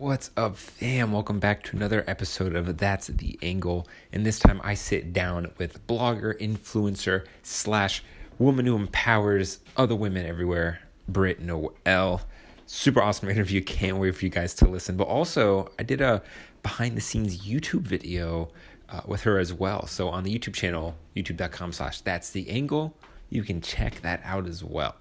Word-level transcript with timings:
What's 0.00 0.30
up, 0.36 0.56
fam? 0.56 1.10
Welcome 1.10 1.40
back 1.40 1.64
to 1.64 1.76
another 1.76 2.04
episode 2.06 2.54
of 2.54 2.78
That's 2.78 3.08
the 3.08 3.36
Angle. 3.42 3.88
And 4.12 4.24
this 4.24 4.38
time 4.38 4.60
I 4.62 4.74
sit 4.74 5.12
down 5.12 5.50
with 5.58 5.84
blogger, 5.88 6.38
influencer, 6.38 7.26
slash 7.42 8.04
woman 8.38 8.64
who 8.64 8.76
empowers 8.76 9.58
other 9.76 9.96
women 9.96 10.24
everywhere, 10.24 10.78
Britt 11.08 11.40
Noel. 11.40 12.20
Super 12.66 13.02
awesome 13.02 13.28
interview. 13.28 13.60
Can't 13.60 13.96
wait 13.96 14.14
for 14.14 14.24
you 14.24 14.30
guys 14.30 14.54
to 14.54 14.68
listen. 14.68 14.96
But 14.96 15.08
also, 15.08 15.72
I 15.80 15.82
did 15.82 16.00
a 16.00 16.22
behind 16.62 16.96
the 16.96 17.00
scenes 17.00 17.44
YouTube 17.44 17.82
video 17.82 18.50
uh, 18.90 19.00
with 19.04 19.22
her 19.22 19.40
as 19.40 19.52
well. 19.52 19.88
So 19.88 20.10
on 20.10 20.22
the 20.22 20.32
YouTube 20.32 20.54
channel, 20.54 20.94
youtube.com 21.16 21.72
slash 21.72 22.02
That's 22.02 22.30
the 22.30 22.48
Angle, 22.50 22.94
you 23.30 23.42
can 23.42 23.60
check 23.60 24.00
that 24.02 24.20
out 24.22 24.46
as 24.46 24.62
well. 24.62 24.94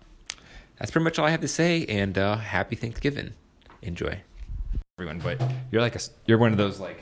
That's 0.79 0.89
pretty 0.89 1.03
much 1.03 1.19
all 1.19 1.27
I 1.27 1.29
have 1.29 1.41
to 1.41 1.47
say. 1.47 1.85
And 1.85 2.17
uh, 2.17 2.37
happy 2.37 2.75
Thanksgiving. 2.75 3.35
Enjoy 3.83 4.21
everyone, 4.99 5.19
but 5.19 5.39
you're 5.71 5.81
like 5.81 5.95
a 5.95 5.99
you're 6.25 6.39
one 6.39 6.51
of 6.51 6.57
those 6.57 6.79
like 6.79 6.99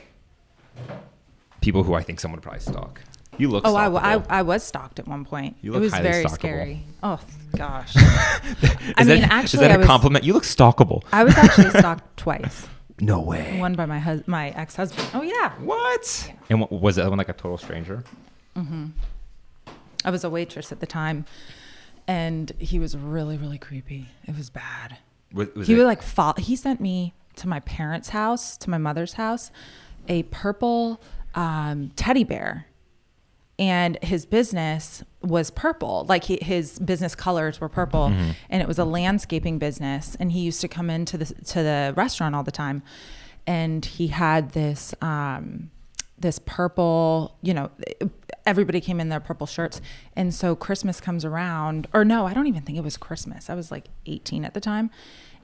people 1.62 1.82
who 1.82 1.94
I 1.94 2.02
think 2.02 2.20
someone 2.20 2.36
would 2.36 2.42
probably 2.42 2.60
stalk. 2.60 3.00
You 3.38 3.48
look. 3.48 3.64
Oh, 3.66 3.74
I. 3.74 4.14
I, 4.16 4.22
I 4.28 4.42
was 4.42 4.62
stalked 4.62 4.98
at 4.98 5.08
one 5.08 5.24
point. 5.24 5.56
You 5.62 5.70
it 5.72 5.74
look 5.74 5.82
was 5.82 5.92
very 5.94 6.24
stalkable. 6.24 6.32
scary. 6.34 6.82
Oh 7.02 7.18
gosh. 7.56 7.92
I 7.96 9.04
mean, 9.04 9.20
that- 9.22 9.28
actually, 9.30 9.56
is 9.58 9.60
that 9.60 9.70
I 9.70 9.74
a 9.74 9.78
was- 9.78 9.86
compliment? 9.86 10.24
You 10.26 10.34
look 10.34 10.44
stalkable. 10.44 11.04
I 11.12 11.24
was 11.24 11.34
actually 11.36 11.70
stalked 11.70 12.16
twice. 12.18 12.66
No 13.00 13.20
way. 13.20 13.58
One 13.58 13.74
by 13.74 13.86
my 13.86 13.98
hus- 13.98 14.26
my 14.26 14.50
ex 14.50 14.76
husband. 14.76 15.08
Oh 15.14 15.22
yeah. 15.22 15.52
What? 15.60 16.32
And 16.50 16.60
what, 16.60 16.72
was 16.72 16.96
that 16.96 17.08
one 17.08 17.16
like 17.18 17.28
a 17.30 17.34
total 17.34 17.56
stranger? 17.58 18.04
Mm-hmm. 18.56 18.86
I 20.04 20.10
was 20.10 20.22
a 20.24 20.30
waitress 20.30 20.70
at 20.72 20.80
the 20.80 20.86
time, 20.86 21.24
and 22.06 22.52
he 22.58 22.78
was 22.78 22.94
really 22.96 23.36
really 23.38 23.58
creepy. 23.58 24.08
It 24.26 24.36
was 24.36 24.50
bad. 24.50 24.98
Was, 25.32 25.48
was 25.54 25.66
he 25.66 25.74
it, 25.74 25.78
would 25.78 25.86
like 25.86 26.02
fall. 26.02 26.34
He 26.38 26.56
sent 26.56 26.80
me 26.80 27.12
to 27.36 27.48
my 27.48 27.60
parents' 27.60 28.10
house, 28.10 28.56
to 28.58 28.70
my 28.70 28.78
mother's 28.78 29.14
house, 29.14 29.50
a 30.08 30.24
purple 30.24 31.00
um, 31.34 31.90
teddy 31.96 32.24
bear, 32.24 32.66
and 33.58 33.98
his 34.02 34.26
business 34.26 35.02
was 35.22 35.50
purple. 35.50 36.04
Like 36.08 36.24
he, 36.24 36.38
his 36.42 36.78
business 36.78 37.14
colors 37.14 37.60
were 37.60 37.68
purple, 37.68 38.08
Mm-hmm. 38.10 38.30
and 38.50 38.62
it 38.62 38.68
was 38.68 38.78
a 38.78 38.84
landscaping 38.84 39.58
business. 39.58 40.14
And 40.20 40.32
he 40.32 40.40
used 40.40 40.60
to 40.60 40.68
come 40.68 40.90
into 40.90 41.16
the 41.18 41.24
to 41.26 41.62
the 41.62 41.94
restaurant 41.96 42.34
all 42.34 42.42
the 42.42 42.50
time, 42.52 42.82
and 43.46 43.84
he 43.84 44.08
had 44.08 44.50
this. 44.50 44.94
Um, 45.00 45.70
this 46.18 46.38
purple, 46.46 47.36
you 47.42 47.52
know, 47.52 47.70
everybody 48.46 48.80
came 48.80 49.00
in 49.00 49.10
their 49.10 49.20
purple 49.20 49.46
shirts. 49.46 49.82
And 50.14 50.32
so 50.34 50.56
Christmas 50.56 50.98
comes 50.98 51.26
around, 51.26 51.88
or 51.92 52.06
no, 52.06 52.26
I 52.26 52.32
don't 52.32 52.46
even 52.46 52.62
think 52.62 52.78
it 52.78 52.80
was 52.84 52.96
Christmas. 52.96 53.50
I 53.50 53.54
was 53.54 53.70
like 53.70 53.88
18 54.06 54.42
at 54.46 54.54
the 54.54 54.60
time. 54.62 54.90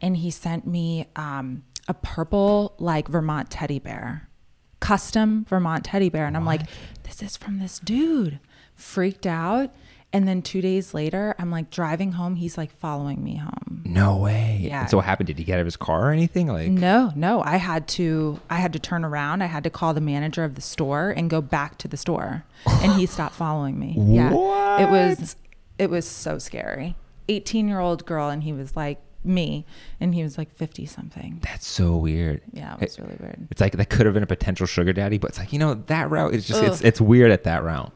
And 0.00 0.16
he 0.16 0.30
sent 0.30 0.66
me 0.66 1.08
um, 1.14 1.64
a 1.88 1.94
purple, 1.94 2.74
like 2.78 3.08
Vermont 3.08 3.50
teddy 3.50 3.78
bear, 3.78 4.28
custom 4.80 5.44
Vermont 5.48 5.84
teddy 5.84 6.08
bear. 6.08 6.26
And 6.26 6.36
I'm 6.36 6.44
like, 6.46 6.62
this 7.04 7.22
is 7.22 7.36
from 7.36 7.58
this 7.58 7.78
dude. 7.78 8.38
Freaked 8.74 9.26
out. 9.26 9.72
And 10.14 10.28
then 10.28 10.42
two 10.42 10.60
days 10.60 10.92
later, 10.92 11.34
I'm 11.38 11.50
like 11.50 11.70
driving 11.70 12.12
home. 12.12 12.34
He's 12.34 12.58
like 12.58 12.70
following 12.78 13.24
me 13.24 13.36
home. 13.36 13.82
no 13.86 14.16
way. 14.18 14.58
Yeah. 14.60 14.82
And 14.82 14.90
so 14.90 14.98
what 14.98 15.06
happened? 15.06 15.28
Did 15.28 15.38
he 15.38 15.44
get 15.44 15.54
out 15.54 15.60
of 15.60 15.66
his 15.66 15.76
car 15.76 16.08
or 16.08 16.10
anything? 16.12 16.48
Like 16.48 16.68
No, 16.70 17.12
no. 17.16 17.40
I 17.42 17.56
had 17.56 17.88
to 17.88 18.38
I 18.50 18.56
had 18.56 18.74
to 18.74 18.78
turn 18.78 19.04
around. 19.06 19.40
I 19.42 19.46
had 19.46 19.64
to 19.64 19.70
call 19.70 19.94
the 19.94 20.02
manager 20.02 20.44
of 20.44 20.54
the 20.54 20.60
store 20.60 21.10
and 21.10 21.30
go 21.30 21.40
back 21.40 21.78
to 21.78 21.88
the 21.88 21.96
store. 21.96 22.44
And 22.66 22.92
he 22.92 23.06
stopped 23.14 23.34
following 23.34 23.78
me. 23.78 23.94
Yeah. 23.98 24.82
It 24.82 24.90
was 24.90 25.36
it 25.78 25.88
was 25.88 26.06
so 26.06 26.38
scary. 26.38 26.94
18-year-old 27.30 28.04
girl 28.04 28.28
and 28.28 28.42
he 28.42 28.52
was 28.52 28.76
like 28.76 29.00
me 29.24 29.64
and 30.00 30.14
he 30.14 30.22
was 30.22 30.38
like 30.38 30.54
50 30.54 30.86
something. 30.86 31.40
that's 31.42 31.66
so 31.66 31.96
weird. 31.96 32.40
Yeah, 32.52 32.74
it 32.74 32.80
was 32.80 32.98
really 32.98 33.16
weird. 33.20 33.46
It's 33.50 33.60
like 33.60 33.72
that 33.76 33.88
could 33.88 34.06
have 34.06 34.14
been 34.14 34.22
a 34.22 34.26
potential 34.26 34.66
sugar 34.66 34.92
daddy, 34.92 35.18
but 35.18 35.30
it's 35.30 35.38
like 35.38 35.52
you 35.52 35.58
know 35.58 35.74
that 35.74 36.10
route 36.10 36.34
is 36.34 36.46
just 36.46 36.62
it's 36.62 36.80
Ugh. 36.80 36.86
it's 36.86 37.00
weird 37.00 37.30
at 37.30 37.44
that 37.44 37.62
route. 37.62 37.92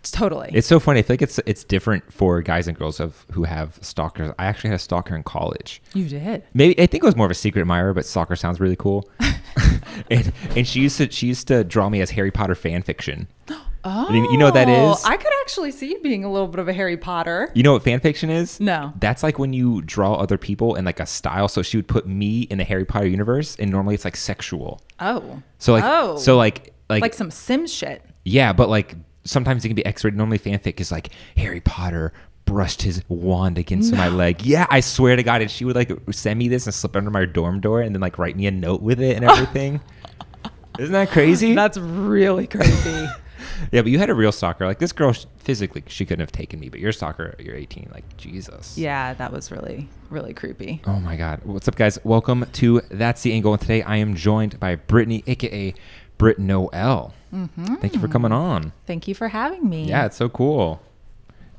it's 0.00 0.10
Totally. 0.10 0.50
It's 0.52 0.66
so 0.66 0.78
funny. 0.80 1.00
I 1.00 1.02
feel 1.02 1.14
like 1.14 1.22
it's 1.22 1.38
it's 1.46 1.64
different 1.64 2.12
for 2.12 2.42
guys 2.42 2.68
and 2.68 2.76
girls 2.76 3.00
of 3.00 3.24
who 3.32 3.44
have 3.44 3.78
stalkers. 3.82 4.32
I 4.38 4.46
actually 4.46 4.70
had 4.70 4.76
a 4.76 4.80
stalker 4.80 5.14
in 5.16 5.22
college. 5.22 5.82
you 5.94 6.08
did. 6.08 6.44
Maybe 6.54 6.80
I 6.80 6.86
think 6.86 7.02
it 7.02 7.06
was 7.06 7.16
more 7.16 7.26
of 7.26 7.32
a 7.32 7.34
secret 7.34 7.62
admirer, 7.62 7.94
but 7.94 8.04
stalker 8.06 8.36
sounds 8.36 8.60
really 8.60 8.76
cool. 8.76 9.08
and 10.10 10.32
and 10.56 10.66
she 10.66 10.80
used 10.80 10.98
to 10.98 11.10
she 11.10 11.26
used 11.26 11.48
to 11.48 11.64
draw 11.64 11.88
me 11.88 12.00
as 12.00 12.10
Harry 12.10 12.30
Potter 12.30 12.54
fan 12.54 12.82
fiction. 12.82 13.28
Oh. 13.84 14.12
you 14.12 14.36
know 14.36 14.46
what 14.46 14.54
that 14.54 14.68
oh, 14.68 14.92
is? 14.92 15.04
I 15.04 15.16
could 15.16 15.32
actually 15.42 15.70
see 15.70 15.90
you 15.90 16.00
being 16.00 16.24
a 16.24 16.30
little 16.30 16.48
bit 16.48 16.58
of 16.58 16.68
a 16.68 16.72
Harry 16.72 16.96
Potter. 16.96 17.50
You 17.54 17.62
know 17.62 17.72
what 17.72 17.84
fan 17.84 18.00
fiction 18.00 18.28
is? 18.28 18.60
No. 18.60 18.92
That's 18.98 19.22
like 19.22 19.38
when 19.38 19.52
you 19.52 19.82
draw 19.82 20.14
other 20.14 20.36
people 20.36 20.74
in 20.74 20.84
like 20.84 21.00
a 21.00 21.06
style. 21.06 21.48
So 21.48 21.62
she 21.62 21.76
would 21.78 21.88
put 21.88 22.06
me 22.06 22.42
in 22.42 22.58
the 22.58 22.64
Harry 22.64 22.84
Potter 22.84 23.06
universe, 23.06 23.56
and 23.56 23.70
normally 23.70 23.94
it's 23.94 24.04
like 24.04 24.16
sexual. 24.16 24.80
Oh. 25.00 25.42
So 25.58 25.72
like 25.72 25.84
Oh. 25.84 26.16
so 26.16 26.36
like 26.36 26.74
like, 26.90 27.02
like 27.02 27.14
some 27.14 27.30
sim 27.30 27.66
shit. 27.66 28.02
yeah, 28.24 28.52
but 28.52 28.68
like 28.68 28.94
sometimes 29.24 29.64
it 29.64 29.68
can 29.68 29.74
be 29.74 29.84
X-rated. 29.84 30.16
Normally 30.16 30.38
fanfic 30.38 30.80
is 30.80 30.90
like 30.90 31.10
Harry 31.36 31.60
Potter 31.60 32.12
brushed 32.46 32.80
his 32.80 33.02
wand 33.08 33.58
against 33.58 33.92
my 33.92 34.08
leg. 34.08 34.42
Yeah, 34.42 34.66
I 34.70 34.80
swear 34.80 35.16
to 35.16 35.22
God, 35.22 35.42
and 35.42 35.50
she 35.50 35.64
would 35.66 35.76
like 35.76 35.92
send 36.10 36.38
me 36.38 36.48
this 36.48 36.66
and 36.66 36.74
slip 36.74 36.96
under 36.96 37.10
my 37.10 37.26
dorm 37.26 37.60
door 37.60 37.82
and 37.82 37.94
then 37.94 38.00
like 38.00 38.18
write 38.18 38.36
me 38.36 38.46
a 38.46 38.50
note 38.50 38.80
with 38.82 39.00
it 39.00 39.16
and 39.16 39.24
everything. 39.24 39.80
Isn't 40.78 40.92
that 40.92 41.10
crazy? 41.10 41.54
That's 41.54 41.76
really 41.76 42.46
crazy. 42.46 43.06
yeah, 43.72 43.82
but 43.82 43.86
you 43.90 43.98
had 43.98 44.10
a 44.10 44.14
real 44.14 44.32
stalker. 44.32 44.66
Like 44.66 44.78
this 44.78 44.92
girl, 44.92 45.14
physically, 45.38 45.82
she 45.86 46.04
couldn't 46.04 46.20
have 46.20 46.32
taken 46.32 46.60
me, 46.60 46.68
but 46.68 46.80
you're 46.80 46.90
a 46.90 46.94
stalker. 46.94 47.34
You're 47.38 47.56
18. 47.56 47.90
Like 47.92 48.16
Jesus. 48.16 48.76
yeah, 48.78 49.14
that 49.14 49.32
was 49.32 49.50
really 49.50 49.88
really 50.10 50.32
creepy. 50.32 50.80
Oh 50.86 50.98
my 51.00 51.16
God. 51.16 51.40
What's 51.44 51.68
up, 51.68 51.76
guys? 51.76 51.98
Welcome 52.02 52.46
to 52.54 52.80
That's 52.90 53.22
the 53.22 53.32
Angle. 53.32 53.52
And 53.52 53.60
today 53.60 53.82
I 53.82 53.96
am 53.96 54.14
joined 54.14 54.58
by 54.58 54.76
Brittany, 54.76 55.22
aka 55.26 55.74
Britt 56.16 56.38
Noel. 56.38 57.14
Mm-hmm. 57.32 57.76
Thank 57.76 57.94
you 57.94 58.00
for 58.00 58.08
coming 58.08 58.32
on. 58.32 58.72
Thank 58.86 59.06
you 59.06 59.14
for 59.14 59.28
having 59.28 59.68
me. 59.68 59.84
Yeah, 59.84 60.06
it's 60.06 60.16
so 60.16 60.28
cool. 60.28 60.80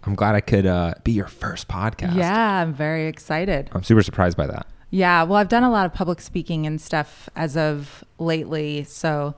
I'm 0.03 0.15
glad 0.15 0.35
I 0.35 0.41
could 0.41 0.65
uh, 0.65 0.95
be 1.03 1.11
your 1.11 1.27
first 1.27 1.67
podcast. 1.67 2.15
Yeah, 2.15 2.61
I'm 2.61 2.73
very 2.73 3.07
excited. 3.07 3.69
I'm 3.73 3.83
super 3.83 4.01
surprised 4.01 4.37
by 4.37 4.47
that. 4.47 4.65
Yeah, 4.89 5.23
well, 5.23 5.37
I've 5.37 5.49
done 5.49 5.63
a 5.63 5.69
lot 5.69 5.85
of 5.85 5.93
public 5.93 6.19
speaking 6.19 6.65
and 6.65 6.81
stuff 6.81 7.29
as 7.35 7.55
of 7.55 8.03
lately. 8.17 8.83
So, 8.85 9.35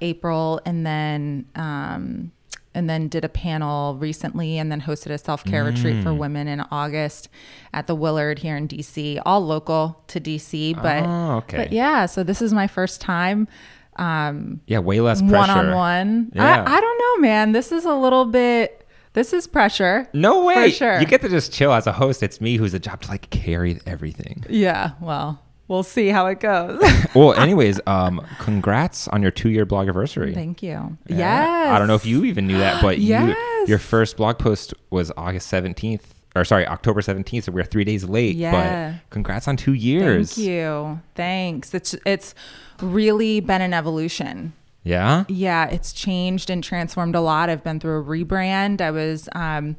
April, 0.00 0.60
and 0.64 0.86
then 0.86 1.46
um, 1.54 2.32
and 2.74 2.90
then 2.90 3.08
did 3.08 3.24
a 3.24 3.28
panel 3.28 3.96
recently, 3.96 4.58
and 4.58 4.70
then 4.70 4.80
hosted 4.82 5.10
a 5.10 5.18
self 5.18 5.44
care 5.44 5.64
retreat 5.64 5.96
Mm. 5.96 6.02
for 6.02 6.12
women 6.14 6.46
in 6.48 6.60
August 6.70 7.28
at 7.72 7.86
the 7.86 7.94
Willard 7.94 8.38
here 8.40 8.56
in 8.56 8.68
DC, 8.68 9.20
all 9.24 9.40
local 9.44 10.02
to 10.08 10.20
DC. 10.20 10.74
But 10.82 11.04
Oh, 11.04 11.36
okay. 11.38 11.56
but 11.56 11.72
yeah, 11.72 12.06
so 12.06 12.22
this 12.22 12.42
is 12.42 12.52
my 12.52 12.66
first 12.66 13.00
time. 13.00 13.48
Um, 13.96 14.60
Yeah, 14.66 14.80
way 14.80 15.00
less 15.00 15.22
pressure. 15.22 15.36
one 15.36 15.50
on 15.50 15.74
one. 15.74 16.32
Yeah. 16.34 16.64
I, 16.66 16.76
I 16.76 16.80
don't 16.80 16.98
know, 16.98 17.22
man. 17.26 17.52
This 17.52 17.72
is 17.72 17.86
a 17.86 17.94
little 17.94 18.26
bit. 18.26 18.86
This 19.14 19.32
is 19.32 19.46
pressure. 19.46 20.06
No 20.12 20.44
way. 20.44 20.70
Sure. 20.70 21.00
You 21.00 21.06
get 21.06 21.22
to 21.22 21.30
just 21.30 21.50
chill 21.50 21.72
as 21.72 21.86
a 21.86 21.92
host. 21.92 22.22
It's 22.22 22.38
me 22.38 22.58
who's 22.58 22.72
the 22.72 22.78
job 22.78 23.00
to 23.00 23.08
like 23.08 23.30
carry 23.30 23.80
everything. 23.86 24.44
Yeah. 24.50 24.90
Well, 25.00 25.40
we'll 25.68 25.82
see 25.82 26.08
how 26.08 26.26
it 26.26 26.40
goes. 26.40 26.80
well, 27.14 27.32
anyways, 27.40 27.80
um, 27.86 28.24
congrats 28.38 29.08
on 29.08 29.22
your 29.22 29.30
two 29.30 29.50
year 29.50 29.64
blog 29.64 29.84
anniversary. 29.84 30.34
Thank 30.34 30.62
you. 30.62 30.96
Yeah. 31.06 31.16
Yes. 31.16 31.68
I 31.72 31.78
don't 31.78 31.88
know 31.88 31.94
if 31.94 32.06
you 32.06 32.24
even 32.24 32.46
knew 32.46 32.58
that, 32.58 32.80
but 32.82 32.98
you 32.98 33.08
Yes. 33.08 33.68
your 33.68 33.78
first 33.78 34.16
blog 34.16 34.38
post 34.38 34.74
was 34.90 35.12
August 35.16 35.50
17th 35.52 36.02
or 36.34 36.44
sorry, 36.44 36.66
October 36.66 37.00
17th, 37.00 37.44
so 37.44 37.52
we're 37.52 37.64
3 37.64 37.82
days 37.84 38.04
late, 38.04 38.36
Yeah. 38.36 38.92
but 39.00 39.10
congrats 39.10 39.48
on 39.48 39.56
2 39.56 39.72
years. 39.72 40.34
Thank 40.34 40.46
you. 40.48 41.00
Thanks. 41.14 41.72
It's 41.74 41.94
it's 42.04 42.34
really 42.82 43.40
been 43.40 43.62
an 43.62 43.72
evolution. 43.72 44.52
Yeah? 44.84 45.24
Yeah, 45.28 45.66
it's 45.66 45.92
changed 45.92 46.48
and 46.48 46.62
transformed 46.62 47.16
a 47.16 47.20
lot. 47.20 47.50
I've 47.50 47.64
been 47.64 47.80
through 47.80 48.00
a 48.00 48.04
rebrand. 48.04 48.80
I 48.80 48.92
was 48.92 49.28
um, 49.34 49.76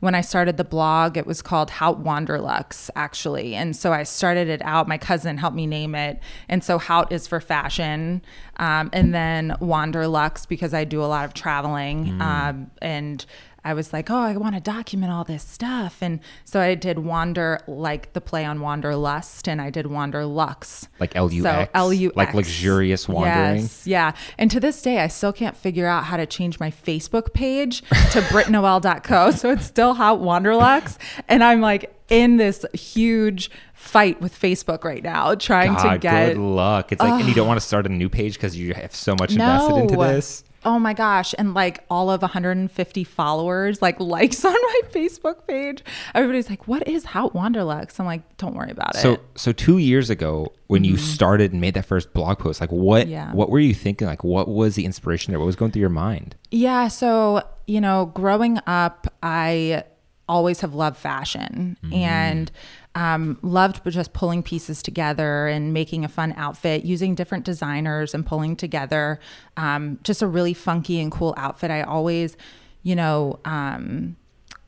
when 0.00 0.14
I 0.14 0.22
started 0.22 0.56
the 0.56 0.64
blog, 0.64 1.16
it 1.16 1.26
was 1.26 1.42
called 1.42 1.70
Haute 1.70 2.02
Wanderlux 2.02 2.90
actually, 2.96 3.54
and 3.54 3.76
so 3.76 3.92
I 3.92 4.02
started 4.02 4.48
it 4.48 4.60
out. 4.64 4.88
My 4.88 4.98
cousin 4.98 5.38
helped 5.38 5.56
me 5.56 5.66
name 5.66 5.94
it, 5.94 6.20
and 6.48 6.64
so 6.64 6.78
Haute 6.78 7.12
is 7.12 7.26
for 7.26 7.40
fashion, 7.40 8.22
um, 8.56 8.90
and 8.92 9.14
then 9.14 9.56
Wanderlux 9.60 10.48
because 10.48 10.74
I 10.74 10.84
do 10.84 11.02
a 11.02 11.06
lot 11.06 11.24
of 11.24 11.34
traveling, 11.34 12.20
um, 12.20 12.70
and 12.82 13.24
I 13.64 13.74
was 13.74 13.92
like, 13.92 14.10
oh, 14.10 14.18
I 14.18 14.36
want 14.36 14.54
to 14.54 14.60
document 14.60 15.12
all 15.12 15.24
this 15.24 15.42
stuff. 15.42 15.98
And 16.00 16.20
so 16.44 16.60
I 16.60 16.74
did 16.74 17.00
Wander, 17.00 17.60
like 17.66 18.12
the 18.12 18.20
play 18.20 18.44
on 18.44 18.60
Wanderlust, 18.60 19.48
and 19.48 19.60
I 19.60 19.70
did 19.70 19.86
Wanderlux. 19.86 20.88
Like 20.98 21.14
L-U-X? 21.14 21.42
So 21.42 21.68
L-U-X. 21.74 22.16
Like 22.16 22.34
luxurious 22.34 23.08
wandering? 23.08 23.62
Yes, 23.62 23.86
yeah. 23.86 24.12
And 24.38 24.50
to 24.50 24.60
this 24.60 24.80
day, 24.80 25.00
I 25.00 25.08
still 25.08 25.32
can't 25.32 25.56
figure 25.56 25.86
out 25.86 26.04
how 26.04 26.16
to 26.16 26.26
change 26.26 26.58
my 26.58 26.70
Facebook 26.70 27.34
page 27.34 27.80
to 27.80 28.20
britnoel.co. 28.30 29.30
So 29.32 29.50
it's 29.50 29.66
still 29.66 29.94
Haute 29.94 30.20
Wanderlux. 30.20 30.96
And 31.28 31.44
I'm 31.44 31.60
like 31.60 31.94
in 32.08 32.36
this 32.38 32.64
huge 32.74 33.50
fight 33.74 34.20
with 34.20 34.38
Facebook 34.38 34.84
right 34.84 35.02
now, 35.02 35.34
trying 35.34 35.74
to 35.76 35.82
God, 35.82 36.00
get. 36.00 36.34
good 36.34 36.38
luck. 36.38 36.92
It's 36.92 37.00
like, 37.00 37.20
and 37.20 37.28
you 37.28 37.34
don't 37.34 37.46
want 37.46 37.60
to 37.60 37.66
start 37.66 37.86
a 37.86 37.88
new 37.88 38.08
page 38.08 38.34
because 38.34 38.56
you 38.56 38.74
have 38.74 38.94
so 38.94 39.14
much 39.18 39.32
invested 39.32 39.76
into 39.76 39.96
this. 39.96 40.44
Oh 40.64 40.78
my 40.78 40.92
gosh 40.92 41.34
and 41.38 41.54
like 41.54 41.84
all 41.90 42.10
of 42.10 42.20
150 42.22 43.04
followers 43.04 43.80
like 43.80 43.98
likes 44.16 44.44
on 44.44 44.52
my 44.52 44.80
facebook 44.90 45.46
page 45.46 45.82
everybody's 46.14 46.50
like 46.50 46.68
what 46.68 46.86
is 46.86 47.04
Haute 47.06 47.32
Wanderlux 47.34 47.98
i'm 47.98 48.06
like 48.06 48.36
don't 48.36 48.54
worry 48.54 48.70
about 48.70 48.94
So 48.96 49.12
it 49.14 49.20
so 49.34 49.50
so 49.50 49.52
two 49.52 49.78
years 49.78 50.10
ago 50.10 50.52
when 50.66 50.84
you 50.84 50.96
started 50.96 51.50
and 51.52 51.60
made 51.60 51.74
that 51.74 51.84
first 51.84 52.12
blog 52.12 52.38
post, 52.38 52.60
like 52.60 52.70
what 52.70 53.02
Mm-hmm. 53.02 53.10
Yeah. 53.10 53.32
what 53.32 53.50
were 53.50 53.58
you 53.58 53.74
thinking? 53.74 54.06
Like 54.06 54.22
what 54.22 54.46
was 54.46 54.76
the 54.76 54.84
inspiration 54.84 55.32
there? 55.32 55.40
What 55.40 55.46
was 55.46 55.56
going 55.56 55.72
through 55.72 55.80
your 55.80 55.88
mind? 55.88 56.36
Yeah, 56.52 56.86
so, 56.86 57.42
you 57.66 57.80
know, 57.80 58.06
growing 58.14 58.58
up, 58.68 59.12
I 59.22 59.82
always 60.30 60.60
have 60.60 60.74
loved 60.74 60.96
fashion 60.96 61.76
and 61.92 62.50
um, 62.94 63.38
loved 63.42 63.82
just 63.90 64.12
pulling 64.12 64.42
pieces 64.42 64.82
together 64.82 65.48
and 65.48 65.74
making 65.74 66.04
a 66.04 66.08
fun 66.08 66.32
outfit, 66.36 66.84
using 66.84 67.14
different 67.14 67.44
designers 67.44 68.14
and 68.14 68.24
pulling 68.24 68.54
together 68.54 69.18
um, 69.56 69.98
just 70.04 70.22
a 70.22 70.26
really 70.26 70.54
funky 70.54 71.00
and 71.00 71.10
cool 71.10 71.34
outfit. 71.36 71.70
I 71.70 71.82
always, 71.82 72.36
you 72.82 72.94
know, 72.94 73.40
um, 73.44 74.16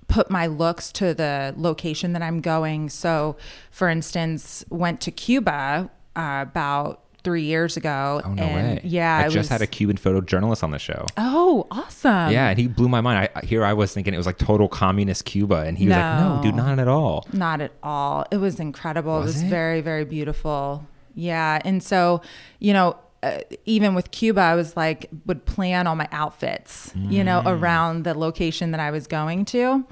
put 0.09 0.31
my 0.31 0.47
looks 0.47 0.93
to 0.93 1.15
the 1.15 1.55
location 1.57 2.13
that 2.13 2.23
I'm 2.23 2.41
going. 2.41 2.91
So, 2.91 3.37
for 3.71 3.89
instance, 3.89 4.65
went 4.69 5.01
to 5.03 5.11
Cuba 5.11 5.91
uh, 6.17 6.39
about 6.43 7.02
three 7.25 7.43
years 7.43 7.77
ago. 7.77 8.21
Oh 8.25 8.33
no 8.35 8.43
and 8.43 8.55
way! 8.79 8.81
Yeah, 8.85 9.19
I 9.19 9.25
just 9.25 9.37
was- 9.37 9.49
had 9.49 9.63
a 9.63 9.67
Cuban 9.67 9.97
photojournalist 9.97 10.63
on 10.63 10.71
the 10.71 10.79
show. 10.79 11.07
Oh, 11.17 11.67
awesome! 11.71 12.31
yeah, 12.33 12.49
and 12.49 12.59
he 12.59 12.67
blew 12.69 12.89
my 12.89 13.01
mind. 13.01 13.29
I, 13.35 13.45
here 13.47 13.65
I 13.65 13.73
was 13.73 13.93
thinking 13.93 14.15
it 14.15 14.17
was 14.17 14.27
like 14.27 14.39
total 14.39 14.69
communist 14.69 15.25
Cuba, 15.25 15.57
and 15.67 15.77
he 15.79 15.87
was 15.87 15.93
like, 15.97 16.19
"No, 16.21 16.37
No. 16.37 16.43
dude, 16.43 16.55
not 16.55 16.79
at 16.79 16.89
all." 16.89 17.27
Not 17.33 17.61
at 17.61 17.73
all. 17.83 18.27
It 18.31 18.39
was 18.39 18.59
incredible. 18.61 19.21
Was 19.21 19.35
it 19.37 19.39
was 19.39 19.43
it? 19.43 19.49
very, 19.51 19.81
very 19.81 20.05
beautiful. 20.05 20.87
Yeah. 21.15 21.61
And 21.65 21.83
so, 21.83 22.23
you 22.59 22.73
know, 22.73 22.97
uh, 23.23 23.39
even 23.67 23.95
with 23.95 24.11
Cuba, 24.13 24.41
I 24.41 24.55
was 24.55 24.77
like, 24.77 25.09
would 25.27 25.45
plan 25.45 25.87
all 25.87 25.95
my 25.95 26.09
outfits, 26.11 26.91
you 26.97 27.23
know, 27.23 27.43
Mm. 27.45 27.61
around 27.61 28.03
the 28.05 28.15
location 28.19 28.71
that 28.73 28.81
I 28.81 28.91
was 28.91 29.07
going 29.07 29.45
to. 29.47 29.85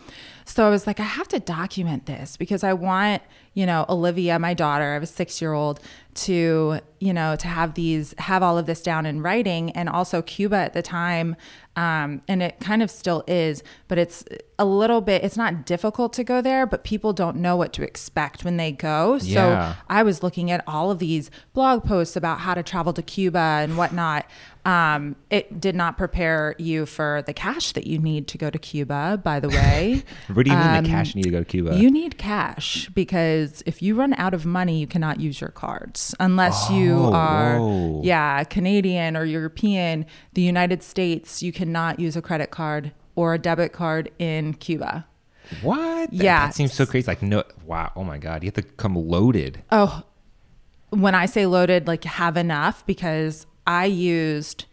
So 0.46 0.66
I 0.66 0.70
was 0.70 0.86
like, 0.86 0.98
I 0.98 1.04
have 1.04 1.28
to 1.28 1.38
document 1.38 2.06
this 2.06 2.36
because 2.36 2.64
I 2.64 2.72
want, 2.72 3.22
you 3.54 3.66
know, 3.66 3.84
Olivia, 3.88 4.38
my 4.38 4.54
daughter, 4.54 4.90
I 4.90 4.94
have 4.94 5.02
a 5.02 5.06
six 5.06 5.40
year 5.42 5.52
old, 5.52 5.80
to, 6.12 6.80
you 6.98 7.12
know, 7.12 7.36
to 7.36 7.46
have 7.46 7.74
these, 7.74 8.14
have 8.18 8.42
all 8.42 8.58
of 8.58 8.66
this 8.66 8.82
down 8.82 9.06
in 9.06 9.22
writing. 9.22 9.70
And 9.72 9.88
also 9.88 10.22
Cuba 10.22 10.56
at 10.56 10.72
the 10.74 10.82
time, 10.82 11.36
um, 11.76 12.20
and 12.26 12.42
it 12.42 12.58
kind 12.60 12.82
of 12.82 12.90
still 12.90 13.22
is, 13.28 13.62
but 13.86 13.96
it's 13.96 14.24
a 14.58 14.64
little 14.64 15.00
bit, 15.00 15.22
it's 15.22 15.36
not 15.36 15.64
difficult 15.64 16.12
to 16.14 16.24
go 16.24 16.42
there, 16.42 16.66
but 16.66 16.82
people 16.82 17.12
don't 17.12 17.36
know 17.36 17.56
what 17.56 17.72
to 17.74 17.82
expect 17.84 18.44
when 18.44 18.56
they 18.56 18.72
go. 18.72 19.18
So 19.18 19.38
I 19.88 20.02
was 20.02 20.22
looking 20.22 20.50
at 20.50 20.64
all 20.66 20.90
of 20.90 20.98
these 20.98 21.30
blog 21.54 21.84
posts 21.84 22.16
about 22.16 22.40
how 22.40 22.54
to 22.54 22.62
travel 22.64 22.92
to 22.94 23.02
Cuba 23.02 23.38
and 23.38 23.76
whatnot. 23.78 24.26
Um, 24.66 25.16
it 25.30 25.58
did 25.58 25.74
not 25.74 25.96
prepare 25.96 26.54
you 26.58 26.84
for 26.86 27.22
the 27.24 27.32
cash 27.32 27.72
that 27.72 27.86
you 27.86 27.98
need 27.98 28.28
to 28.28 28.36
go 28.36 28.50
to 28.50 28.58
Cuba, 28.58 29.18
by 29.24 29.40
the 29.40 29.48
way. 29.48 30.02
What 30.34 30.44
do 30.44 30.50
you 30.50 30.56
mean 30.58 30.66
Um, 30.66 30.84
the 30.84 30.90
cash 30.90 31.14
you 31.14 31.18
need 31.20 31.22
to 31.24 31.30
go 31.30 31.38
to 31.38 31.44
Cuba? 31.46 31.76
You 31.76 31.90
need 31.90 32.18
cash 32.18 32.90
because 32.94 33.39
if 33.66 33.82
you 33.82 33.94
run 33.94 34.14
out 34.14 34.34
of 34.34 34.44
money, 34.46 34.78
you 34.78 34.86
cannot 34.86 35.20
use 35.20 35.40
your 35.40 35.50
cards 35.50 36.14
unless 36.20 36.70
you 36.70 36.94
Oh, 36.96 37.12
are, 37.12 37.58
whoa. 37.58 38.00
yeah, 38.04 38.44
Canadian 38.44 39.16
or 39.16 39.24
European. 39.24 40.06
The 40.34 40.42
United 40.42 40.82
States, 40.82 41.42
you 41.42 41.52
cannot 41.52 41.98
use 42.00 42.16
a 42.16 42.22
credit 42.22 42.50
card 42.50 42.92
or 43.16 43.34
a 43.34 43.38
debit 43.38 43.72
card 43.72 44.10
in 44.18 44.54
Cuba. 44.54 45.06
what? 45.62 46.12
Yeah. 46.12 46.46
that 46.46 46.54
seems 46.54 46.72
so 46.72 46.86
crazy. 46.86 47.06
Like 47.06 47.22
no, 47.22 47.42
wow. 47.66 47.90
Oh 47.96 48.04
my 48.04 48.18
god, 48.18 48.42
you 48.42 48.48
have 48.48 48.54
to 48.54 48.62
come 48.62 48.94
loaded. 48.94 49.62
Oh, 49.72 50.02
when 50.90 51.14
I 51.14 51.26
say 51.26 51.46
loaded, 51.46 51.86
like 51.86 52.04
have 52.04 52.36
enough 52.36 52.84
because 52.86 53.46
I 53.66 53.84
used. 53.86 54.64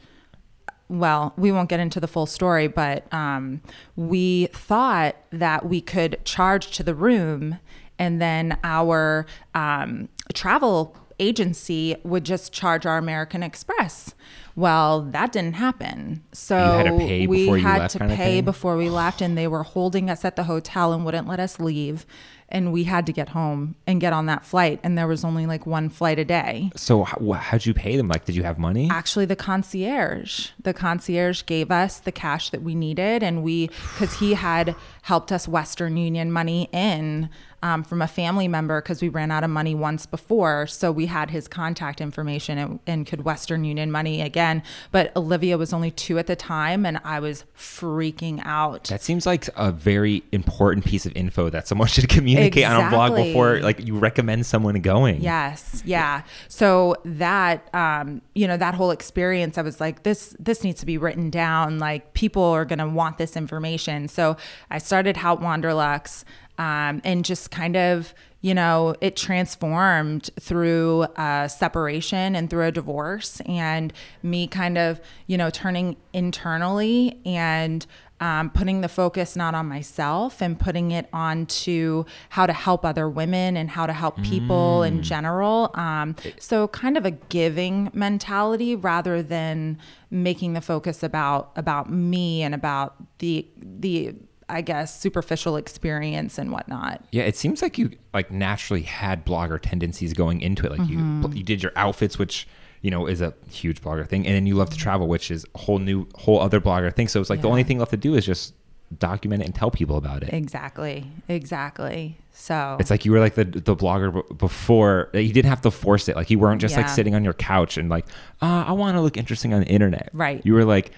Well, 0.90 1.34
we 1.36 1.52
won't 1.52 1.68
get 1.68 1.82
into 1.82 2.00
the 2.00 2.08
full 2.08 2.26
story, 2.26 2.68
but 2.70 3.12
um, 3.14 3.62
we 3.98 4.46
thought 4.54 5.18
that 5.32 5.66
we 5.68 5.82
could 5.82 6.18
charge 6.24 6.72
to 6.78 6.82
the 6.84 6.96
room, 6.96 7.60
and 8.00 8.22
then 8.22 8.58
our 8.64 9.26
um, 9.56 10.10
travel 10.34 10.96
agency 11.20 11.96
would 12.04 12.24
just 12.24 12.54
charge 12.54 12.86
our 12.86 12.98
American 12.98 13.44
Express. 13.44 14.14
Well, 14.56 15.02
that 15.12 15.32
didn't 15.32 15.54
happen. 15.54 16.24
So 16.32 16.58
had 16.58 16.92
we 16.92 17.62
had 17.62 17.90
to 17.90 18.00
pay 18.00 18.42
before 18.42 18.76
we 18.76 18.90
left, 18.90 19.22
and 19.22 19.38
they 19.38 19.48
were 19.48 19.64
holding 19.64 20.10
us 20.10 20.26
at 20.26 20.36
the 20.36 20.44
hotel 20.44 20.94
and 20.94 21.06
wouldn't 21.06 21.28
let 21.28 21.40
us 21.40 21.60
leave. 21.60 22.06
And 22.50 22.72
we 22.72 22.86
had 22.86 23.06
to 23.08 23.12
get 23.12 23.30
home 23.30 23.76
and 23.86 24.00
get 24.00 24.14
on 24.14 24.26
that 24.28 24.46
flight. 24.46 24.80
And 24.82 24.98
there 24.98 25.06
was 25.06 25.26
only 25.26 25.46
like 25.46 25.66
one 25.66 25.90
flight 25.90 26.18
a 26.18 26.24
day. 26.24 26.72
So 26.76 27.04
how, 27.04 27.34
how'd 27.34 27.66
you 27.66 27.74
pay 27.74 27.98
them? 27.98 28.08
Like, 28.08 28.24
did 28.24 28.36
you 28.36 28.44
have 28.44 28.58
money? 28.58 28.90
Actually, 28.90 29.26
the 29.26 29.36
concierge, 29.36 30.52
the 30.62 30.74
concierge 30.74 31.44
gave 31.46 31.72
us 31.72 32.00
the 32.00 32.12
cash 32.12 32.50
that 32.52 32.64
we 32.64 32.74
needed. 32.74 33.22
And 33.22 33.44
we, 33.44 33.68
because 33.68 34.20
he 34.20 34.34
had 34.34 34.76
helped 35.02 35.32
us 35.34 35.46
Western 35.48 35.98
Union 35.98 36.32
money 36.32 36.70
in 36.72 37.30
um, 37.64 37.84
from 37.84 38.02
a 38.02 38.08
family 38.08 38.48
member 38.48 38.82
because 38.82 39.02
we 39.02 39.10
ran 39.10 39.32
out 39.32 39.44
of 39.44 39.50
money 39.50 39.74
once 39.74 40.06
before. 40.06 40.68
So 40.68 40.92
we 40.92 41.08
had 41.08 41.32
his 41.32 41.48
contact 41.48 42.02
information 42.02 42.58
and, 42.58 42.80
and 42.86 43.08
could 43.08 43.24
Western 43.24 43.64
Union 43.64 43.92
money 43.92 44.22
again. 44.22 44.64
But 44.92 45.16
Olivia 45.16 45.58
was 45.58 45.74
only 45.74 45.92
two 45.92 46.20
at 46.20 46.28
the 46.28 46.36
time. 46.36 46.86
And 46.86 47.00
I 47.04 47.20
was 47.20 47.46
freaking 47.58 48.42
out. 48.46 48.86
That 48.86 49.02
seems 49.02 49.26
like 49.26 49.50
a 49.56 49.72
very 49.72 50.24
important 50.32 50.86
piece 50.86 51.06
of 51.06 51.16
info 51.16 51.50
that 51.50 51.68
someone 51.68 51.88
should 51.88 52.10
communicate 52.10 52.66
on 52.66 52.86
a 52.86 52.90
blog 52.90 53.16
before, 53.16 53.60
like, 53.60 53.86
you 53.86 53.98
recommend 53.98 54.46
someone 54.46 54.80
going. 54.82 55.22
Yes, 55.22 55.82
yeah. 55.86 56.24
So 56.48 56.96
that 57.06 57.74
um, 57.74 58.22
you 58.34 58.48
know, 58.48 58.58
that 58.58 58.76
whole 58.76 58.92
experience, 58.92 59.58
I 59.58 59.62
was 59.62 59.80
like, 59.80 60.04
this 60.04 60.36
this 60.40 60.64
needs 60.64 60.80
to 60.80 60.86
be 60.86 60.98
written 60.98 61.30
down. 61.30 61.80
Like 61.80 62.14
people 62.14 62.44
are 62.44 62.66
gonna 62.66 62.88
want 62.88 63.18
this 63.18 63.36
information. 63.36 64.08
So 64.08 64.38
I 64.70 64.78
started 64.78 65.18
Haute 65.18 65.42
Wanderlux 65.42 66.24
um, 66.58 67.02
and 67.04 67.24
just 67.26 67.52
kind 67.52 67.76
of 67.76 68.14
you 68.42 68.54
know 68.54 68.96
it 69.02 69.16
transformed 69.16 70.30
through 70.40 71.08
a 71.18 71.50
separation 71.50 72.36
and 72.36 72.50
through 72.50 72.66
a 72.66 72.72
divorce 72.72 73.42
and 73.46 73.92
me 74.24 74.48
kind 74.48 74.78
of 74.78 75.02
you 75.26 75.38
know 75.38 75.50
turning 75.50 75.96
internally 76.14 77.20
and 77.26 77.86
um, 78.20 78.50
putting 78.50 78.82
the 78.82 78.90
focus 78.90 79.36
not 79.36 79.54
on 79.54 79.68
myself 79.68 80.42
and 80.42 80.60
putting 80.60 80.92
it 80.92 81.08
onto 81.14 82.04
how 82.30 82.46
to 82.46 82.54
help 82.54 82.84
other 82.84 83.08
women 83.08 83.56
and 83.56 83.70
how 83.70 83.86
to 83.86 83.94
help 83.94 84.22
people 84.24 84.82
in 84.84 85.04
general. 85.04 85.70
Um, 85.76 86.16
so 86.40 86.68
kind 86.70 86.98
of 86.98 87.06
a 87.06 87.12
giving 87.12 87.92
mentality 87.94 88.76
rather 88.76 89.22
than 89.22 89.78
making 90.10 90.54
the 90.54 90.62
focus 90.62 91.04
about 91.04 91.52
about 91.56 91.92
me 91.92 92.42
and 92.42 92.56
about 92.56 92.96
the 93.20 93.46
the 93.58 94.16
I 94.50 94.62
guess 94.62 95.00
superficial 95.00 95.58
experience 95.58 96.38
and 96.38 96.52
whatnot. 96.52 97.04
Yeah, 97.12 97.24
it 97.24 97.36
seems 97.36 97.62
like 97.62 97.78
you 97.78 97.92
like 98.14 98.32
naturally 98.32 98.84
had 98.84 99.26
blogger 99.26 99.60
tendencies 99.62 100.14
going 100.14 100.42
into 100.42 100.66
it. 100.66 100.72
Like 100.72 100.82
Mm-hmm. 100.82 101.24
you 101.24 101.34
you 101.40 101.44
did 101.44 101.62
your 101.62 101.74
outfits, 101.76 102.18
which 102.18 102.48
you 102.82 102.90
know 102.92 103.08
is 103.08 103.20
a 103.22 103.34
huge 103.52 103.82
blogger 103.82 104.08
thing, 104.08 104.26
and 104.26 104.36
then 104.36 104.46
you 104.46 104.56
love 104.56 104.70
to 104.70 104.78
travel, 104.78 105.08
which 105.08 105.32
is 105.32 105.46
a 105.54 105.58
whole 105.58 105.80
new 105.80 106.08
whole 106.16 106.40
other 106.40 106.62
blogger 106.62 106.94
thing. 106.96 107.08
So 107.08 107.20
it's 107.20 107.30
like 107.30 107.42
the 107.42 107.48
Yeah. 107.48 107.52
only 107.52 107.64
thing 107.64 107.80
left 107.80 107.92
to 107.92 107.98
do 107.98 108.16
is 108.16 108.26
just 108.26 108.54
document 109.00 109.42
it 109.42 109.46
and 109.48 109.54
tell 109.54 109.70
people 109.70 109.98
about 109.98 110.24
it. 110.24 110.30
Exactly. 110.32 111.06
Exactly. 111.28 112.18
So 112.32 112.78
It's 112.80 112.90
like 112.90 113.04
you 113.04 113.12
were 113.12 113.20
like 113.20 113.36
the 113.36 113.44
the 113.44 113.76
blogger 113.76 114.38
before. 114.38 115.10
You 115.14 115.34
didn't 115.34 115.50
have 115.50 115.62
to 115.62 115.72
force 115.72 116.08
it. 116.08 116.16
Like 116.16 116.30
you 116.30 116.40
weren't 116.40 116.62
just 116.62 116.78
like 116.78 116.88
sitting 116.88 117.16
on 117.16 117.24
your 117.24 117.34
couch 117.34 117.78
and 117.78 117.90
like, 117.90 118.06
uh, 118.42 118.64
I 118.68 118.72
want 118.74 118.96
to 118.96 119.02
look 119.02 119.18
interesting 119.18 119.54
on 119.54 119.62
the 119.62 119.68
internet. 119.68 120.10
Right. 120.14 120.42
You 120.46 120.54
were 120.54 120.66
like, 120.66 120.92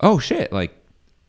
oh 0.00 0.18
shit, 0.18 0.52
like. 0.52 0.76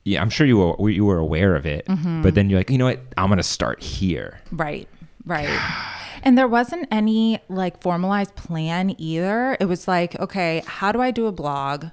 Yeah, 0.07 0.21
I'm 0.21 0.29
sure 0.29 0.47
you 0.47 0.57
were 0.57 0.89
you 0.89 1.05
were 1.05 1.17
aware 1.17 1.55
of 1.55 1.65
it, 1.65 1.85
Mm-hmm. 1.87 2.21
but 2.21 2.33
then 2.35 2.49
you're 2.49 2.59
like, 2.59 2.69
you 2.69 2.77
know 2.77 2.85
what? 2.85 3.01
I'm 3.17 3.29
gonna 3.29 3.43
start 3.43 3.81
here. 3.83 4.39
Right, 4.51 4.87
right. 5.25 5.49
And 6.23 6.35
there 6.37 6.47
wasn't 6.47 6.87
any 6.91 7.39
like 7.47 7.79
formalized 7.81 8.35
plan 8.35 8.95
either. 8.97 9.55
It 9.59 9.65
was 9.65 9.87
like, 9.87 10.19
okay, 10.19 10.63
how 10.65 10.91
do 10.91 10.99
I 10.99 11.11
do 11.11 11.27
a 11.27 11.31
blog? 11.31 11.85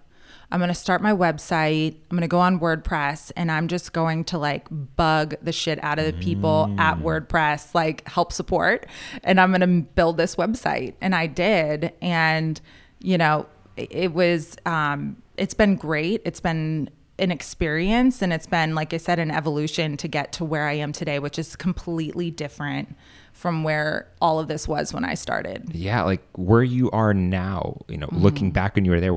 I'm 0.50 0.59
going 0.61 0.68
to 0.68 0.75
start 0.75 1.02
my 1.02 1.12
website. 1.12 1.94
I'm 2.11 2.16
going 2.16 2.23
to 2.23 2.26
go 2.28 2.40
on 2.40 2.59
WordPress 2.59 3.33
and 3.37 3.50
I'm 3.52 3.68
just 3.68 3.92
going 3.92 4.25
to 4.25 4.38
like 4.38 4.66
bug 4.97 5.35
the 5.42 5.52
shit 5.52 5.78
out 5.85 5.99
of 5.99 6.06
the 6.06 6.14
people 6.14 6.75
at 6.78 6.99
WordPress, 7.00 7.75
like 7.75 8.09
help 8.09 8.33
support. 8.33 8.87
And 9.23 9.38
I'm 9.40 9.50
going 9.50 9.61
to 9.61 9.88
build 9.94 10.16
this 10.16 10.37
website. 10.37 10.94
And 11.02 11.14
I 11.14 11.26
did. 11.26 11.92
And, 12.00 12.61
you 13.00 13.18
know, 13.18 13.47
it- 13.76 13.92
it 13.94 14.14
was, 14.14 14.56
um, 14.64 15.16
it's 15.37 15.54
been 15.54 15.76
great. 15.76 16.23
It's 16.25 16.40
been 16.40 16.88
an 17.18 17.30
experience 17.30 18.23
and 18.23 18.33
it's 18.33 18.47
been 18.47 18.75
like 18.75 18.92
i 18.92 18.97
said 18.97 19.18
an 19.21 19.30
evolution 19.30 19.97
to 19.97 20.09
get 20.09 20.33
to 20.33 20.44
where 20.44 20.66
i 20.66 20.73
am 20.73 20.90
today 20.92 21.18
which 21.21 21.38
is 21.38 21.54
completely 21.54 22.30
different 22.30 22.97
from 23.33 23.62
where 23.62 24.09
all 24.21 24.40
of 24.40 24.49
this 24.49 24.66
was 24.66 24.92
when 24.92 25.04
i 25.04 25.14
started 25.14 25.68
Yeah, 25.73 26.02
like 26.02 26.23
where 26.37 26.62
you 26.62 26.90
are 26.90 27.14
now, 27.14 27.80
you 27.88 27.97
know, 27.99 28.06
Mm-hmm. 28.09 28.23
looking 28.23 28.50
back 28.50 28.75
when 28.75 28.85
you 28.85 28.90
were 28.92 29.00
there, 29.00 29.14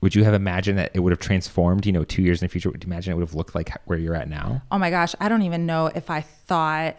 would 0.00 0.14
you 0.14 0.24
have 0.24 0.34
imagined 0.34 0.78
that 0.78 0.90
it 0.94 1.00
would 1.00 1.10
have 1.12 1.20
transformed, 1.20 1.86
you 1.86 1.92
know, 1.92 2.04
two 2.04 2.22
years 2.22 2.42
in 2.42 2.46
the 2.46 2.50
future? 2.50 2.70
Would 2.70 2.84
you 2.84 2.88
imagine 2.88 3.12
it 3.12 3.16
would 3.16 3.26
have 3.26 3.34
looked 3.34 3.54
like 3.54 3.70
where 3.86 3.98
you're 3.98 4.14
at 4.14 4.28
now? 4.28 4.62
oh 4.72 4.78
my 4.78 4.90
gosh 4.90 5.14
i 5.20 5.28
don't 5.28 5.42
even 5.42 5.66
know 5.66 5.86
if 5.94 6.10
i 6.10 6.20
thought 6.20 6.96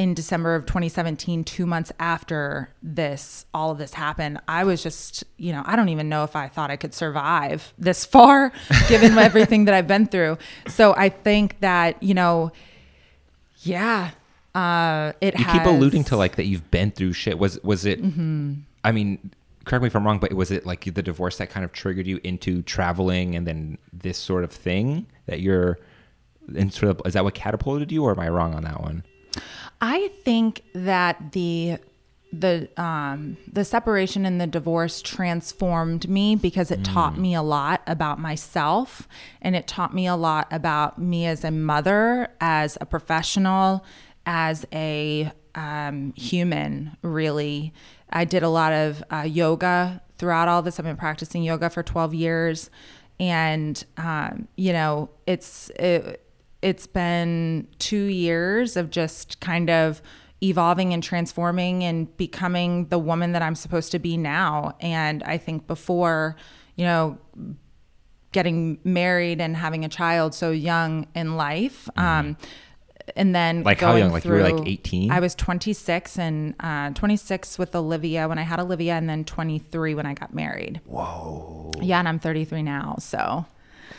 in 0.00 0.14
December 0.14 0.54
of 0.54 0.64
2017, 0.64 1.44
two 1.44 1.66
months 1.66 1.92
after 2.00 2.70
this, 2.82 3.44
all 3.52 3.70
of 3.70 3.76
this 3.76 3.92
happened, 3.92 4.40
I 4.48 4.64
was 4.64 4.82
just, 4.82 5.24
you 5.36 5.52
know, 5.52 5.62
I 5.66 5.76
don't 5.76 5.90
even 5.90 6.08
know 6.08 6.24
if 6.24 6.34
I 6.34 6.48
thought 6.48 6.70
I 6.70 6.76
could 6.76 6.94
survive 6.94 7.74
this 7.76 8.02
far, 8.06 8.50
given 8.88 9.18
everything 9.18 9.66
that 9.66 9.74
I've 9.74 9.86
been 9.86 10.06
through. 10.06 10.38
So 10.68 10.94
I 10.96 11.10
think 11.10 11.60
that, 11.60 12.02
you 12.02 12.14
know, 12.14 12.50
yeah, 13.58 14.12
uh, 14.54 15.12
it 15.20 15.38
You 15.38 15.44
has, 15.44 15.58
keep 15.58 15.66
alluding 15.66 16.04
to 16.04 16.16
like 16.16 16.36
that 16.36 16.46
you've 16.46 16.70
been 16.70 16.92
through 16.92 17.12
shit. 17.12 17.38
Was 17.38 17.62
was 17.62 17.84
it? 17.84 18.02
Mm-hmm. 18.02 18.54
I 18.82 18.92
mean, 18.92 19.30
correct 19.66 19.82
me 19.82 19.88
if 19.88 19.94
I'm 19.94 20.06
wrong, 20.06 20.18
but 20.18 20.32
was 20.32 20.50
it 20.50 20.64
like 20.64 20.94
the 20.94 21.02
divorce 21.02 21.36
that 21.36 21.50
kind 21.50 21.62
of 21.62 21.72
triggered 21.72 22.06
you 22.06 22.20
into 22.24 22.62
traveling 22.62 23.34
and 23.34 23.46
then 23.46 23.76
this 23.92 24.16
sort 24.16 24.44
of 24.44 24.50
thing 24.50 25.08
that 25.26 25.40
you're? 25.40 25.78
And 26.56 26.72
sort 26.72 26.90
of 26.90 27.02
is 27.04 27.12
that 27.12 27.22
what 27.22 27.34
catapulted 27.34 27.92
you, 27.92 28.02
or 28.02 28.12
am 28.12 28.18
I 28.18 28.30
wrong 28.30 28.54
on 28.54 28.64
that 28.64 28.80
one? 28.80 29.04
I 29.80 30.08
think 30.24 30.62
that 30.74 31.32
the 31.32 31.78
the 32.32 32.68
um, 32.80 33.36
the 33.52 33.64
separation 33.64 34.24
and 34.24 34.40
the 34.40 34.46
divorce 34.46 35.02
transformed 35.02 36.08
me 36.08 36.36
because 36.36 36.70
it 36.70 36.84
taught 36.84 37.18
me 37.18 37.34
a 37.34 37.42
lot 37.42 37.82
about 37.88 38.20
myself 38.20 39.08
and 39.42 39.56
it 39.56 39.66
taught 39.66 39.92
me 39.92 40.06
a 40.06 40.14
lot 40.14 40.46
about 40.52 40.98
me 40.98 41.26
as 41.26 41.44
a 41.44 41.50
mother, 41.50 42.28
as 42.40 42.78
a 42.80 42.86
professional, 42.86 43.84
as 44.26 44.64
a 44.72 45.32
um, 45.56 46.12
human. 46.14 46.96
Really, 47.02 47.72
I 48.10 48.24
did 48.24 48.44
a 48.44 48.48
lot 48.48 48.72
of 48.72 49.02
uh, 49.10 49.22
yoga 49.22 50.00
throughout 50.16 50.46
all 50.46 50.62
this. 50.62 50.78
I've 50.78 50.86
been 50.86 50.96
practicing 50.96 51.42
yoga 51.42 51.68
for 51.68 51.82
twelve 51.82 52.14
years, 52.14 52.70
and 53.18 53.82
um, 53.96 54.46
you 54.54 54.72
know, 54.72 55.10
it's 55.26 55.70
it, 55.70 56.24
it's 56.62 56.86
been 56.86 57.66
two 57.78 58.04
years 58.04 58.76
of 58.76 58.90
just 58.90 59.40
kind 59.40 59.70
of 59.70 60.02
evolving 60.42 60.92
and 60.94 61.02
transforming 61.02 61.84
and 61.84 62.14
becoming 62.16 62.86
the 62.86 62.98
woman 62.98 63.32
that 63.32 63.42
I'm 63.42 63.54
supposed 63.54 63.92
to 63.92 63.98
be 63.98 64.16
now. 64.16 64.76
And 64.80 65.22
I 65.22 65.38
think 65.38 65.66
before, 65.66 66.36
you 66.76 66.84
know, 66.84 67.18
getting 68.32 68.78
married 68.84 69.40
and 69.40 69.56
having 69.56 69.84
a 69.84 69.88
child 69.88 70.34
so 70.34 70.50
young 70.50 71.06
in 71.14 71.36
life, 71.36 71.88
um, 71.96 72.36
and 73.16 73.34
then 73.34 73.58
Mm-hmm. 73.58 73.66
Like 73.66 73.80
how 73.80 73.96
young? 73.96 74.12
Like 74.12 74.24
you 74.24 74.30
were, 74.30 74.42
like, 74.42 74.66
18? 74.66 75.10
I 75.10 75.20
was 75.20 75.34
26 75.34 76.18
and 76.18 76.54
uh, 76.60 76.90
26 76.90 77.58
with 77.58 77.74
Olivia 77.74 78.28
when 78.28 78.38
I 78.38 78.42
had 78.42 78.60
Olivia, 78.60 78.94
and 78.94 79.08
then 79.08 79.24
23 79.24 79.94
when 79.94 80.06
I 80.06 80.14
got 80.14 80.32
married. 80.32 80.80
Whoa! 80.84 81.72
Yeah, 81.80 81.98
and 81.98 82.08
I'm 82.08 82.18
33 82.18 82.62
now. 82.62 82.96
So 83.00 83.46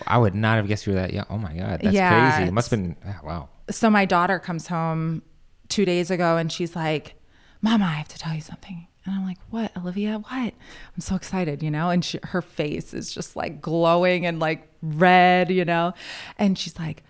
I 0.07 0.17
would 0.17 0.35
not 0.35 0.57
have 0.57 0.67
guessed 0.67 0.85
you 0.87 0.93
were 0.93 0.99
that. 0.99 1.13
Yeah. 1.13 1.23
Oh 1.29 1.37
my 1.37 1.53
god, 1.53 1.81
that's 1.81 1.93
Yeah, 1.93 2.35
crazy. 2.35 2.49
It 2.49 2.53
must 2.53 2.71
have 2.71 2.79
been. 2.81 2.95
ah, 3.05 3.19
wow. 3.23 3.49
so 3.69 3.89
my 3.89 4.05
daughter 4.05 4.39
comes 4.39 4.67
home 4.67 5.21
two 5.69 5.85
days 5.85 6.11
ago 6.11 6.37
and 6.37 6.51
she's 6.51 6.75
like, 6.75 7.15
Mama, 7.61 7.85
I 7.85 7.93
have 7.93 8.07
to 8.09 8.17
tell 8.17 8.33
you 8.33 8.41
something. 8.41 8.87
And 9.05 9.15
I'm 9.15 9.25
like, 9.25 9.37
What, 9.49 9.75
Olivia? 9.77 10.17
What? 10.19 10.53
I'm 10.53 10.99
so 11.01 11.15
excited, 11.15 11.63
you 11.63 11.71
know? 11.71 11.89
And 11.89 12.03
she, 12.05 12.19
her 12.23 12.41
face 12.41 12.93
is 12.93 13.13
just 13.13 13.35
like 13.35 13.61
glowing 13.61 14.25
and 14.25 14.39
like 14.39 14.67
red, 14.81 15.49
you 15.51 15.65
know? 15.65 15.93
And 16.37 16.57
she's 16.57 16.77
like, 16.77 17.03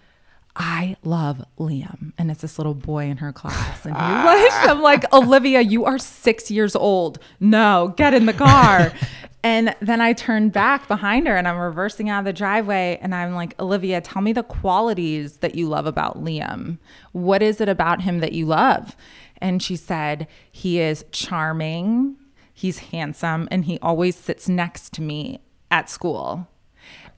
I 0.55 0.97
love 1.03 1.43
Liam. 1.57 2.13
And 2.17 2.29
it's 2.29 2.41
this 2.41 2.59
little 2.59 2.73
boy 2.73 3.05
in 3.05 3.17
her 3.17 3.31
class. 3.31 3.85
And 3.85 3.95
he 3.95 4.01
was, 4.01 4.51
I'm 4.69 4.81
like, 4.81 5.11
Olivia, 5.13 5.61
you 5.61 5.85
are 5.85 5.97
six 5.97 6.51
years 6.51 6.75
old. 6.75 7.19
No, 7.39 7.93
get 7.97 8.13
in 8.13 8.25
the 8.25 8.33
car. 8.33 8.91
And 9.43 9.75
then 9.79 10.01
I 10.01 10.13
turned 10.13 10.51
back 10.51 10.87
behind 10.87 11.27
her 11.27 11.35
and 11.35 11.47
I'm 11.47 11.57
reversing 11.57 12.09
out 12.09 12.19
of 12.19 12.25
the 12.25 12.33
driveway. 12.33 12.99
And 13.01 13.15
I'm 13.15 13.33
like, 13.33 13.59
Olivia, 13.59 13.99
tell 13.99 14.21
me 14.21 14.33
the 14.33 14.43
qualities 14.43 15.37
that 15.37 15.55
you 15.55 15.67
love 15.67 15.87
about 15.87 16.23
Liam. 16.23 16.77
What 17.11 17.41
is 17.41 17.59
it 17.59 17.67
about 17.67 18.01
him 18.01 18.19
that 18.19 18.33
you 18.33 18.45
love? 18.45 18.95
And 19.37 19.61
she 19.61 19.75
said, 19.75 20.27
he 20.51 20.79
is 20.79 21.03
charming, 21.11 22.17
he's 22.53 22.77
handsome, 22.77 23.47
and 23.49 23.65
he 23.65 23.79
always 23.79 24.15
sits 24.15 24.47
next 24.47 24.93
to 24.93 25.01
me 25.01 25.41
at 25.71 25.89
school. 25.89 26.47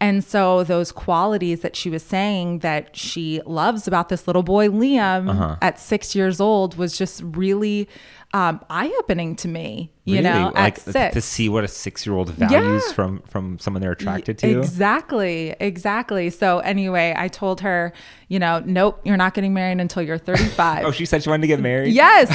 And 0.03 0.21
so 0.33 0.63
those 0.65 0.91
qualities 0.91 1.59
that 1.61 1.75
she 1.79 1.89
was 1.89 2.03
saying 2.03 2.59
that 2.59 2.83
she 3.05 3.41
loves 3.45 3.87
about 3.87 4.09
this 4.09 4.27
little 4.27 4.43
boy 4.43 4.67
Liam 4.67 5.29
Uh-huh. 5.29 5.55
at 5.61 5.79
six 5.79 6.13
years 6.19 6.37
old 6.41 6.75
was 6.81 6.97
just 6.97 7.21
really 7.41 7.87
um, 8.33 8.59
eye-opening 8.69 9.35
to 9.37 9.47
me. 9.47 9.91
You 10.05 10.15
Really? 10.17 10.23
know, 10.29 10.51
like 10.55 10.77
six 10.77 11.13
to 11.13 11.21
see 11.21 11.47
what 11.47 11.63
a 11.63 11.67
six-year-old 11.67 12.29
values 12.31 12.83
Yeah. 12.87 12.93
from 12.93 13.19
from 13.21 13.57
someone 13.59 13.81
they're 13.81 13.91
attracted 13.93 14.37
to. 14.39 14.59
Exactly, 14.59 15.55
exactly. 15.61 16.29
So 16.29 16.59
anyway, 16.59 17.13
I 17.15 17.29
told 17.29 17.61
her, 17.61 17.93
you 18.27 18.39
know, 18.39 18.61
nope, 18.65 18.99
you're 19.05 19.15
not 19.15 19.33
getting 19.33 19.53
married 19.53 19.79
until 19.79 20.01
you're 20.03 20.17
35. 20.17 20.83
Oh, 20.85 20.91
she 20.91 21.05
said 21.05 21.23
she 21.23 21.29
wanted 21.29 21.41
to 21.43 21.47
get 21.47 21.61
married. 21.61 21.93
Yes. 21.93 22.29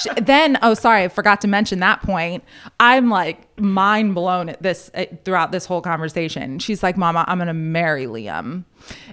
Sh- 0.00 0.06
then, 0.22 0.58
oh, 0.62 0.74
sorry, 0.74 1.04
I 1.04 1.08
forgot 1.08 1.40
to 1.40 1.48
mention 1.48 1.80
that 1.80 2.02
point. 2.02 2.44
I'm 2.78 3.10
like 3.10 3.58
mind 3.58 4.14
blown 4.14 4.50
at 4.50 4.62
this 4.62 4.90
uh, 4.94 5.06
throughout 5.24 5.50
this 5.50 5.64
whole 5.64 5.80
conversation. 5.80 6.60
She's 6.60 6.82
like, 6.84 6.96
"Mama, 6.96 7.24
I'm 7.26 7.38
gonna 7.38 7.52
marry 7.54 8.04
Liam," 8.06 8.64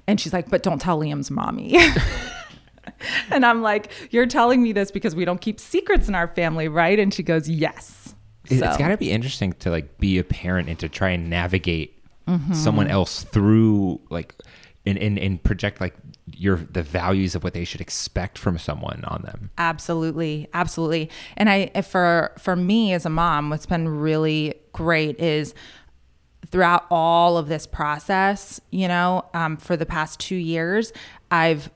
and 0.05 0.19
she's 0.21 0.33
like, 0.33 0.49
"But 0.51 0.61
don't 0.61 0.79
tell 0.79 0.99
Liam's 0.99 1.31
mommy." 1.31 1.75
and 3.31 3.45
I'm 3.45 3.61
like, 3.61 3.91
"You're 4.11 4.25
telling 4.27 4.61
me 4.63 4.71
this 4.73 4.91
because 4.91 5.15
we 5.15 5.25
don't 5.25 5.41
keep 5.41 5.59
secrets 5.59 6.07
in 6.07 6.15
our 6.15 6.27
family, 6.29 6.67
right?" 6.67 6.97
And 6.99 7.13
she 7.13 7.23
goes, 7.23 7.49
"Yes." 7.49 8.13
It- 8.49 8.59
So- 8.59 8.65
It's 8.67 8.77
got 8.77 8.89
to 8.89 8.97
be 8.97 9.11
interesting 9.11 9.53
to 9.53 9.71
like 9.71 9.97
be 9.97 10.17
a 10.19 10.23
parent 10.23 10.69
and 10.69 10.77
to 10.79 10.89
try 10.89 11.09
and 11.09 11.29
navigate 11.29 11.91
Mm-hmm. 12.27 12.53
someone 12.53 12.87
else 12.87 13.23
through 13.23 14.01
like 14.09 14.33
and, 14.87 14.97
and 14.97 15.19
and 15.19 15.43
project 15.43 15.79
like 15.79 15.93
your 16.35 16.55
the 16.55 16.81
values 16.81 17.35
of 17.35 17.43
what 17.43 17.53
they 17.53 17.63
should 17.63 17.81
expect 17.81 18.39
from 18.39 18.57
someone 18.57 19.03
on 19.05 19.21
them. 19.21 19.51
Absolutely, 19.59 20.47
absolutely. 20.51 21.11
And 21.37 21.51
I 21.51 21.67
for 21.83 22.31
for 22.39 22.55
me 22.55 22.93
as 22.93 23.05
a 23.05 23.11
mom, 23.11 23.51
what's 23.51 23.67
been 23.67 23.87
really 23.87 24.55
great 24.73 25.19
is 25.19 25.53
throughout 26.47 26.85
all 26.89 27.37
of 27.37 27.47
this 27.47 27.67
process, 27.67 28.59
you 28.71 28.87
know, 28.87 29.23
um, 29.35 29.55
for 29.57 29.77
the 29.77 29.85
past 29.85 30.19
two 30.19 30.35
years, 30.35 30.91
I've 31.29 31.69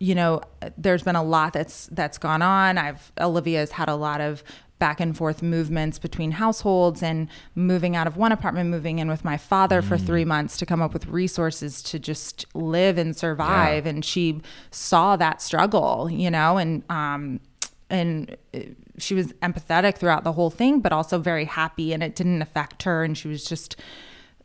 you 0.00 0.14
know, 0.14 0.40
there's 0.76 1.02
been 1.02 1.16
a 1.16 1.22
lot 1.22 1.52
that's 1.52 1.86
that's 1.92 2.18
gone 2.18 2.42
on. 2.42 2.78
I've 2.78 3.12
Olivia's 3.20 3.72
had 3.72 3.88
a 3.88 3.94
lot 3.94 4.20
of 4.20 4.42
back 4.78 5.00
and 5.00 5.16
forth 5.16 5.42
movements 5.42 5.98
between 5.98 6.32
households 6.32 7.02
and 7.02 7.28
moving 7.54 7.94
out 7.94 8.06
of 8.06 8.16
one 8.16 8.32
apartment, 8.32 8.68
moving 8.68 8.98
in 8.98 9.08
with 9.08 9.24
my 9.24 9.36
father 9.36 9.80
for 9.80 9.96
three 9.96 10.24
months 10.24 10.56
to 10.58 10.66
come 10.66 10.82
up 10.82 10.92
with 10.92 11.06
resources 11.06 11.82
to 11.82 11.98
just 11.98 12.44
live 12.54 12.98
and 12.98 13.16
survive. 13.16 13.86
And 13.86 14.04
she 14.04 14.42
saw 14.70 15.16
that 15.16 15.40
struggle, 15.40 16.10
you 16.10 16.30
know, 16.30 16.58
and 16.58 16.82
um, 16.90 17.40
and 17.88 18.36
uh, 18.52 18.60
she 18.98 19.14
was 19.14 19.32
empathetic 19.34 19.96
throughout 19.96 20.24
the 20.24 20.32
whole 20.32 20.50
thing, 20.50 20.80
but 20.80 20.92
also 20.92 21.18
very 21.18 21.44
happy, 21.44 21.92
and 21.92 22.02
it 22.02 22.16
didn't 22.16 22.42
affect 22.42 22.82
her, 22.82 23.04
and 23.04 23.16
she 23.16 23.28
was 23.28 23.44
just 23.44 23.76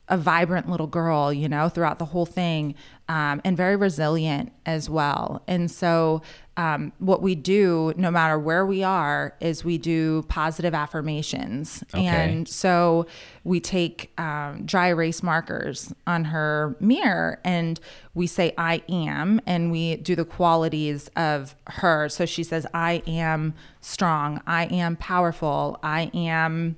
a 0.09 0.17
vibrant 0.17 0.69
little 0.69 0.87
girl, 0.87 1.31
you 1.31 1.47
know, 1.47 1.69
throughout 1.69 1.99
the 1.99 2.05
whole 2.05 2.25
thing, 2.25 2.75
um, 3.07 3.41
and 3.43 3.55
very 3.55 3.75
resilient 3.75 4.51
as 4.65 4.89
well. 4.89 5.43
And 5.47 5.69
so, 5.69 6.21
um, 6.57 6.91
what 6.99 7.21
we 7.21 7.35
do, 7.35 7.93
no 7.95 8.11
matter 8.11 8.37
where 8.37 8.65
we 8.65 8.83
are, 8.83 9.33
is 9.39 9.63
we 9.63 9.77
do 9.77 10.23
positive 10.23 10.73
affirmations. 10.73 11.83
Okay. 11.93 12.05
And 12.05 12.47
so, 12.47 13.05
we 13.43 13.59
take 13.59 14.11
um, 14.19 14.65
dry 14.65 14.87
erase 14.87 15.23
markers 15.23 15.93
on 16.05 16.25
her 16.25 16.75
mirror 16.79 17.39
and 17.43 17.79
we 18.13 18.27
say, 18.27 18.53
I 18.57 18.83
am, 18.89 19.39
and 19.45 19.71
we 19.71 19.95
do 19.97 20.15
the 20.15 20.25
qualities 20.25 21.09
of 21.15 21.55
her. 21.67 22.09
So, 22.09 22.25
she 22.25 22.43
says, 22.43 22.65
I 22.73 23.03
am 23.07 23.53
strong, 23.81 24.41
I 24.45 24.65
am 24.65 24.97
powerful, 24.97 25.79
I 25.81 26.11
am 26.13 26.77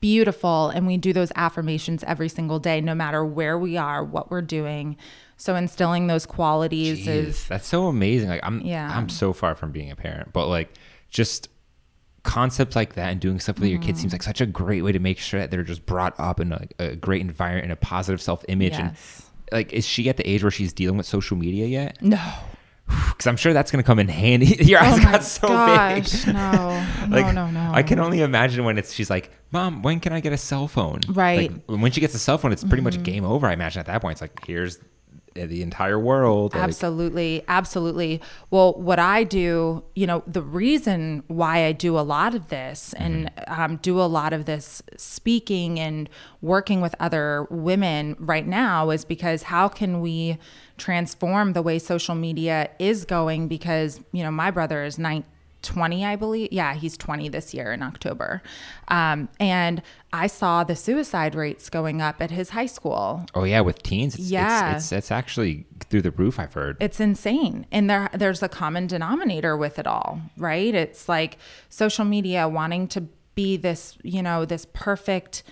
beautiful 0.00 0.68
and 0.68 0.86
we 0.86 0.96
do 0.96 1.12
those 1.12 1.32
affirmations 1.36 2.04
every 2.04 2.28
single 2.28 2.58
day 2.58 2.80
no 2.80 2.94
matter 2.94 3.24
where 3.24 3.58
we 3.58 3.76
are 3.76 4.04
what 4.04 4.30
we're 4.30 4.42
doing 4.42 4.96
so 5.38 5.54
instilling 5.56 6.06
those 6.06 6.24
qualities 6.26 7.06
is 7.06 7.46
that's 7.48 7.66
so 7.66 7.88
amazing. 7.88 8.28
Like 8.30 8.40
I'm 8.42 8.60
Yeah. 8.62 8.90
I'm 8.96 9.08
so 9.10 9.32
far 9.34 9.54
from 9.54 9.70
being 9.70 9.90
a 9.90 9.96
parent, 9.96 10.32
but 10.32 10.46
like 10.48 10.70
just 11.10 11.48
concepts 12.22 12.74
like 12.74 12.94
that 12.94 13.10
and 13.12 13.20
doing 13.20 13.38
stuff 13.38 13.58
with 13.58 13.68
your 13.68 13.78
Mm-hmm. 13.78 13.86
kids 13.86 14.00
seems 14.00 14.12
like 14.12 14.22
such 14.22 14.40
a 14.40 14.46
great 14.46 14.82
way 14.82 14.92
to 14.92 14.98
make 14.98 15.18
sure 15.18 15.38
that 15.38 15.50
they're 15.50 15.62
just 15.62 15.84
brought 15.86 16.14
up 16.18 16.40
in 16.40 16.52
a, 16.52 16.66
a 16.78 16.96
great 16.96 17.20
environment 17.20 17.64
and 17.64 17.72
a 17.72 17.76
positive 17.76 18.20
self-image 18.20 18.72
Yes. 18.72 18.80
and 18.80 19.56
like 19.58 19.72
is 19.72 19.86
she 19.86 20.08
at 20.08 20.16
the 20.16 20.28
age 20.28 20.42
where 20.42 20.50
she's 20.50 20.72
dealing 20.72 20.96
with 20.96 21.06
social 21.06 21.36
media 21.36 21.66
yet 21.66 22.00
no 22.02 22.18
because 23.08 23.26
i'm 23.26 23.36
sure 23.36 23.52
that's 23.52 23.70
going 23.70 23.82
to 23.82 23.86
come 23.86 23.98
in 23.98 24.08
handy. 24.08 24.46
Your 24.64 24.80
eyes 24.80 24.98
oh 24.98 25.02
got 25.02 25.22
so 25.24 25.48
gosh 25.48 26.24
big. 26.24 26.34
no. 26.34 26.86
No 27.08 27.16
like 27.16 27.34
no 27.34 27.50
no. 27.50 27.70
I 27.72 27.82
can 27.82 28.00
only 28.00 28.20
imagine 28.20 28.64
when 28.64 28.78
it's 28.78 28.92
she's 28.92 29.10
like 29.10 29.30
mom 29.52 29.82
when 29.82 30.00
can 30.00 30.12
i 30.12 30.20
get 30.20 30.32
a 30.32 30.36
cell 30.38 30.66
phone? 30.68 31.00
Right. 31.08 31.50
Mm-hmm. 31.50 31.72
like 31.72 31.82
when 31.82 31.92
she 31.92 32.00
gets 32.00 32.14
a 32.14 32.18
cell 32.18 32.38
phone 32.38 32.52
it's 32.52 32.64
pretty 32.64 32.82
much 32.82 33.02
game 33.02 33.24
over 33.24 33.46
i 33.46 33.52
imagine 33.52 33.80
at 33.80 33.86
that 33.86 34.02
point. 34.02 34.12
It's 34.12 34.20
like 34.20 34.44
here's 34.46 34.78
the 35.44 35.62
entire 35.62 35.98
world 35.98 36.54
like- 36.54 36.62
Absolutely. 36.64 37.42
Absolutely. 37.48 38.20
Well, 38.50 38.72
what 38.74 38.98
I 38.98 39.24
do, 39.24 39.84
you 39.94 40.06
know, 40.06 40.22
the 40.26 40.42
reason 40.42 41.22
why 41.28 41.64
I 41.66 41.72
do 41.72 41.98
a 41.98 42.00
lot 42.00 42.34
of 42.34 42.48
this 42.48 42.94
and 42.94 43.30
um, 43.48 43.76
do 43.82 44.00
a 44.00 44.08
lot 44.08 44.32
of 44.32 44.46
this 44.46 44.82
speaking 44.96 45.78
and 45.78 46.08
working 46.40 46.80
with 46.80 46.94
other 46.98 47.46
women 47.50 48.16
right 48.18 48.46
now 48.46 48.90
is 48.90 49.04
because 49.04 49.44
how 49.44 49.68
can 49.68 50.00
we 50.00 50.38
transform 50.78 51.52
the 51.52 51.62
way 51.62 51.78
social 51.78 52.14
media 52.14 52.70
is 52.78 53.04
going? 53.04 53.48
Because, 53.48 54.00
you 54.12 54.22
know, 54.22 54.30
my 54.30 54.50
brother 54.50 54.84
is 54.84 54.98
nine, 54.98 55.24
20, 55.66 56.04
I 56.06 56.16
believe. 56.16 56.48
Yeah, 56.52 56.74
he's 56.74 56.96
20 56.96 57.28
this 57.28 57.52
year 57.52 57.72
in 57.72 57.82
October. 57.82 58.42
Um, 58.88 59.28
and 59.38 59.82
I 60.12 60.28
saw 60.28 60.64
the 60.64 60.74
suicide 60.76 61.34
rates 61.34 61.68
going 61.68 62.00
up 62.00 62.22
at 62.22 62.30
his 62.30 62.50
high 62.50 62.66
school. 62.66 63.26
Oh 63.34 63.44
yeah, 63.44 63.60
with 63.60 63.82
teens, 63.82 64.14
it's, 64.14 64.30
Yeah. 64.30 64.76
it's, 64.76 64.86
it's 64.86 64.92
it's 64.92 65.10
actually 65.10 65.66
through 65.90 66.02
the 66.02 66.10
roof. 66.12 66.38
I've 66.38 66.54
heard. 66.54 66.76
It's 66.80 67.00
insane. 67.00 67.66
And 67.70 67.90
there 67.90 68.08
there's 68.14 68.42
a 68.42 68.48
common 68.48 68.86
denominator 68.86 69.56
with 69.56 69.78
it 69.78 69.86
all, 69.86 70.20
right? 70.38 70.74
It's 70.74 71.08
like 71.08 71.36
social 71.68 72.04
media 72.04 72.48
wanting 72.48 72.88
to 72.88 73.02
be 73.34 73.56
this, 73.58 73.98
you 74.02 74.22
know, 74.22 74.44
this 74.46 74.66
perfect 74.72 75.42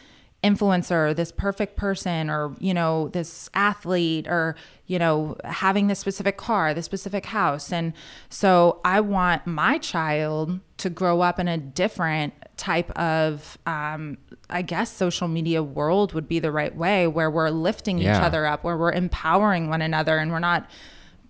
influencer, 0.44 1.16
this 1.16 1.32
perfect 1.32 1.76
person 1.76 2.28
or, 2.28 2.54
you 2.60 2.74
know, 2.74 3.08
this 3.08 3.48
athlete 3.54 4.28
or, 4.28 4.54
you 4.86 4.98
know, 4.98 5.36
having 5.44 5.86
this 5.86 5.98
specific 5.98 6.36
car, 6.36 6.74
this 6.74 6.84
specific 6.84 7.26
house. 7.26 7.72
And 7.72 7.94
so 8.28 8.80
I 8.84 9.00
want 9.00 9.46
my 9.46 9.78
child 9.78 10.60
to 10.76 10.90
grow 10.90 11.22
up 11.22 11.38
in 11.38 11.48
a 11.48 11.56
different 11.56 12.34
type 12.56 12.90
of 12.96 13.58
um 13.66 14.18
I 14.50 14.62
guess 14.62 14.92
social 14.92 15.26
media 15.26 15.62
world 15.62 16.12
would 16.12 16.28
be 16.28 16.38
the 16.38 16.52
right 16.52 16.76
way 16.76 17.06
where 17.06 17.30
we're 17.30 17.50
lifting 17.50 17.98
each 17.98 18.06
other 18.06 18.46
up, 18.46 18.62
where 18.62 18.76
we're 18.76 18.92
empowering 18.92 19.68
one 19.70 19.82
another 19.82 20.18
and 20.18 20.30
we're 20.30 20.38
not 20.38 20.68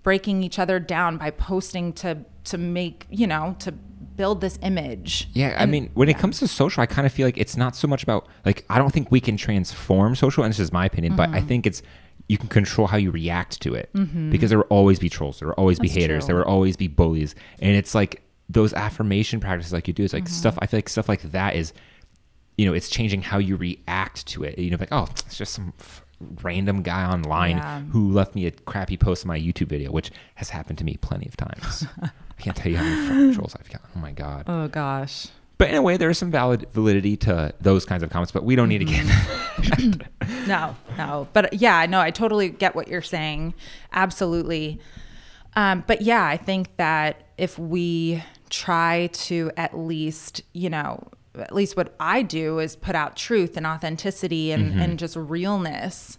breaking 0.03 0.43
each 0.43 0.59
other 0.59 0.79
down 0.79 1.17
by 1.17 1.31
posting 1.31 1.93
to 1.95 2.25
to 2.45 2.59
make, 2.59 3.07
you 3.09 3.27
know, 3.27 3.57
to 3.61 3.73
build 4.17 4.41
this 4.41 4.59
image. 4.63 5.29
Yeah, 5.33 5.57
I 5.59 5.67
mean, 5.67 5.91
when 5.95 6.09
it 6.09 6.19
comes 6.19 6.39
to 6.41 6.49
social, 6.49 6.83
I 6.83 6.87
kind 6.87 7.07
of 7.07 7.13
feel 7.13 7.27
like 7.27 7.39
it's 7.39 7.57
not 7.57 7.75
so 7.77 7.89
much 7.89 8.03
about 8.03 8.27
like 8.45 8.65
I 8.71 8.79
don't 8.79 8.93
think 8.93 9.11
we 9.11 9.21
can 9.21 9.37
transform 9.37 10.15
social, 10.15 10.45
and 10.45 10.51
this 10.53 10.59
is 10.61 10.73
my 10.73 10.87
opinion, 10.87 11.17
but 11.17 11.29
I 11.31 11.39
Mm-hmm. 11.39 11.49
think 11.49 11.67
it's 11.67 11.83
you 12.29 12.39
can 12.39 12.49
control 12.49 12.87
how 12.87 12.97
you 12.97 13.11
react 13.11 13.61
to 13.61 13.75
it 13.75 13.91
because 14.31 14.49
there 14.49 14.59
will 14.59 14.67
always 14.71 14.99
be 14.99 15.09
trolls, 15.11 15.39
there 15.41 15.49
will 15.49 15.55
always 15.55 15.79
be 15.79 15.89
That's 15.89 15.99
haters, 16.01 16.27
there 16.27 16.37
will 16.37 16.45
always 16.45 16.77
be 16.77 16.89
bullies, 16.89 17.35
and 17.61 17.77
it's 17.77 17.95
like 17.95 18.23
those 18.49 18.73
affirmation 18.73 19.41
practices 19.41 19.73
like 19.73 19.89
you 19.89 19.95
do 19.95 20.05
is 20.05 20.13
like 20.13 20.25
Mm-hmm. 20.25 20.33
stuff. 20.33 20.59
I 20.61 20.67
feel 20.67 20.79
like 20.79 20.89
stuff 20.89 21.09
like 21.09 21.23
that 21.33 21.55
is, 21.57 21.73
you 22.57 22.67
know, 22.67 22.73
it's 22.75 22.89
changing 22.89 23.23
how 23.23 23.39
you 23.39 23.57
react 23.57 24.27
to 24.29 24.45
it. 24.45 24.59
You 24.59 24.71
know, 24.71 24.77
like 24.81 24.93
oh, 24.93 25.07
it's 25.11 25.37
just 25.37 25.53
some. 25.55 25.73
F- 25.81 26.01
random 26.43 26.81
guy 26.83 27.05
online 27.05 27.57
Yeah. 27.59 27.81
who 27.91 28.11
left 28.11 28.35
me 28.35 28.47
a 28.47 28.51
crappy 28.51 28.97
post 28.97 29.25
on 29.25 29.29
my 29.29 29.39
YouTube 29.39 29.67
video, 29.67 29.91
which 29.91 30.11
has 30.37 30.49
happened 30.49 30.79
to 30.79 30.85
me 30.85 30.97
plenty 30.97 31.27
of 31.27 31.37
times. 31.37 31.85
Can't 32.45 32.55
tell 32.55 32.71
you 32.71 32.77
how 32.77 32.85
many 32.85 33.09
fucking 33.09 33.35
trolls 33.37 33.57
I've 33.59 33.71
got. 33.71 33.81
Oh 33.97 33.99
my 33.99 34.13
god! 34.13 34.45
Oh 34.47 34.69
gosh. 34.69 35.29
But 35.57 35.71
in 35.71 35.77
a 35.77 35.83
way, 35.83 35.97
there 35.97 36.11
is 36.11 36.19
some 36.19 36.31
valid 36.31 36.67
validity 36.73 37.17
to 37.19 37.55
those 37.59 37.87
kinds 37.87 38.03
of 38.03 38.11
comments. 38.11 38.33
But 38.33 38.45
we 38.45 38.55
don't 38.55 38.69
need 38.69 38.79
to 38.79 38.85
get. 38.85 39.07
Mm-hmm. 39.07 40.03
No, 40.49 40.77
no. 40.99 41.27
But 41.33 41.55
yeah, 41.55 41.87
no, 41.87 42.01
I 42.01 42.11
totally 42.11 42.51
get 42.51 42.75
what 42.75 42.87
you're 42.87 43.01
saying. 43.01 43.55
Absolutely. 43.95 44.79
Um, 45.57 45.85
but 45.87 46.03
yeah, 46.03 46.27
I 46.27 46.37
think 46.37 46.77
that 46.77 47.29
if 47.39 47.59
we 47.59 48.23
try 48.51 49.09
to 49.13 49.51
at 49.57 49.79
least, 49.79 50.43
you 50.53 50.69
know, 50.69 51.09
at 51.35 51.55
least 51.55 51.79
what 51.79 51.95
I 51.99 52.21
do 52.21 52.59
is 52.59 52.77
put 52.77 52.95
out 52.95 53.17
truth 53.17 53.57
and 53.57 53.67
authenticity 53.67 54.53
and, 54.53 54.79
and 54.79 54.99
just 54.99 55.17
realness. 55.17 56.19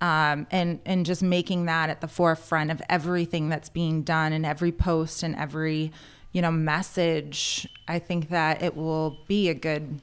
Um, 0.00 0.46
and 0.50 0.80
and 0.84 1.06
just 1.06 1.22
making 1.22 1.66
that 1.66 1.88
at 1.88 2.00
the 2.00 2.08
forefront 2.08 2.70
of 2.70 2.82
everything 2.90 3.48
that's 3.48 3.68
being 3.68 4.02
done 4.02 4.32
and 4.32 4.44
every 4.44 4.72
post 4.72 5.22
and 5.22 5.34
every 5.36 5.92
you 6.32 6.42
know 6.42 6.50
message 6.50 7.66
i 7.88 7.98
think 7.98 8.28
that 8.28 8.60
it 8.60 8.76
will 8.76 9.16
be 9.28 9.48
a 9.48 9.54
good 9.54 10.00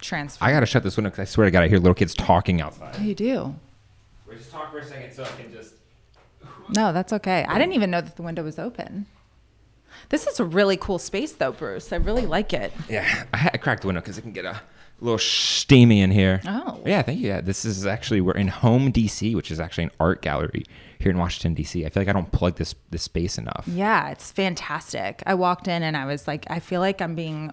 transfer 0.00 0.44
I 0.44 0.52
gotta 0.52 0.66
shut 0.66 0.82
this 0.82 0.96
window 0.96 1.10
because 1.10 1.22
I 1.22 1.24
swear 1.24 1.46
to 1.46 1.50
God, 1.50 1.62
I 1.62 1.68
hear 1.68 1.78
little 1.78 1.94
kids 1.94 2.14
talking 2.14 2.60
outside. 2.60 2.98
you 3.00 3.14
do 3.14 3.54
Wait, 4.28 4.38
just 4.38 4.50
talk 4.50 4.70
for 4.70 4.78
a 4.78 4.84
second 4.86 5.12
so 5.12 5.24
I 5.24 5.42
can 5.42 5.52
just. 5.52 5.74
No, 6.74 6.92
that's 6.92 7.12
okay. 7.12 7.44
I 7.46 7.58
didn't 7.58 7.74
even 7.74 7.90
know 7.90 8.00
that 8.00 8.16
the 8.16 8.22
window 8.22 8.42
was 8.42 8.58
open. 8.58 9.06
This 10.08 10.26
is 10.26 10.40
a 10.40 10.44
really 10.44 10.78
cool 10.78 10.98
space, 10.98 11.32
though, 11.32 11.52
Bruce. 11.52 11.92
I 11.92 11.96
really 11.96 12.24
like 12.24 12.52
it. 12.54 12.72
Yeah, 12.88 13.24
I, 13.34 13.50
I 13.52 13.56
cracked 13.58 13.82
the 13.82 13.88
window 13.88 14.00
because 14.00 14.16
it 14.16 14.22
can 14.22 14.32
get 14.32 14.46
a 14.46 14.60
little 15.02 15.18
steamy 15.18 16.00
in 16.00 16.10
here. 16.10 16.40
Oh. 16.46 16.80
Yeah, 16.86 17.02
thank 17.02 17.20
you. 17.20 17.28
Yeah, 17.28 17.40
this 17.40 17.64
is 17.64 17.84
actually 17.86 18.20
we're 18.20 18.32
in 18.32 18.48
Home 18.48 18.92
DC, 18.92 19.34
which 19.34 19.50
is 19.50 19.60
actually 19.60 19.84
an 19.84 19.90
art 20.00 20.22
gallery 20.22 20.64
here 20.98 21.10
in 21.10 21.18
Washington 21.18 21.54
DC. 21.60 21.84
I 21.84 21.88
feel 21.88 22.00
like 22.02 22.08
I 22.08 22.12
don't 22.12 22.30
plug 22.32 22.56
this 22.56 22.74
this 22.90 23.02
space 23.02 23.38
enough. 23.38 23.64
Yeah, 23.66 24.10
it's 24.10 24.30
fantastic. 24.30 25.22
I 25.26 25.34
walked 25.34 25.68
in 25.68 25.82
and 25.82 25.96
I 25.96 26.06
was 26.06 26.26
like, 26.26 26.46
I 26.48 26.60
feel 26.60 26.80
like 26.80 27.02
I'm 27.02 27.14
being 27.14 27.52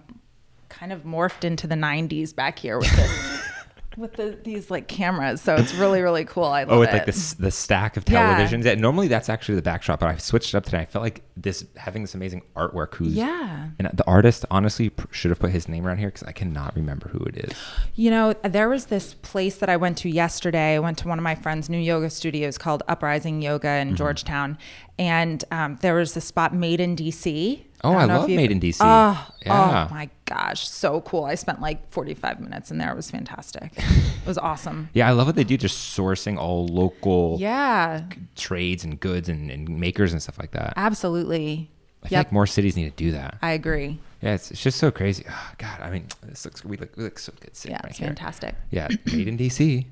kind 0.68 0.92
of 0.92 1.02
morphed 1.02 1.44
into 1.44 1.66
the 1.66 1.74
90s 1.74 2.34
back 2.34 2.58
here 2.58 2.78
with 2.78 2.94
this. 2.94 3.40
With 3.96 4.14
the, 4.14 4.38
these 4.44 4.70
like 4.70 4.86
cameras, 4.86 5.40
so 5.40 5.56
it's 5.56 5.74
really 5.74 6.00
really 6.00 6.24
cool. 6.24 6.44
I 6.44 6.62
love 6.62 6.76
Oh, 6.76 6.80
with 6.80 6.90
it. 6.90 6.92
like 6.92 7.06
this 7.06 7.34
the 7.34 7.50
stack 7.50 7.96
of 7.96 8.04
televisions. 8.04 8.64
Yeah. 8.64 8.74
normally 8.76 9.08
that's 9.08 9.28
actually 9.28 9.56
the 9.56 9.62
backdrop, 9.62 10.00
but 10.00 10.08
I 10.08 10.16
switched 10.16 10.54
it 10.54 10.56
up 10.56 10.64
today. 10.64 10.78
I 10.78 10.84
felt 10.86 11.02
like 11.02 11.22
this 11.36 11.64
having 11.76 12.02
this 12.02 12.14
amazing 12.14 12.42
artwork. 12.56 12.94
Who's 12.94 13.14
Yeah. 13.14 13.68
and 13.78 13.90
the 13.92 14.06
artist 14.06 14.46
honestly 14.50 14.92
should 15.10 15.30
have 15.30 15.40
put 15.40 15.50
his 15.50 15.68
name 15.68 15.86
around 15.86 15.98
here 15.98 16.08
because 16.08 16.22
I 16.22 16.32
cannot 16.32 16.76
remember 16.76 17.08
who 17.08 17.18
it 17.24 17.36
is. 17.36 17.52
You 17.96 18.10
know, 18.10 18.32
there 18.44 18.68
was 18.68 18.86
this 18.86 19.14
place 19.14 19.56
that 19.56 19.68
I 19.68 19.76
went 19.76 19.98
to 19.98 20.08
yesterday. 20.08 20.76
I 20.76 20.78
went 20.78 20.96
to 20.98 21.08
one 21.08 21.18
of 21.18 21.24
my 21.24 21.34
friend's 21.34 21.68
new 21.68 21.78
yoga 21.78 22.10
studios 22.10 22.58
called 22.58 22.82
Uprising 22.88 23.42
Yoga 23.42 23.66
Mm-hmm. 23.68 23.90
in 23.90 23.96
Georgetown, 23.96 24.58
and 24.98 25.44
um, 25.50 25.78
there 25.82 25.94
was 25.94 26.16
a 26.16 26.20
spot 26.20 26.54
made 26.54 26.80
in 26.80 26.94
DC. 26.96 27.64
Oh, 27.82 27.92
don't 27.92 28.10
I 28.10 28.14
love 28.16 28.28
Made 28.28 28.50
in 28.50 28.60
DC. 28.60 28.78
Oh, 28.80 29.26
oh, 29.28 29.34
Yeah. 29.46 29.86
oh 29.90 29.94
my 29.94 30.08
gosh, 30.26 30.68
so 30.68 31.00
cool! 31.00 31.24
I 31.24 31.34
spent 31.34 31.60
like 31.60 31.90
forty-five 31.90 32.38
minutes 32.40 32.70
in 32.70 32.78
there. 32.78 32.92
It 32.92 32.96
was 32.96 33.10
fantastic. 33.10 33.72
it 33.76 34.26
was 34.26 34.38
awesome. 34.38 34.90
Yeah, 34.94 35.08
I 35.08 35.12
love 35.12 35.26
what 35.26 35.36
they 35.36 35.44
do, 35.44 35.56
just 35.56 35.96
sourcing 35.96 36.36
all 36.38 36.66
local 36.68 37.36
Yeah, 37.40 38.04
trades 38.36 38.84
and 38.84 39.00
goods 39.00 39.28
and, 39.28 39.50
and 39.50 39.68
makers 39.80 40.12
and 40.12 40.22
stuff 40.22 40.38
like 40.38 40.50
that. 40.52 40.74
absolutely. 40.76 41.70
I 42.02 42.08
feel 42.08 42.16
Yep, 42.18 42.26
like 42.26 42.32
more 42.32 42.46
cities 42.46 42.76
need 42.76 42.84
to 42.96 42.96
do 43.04 43.12
that. 43.12 43.36
I 43.42 43.52
agree. 43.52 43.98
Yeah, 44.22 44.34
it's, 44.34 44.50
it's 44.50 44.62
just 44.62 44.78
so 44.78 44.90
crazy. 44.90 45.24
Oh, 45.28 45.50
God, 45.58 45.80
I 45.80 45.90
mean, 45.90 46.06
this 46.22 46.44
looks 46.44 46.64
we 46.64 46.76
look 46.76 46.94
we 46.96 47.04
look 47.04 47.18
so 47.18 47.32
good 47.40 47.52
Yeah, 47.64 47.74
right 47.76 47.84
it's 47.86 47.98
here. 47.98 48.08
fantastic. 48.08 48.54
Yeah, 48.70 48.88
made 49.06 49.28
in 49.28 49.36
DC. 49.38 49.86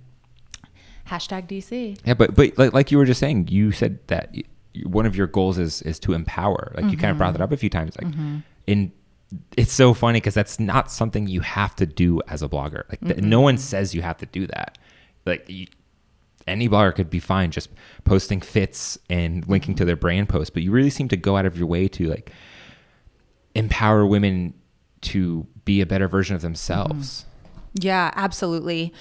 Hashtag 1.08 1.48
DC. 1.48 1.98
Yeah, 2.04 2.14
but 2.14 2.34
but 2.34 2.58
like, 2.58 2.72
like 2.74 2.90
you 2.90 2.98
were 2.98 3.06
just 3.06 3.20
saying, 3.20 3.48
you 3.48 3.72
said 3.72 3.98
that 4.08 4.34
one 4.84 5.06
of 5.06 5.16
your 5.16 5.26
goals 5.26 5.58
is 5.58 5.82
is 5.82 5.98
to 6.00 6.12
empower. 6.12 6.72
Like 6.76 6.90
you 6.90 6.96
kind 6.96 7.10
of 7.10 7.18
brought 7.18 7.28
Mm-hmm. 7.28 7.38
that 7.38 7.44
up 7.44 7.52
a 7.52 7.56
few 7.56 7.70
times. 7.70 7.96
Like 8.00 8.12
mm-hmm. 8.12 8.38
in 8.66 8.92
it's 9.56 9.72
so 9.72 9.92
funny 9.92 10.20
because 10.20 10.34
that's 10.34 10.58
not 10.58 10.90
something 10.90 11.26
you 11.26 11.40
have 11.40 11.76
to 11.76 11.86
do 11.86 12.20
as 12.28 12.42
a 12.42 12.48
blogger. 12.48 12.88
Like 12.88 13.00
th- 13.00 13.18
no 13.18 13.40
one 13.40 13.58
says 13.58 13.94
you 13.94 14.02
have 14.02 14.16
to 14.18 14.26
do 14.26 14.46
that. 14.46 14.78
Like 15.26 15.44
you, 15.48 15.66
any 16.46 16.68
blogger 16.68 16.94
could 16.94 17.10
be 17.10 17.20
fine 17.20 17.50
just 17.50 17.68
posting 18.04 18.40
fits 18.40 18.98
and 19.10 19.46
linking 19.46 19.74
to 19.74 19.82
mm-hmm. 19.82 19.86
their 19.86 19.96
brand 19.96 20.28
post, 20.28 20.54
but 20.54 20.62
you 20.62 20.70
really 20.70 20.90
seem 20.90 21.08
to 21.08 21.16
go 21.16 21.36
out 21.36 21.44
of 21.44 21.58
your 21.58 21.66
way 21.66 21.88
to 21.88 22.08
like 22.08 22.32
empower 23.54 24.06
women 24.06 24.54
to 25.02 25.46
be 25.64 25.80
a 25.80 25.86
better 25.86 26.08
version 26.08 26.34
of 26.34 26.42
themselves. 26.42 27.20
Mm-hmm. 27.20 27.86
Yeah, 27.86 28.10
absolutely. 28.16 28.94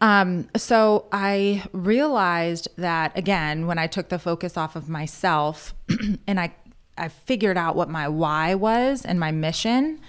Um, 0.00 0.48
so 0.56 1.06
I 1.12 1.62
realized 1.72 2.68
that 2.76 3.16
again, 3.18 3.66
when 3.66 3.78
I 3.78 3.86
took 3.86 4.08
the 4.08 4.18
focus 4.18 4.56
off 4.56 4.74
of 4.76 4.88
myself 4.88 5.74
and 6.26 6.40
I, 6.40 6.54
I 6.96 7.08
figured 7.08 7.58
out 7.58 7.76
what 7.76 7.88
my 7.90 8.08
why 8.08 8.54
was 8.54 9.04
and 9.04 9.20
my 9.20 9.30
mission, 9.30 10.00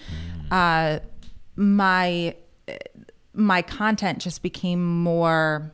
uh, 0.49 0.99
my, 1.56 2.36
my 3.34 3.62
content 3.62 4.19
just 4.19 4.41
became 4.41 5.01
more 5.04 5.73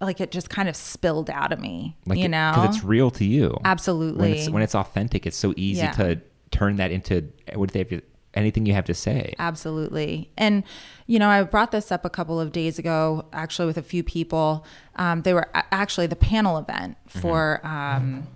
like 0.00 0.20
it 0.20 0.30
just 0.30 0.50
kind 0.50 0.68
of 0.68 0.76
spilled 0.76 1.30
out 1.30 1.50
of 1.52 1.58
me, 1.60 1.96
Like 2.06 2.18
you 2.18 2.26
it- 2.26 2.28
know? 2.28 2.66
it's 2.68 2.84
real 2.84 3.10
to 3.12 3.24
you. 3.24 3.56
Absolutely. 3.64 4.20
When 4.20 4.32
it's 4.32 4.50
when 4.50 4.62
it's 4.62 4.74
authentic, 4.74 5.26
it's 5.26 5.36
so 5.36 5.54
easy 5.56 5.80
Yeah. 5.82 5.92
to 5.92 6.20
turn 6.50 6.76
that 6.76 6.90
into 6.90 7.28
what 7.54 7.70
they 7.72 7.78
have 7.80 8.02
anything 8.34 8.66
you 8.66 8.74
have 8.74 8.84
to 8.86 8.94
say. 8.94 9.34
Absolutely. 9.38 10.30
And, 10.36 10.64
you 11.06 11.18
know, 11.18 11.28
I 11.28 11.42
brought 11.42 11.70
this 11.70 11.90
up 11.90 12.04
a 12.04 12.10
couple 12.10 12.40
of 12.40 12.52
days 12.52 12.78
ago, 12.78 13.26
actually, 13.32 13.66
with 13.66 13.78
a 13.78 13.82
few 13.82 14.02
people. 14.02 14.64
Um, 14.96 15.22
they 15.22 15.34
were 15.34 15.48
actually 15.54 16.06
the 16.06 16.16
panel 16.16 16.58
event 16.58 16.96
for, 17.08 17.64
um, 17.66 18.26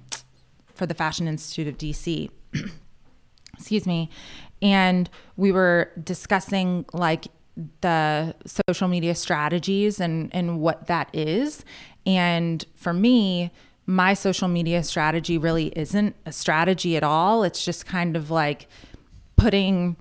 for 0.74 0.86
the 0.86 0.94
Fashion 0.94 1.28
Institute 1.28 1.68
of 1.68 1.78
DC. 1.78 2.30
Excuse 3.54 3.86
me. 3.86 4.10
And 4.62 5.10
we 5.36 5.52
were 5.52 5.90
discussing 6.02 6.84
like 6.92 7.26
the 7.80 8.34
social 8.46 8.88
media 8.88 9.14
strategies 9.14 10.00
and, 10.00 10.34
and 10.34 10.60
what 10.60 10.86
that 10.86 11.10
is. 11.12 11.64
And 12.06 12.64
for 12.74 12.92
me, 12.92 13.50
my 13.88 14.12
social 14.12 14.48
media 14.48 14.82
strategy 14.82 15.38
really 15.38 15.68
isn't 15.68 16.14
a 16.26 16.30
strategy 16.30 16.96
at 16.96 17.02
all. 17.02 17.42
It's 17.42 17.64
just 17.64 17.86
kind 17.86 18.16
of 18.16 18.30
like 18.30 18.68
putting 19.38 19.96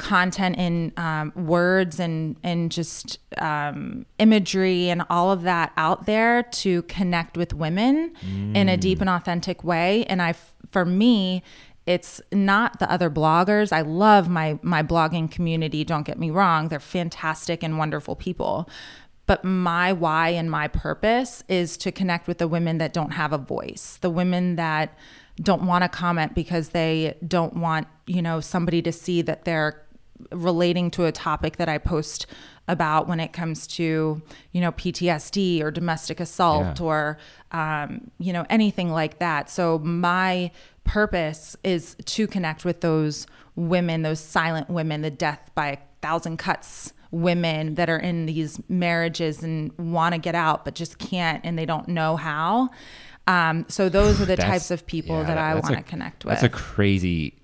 content 0.00 0.56
in 0.56 0.92
um, 0.96 1.30
words 1.36 2.00
and 2.00 2.36
and 2.42 2.72
just 2.72 3.18
um, 3.36 4.06
imagery 4.18 4.88
and 4.88 5.02
all 5.10 5.30
of 5.30 5.42
that 5.42 5.72
out 5.76 6.06
there 6.06 6.42
to 6.44 6.82
connect 6.84 7.36
with 7.36 7.52
women 7.52 8.12
in 8.56 8.68
a 8.70 8.78
deep 8.78 9.00
and 9.02 9.10
authentic 9.10 9.62
way. 9.62 10.04
And 10.06 10.22
I, 10.22 10.32
for 10.70 10.86
me, 10.86 11.42
it's 11.84 12.20
not 12.32 12.78
the 12.78 12.90
other 12.90 13.10
bloggers. 13.10 13.72
I 13.72 13.82
love 13.82 14.28
my 14.28 14.58
my 14.62 14.82
blogging 14.82 15.30
community. 15.30 15.84
Don't 15.84 16.04
get 16.04 16.18
me 16.18 16.30
wrong; 16.30 16.68
they're 16.68 16.80
fantastic 16.80 17.62
and 17.62 17.76
wonderful 17.76 18.16
people. 18.16 18.68
But 19.26 19.44
my 19.44 19.92
why 19.92 20.30
and 20.30 20.50
my 20.50 20.66
purpose 20.66 21.44
is 21.46 21.76
to 21.76 21.92
connect 21.92 22.26
with 22.26 22.38
the 22.38 22.48
women 22.48 22.78
that 22.78 22.92
don't 22.92 23.12
have 23.12 23.32
a 23.32 23.38
voice, 23.38 23.98
the 24.00 24.10
women 24.10 24.56
that 24.56 24.98
don't 25.40 25.62
want 25.62 25.82
to 25.82 25.88
comment 25.88 26.34
because 26.34 26.70
they 26.70 27.16
don't 27.26 27.54
want, 27.56 27.86
you 28.06 28.22
know, 28.22 28.40
somebody 28.40 28.82
to 28.82 28.92
see 28.92 29.22
that 29.22 29.44
they're 29.44 29.82
relating 30.32 30.90
to 30.92 31.06
a 31.06 31.12
topic 31.12 31.56
that 31.56 31.68
I 31.68 31.78
post 31.78 32.26
about 32.68 33.08
when 33.08 33.20
it 33.20 33.32
comes 33.32 33.66
to, 33.66 34.20
you 34.52 34.60
know, 34.60 34.70
PTSD 34.72 35.62
or 35.62 35.70
domestic 35.70 36.20
assault 36.20 36.78
Yeah. 36.78 36.86
or, 36.86 37.18
um, 37.52 38.10
you 38.18 38.32
know, 38.32 38.44
anything 38.50 38.90
like 38.92 39.18
that. 39.18 39.48
So 39.50 39.78
my 39.78 40.50
purpose 40.84 41.56
is 41.64 41.96
to 42.04 42.26
connect 42.26 42.64
with 42.64 42.80
those 42.80 43.26
women, 43.56 44.02
those 44.02 44.20
silent 44.20 44.68
women, 44.68 45.02
the 45.02 45.10
death 45.10 45.50
by 45.54 45.68
a 45.68 45.78
thousand 46.02 46.36
cuts 46.36 46.92
women 47.10 47.74
that 47.74 47.90
are 47.90 47.98
in 47.98 48.26
these 48.26 48.60
marriages 48.68 49.42
and 49.42 49.76
want 49.76 50.14
to 50.14 50.18
get 50.20 50.36
out 50.36 50.64
but 50.64 50.76
just 50.76 50.96
can't 50.98 51.44
and 51.44 51.58
they 51.58 51.66
don't 51.66 51.88
know 51.88 52.14
how. 52.16 52.68
Um, 53.30 53.64
so 53.68 53.88
those 53.88 54.20
are 54.20 54.24
the 54.26 54.36
types 54.36 54.70
of 54.70 54.86
people 54.86 55.16
yeah, 55.18 55.24
that 55.28 55.38
I 55.38 55.54
want 55.54 55.66
to 55.76 55.82
connect 55.82 56.24
with. 56.24 56.32
That's 56.32 56.42
a 56.42 56.48
crazy 56.48 57.34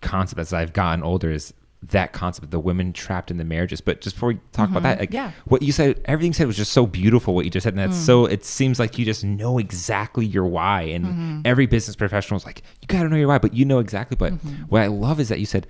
concept 0.00 0.40
as 0.40 0.52
I've 0.52 0.72
gotten 0.72 1.02
older 1.02 1.30
is 1.30 1.52
that 1.80 2.12
concept, 2.12 2.44
of 2.46 2.50
the 2.50 2.58
women 2.58 2.92
trapped 2.92 3.30
in 3.30 3.36
the 3.36 3.44
marriages. 3.44 3.80
But 3.80 4.00
just 4.00 4.16
before 4.16 4.30
we 4.30 4.40
talk 4.52 4.68
about 4.70 4.82
that, 4.82 4.98
like 4.98 5.10
Mm-hmm. 5.10 5.14
Yeah. 5.16 5.30
what 5.44 5.62
you 5.62 5.70
said, 5.70 6.00
everything 6.06 6.30
you 6.30 6.34
said 6.34 6.46
was 6.48 6.56
just 6.56 6.72
so 6.72 6.86
beautiful. 6.86 7.34
What 7.34 7.44
you 7.44 7.50
just 7.52 7.62
said, 7.64 7.74
and 7.74 7.78
that's 7.80 7.96
Mm. 8.02 8.06
so. 8.06 8.26
It 8.26 8.44
seems 8.44 8.80
like 8.80 8.98
you 8.98 9.04
just 9.04 9.22
know 9.24 9.58
exactly 9.58 10.26
your 10.26 10.46
why, 10.46 10.82
and 10.82 11.04
Mm-hmm. 11.04 11.40
every 11.44 11.66
business 11.66 11.94
professional 11.94 12.36
is 12.36 12.44
like, 12.46 12.62
you 12.80 12.88
got 12.88 13.02
to 13.04 13.08
know 13.08 13.16
your 13.16 13.28
why, 13.28 13.38
but 13.38 13.54
you 13.54 13.64
know 13.64 13.78
exactly. 13.78 14.16
But 14.16 14.32
Mm-hmm. 14.32 14.62
what 14.70 14.82
I 14.82 14.86
love 14.88 15.20
is 15.20 15.28
that 15.28 15.38
you 15.38 15.46
said 15.46 15.66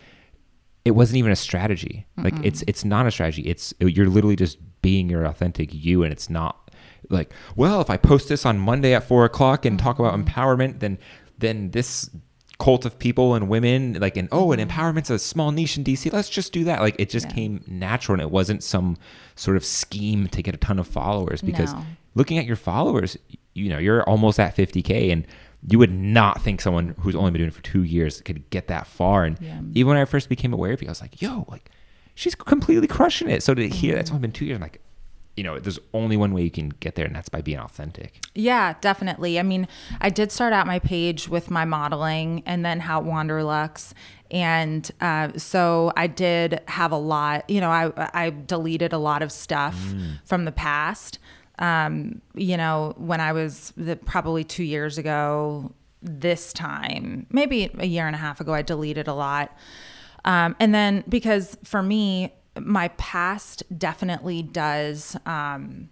it 0.85 0.93
wasn't 0.93 1.19
even 1.19 1.31
a 1.33 1.37
strategy. 1.37 2.07
Like 2.17 2.35
it's 2.43 2.63
it's 2.67 2.85
not 2.85 3.07
a 3.07 3.11
strategy. 3.11 3.43
It's 3.43 3.75
you're 3.79 4.09
literally 4.09 4.37
just 4.37 4.57
being 4.81 5.11
your 5.11 5.25
authentic 5.27 5.75
you, 5.75 6.03
and 6.05 6.11
it's 6.13 6.31
not 6.31 6.68
like 7.09 7.33
well, 7.57 7.81
if 7.81 7.91
I 7.91 7.97
post 7.97 8.29
this 8.29 8.45
on 8.47 8.59
Monday 8.59 8.95
at 8.95 9.05
four 9.05 9.25
o'clock 9.25 9.65
and 9.65 9.79
talk 9.79 9.99
about 9.99 10.15
mm-hmm. 10.15 10.29
empowerment, 10.29 10.81
then 10.81 10.99
then 11.39 11.71
this 11.71 12.11
cult 12.59 12.85
of 12.85 12.99
people 12.99 13.35
and 13.35 13.49
women 13.49 13.95
like 14.01 14.17
and 14.17 14.29
oh 14.33 14.51
and 14.53 14.61
mm-hmm. 14.61 14.71
empowerment's 14.71 15.11
a 15.11 15.19
small 15.19 15.53
niche 15.53 15.77
in 15.77 15.85
DC. 15.85 16.13
Let's 16.13 16.29
just 16.29 16.53
do 16.53 16.65
that. 16.65 16.81
Like 16.81 16.97
it 16.99 17.09
just 17.11 17.27
Yeah. 17.27 17.35
came 17.35 17.65
natural, 17.67 18.15
and 18.15 18.23
it 18.23 18.31
wasn't 18.31 18.63
some 18.63 18.97
sort 19.37 19.57
of 19.57 19.65
scheme 19.65 20.27
to 20.29 20.43
get 20.43 20.55
a 20.55 20.59
ton 20.59 20.79
of 20.79 20.87
followers. 20.87 21.41
Because 21.41 21.73
No. 21.73 21.85
looking 22.15 22.39
at 22.39 22.47
your 22.47 22.57
followers, 22.57 23.17
you 23.55 23.69
know 23.69 23.79
you're 23.79 24.03
almost 24.05 24.39
at 24.41 24.57
50k 24.57 25.13
and. 25.13 25.27
You 25.69 25.81
would 25.81 25.91
not 25.91 26.41
think 26.41 26.61
someone 26.61 26.95
who's 27.01 27.17
only 27.17 27.33
been 27.33 27.41
doing 27.41 27.49
it 27.49 27.53
for 27.53 27.65
two 27.65 27.83
years 27.83 28.21
could 28.21 28.49
get 28.49 28.69
that 28.69 28.87
far. 28.87 29.25
And 29.25 29.37
Yeah. 29.41 29.59
even 29.75 29.89
when 29.89 29.97
I 29.97 30.05
first 30.05 30.29
became 30.29 30.53
aware 30.53 30.73
of 30.73 30.81
you, 30.81 30.87
I 30.87 30.93
was 30.93 31.01
like, 31.01 31.21
yo, 31.21 31.47
like 31.49 31.69
she's 32.15 32.37
completely 32.37 32.87
crushing 32.87 33.29
it. 33.29 33.43
So 33.43 33.55
to 33.55 33.69
hear 33.69 33.97
that's 33.97 34.09
mm-hmm. 34.09 34.17
only 34.17 34.29
been 34.29 34.33
two 34.33 34.45
years, 34.45 34.55
I'm 34.55 34.63
like, 34.63 34.81
you 35.39 35.45
know, 35.45 35.61
there's 35.61 35.79
only 35.95 36.17
one 36.17 36.35
way 36.35 36.43
you 36.43 36.51
can 36.51 36.71
get 36.81 36.97
there, 36.97 37.07
and 37.07 37.15
that's 37.15 37.29
by 37.29 37.41
being 37.41 37.61
authentic. 37.61 38.21
Yeah, 38.35 38.75
definitely. 38.81 39.39
I 39.39 39.45
mean, 39.45 39.69
I 40.01 40.11
did 40.11 40.33
start 40.33 40.53
out 40.53 40.67
my 40.67 40.81
page 40.81 41.29
with 41.29 41.49
my 41.49 41.65
modeling 41.65 42.43
and 42.45 42.65
then 42.65 42.81
how 42.81 43.01
Wanderlux. 43.01 43.93
And 44.33 44.91
uh, 45.01 45.31
so 45.37 45.93
I 45.97 46.09
did 46.09 46.61
have 46.67 46.91
a 46.91 46.97
lot, 46.97 47.49
you 47.49 47.61
know, 47.61 47.71
I, 47.71 48.11
I 48.13 48.31
deleted 48.31 48.93
a 48.93 48.99
lot 48.99 49.23
of 49.23 49.31
stuff 49.31 49.79
from 50.25 50.45
the 50.45 50.53
past. 50.53 51.21
Um, 51.61 52.21
you 52.35 52.57
know, 52.57 52.95
when 52.97 53.21
I 53.21 53.33
was 53.33 53.73
the, 53.77 53.95
probably 53.95 54.43
two 54.43 54.65
years 54.65 54.99
ago, 54.99 55.73
this 56.03 56.53
time, 56.53 57.27
maybe 57.31 57.71
a 57.79 57.87
year 57.87 58.07
and 58.07 58.15
a 58.15 58.19
half 58.19 58.41
ago, 58.41 58.53
I 58.53 58.63
deleted 58.63 59.07
a 59.07 59.15
lot. 59.15 59.57
Um, 60.25 60.57
and 60.59 60.75
then 60.75 61.05
because 61.09 61.57
for 61.63 61.83
me, 61.83 62.35
my 62.61 62.89
past 62.89 63.63
definitely 63.77 64.43
does. 64.43 65.17
Um, 65.27 65.91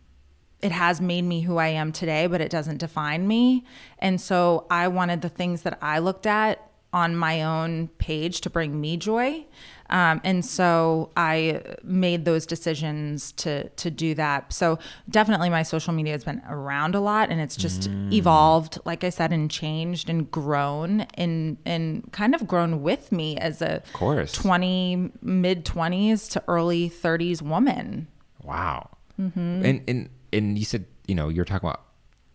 it 0.63 0.73
has 0.73 1.01
made 1.01 1.23
me 1.23 1.43
who 1.43 1.59
I 1.59 1.69
am 1.69 1.93
today, 1.93 2.27
but 2.27 2.41
it 2.41 2.51
doesn't 2.51 2.79
define 2.79 3.29
me. 3.29 3.65
And 3.99 4.21
so 4.21 4.67
I 4.71 4.89
wanted 4.89 5.23
the 5.23 5.29
things 5.29 5.63
that 5.63 5.79
I 5.83 5.99
looked 5.99 6.27
at 6.27 6.71
on 6.93 7.15
my 7.15 7.43
own 7.43 7.89
page 7.99 8.41
to 8.43 8.51
bring 8.51 8.81
me 8.81 8.97
joy. 8.97 9.45
Um, 9.91 10.21
and 10.25 10.45
so 10.45 11.11
I 11.17 11.63
made 11.83 12.25
those 12.25 12.47
decisions 12.47 13.33
to 13.33 13.69
to 13.69 13.91
do 13.91 14.15
that. 14.15 14.53
So 14.53 14.79
definitely 15.09 15.51
my 15.51 15.63
social 15.63 15.93
media 15.93 16.13
has 16.13 16.25
been 16.25 16.43
around 16.49 16.95
a 16.95 17.01
lot 17.01 17.31
and 17.31 17.41
it's 17.41 17.57
just 17.57 17.89
evolved, 18.13 18.79
like 18.85 19.05
I 19.05 19.11
said, 19.11 19.33
and 19.33 19.51
changed 19.51 20.09
and 20.09 20.31
grown 20.31 21.03
and 21.15 21.57
and 21.65 22.11
kind 22.13 22.35
of 22.35 22.47
grown 22.47 22.83
with 22.83 23.13
me 23.13 23.37
as 23.39 23.63
a 23.63 23.77
of 23.77 23.93
course. 23.93 24.33
20 24.33 25.13
mid 25.23 25.65
20s 25.65 26.31
to 26.33 26.43
early 26.49 26.91
30s 26.91 27.43
woman. 27.43 28.09
Wow. 28.43 28.91
Mm-hmm. 29.21 29.65
And 29.65 29.83
and 29.89 30.11
and 30.33 30.59
you 30.59 30.65
said, 30.65 30.85
you 31.07 31.15
know, 31.15 31.29
you're 31.29 31.45
talking 31.45 31.69
about 31.69 31.83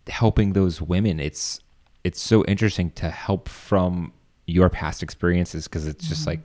helping 0.08 0.54
those 0.54 0.82
women. 0.82 1.20
It's 1.20 1.60
it's 2.04 2.20
so 2.22 2.44
interesting 2.46 2.92
to 2.92 3.10
help 3.10 3.48
from 3.48 4.12
your 4.48 4.70
past 4.70 5.04
experiences 5.04 5.68
because 5.68 5.86
it's 5.88 6.08
just 6.08 6.22
Mm-hmm. 6.22 6.30
like 6.32 6.40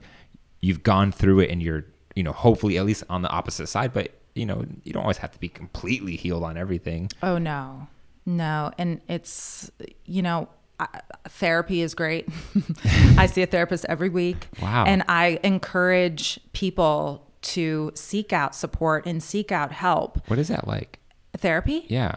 you've 0.61 0.83
gone 0.83 1.11
through 1.11 1.41
it 1.41 1.49
and 1.49 1.61
you're, 1.61 1.85
you 2.15 2.23
know, 2.23 2.31
hopefully 2.31 2.77
at 2.77 2.85
least 2.85 3.03
on 3.09 3.21
the 3.21 3.29
opposite 3.29 3.67
side, 3.67 3.93
but 3.93 4.11
you 4.35 4.45
know, 4.45 4.65
you 4.83 4.93
don't 4.93 5.01
always 5.01 5.17
have 5.17 5.31
to 5.31 5.39
be 5.39 5.49
completely 5.49 6.15
healed 6.15 6.43
on 6.43 6.57
everything. 6.57 7.09
Oh 7.23 7.37
no, 7.37 7.87
no, 8.25 8.71
and 8.77 9.01
it's 9.07 9.71
you 10.05 10.21
know 10.21 10.47
I, 10.79 10.87
therapy 11.27 11.81
is 11.81 11.95
great. 11.95 12.29
I 13.17 13.25
see 13.25 13.41
a 13.41 13.47
therapist 13.47 13.85
every 13.89 14.09
week. 14.09 14.47
Wow. 14.61 14.85
And 14.85 15.03
I 15.07 15.39
encourage 15.43 16.39
people 16.53 17.27
to 17.41 17.91
seek 17.95 18.33
out 18.33 18.55
support 18.55 19.05
and 19.05 19.21
seek 19.21 19.51
out 19.51 19.71
help. 19.71 20.19
What 20.27 20.39
is 20.39 20.49
that 20.49 20.67
like? 20.67 20.99
Therapy. 21.35 21.85
Yeah. 21.87 22.15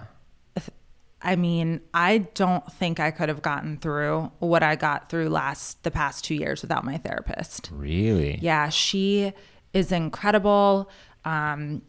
I 1.23 1.37
mean, 1.37 1.81
I 1.93 2.19
don't 2.19 2.71
think 2.73 2.99
I 2.99 3.11
could 3.11 3.29
have 3.29 3.43
gotten 3.43 3.77
through 3.77 4.33
what 4.39 4.63
I 4.63 4.75
got 4.77 5.11
through 5.11 5.29
last 5.29 5.83
the 5.83 5.91
past 5.91 6.25
two 6.25 6.35
years 6.35 6.63
without 6.63 6.85
my 6.85 6.97
therapist. 6.97 7.71
Really? 7.73 8.39
Yeah, 8.41 8.71
she 8.71 9.33
is 9.75 9.93
incredible, 9.93 10.91
um, 11.25 11.83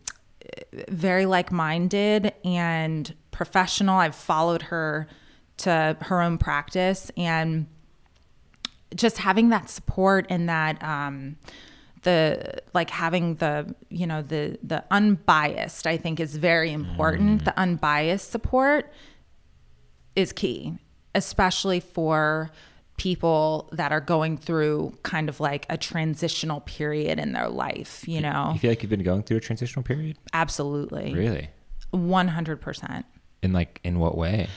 very 0.89 1.25
like 1.25 1.51
minded 1.51 2.33
and 2.43 3.15
professional. 3.31 3.99
I've 3.99 4.15
followed 4.15 4.63
her 4.63 5.07
to 5.57 5.95
her 6.01 6.21
own 6.21 6.37
practice 6.37 7.09
and 7.15 7.67
just 8.93 9.17
having 9.17 9.49
that 9.49 9.69
support 9.69 10.25
and 10.29 10.49
that. 10.49 10.83
Um, 10.83 11.37
the 12.03 12.59
like 12.73 12.89
having 12.89 13.35
the 13.35 13.75
you 13.89 14.07
know 14.07 14.23
the 14.23 14.57
the 14.63 14.83
unbiased 14.89 15.85
i 15.85 15.97
think 15.97 16.19
is 16.19 16.35
very 16.35 16.71
important 16.71 17.45
the 17.45 17.55
unbiased 17.59 18.31
support 18.31 18.91
is 20.15 20.31
key 20.33 20.73
especially 21.15 21.79
for 21.79 22.49
people 22.97 23.67
that 23.73 23.91
are 23.91 23.99
going 24.01 24.37
through 24.37 24.93
kind 25.03 25.27
of 25.27 25.39
like 25.39 25.65
a 25.69 25.77
transitional 25.77 26.61
period 26.61 27.19
in 27.19 27.31
their 27.33 27.49
life 27.49 28.07
you 28.07 28.21
know 28.21 28.51
You 28.53 28.59
feel 28.59 28.71
like 28.71 28.83
you've 28.83 28.89
been 28.89 29.03
going 29.03 29.23
through 29.23 29.37
a 29.37 29.41
transitional 29.41 29.83
period? 29.83 30.17
absolutely 30.33 31.13
Really? 31.13 31.49
100% 31.93 33.03
In 33.41 33.53
like 33.53 33.79
in 33.83 33.99
what 33.99 34.17
way? 34.17 34.47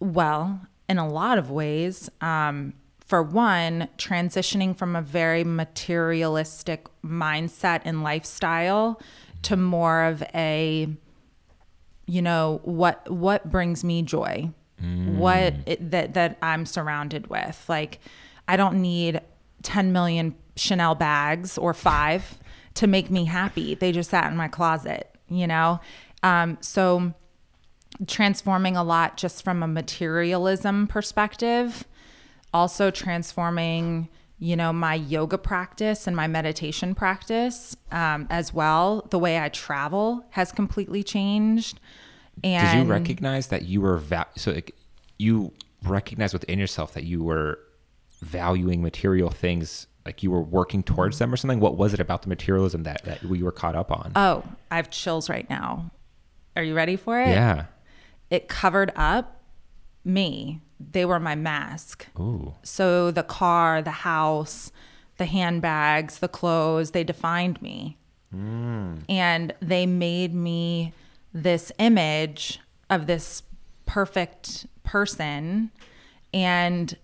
Well, 0.00 0.60
in 0.88 0.98
a 0.98 1.08
lot 1.08 1.38
of 1.38 1.50
ways. 1.50 2.08
Um, 2.20 2.74
for 3.04 3.22
one, 3.22 3.88
transitioning 3.96 4.76
from 4.76 4.94
a 4.94 5.02
very 5.02 5.42
materialistic 5.44 6.86
mindset 7.04 7.80
and 7.84 8.02
lifestyle 8.02 9.00
to 9.42 9.56
more 9.56 10.04
of 10.04 10.22
a, 10.34 10.88
you 12.06 12.22
know, 12.22 12.60
what 12.64 13.10
what 13.10 13.50
brings 13.50 13.82
me 13.82 14.02
joy, 14.02 14.50
what 14.80 15.54
it, 15.66 15.90
that 15.90 16.14
that 16.14 16.38
I'm 16.42 16.66
surrounded 16.66 17.28
with. 17.28 17.64
Like, 17.68 18.00
I 18.46 18.56
don't 18.56 18.80
need 18.80 19.20
10 19.62 19.92
million 19.92 20.34
Chanel 20.56 20.94
bags 20.94 21.58
or 21.58 21.74
five 21.74 22.38
to 22.74 22.86
make 22.86 23.10
me 23.10 23.24
happy. 23.24 23.74
They 23.74 23.92
just 23.92 24.10
sat 24.10 24.30
in 24.30 24.36
my 24.36 24.48
closet, 24.48 25.14
you 25.28 25.46
know. 25.46 25.80
Um, 26.22 26.58
so 26.60 27.14
transforming 28.06 28.76
a 28.76 28.84
lot 28.84 29.16
just 29.16 29.42
from 29.42 29.62
a 29.62 29.68
materialism 29.68 30.86
perspective 30.86 31.84
also 32.52 32.90
transforming 32.90 34.08
you 34.38 34.56
know 34.56 34.72
my 34.72 34.94
yoga 34.94 35.36
practice 35.36 36.06
and 36.06 36.14
my 36.14 36.26
meditation 36.26 36.94
practice 36.94 37.76
um, 37.90 38.26
as 38.30 38.54
well 38.54 39.06
the 39.10 39.18
way 39.18 39.40
i 39.40 39.48
travel 39.48 40.24
has 40.30 40.52
completely 40.52 41.02
changed 41.02 41.80
and 42.44 42.78
Did 42.78 42.84
you 42.86 42.90
recognize 42.90 43.48
that 43.48 43.62
you 43.62 43.80
were 43.80 43.98
va- 43.98 44.28
so 44.36 44.52
like, 44.52 44.74
you 45.18 45.52
recognize 45.84 46.32
within 46.32 46.58
yourself 46.58 46.94
that 46.94 47.04
you 47.04 47.22
were 47.22 47.58
valuing 48.20 48.82
material 48.82 49.30
things 49.30 49.86
like 50.04 50.22
you 50.22 50.30
were 50.30 50.42
working 50.42 50.82
towards 50.82 51.18
them 51.18 51.32
or 51.32 51.36
something? 51.36 51.60
What 51.60 51.76
was 51.76 51.94
it 51.94 52.00
about 52.00 52.22
the 52.22 52.28
materialism 52.28 52.82
that 52.84 53.04
that 53.04 53.22
you 53.22 53.44
were 53.44 53.52
caught 53.52 53.76
up 53.76 53.92
on? 53.92 54.12
oh 54.16 54.42
i 54.70 54.76
have 54.76 54.90
chills 54.90 55.28
right 55.28 55.48
now 55.48 55.90
are 56.56 56.62
you 56.62 56.74
ready 56.74 56.96
for 56.96 57.20
it 57.20 57.28
yeah. 57.28 57.66
it 58.30 58.48
covered 58.48 58.92
up 58.96 59.42
me 60.04 60.60
they 60.80 61.04
were 61.04 61.20
my 61.20 61.34
mask 61.34 62.06
Ooh. 62.18 62.54
So 62.62 63.10
the 63.10 63.22
car, 63.22 63.82
the 63.82 63.90
house, 63.90 64.70
the 65.16 65.26
handbags, 65.26 66.20
the 66.20 66.28
clothes, 66.28 66.92
they 66.92 67.04
defined 67.04 67.60
me. 67.60 67.98
Mm. 68.34 69.02
And 69.08 69.54
they 69.60 69.86
made 69.86 70.34
me 70.34 70.92
this 71.32 71.70
image 71.78 72.60
of 72.90 73.06
this 73.06 73.42
perfect 73.86 74.66
person 74.84 75.70
and 76.32 76.96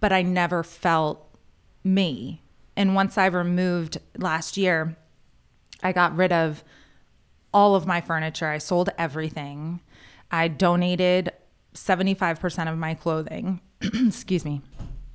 but 0.00 0.12
I 0.12 0.22
never 0.22 0.62
felt 0.62 1.26
me. 1.82 2.42
And 2.76 2.94
once 2.94 3.16
I 3.16 3.26
removed 3.26 3.98
last 4.18 4.56
year, 4.56 4.96
I 5.82 5.92
got 5.92 6.14
rid 6.14 6.32
of 6.32 6.62
all 7.52 7.74
of 7.74 7.86
my 7.86 8.00
furniture. 8.00 8.46
I 8.46 8.58
sold 8.58 8.90
everything. 8.98 9.80
I 10.30 10.48
donated 10.48 11.32
75% 11.74 12.70
of 12.70 12.76
my 12.76 12.94
clothing. 12.94 13.60
Excuse 13.80 14.44
me. 14.44 14.60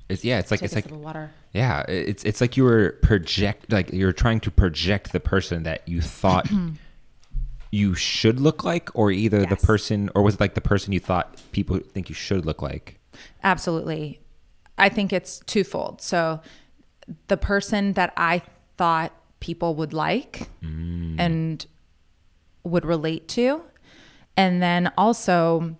It's, 0.08 0.24
yeah, 0.24 0.40
it's 0.40 0.50
like 0.50 0.60
Take 0.60 0.72
it's 0.72 0.74
like 0.74 0.90
water. 0.90 1.30
yeah, 1.52 1.84
it's 1.88 2.22
it's 2.24 2.40
like 2.42 2.56
you 2.58 2.64
were 2.64 2.98
project 3.02 3.72
like 3.72 3.92
you're 3.92 4.12
trying 4.12 4.40
to 4.40 4.50
project 4.50 5.12
the 5.12 5.20
person 5.20 5.62
that 5.62 5.88
you 5.88 6.02
thought 6.02 6.50
you 7.72 7.94
should 7.94 8.38
look 8.38 8.62
like, 8.62 8.90
or 8.94 9.10
either 9.10 9.46
the 9.46 9.56
person, 9.56 10.10
or 10.14 10.22
was 10.22 10.34
it 10.34 10.40
like 10.40 10.54
the 10.54 10.60
person 10.60 10.92
you 10.92 11.00
thought 11.00 11.40
people 11.52 11.78
think 11.78 12.08
you 12.10 12.14
should 12.14 12.44
look 12.44 12.60
like? 12.60 13.00
Absolutely. 13.42 14.20
I 14.76 14.90
think 14.90 15.10
it's 15.10 15.40
twofold. 15.46 16.02
So 16.02 16.40
the 17.28 17.38
person 17.38 17.94
that 17.94 18.12
I 18.16 18.42
thought 18.76 19.12
people 19.40 19.74
would 19.74 19.94
like 19.94 20.48
and 21.18 21.66
would 22.62 22.84
relate 22.84 23.26
to, 23.28 23.62
and 24.36 24.62
then 24.62 24.92
also 24.98 25.76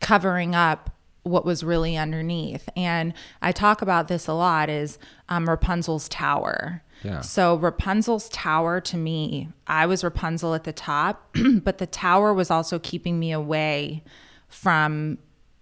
covering 0.00 0.54
up 0.54 0.90
what 1.24 1.44
was 1.44 1.64
really 1.64 1.96
underneath. 1.96 2.68
And 2.76 3.14
I 3.42 3.50
talk 3.50 3.82
about 3.82 4.06
this 4.06 4.28
a 4.28 4.32
lot 4.32 4.70
is 4.70 4.96
um, 5.28 5.48
Rapunzel's 5.48 6.08
tower. 6.08 6.83
Yeah. 7.04 7.20
So 7.20 7.56
Rapunzel's 7.56 8.28
tower 8.30 8.80
to 8.80 8.96
me, 8.96 9.50
I 9.66 9.86
was 9.86 10.02
Rapunzel 10.02 10.54
at 10.54 10.64
the 10.64 10.72
top, 10.72 11.36
but 11.62 11.78
the 11.78 11.86
tower 11.86 12.32
was 12.34 12.50
also 12.50 12.78
keeping 12.78 13.18
me 13.20 13.30
away 13.30 14.02
from 14.48 15.18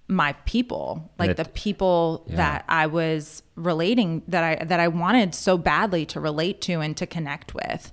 my 0.08 0.34
people, 0.44 1.10
like 1.18 1.30
it- 1.30 1.36
the 1.36 1.44
people 1.46 2.24
Yeah. 2.28 2.36
that 2.36 2.64
I 2.68 2.86
was 2.86 3.42
relating 3.56 4.22
that 4.28 4.44
I 4.60 4.64
that 4.64 4.78
I 4.80 4.88
wanted 4.88 5.34
so 5.34 5.56
badly 5.58 6.06
to 6.06 6.20
relate 6.20 6.60
to 6.62 6.80
and 6.80 6.96
to 6.96 7.06
connect 7.06 7.54
with. 7.54 7.92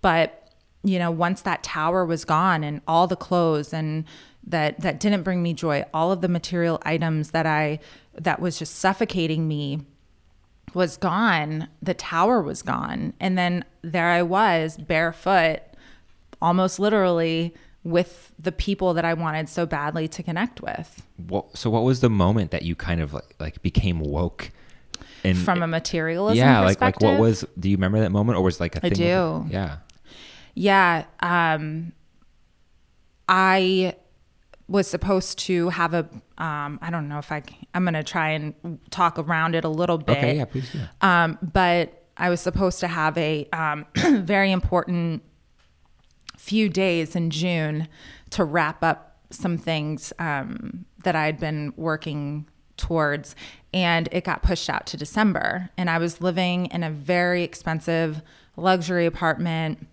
But 0.00 0.40
you 0.82 0.98
know, 0.98 1.10
once 1.10 1.40
that 1.42 1.62
tower 1.62 2.04
was 2.04 2.24
gone 2.26 2.62
and 2.62 2.82
all 2.86 3.06
the 3.06 3.16
clothes 3.16 3.72
and 3.72 4.04
that 4.46 4.80
that 4.80 5.00
didn't 5.00 5.22
bring 5.22 5.42
me 5.42 5.54
joy, 5.54 5.84
all 5.94 6.12
of 6.12 6.20
the 6.20 6.28
material 6.28 6.78
items 6.84 7.30
that 7.30 7.46
I 7.46 7.78
that 8.20 8.38
was 8.40 8.58
just 8.58 8.74
suffocating 8.76 9.48
me 9.48 9.80
was 10.72 10.96
gone, 10.96 11.68
the 11.82 11.94
tower 11.94 12.40
was 12.40 12.62
gone. 12.62 13.12
And 13.20 13.36
then 13.36 13.64
there 13.82 14.08
I 14.08 14.22
was, 14.22 14.76
barefoot, 14.76 15.60
almost 16.40 16.78
literally 16.78 17.54
with 17.84 18.32
the 18.38 18.52
people 18.52 18.94
that 18.94 19.04
I 19.04 19.14
wanted 19.14 19.48
so 19.48 19.66
badly 19.66 20.08
to 20.08 20.22
connect 20.22 20.62
with 20.62 21.06
What, 21.26 21.56
so 21.56 21.68
what 21.68 21.84
was 21.84 22.00
the 22.00 22.08
moment 22.08 22.50
that 22.50 22.62
you 22.62 22.74
kind 22.74 23.00
of 23.00 23.12
like 23.12 23.34
like 23.38 23.62
became 23.62 24.00
woke? 24.00 24.50
And 25.22 25.38
from 25.38 25.62
a 25.62 25.66
materialism 25.66 26.36
yeah, 26.36 26.60
like 26.60 26.80
like 26.80 27.00
what 27.00 27.18
was? 27.18 27.44
Do 27.58 27.70
you 27.70 27.76
remember 27.76 28.00
that 28.00 28.10
moment, 28.10 28.38
or 28.38 28.42
was 28.42 28.56
it 28.56 28.60
like 28.60 28.76
a 28.76 28.86
I 28.86 28.90
thing? 28.90 28.92
I 28.92 28.94
do. 28.94 29.46
yeah. 29.50 29.76
Yeah. 30.54 31.04
Um, 31.20 31.92
I 33.28 33.96
was 34.68 34.86
supposed 34.88 35.38
to 35.40 35.68
have 35.68 35.94
a, 35.94 36.08
um, 36.38 36.78
I 36.80 36.88
don't 36.90 37.08
know 37.08 37.18
if 37.18 37.30
I. 37.30 37.42
I'm 37.74 37.84
going 37.84 37.94
to 37.94 38.02
try 38.02 38.30
and 38.30 38.54
talk 38.90 39.18
around 39.18 39.54
it 39.54 39.64
a 39.64 39.68
little 39.68 39.98
bit. 39.98 40.16
Okay. 40.16 40.36
Yeah. 40.36 40.44
Please 40.46 40.70
do. 40.70 40.80
Um, 41.00 41.38
but 41.42 42.04
I 42.16 42.30
was 42.30 42.40
supposed 42.40 42.80
to 42.80 42.88
have 42.88 43.18
a 43.18 43.46
um, 43.52 43.86
very 44.24 44.52
important 44.52 45.22
few 46.38 46.68
days 46.68 47.16
in 47.16 47.30
June 47.30 47.88
to 48.30 48.44
wrap 48.44 48.82
up 48.82 49.18
some 49.30 49.58
things 49.58 50.12
um, 50.18 50.84
that 51.02 51.16
I 51.16 51.26
had 51.26 51.38
been 51.38 51.72
working 51.76 52.46
towards, 52.76 53.34
and 53.72 54.08
it 54.12 54.24
got 54.24 54.42
pushed 54.42 54.70
out 54.70 54.86
to 54.86 54.96
December. 54.96 55.70
And 55.76 55.90
I 55.90 55.98
was 55.98 56.20
living 56.20 56.66
in 56.66 56.82
a 56.82 56.90
very 56.90 57.42
expensive 57.42 58.22
luxury 58.56 59.06
apartment, 59.06 59.86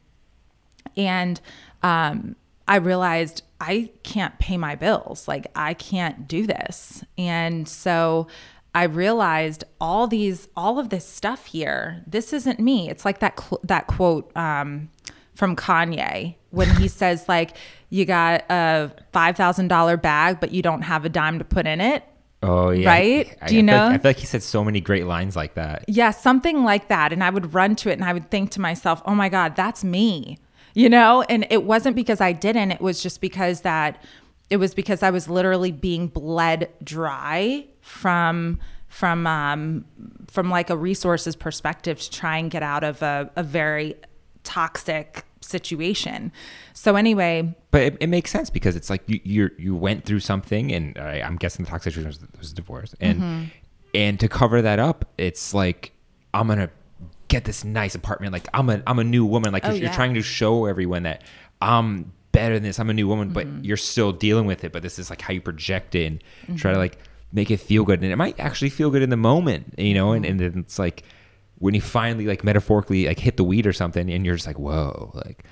and 0.95 1.39
um, 1.83 2.35
I 2.67 2.77
realized 2.77 3.43
I 3.61 3.91
can't 4.03 4.37
pay 4.39 4.57
my 4.57 4.75
bills. 4.75 5.27
Like 5.27 5.47
I 5.55 5.73
can't 5.73 6.27
do 6.27 6.45
this, 6.45 7.03
and 7.17 7.67
so. 7.67 8.27
I 8.73 8.83
realized 8.83 9.65
all 9.81 10.07
these, 10.07 10.47
all 10.55 10.79
of 10.79 10.87
this 10.87 11.05
stuff 11.05 11.45
here. 11.45 12.05
This 12.07 12.31
isn't 12.31 12.57
me. 12.57 12.89
It's 12.89 13.03
like 13.03 13.19
that 13.19 13.37
cl- 13.37 13.59
that 13.65 13.87
quote 13.87 14.31
um, 14.37 14.89
from 15.35 15.57
Kanye 15.57 16.35
when 16.51 16.73
he 16.77 16.87
says 17.01 17.27
like, 17.27 17.57
"You 17.89 18.05
got 18.05 18.45
a 18.49 18.91
five 19.11 19.35
thousand 19.35 19.67
dollar 19.67 19.97
bag, 19.97 20.39
but 20.39 20.53
you 20.53 20.61
don't 20.61 20.83
have 20.83 21.03
a 21.03 21.09
dime 21.09 21.37
to 21.39 21.43
put 21.43 21.67
in 21.67 21.81
it." 21.81 22.05
Oh 22.43 22.69
yeah. 22.71 22.89
Right? 22.89 23.37
I, 23.41 23.47
Do 23.47 23.55
you 23.55 23.59
I 23.59 23.63
know? 23.63 23.73
Like, 23.87 23.93
I 23.93 23.97
feel 23.97 24.09
like 24.09 24.17
he 24.17 24.25
said 24.25 24.43
so 24.43 24.63
many 24.63 24.81
great 24.81 25.05
lines 25.05 25.35
like 25.35 25.53
that. 25.55 25.85
Yeah, 25.87 26.11
something 26.11 26.63
like 26.63 26.87
that. 26.87 27.13
And 27.13 27.23
I 27.23 27.29
would 27.29 27.53
run 27.53 27.75
to 27.77 27.89
it 27.89 27.93
and 27.93 28.03
I 28.03 28.13
would 28.13 28.31
think 28.31 28.51
to 28.51 28.61
myself, 28.61 29.01
oh 29.05 29.13
my 29.13 29.29
God, 29.29 29.55
that's 29.55 29.83
me. 29.83 30.39
You 30.73 30.89
know? 30.89 31.21
And 31.23 31.45
it 31.49 31.63
wasn't 31.63 31.95
because 31.95 32.21
I 32.21 32.31
didn't, 32.31 32.71
it 32.71 32.81
was 32.81 33.01
just 33.03 33.21
because 33.21 33.61
that 33.61 34.01
it 34.49 34.57
was 34.57 34.73
because 34.73 35.01
I 35.01 35.09
was 35.11 35.29
literally 35.29 35.71
being 35.71 36.07
bled 36.07 36.69
dry 36.83 37.65
from 37.81 38.59
from 38.87 39.25
um 39.25 39.85
from 40.27 40.49
like 40.49 40.69
a 40.69 40.75
resources 40.75 41.35
perspective 41.35 41.99
to 42.01 42.11
try 42.11 42.37
and 42.37 42.51
get 42.51 42.61
out 42.61 42.83
of 42.83 43.01
a, 43.01 43.31
a 43.37 43.43
very 43.43 43.95
toxic 44.43 45.23
situation. 45.39 46.31
So 46.73 46.95
anyway, 46.95 47.55
But 47.71 47.81
it, 47.81 47.97
it 48.01 48.07
makes 48.07 48.31
sense 48.31 48.49
because 48.49 48.75
it's 48.75 48.89
like 48.89 49.03
you 49.07 49.19
you 49.23 49.49
you 49.57 49.75
went 49.75 50.03
through 50.05 50.19
something, 50.19 50.71
and 50.71 50.97
I'm 50.97 51.37
guessing 51.37 51.63
the 51.63 51.71
toxic 51.71 51.93
situation 51.93 52.07
was, 52.07 52.39
was 52.39 52.53
divorce, 52.53 52.93
and 52.99 53.21
Mm-hmm. 53.21 53.43
and 53.95 54.19
to 54.19 54.27
cover 54.27 54.61
that 54.61 54.79
up, 54.79 55.05
it's 55.17 55.53
like 55.53 55.91
I'm 56.33 56.47
gonna 56.47 56.69
get 57.31 57.45
this 57.45 57.63
nice 57.63 57.95
apartment. 57.95 58.33
Like 58.33 58.47
I'm 58.53 58.69
a 58.69 58.83
I'm 58.85 58.99
a 58.99 59.03
new 59.03 59.25
woman. 59.25 59.51
Like 59.51 59.65
Oh, 59.65 59.69
you're, 59.71 59.83
you're 59.85 59.93
trying 59.93 60.13
to 60.15 60.21
show 60.21 60.65
everyone 60.65 61.03
that 61.03 61.23
I'm 61.61 62.11
better 62.31 62.53
than 62.55 62.63
this. 62.63 62.79
I'm 62.79 62.89
a 62.89 62.93
new 62.93 63.07
woman, 63.07 63.29
Mm-hmm. 63.31 63.57
but 63.57 63.65
you're 63.65 63.77
still 63.77 64.11
dealing 64.11 64.45
with 64.45 64.63
it. 64.63 64.71
But 64.71 64.83
this 64.83 64.99
is 64.99 65.09
like 65.09 65.21
how 65.21 65.33
you 65.33 65.41
project 65.41 65.95
it 65.95 66.05
and 66.05 66.23
Mm-hmm. 66.43 66.55
try 66.57 66.71
to 66.73 66.77
like 66.77 66.97
make 67.33 67.49
it 67.49 67.57
feel 67.61 67.83
good, 67.85 68.01
and 68.03 68.11
it 68.11 68.15
might 68.17 68.39
actually 68.39 68.69
feel 68.69 68.89
good 68.91 69.01
in 69.01 69.09
the 69.09 69.17
moment, 69.17 69.73
you 69.77 69.93
know. 69.93 70.11
And 70.11 70.25
and 70.25 70.39
then 70.39 70.59
it's 70.59 70.77
like 70.77 71.03
when 71.59 71.73
you 71.73 71.81
finally 71.81 72.25
like 72.27 72.43
metaphorically 72.43 73.07
like 73.07 73.19
hit 73.19 73.37
the 73.37 73.43
weed 73.43 73.65
or 73.67 73.73
something, 73.73 74.09
and 74.11 74.25
you're 74.25 74.35
just 74.35 74.47
like 74.47 74.59
whoa, 74.59 75.11
like. 75.15 75.43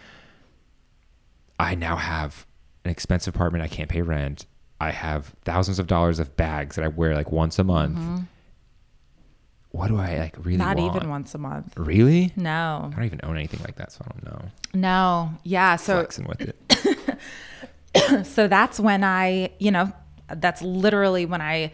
I 1.60 1.76
now 1.76 1.96
have 1.98 2.46
an 2.86 2.92
expensive 2.92 3.36
apartment. 3.36 3.64
I 3.64 3.68
can't 3.68 3.90
pay 3.90 4.02
rent. 4.02 4.46
I 4.80 4.92
have 4.92 5.36
thousands 5.44 5.78
of 5.80 5.88
dollars 5.88 6.20
of 6.20 6.38
bags 6.38 6.76
that 6.78 6.86
I 6.86 6.88
wear 6.88 7.14
like 7.16 7.32
once 7.34 7.60
a 7.60 7.64
month. 7.66 8.00
What 9.72 9.88
do 9.90 9.98
I 9.98 10.18
like 10.18 10.36
really 10.38 10.54
Mm-hmm. 10.58 10.58
not 10.58 10.78
want? 10.78 10.96
even 10.96 11.10
once 11.10 11.36
a 11.36 11.38
month. 11.38 11.74
Really? 11.78 12.34
No. 12.36 12.90
I 12.92 12.96
don't 12.96 13.06
even 13.06 13.20
own 13.24 13.36
anything 13.38 13.60
like 13.64 13.76
that, 13.76 13.92
so 13.92 14.04
I 14.06 14.12
don't 14.12 14.26
know. 14.26 14.46
No. 14.74 15.32
Yeah. 15.44 15.76
So 15.76 15.94
Flexing 15.98 16.28
with 16.28 16.42
it. 16.42 18.26
so 18.26 18.48
that's 18.48 18.80
when 18.80 19.04
I, 19.04 19.52
you 19.60 19.72
know, 19.72 19.92
that's 20.36 20.62
literally 20.62 21.26
when 21.26 21.42
I 21.42 21.72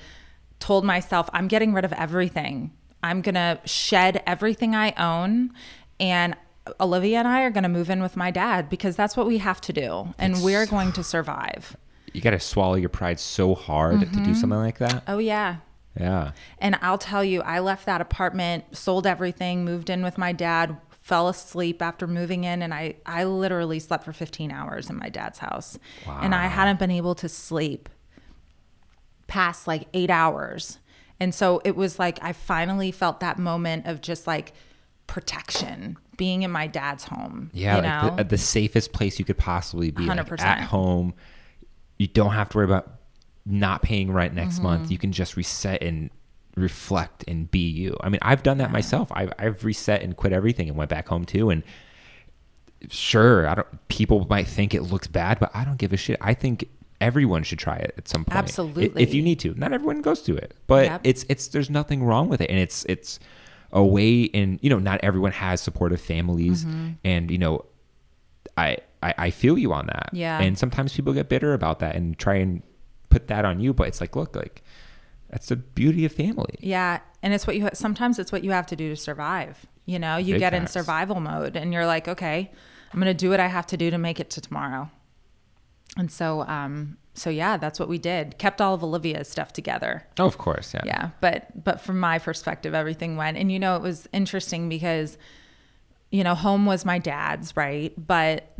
told 0.59 0.83
myself, 0.85 1.29
I'm 1.33 1.47
getting 1.47 1.73
rid 1.73 1.85
of 1.85 1.93
everything. 1.93 2.71
I'm 3.03 3.21
going 3.21 3.35
to 3.35 3.59
shed 3.65 4.23
everything 4.25 4.75
I 4.75 4.91
own. 4.97 5.51
And 5.99 6.35
Olivia 6.81 7.19
and 7.19 7.27
I 7.27 7.43
are 7.43 7.49
going 7.51 7.63
to 7.63 7.69
move 7.69 7.89
in 7.89 8.01
with 8.01 8.17
my 8.17 8.31
dad 8.31 8.69
because 8.69 8.95
that's 8.95 9.15
what 9.15 9.27
we 9.27 9.37
have 9.37 9.61
to 9.61 9.73
do. 9.73 10.13
And 10.17 10.41
we're 10.43 10.65
going 10.65 10.91
to 10.93 11.03
survive. 11.03 11.77
You 12.13 12.21
got 12.21 12.31
to 12.31 12.39
swallow 12.39 12.75
your 12.75 12.89
pride 12.89 13.19
so 13.19 13.55
hard 13.55 13.99
to 13.99 14.05
Mm-hmm. 14.05 14.23
do 14.23 14.33
something 14.35 14.57
like 14.59 14.79
that. 14.79 15.03
Oh, 15.07 15.17
yeah. 15.17 15.57
Yeah. 15.99 16.31
And 16.59 16.77
I'll 16.81 16.97
tell 16.97 17.23
you, 17.23 17.41
I 17.41 17.59
left 17.59 17.85
that 17.85 18.01
apartment, 18.01 18.75
sold 18.75 19.07
everything, 19.07 19.63
moved 19.63 19.89
in 19.89 20.03
with 20.03 20.17
my 20.17 20.31
dad, 20.33 20.77
fell 20.89 21.27
asleep 21.29 21.81
after 21.81 22.07
moving 22.07 22.43
in, 22.43 22.61
and 22.61 22.73
I, 22.73 22.95
I 23.05 23.23
literally 23.25 23.79
slept 23.79 24.03
for 24.03 24.11
15 24.13 24.51
hours 24.51 24.89
in 24.89 24.97
my 24.97 25.09
dad's 25.09 25.39
house. 25.39 25.77
And 26.07 26.33
I 26.35 26.47
hadn't 26.47 26.79
been 26.79 26.91
able 26.91 27.15
to 27.15 27.29
sleep 27.29 27.89
past 29.27 29.67
like 29.67 29.87
eight 29.93 30.09
hours. 30.09 30.79
And 31.19 31.33
so 31.33 31.61
it 31.63 31.75
was 31.75 31.97
like 31.99 32.19
I 32.21 32.33
finally 32.33 32.91
felt 32.91 33.19
that 33.21 33.39
moment 33.39 33.85
of 33.87 34.01
just 34.01 34.27
like 34.27 34.53
protection 35.07 35.97
being 36.17 36.43
in 36.43 36.51
my 36.51 36.67
dad's 36.67 37.05
home. 37.05 37.51
Yeah, 37.53 37.77
You 37.77 37.81
like 37.83 38.15
the, 38.15 38.21
uh, 38.21 38.23
the 38.23 38.37
safest 38.37 38.91
place 38.91 39.19
you 39.19 39.25
could 39.25 39.37
possibly 39.37 39.91
be. 39.91 40.05
100%. 40.05 40.39
at 40.41 40.61
home. 40.63 41.13
You 41.97 42.07
don't 42.07 42.31
have 42.31 42.49
to 42.49 42.57
worry 42.57 42.65
about 42.65 42.94
not 43.45 43.81
paying 43.81 44.11
rent 44.11 44.33
next 44.33 44.55
Mm-hmm. 44.55 44.63
month. 44.63 44.91
You 44.91 44.97
can 44.97 45.11
just 45.11 45.35
reset 45.37 45.81
and 45.83 46.09
reflect 46.55 47.23
and 47.27 47.49
be 47.51 47.59
you. 47.69 47.97
I 48.01 48.09
mean, 48.09 48.19
I've 48.21 48.41
done 48.43 48.57
that 48.59 48.71
myself. 48.71 49.11
I've, 49.11 49.31
I've 49.37 49.63
reset 49.63 50.01
and 50.01 50.15
quit 50.15 50.33
everything 50.33 50.67
and 50.69 50.77
went 50.77 50.89
back 50.89 51.07
home 51.07 51.25
too. 51.25 51.49
And 51.49 51.63
sure, 52.89 53.47
I 53.47 53.55
don't. 53.55 53.87
People 53.87 54.25
might 54.29 54.47
think 54.47 54.73
it 54.73 54.83
looks 54.83 55.07
bad, 55.07 55.39
but 55.39 55.51
I 55.53 55.63
don't 55.65 55.77
give 55.77 55.93
a 55.93 55.97
shit. 55.97 56.17
I 56.21 56.33
think 56.33 56.67
everyone 57.01 57.43
should 57.43 57.59
try 57.59 57.75
it 57.75 57.93
at 57.97 58.07
some 58.07 58.25
point. 58.25 58.37
Absolutely. 58.37 59.01
if 59.01 59.13
you 59.13 59.21
need 59.21 59.39
to. 59.41 59.53
Not 59.55 59.73
everyone 59.73 60.01
goes 60.01 60.21
to 60.23 60.35
it, 60.35 60.53
but 60.67 60.85
Yep. 60.85 61.01
it's 61.03 61.25
it's 61.29 61.47
there's 61.49 61.69
nothing 61.69 62.03
wrong 62.03 62.29
with 62.29 62.41
it, 62.41 62.49
and 62.49 62.59
it's 62.59 62.85
it's 62.85 63.19
a 63.71 63.83
way. 63.83 64.29
And 64.33 64.59
you 64.61 64.69
know, 64.69 64.79
not 64.79 64.99
everyone 65.03 65.31
has 65.33 65.61
supportive 65.61 66.01
families, 66.01 66.63
Mm-hmm. 66.65 66.89
and 67.03 67.31
you 67.31 67.37
know, 67.37 67.65
I 68.57 68.77
I, 69.03 69.13
I 69.17 69.29
feel 69.31 69.57
you 69.57 69.73
on 69.73 69.87
that. 69.87 70.09
Yeah. 70.13 70.39
And 70.41 70.57
sometimes 70.57 70.93
people 70.93 71.13
get 71.13 71.29
bitter 71.29 71.53
about 71.53 71.79
that 71.79 71.95
and 71.95 72.17
try 72.17 72.35
and 72.35 72.61
put 73.15 73.27
that 73.27 73.45
on 73.45 73.61
you, 73.61 73.73
but 73.73 73.87
it's 73.87 74.01
like, 74.01 74.15
look, 74.15 74.35
like 74.35 74.61
that's 75.29 75.47
the 75.47 75.55
beauty 75.55 76.03
of 76.03 76.11
family. 76.11 76.55
Yeah, 76.59 76.99
and 77.23 77.33
it's 77.33 77.47
what 77.47 77.55
you 77.55 77.69
sometimes 77.73 78.19
it's 78.19 78.31
what 78.31 78.43
you 78.43 78.51
have 78.51 78.65
to 78.67 78.75
do 78.75 78.89
to 78.89 78.95
survive. 78.95 79.65
You 79.85 79.99
know, 79.99 80.17
you 80.17 80.33
Big 80.33 80.39
get 80.39 80.53
in 80.53 80.67
survival 80.67 81.19
mode 81.19 81.55
and 81.55 81.71
you're 81.71 81.85
like, 81.85 82.07
okay, 82.07 82.51
I'm 82.91 82.99
going 82.99 83.09
to 83.09 83.13
do 83.13 83.29
what 83.29 83.39
I 83.39 83.47
have 83.47 83.67
to 83.67 83.77
do 83.77 83.91
to 83.91 83.97
make 83.97 84.19
it 84.19 84.29
to 84.31 84.41
tomorrow. 84.41 84.89
And 85.97 86.11
so 86.11 86.41
um 86.41 86.97
so 87.13 87.29
yeah, 87.29 87.55
that's 87.55 87.79
what 87.79 87.87
we 87.87 87.97
did. 87.97 88.37
Kept 88.37 88.59
all 88.59 88.73
of 88.73 88.83
Olivia's 88.83 89.29
stuff 89.29 89.53
together. 89.53 90.05
Oh, 90.19 90.25
of 90.25 90.37
course. 90.37 90.73
Yeah. 90.73 90.81
Yeah, 90.85 91.09
but 91.21 91.63
but 91.63 91.79
from 91.79 91.99
my 91.99 92.19
perspective 92.19 92.73
everything 92.73 93.15
went. 93.15 93.37
And 93.37 93.49
you 93.51 93.59
know, 93.59 93.77
it 93.77 93.81
was 93.81 94.09
interesting 94.11 94.67
because 94.67 95.17
you 96.11 96.23
know, 96.23 96.35
home 96.35 96.65
was 96.65 96.83
my 96.83 96.99
dad's, 96.99 97.55
right? 97.55 97.93
But 97.97 98.51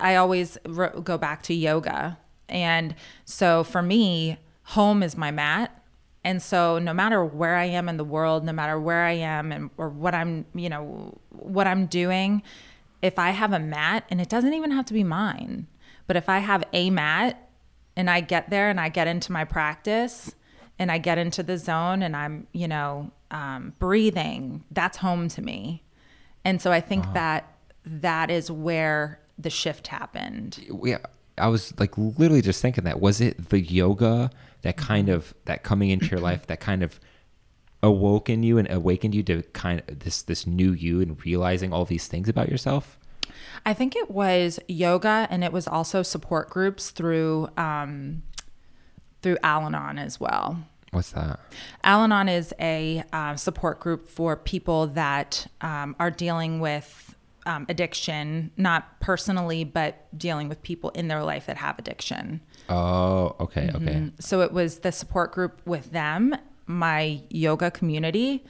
I 0.00 0.16
always 0.16 0.58
ro- 0.66 1.00
go 1.00 1.16
back 1.18 1.42
to 1.44 1.54
yoga. 1.54 2.18
And 2.48 2.94
so 3.24 3.64
for 3.64 3.82
me, 3.82 4.38
home 4.62 5.02
is 5.02 5.16
my 5.16 5.30
mat. 5.30 5.82
And 6.24 6.42
so 6.42 6.78
no 6.78 6.92
matter 6.92 7.24
where 7.24 7.56
I 7.56 7.66
am 7.66 7.88
in 7.88 7.96
the 7.96 8.04
world, 8.04 8.44
no 8.44 8.52
matter 8.52 8.80
where 8.80 9.04
I 9.04 9.12
am 9.12 9.52
and 9.52 9.70
or 9.76 9.88
what 9.88 10.14
I'm, 10.14 10.44
you 10.54 10.68
know, 10.68 11.18
what 11.30 11.66
I'm 11.66 11.86
doing, 11.86 12.42
if 13.00 13.18
I 13.18 13.30
have 13.30 13.52
a 13.52 13.60
mat 13.60 14.04
and 14.10 14.20
it 14.20 14.28
doesn't 14.28 14.52
even 14.52 14.72
have 14.72 14.86
to 14.86 14.94
be 14.94 15.04
mine, 15.04 15.68
but 16.06 16.16
if 16.16 16.28
I 16.28 16.38
have 16.38 16.64
a 16.72 16.90
mat 16.90 17.48
and 17.94 18.10
I 18.10 18.20
get 18.20 18.50
there 18.50 18.68
and 18.68 18.80
I 18.80 18.88
get 18.88 19.06
into 19.06 19.30
my 19.30 19.44
practice 19.44 20.34
and 20.78 20.90
I 20.90 20.98
get 20.98 21.16
into 21.16 21.42
the 21.42 21.58
zone 21.58 22.02
and 22.02 22.16
I'm, 22.16 22.48
you 22.52 22.66
know, 22.66 23.12
um, 23.30 23.74
breathing, 23.78 24.64
that's 24.70 24.98
home 24.98 25.28
to 25.28 25.42
me. 25.42 25.84
And 26.44 26.60
so 26.60 26.72
I 26.72 26.80
think 26.80 27.12
that 27.12 27.56
that 27.84 28.30
is 28.30 28.50
where 28.50 29.20
the 29.38 29.50
shift 29.50 29.88
happened. 29.88 30.64
yeah 30.82 30.98
i 31.38 31.48
was 31.48 31.78
like 31.78 31.96
literally 31.96 32.42
just 32.42 32.62
thinking 32.62 32.84
that 32.84 33.00
was 33.00 33.20
it 33.20 33.50
the 33.50 33.60
yoga 33.60 34.30
that 34.62 34.76
kind 34.76 35.08
of 35.08 35.34
that 35.44 35.62
coming 35.62 35.90
into 35.90 36.06
your 36.06 36.20
life 36.20 36.46
that 36.46 36.60
kind 36.60 36.82
of 36.82 36.98
awoken 37.82 38.42
you 38.42 38.58
and 38.58 38.70
awakened 38.70 39.14
you 39.14 39.22
to 39.22 39.42
kind 39.52 39.82
of 39.88 40.00
this 40.00 40.22
this 40.22 40.46
new 40.46 40.72
you 40.72 41.00
and 41.00 41.24
realizing 41.24 41.72
all 41.72 41.84
these 41.84 42.06
things 42.06 42.28
about 42.28 42.48
yourself? 42.48 42.98
I 43.64 43.74
think 43.74 43.96
it 43.96 44.10
was 44.10 44.58
yoga 44.68 45.26
and 45.30 45.42
it 45.42 45.52
was 45.52 45.66
also 45.66 46.02
support 46.02 46.50
groups 46.50 46.90
through 46.90 47.48
um, 47.56 48.22
through 49.22 49.38
Al-Anon 49.42 49.98
as 49.98 50.20
well. 50.20 50.58
what's 50.92 51.12
that? 51.12 51.40
Al-Anon 51.84 52.28
is 52.28 52.54
a 52.60 53.02
uh, 53.12 53.36
support 53.36 53.80
group 53.80 54.08
for 54.08 54.36
people 54.36 54.86
that 54.88 55.46
um, 55.60 55.96
are 55.98 56.10
dealing 56.10 56.60
with 56.60 57.15
um, 57.46 57.66
addiction, 57.68 58.50
not 58.56 59.00
personally, 59.00 59.64
but 59.64 60.06
dealing 60.16 60.48
with 60.48 60.62
people 60.62 60.90
in 60.90 61.08
their 61.08 61.22
life 61.22 61.46
that 61.46 61.56
have 61.56 61.78
addiction. 61.78 62.40
oh 62.68 63.36
okay 63.40 63.70
okay 63.74 64.10
So 64.20 64.40
it 64.42 64.52
was 64.52 64.80
the 64.80 64.92
support 64.92 65.32
group 65.32 65.62
with 65.64 65.92
them, 65.92 66.34
my 66.66 67.22
yoga 67.30 67.70
community, 67.70 68.44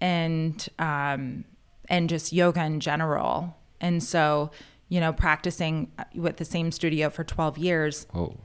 and 0.00 0.66
um, 0.78 1.44
and 1.88 2.08
just 2.08 2.32
yoga 2.32 2.64
in 2.64 2.80
general. 2.80 3.56
And 3.80 4.02
so, 4.02 4.50
you 4.88 5.00
know, 5.00 5.12
practicing 5.12 5.90
with 6.14 6.36
the 6.36 6.44
same 6.44 6.70
studio 6.70 7.10
for 7.10 7.24
12 7.24 7.58
years, 7.58 8.06
whoa 8.12 8.36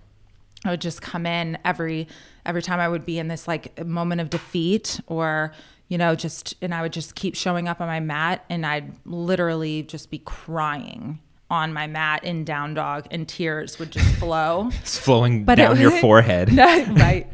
I 0.65 0.71
would 0.71 0.81
just 0.81 1.01
come 1.01 1.25
in 1.25 1.57
every 1.63 2.07
every 2.45 2.61
time 2.61 2.79
I 2.79 2.89
would 2.89 3.05
be 3.05 3.19
in 3.19 3.27
this 3.27 3.47
like 3.47 3.85
moment 3.85 4.21
of 4.21 4.29
defeat 4.29 4.99
or 5.07 5.53
you 5.89 5.97
know 5.97 6.15
just 6.15 6.55
and 6.61 6.73
I 6.73 6.81
would 6.81 6.93
just 6.93 7.15
keep 7.15 7.35
showing 7.35 7.67
up 7.67 7.81
on 7.81 7.87
my 7.87 7.99
mat 7.99 8.45
and 8.49 8.65
I'd 8.65 8.93
literally 9.05 9.83
just 9.83 10.09
be 10.09 10.19
crying 10.19 11.19
on 11.51 11.73
my 11.73 11.87
mat 11.87 12.23
in 12.23 12.45
down 12.45 12.75
dog 12.75 13.07
and 13.09 13.27
tears 13.27 13.79
would 13.79 13.89
just 13.91 14.15
flow. 14.17 14.69
it's 14.81 14.97
flowing 14.99 15.43
But 15.45 15.57
it 15.59 15.63
down 15.63 15.79
your 15.81 15.91
was- 15.91 15.99
forehead 16.01 16.53
right. 16.55 17.27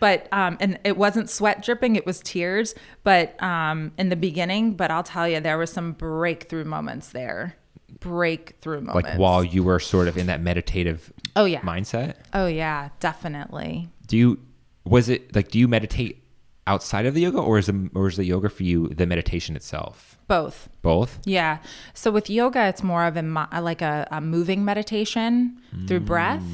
But 0.00 0.28
um 0.32 0.56
and 0.60 0.78
it 0.84 0.96
wasn't 0.96 1.30
sweat 1.30 1.62
dripping, 1.62 1.96
it 1.96 2.04
was 2.04 2.20
tears, 2.20 2.74
but 3.04 3.40
um 3.42 3.92
in 3.96 4.08
the 4.10 4.16
beginning, 4.16 4.74
but 4.74 4.90
I'll 4.90 5.02
tell 5.04 5.26
you 5.28 5.40
there 5.40 5.56
was 5.58 5.70
some 5.72 5.92
breakthrough 5.92 6.64
moments 6.64 7.10
there. 7.10 7.56
Breakthrough 8.00 8.82
moments. 8.82 9.08
like 9.10 9.18
while 9.18 9.42
you 9.42 9.62
were 9.64 9.80
sort 9.80 10.06
of 10.08 10.18
in 10.18 10.26
that 10.26 10.40
meditative 10.40 11.12
Oh 11.34 11.44
yeah. 11.44 11.60
mindset 11.62 12.16
Oh 12.34 12.46
yeah, 12.46 12.90
definitely. 13.00 13.88
do 14.06 14.16
you 14.16 14.40
was 14.84 15.08
it 15.08 15.34
like 15.34 15.48
do 15.48 15.58
you 15.58 15.66
meditate 15.68 16.22
outside 16.66 17.06
of 17.06 17.14
the 17.14 17.20
yoga 17.20 17.38
or 17.38 17.58
is 17.58 17.66
the 17.66 17.90
or 17.94 18.08
is 18.08 18.16
the 18.16 18.24
yoga 18.24 18.48
for 18.48 18.62
you 18.64 18.88
the 18.88 19.06
meditation 19.06 19.54
itself 19.56 20.18
Both. 20.28 20.68
both 20.82 21.20
Yeah. 21.24 21.58
So 21.94 22.10
with 22.10 22.28
yoga, 22.28 22.66
it's 22.66 22.82
more 22.82 23.04
of 23.04 23.16
a 23.16 23.22
like 23.60 23.82
a, 23.82 24.06
a 24.10 24.20
moving 24.20 24.64
meditation 24.64 25.58
through 25.86 26.00
breath, 26.00 26.44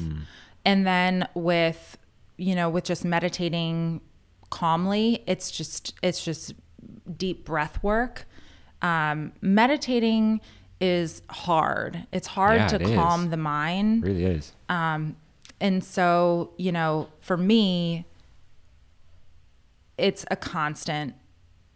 and 0.65 0.85
then 0.85 1.27
with 1.33 1.97
you 2.37 2.55
know 2.55 2.69
with 2.69 2.83
just 2.83 3.03
meditating 3.05 4.01
calmly, 4.49 5.23
it's 5.27 5.49
just 5.51 5.93
it's 6.03 6.23
just 6.23 6.53
deep 7.17 7.45
breath 7.45 7.81
work. 7.83 8.25
Um, 8.81 9.31
meditating 9.41 10.41
is 10.81 11.21
hard. 11.29 12.05
It's 12.11 12.27
hard 12.27 12.57
Yeah, 12.57 12.67
to 12.67 12.75
it 12.75 12.81
is. 12.89 12.95
calm 12.95 13.29
the 13.29 13.37
mind. 13.37 14.03
really 14.03 14.25
is 14.25 14.51
Um, 14.69 15.15
and 15.61 15.81
so, 15.83 16.51
you 16.57 16.71
know, 16.73 17.07
for 17.21 17.37
me, 17.37 18.05
it's 19.97 20.25
a 20.31 20.35
constant 20.35 21.15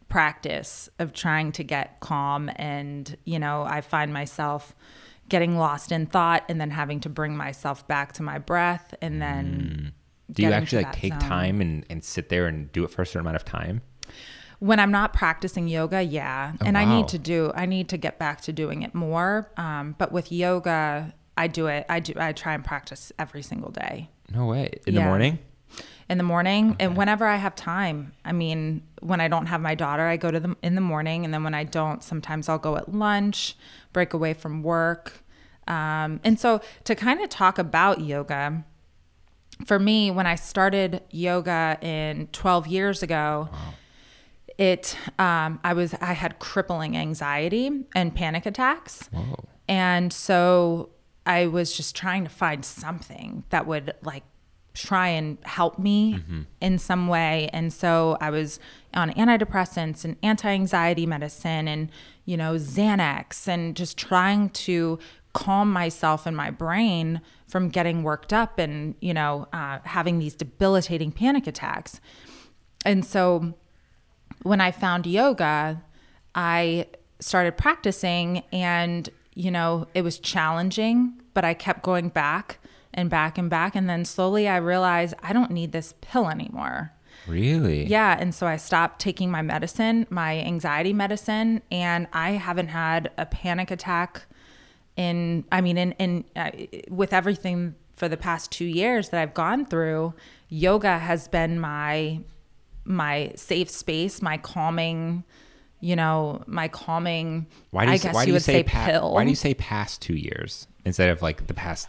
practice 0.09 0.89
of 0.99 1.13
trying 1.13 1.51
to 1.53 1.63
get 1.63 1.99
calm. 1.99 2.49
And, 2.55 3.17
you 3.25 3.39
know, 3.39 3.63
I 3.63 3.81
find 3.81 4.13
myself 4.13 4.75
getting 5.29 5.57
lost 5.57 5.91
in 5.91 6.05
thought 6.05 6.43
and 6.47 6.59
then 6.59 6.71
having 6.71 6.99
to 7.01 7.09
bring 7.09 7.35
myself 7.35 7.87
back 7.87 8.13
to 8.13 8.23
my 8.23 8.37
breath 8.37 8.95
and 9.01 9.21
then. 9.21 9.91
do 10.31 10.43
you 10.43 10.51
actually 10.51 10.83
like 10.83 10.93
take 10.93 11.13
zone. 11.13 11.19
time 11.19 11.61
and, 11.61 11.85
and 11.89 12.03
sit 12.03 12.29
there 12.29 12.47
and 12.47 12.71
do 12.71 12.83
it 12.83 12.91
for 12.91 13.01
a 13.01 13.05
certain 13.05 13.21
amount 13.21 13.35
of 13.35 13.43
time 13.45 13.81
When 14.59 14.79
I'm 14.79 14.91
not 14.91 15.13
practicing 15.13 15.67
yoga, 15.67 16.01
yeah. 16.01 16.53
Oh, 16.61 16.65
and 16.65 16.77
I 16.77 16.85
need 16.85 17.09
to 17.09 17.19
do, 17.19 17.51
I 17.53 17.65
need 17.65 17.89
to 17.89 17.97
get 17.97 18.17
back 18.17 18.41
to 18.41 18.53
doing 18.53 18.81
it 18.81 18.95
more. 18.95 19.51
Um, 19.57 19.95
but 19.97 20.11
with 20.11 20.31
yoga, 20.31 21.13
I 21.37 21.47
do 21.47 21.67
it, 21.67 21.85
I 21.89 21.99
do, 21.99 22.13
I 22.15 22.31
try 22.31 22.53
and 22.53 22.65
practice 22.65 23.11
every 23.19 23.43
single 23.43 23.69
day. 23.69 24.09
no 24.33 24.45
way 24.45 24.71
in 24.87 24.95
the 24.95 25.01
morning 25.01 25.39
in 26.09 26.17
the 26.17 26.23
morning 26.23 26.75
and 26.79 26.95
whenever 26.95 27.25
I 27.25 27.35
have 27.35 27.55
time. 27.55 28.13
I 28.23 28.31
mean, 28.31 28.83
when 29.01 29.19
I 29.19 29.27
don't 29.27 29.47
have 29.47 29.61
my 29.61 29.75
daughter, 29.75 30.03
I 30.03 30.17
go 30.17 30.31
to 30.31 30.39
them 30.39 30.55
in 30.61 30.75
the 30.75 30.81
morning, 30.81 31.25
and 31.25 31.33
then 31.33 31.43
when 31.43 31.53
I 31.53 31.63
don't, 31.63 32.03
sometimes 32.03 32.47
I'll 32.47 32.57
go 32.57 32.77
at 32.77 32.93
lunch, 32.93 33.57
break 33.93 34.13
away 34.13 34.33
from 34.33 34.63
work. 34.63 35.23
Um, 35.67 36.21
and 36.23 36.39
so 36.39 36.61
to 36.85 36.95
kind 36.95 37.21
of 37.21 37.29
talk 37.29 37.59
about 37.59 37.99
yoga, 37.99 38.63
for 39.65 39.79
me, 39.79 40.11
when 40.11 40.25
I 40.25 40.35
started 40.35 41.01
yoga 41.09 41.77
in 41.81 42.27
12 42.31 42.67
years 42.67 43.03
ago, 43.03 43.49
it 44.57 44.97
um, 45.19 45.59
I 45.63 45.73
was 45.73 45.93
I 45.95 46.13
had 46.13 46.39
crippling 46.39 46.95
anxiety 46.97 47.85
and 47.95 48.15
panic 48.15 48.45
attacks. 48.45 49.07
whoa 49.11 49.43
And 49.67 50.13
so 50.13 50.89
I 51.25 51.47
was 51.47 51.75
just 51.75 51.95
trying 51.95 52.23
to 52.23 52.29
find 52.29 52.63
something 52.63 53.43
that 53.49 53.67
would 53.67 53.93
like 54.01 54.23
try 54.77 55.07
and 55.07 55.37
help 55.43 55.79
me 55.79 56.19
in 56.61 56.77
some 56.77 57.07
way. 57.07 57.49
And 57.51 57.73
so 57.73 58.17
I 58.21 58.29
was 58.29 58.59
on 58.93 59.11
antidepressants 59.13 60.05
and 60.05 60.15
anti 60.21 60.49
anxiety 60.49 61.05
medicine 61.05 61.67
and, 61.67 61.89
you 62.25 62.37
know, 62.37 62.53
Xanax 62.53 63.47
and 63.47 63.75
just 63.75 63.97
trying 63.97 64.49
to 64.51 64.99
calm 65.33 65.71
myself 65.71 66.25
and 66.25 66.37
my 66.37 66.51
brain 66.51 67.21
from 67.47 67.69
getting 67.69 68.03
worked 68.03 68.33
up 68.33 68.59
and, 68.59 68.95
you 69.01 69.13
know, 69.13 69.47
uh, 69.51 69.79
having 69.83 70.19
these 70.19 70.35
debilitating 70.35 71.11
panic 71.11 71.47
attacks. 71.47 71.99
And 72.85 73.03
so 73.03 73.53
when 74.43 74.61
I 74.61 74.71
found 74.71 75.05
yoga, 75.05 75.83
I 76.35 76.87
started 77.19 77.57
practicing 77.57 78.43
and, 78.51 79.09
you 79.33 79.49
know, 79.49 79.87
it 79.93 80.03
was 80.03 80.19
challenging, 80.19 81.19
but 81.33 81.43
I 81.43 81.53
kept 81.53 81.81
going 81.83 82.09
back 82.09 82.59
and 82.97 83.09
back 83.09 83.37
and 83.37 83.49
back. 83.49 83.75
And 83.75 83.87
then 83.87 84.03
slowly 84.03 84.49
I 84.49 84.57
realized 84.57 85.13
I 85.21 85.31
don't 85.31 85.51
need 85.51 85.71
this 85.71 85.93
pill 86.01 86.29
anymore. 86.29 86.91
really 87.27 87.85
Yeah. 87.85 88.17
And 88.19 88.33
so 88.33 88.47
I 88.47 88.57
stopped 88.57 88.99
taking 88.99 89.29
my 89.31 89.43
medicine, 89.43 90.07
my 90.09 90.39
anxiety 90.39 90.91
medicine, 90.91 91.61
and 91.71 92.07
I 92.11 92.31
haven't 92.31 92.69
had 92.69 93.11
a 93.17 93.25
panic 93.25 93.71
attack 93.71 94.25
in, 94.97 95.45
I 95.51 95.61
mean, 95.61 95.77
in, 95.77 95.91
in, 95.93 96.25
uh, 96.35 96.49
with 96.89 97.13
everything 97.13 97.75
for 97.93 98.09
the 98.09 98.17
past 98.17 98.51
two 98.51 98.65
years 98.65 99.09
that 99.09 99.21
I've 99.21 99.35
gone 99.35 99.65
through, 99.65 100.15
yoga 100.49 100.97
has 100.97 101.27
been 101.27 101.59
my, 101.59 102.21
my 102.83 103.31
safe 103.35 103.69
space, 103.69 104.21
my 104.23 104.37
calming, 104.37 105.23
you 105.81 105.95
know, 105.95 106.43
my 106.47 106.67
calming, 106.67 107.45
why 107.69 107.85
do 107.85 107.91
you, 107.91 107.95
I 107.95 107.97
guess 107.99 108.15
why 108.15 108.23
do 108.23 108.29
you 108.29 108.31
you 108.31 108.33
would 108.33 108.43
say, 108.43 108.53
say, 108.53 108.63
pa- 108.63 108.85
pill. 108.87 109.13
why 109.13 109.23
do 109.23 109.29
you 109.29 109.35
say 109.35 109.53
past 109.53 110.01
two 110.01 110.15
years 110.15 110.67
instead 110.85 111.09
of 111.09 111.21
like 111.21 111.45
the 111.45 111.53
past 111.53 111.87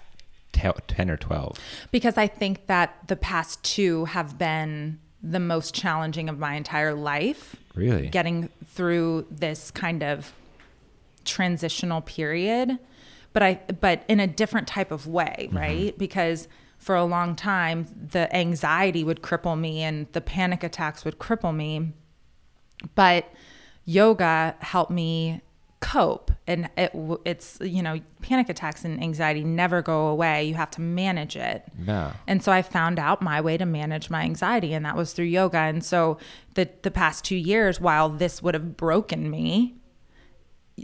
te- 0.60 0.80
10 0.86 1.10
or 1.10 1.16
12 1.16 1.58
because 1.90 2.16
I 2.16 2.26
think 2.26 2.66
that 2.66 3.08
the 3.08 3.16
past 3.16 3.62
two 3.62 4.06
have 4.06 4.38
been 4.38 4.98
the 5.22 5.40
most 5.40 5.74
challenging 5.74 6.28
of 6.28 6.38
my 6.38 6.54
entire 6.54 6.94
life. 6.94 7.56
really 7.74 8.08
Getting 8.08 8.50
through 8.66 9.26
this 9.30 9.70
kind 9.70 10.02
of 10.02 10.32
transitional 11.24 12.00
period 12.00 12.78
but 13.32 13.42
I 13.42 13.60
but 13.80 14.02
in 14.08 14.20
a 14.20 14.26
different 14.26 14.66
type 14.66 14.90
of 14.90 15.06
way, 15.06 15.46
mm-hmm. 15.48 15.56
right? 15.56 15.98
Because 15.98 16.48
for 16.78 16.94
a 16.96 17.04
long 17.04 17.36
time 17.36 17.86
the 18.10 18.34
anxiety 18.34 19.04
would 19.04 19.22
cripple 19.22 19.58
me 19.58 19.82
and 19.82 20.06
the 20.12 20.20
panic 20.20 20.62
attacks 20.64 21.04
would 21.04 21.18
cripple 21.18 21.54
me. 21.54 21.92
But 22.94 23.30
yoga 23.84 24.56
helped 24.60 24.90
me 24.90 25.40
cope 25.80 26.32
and 26.48 26.68
it 26.76 26.90
it's 27.24 27.56
you 27.60 27.80
know 27.82 28.00
panic 28.20 28.48
attacks 28.48 28.84
and 28.84 29.00
anxiety 29.02 29.44
never 29.44 29.80
go 29.80 30.08
away 30.08 30.42
you 30.44 30.54
have 30.54 30.70
to 30.70 30.80
manage 30.80 31.36
it 31.36 31.62
Yeah. 31.84 32.14
and 32.26 32.42
so 32.42 32.50
I 32.50 32.62
found 32.62 32.98
out 32.98 33.22
my 33.22 33.40
way 33.40 33.56
to 33.56 33.64
manage 33.64 34.10
my 34.10 34.22
anxiety, 34.22 34.74
and 34.74 34.84
that 34.84 34.96
was 34.96 35.12
through 35.12 35.26
yoga. 35.26 35.58
And 35.58 35.84
so 35.84 36.18
the 36.54 36.68
the 36.82 36.90
past 36.90 37.24
two 37.24 37.36
years, 37.36 37.80
while 37.80 38.08
this 38.08 38.42
would 38.42 38.54
have 38.54 38.76
broken 38.76 39.30
me, 39.30 39.76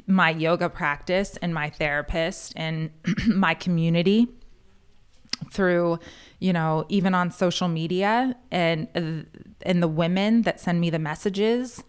my 0.06 0.30
yoga 0.30 0.68
practice 0.68 1.36
and 1.42 1.52
my 1.52 1.70
therapist 1.70 2.52
and 2.54 2.90
my 3.26 3.54
community 3.54 4.28
through 5.50 5.98
you 6.38 6.52
know 6.52 6.84
even 6.88 7.14
on 7.14 7.30
social 7.30 7.68
media 7.68 8.36
and 8.50 8.86
and 9.62 9.82
the 9.82 9.88
women 9.88 10.42
that 10.42 10.60
send 10.60 10.80
me 10.80 10.88
the 10.90 10.98
messages 10.98 11.82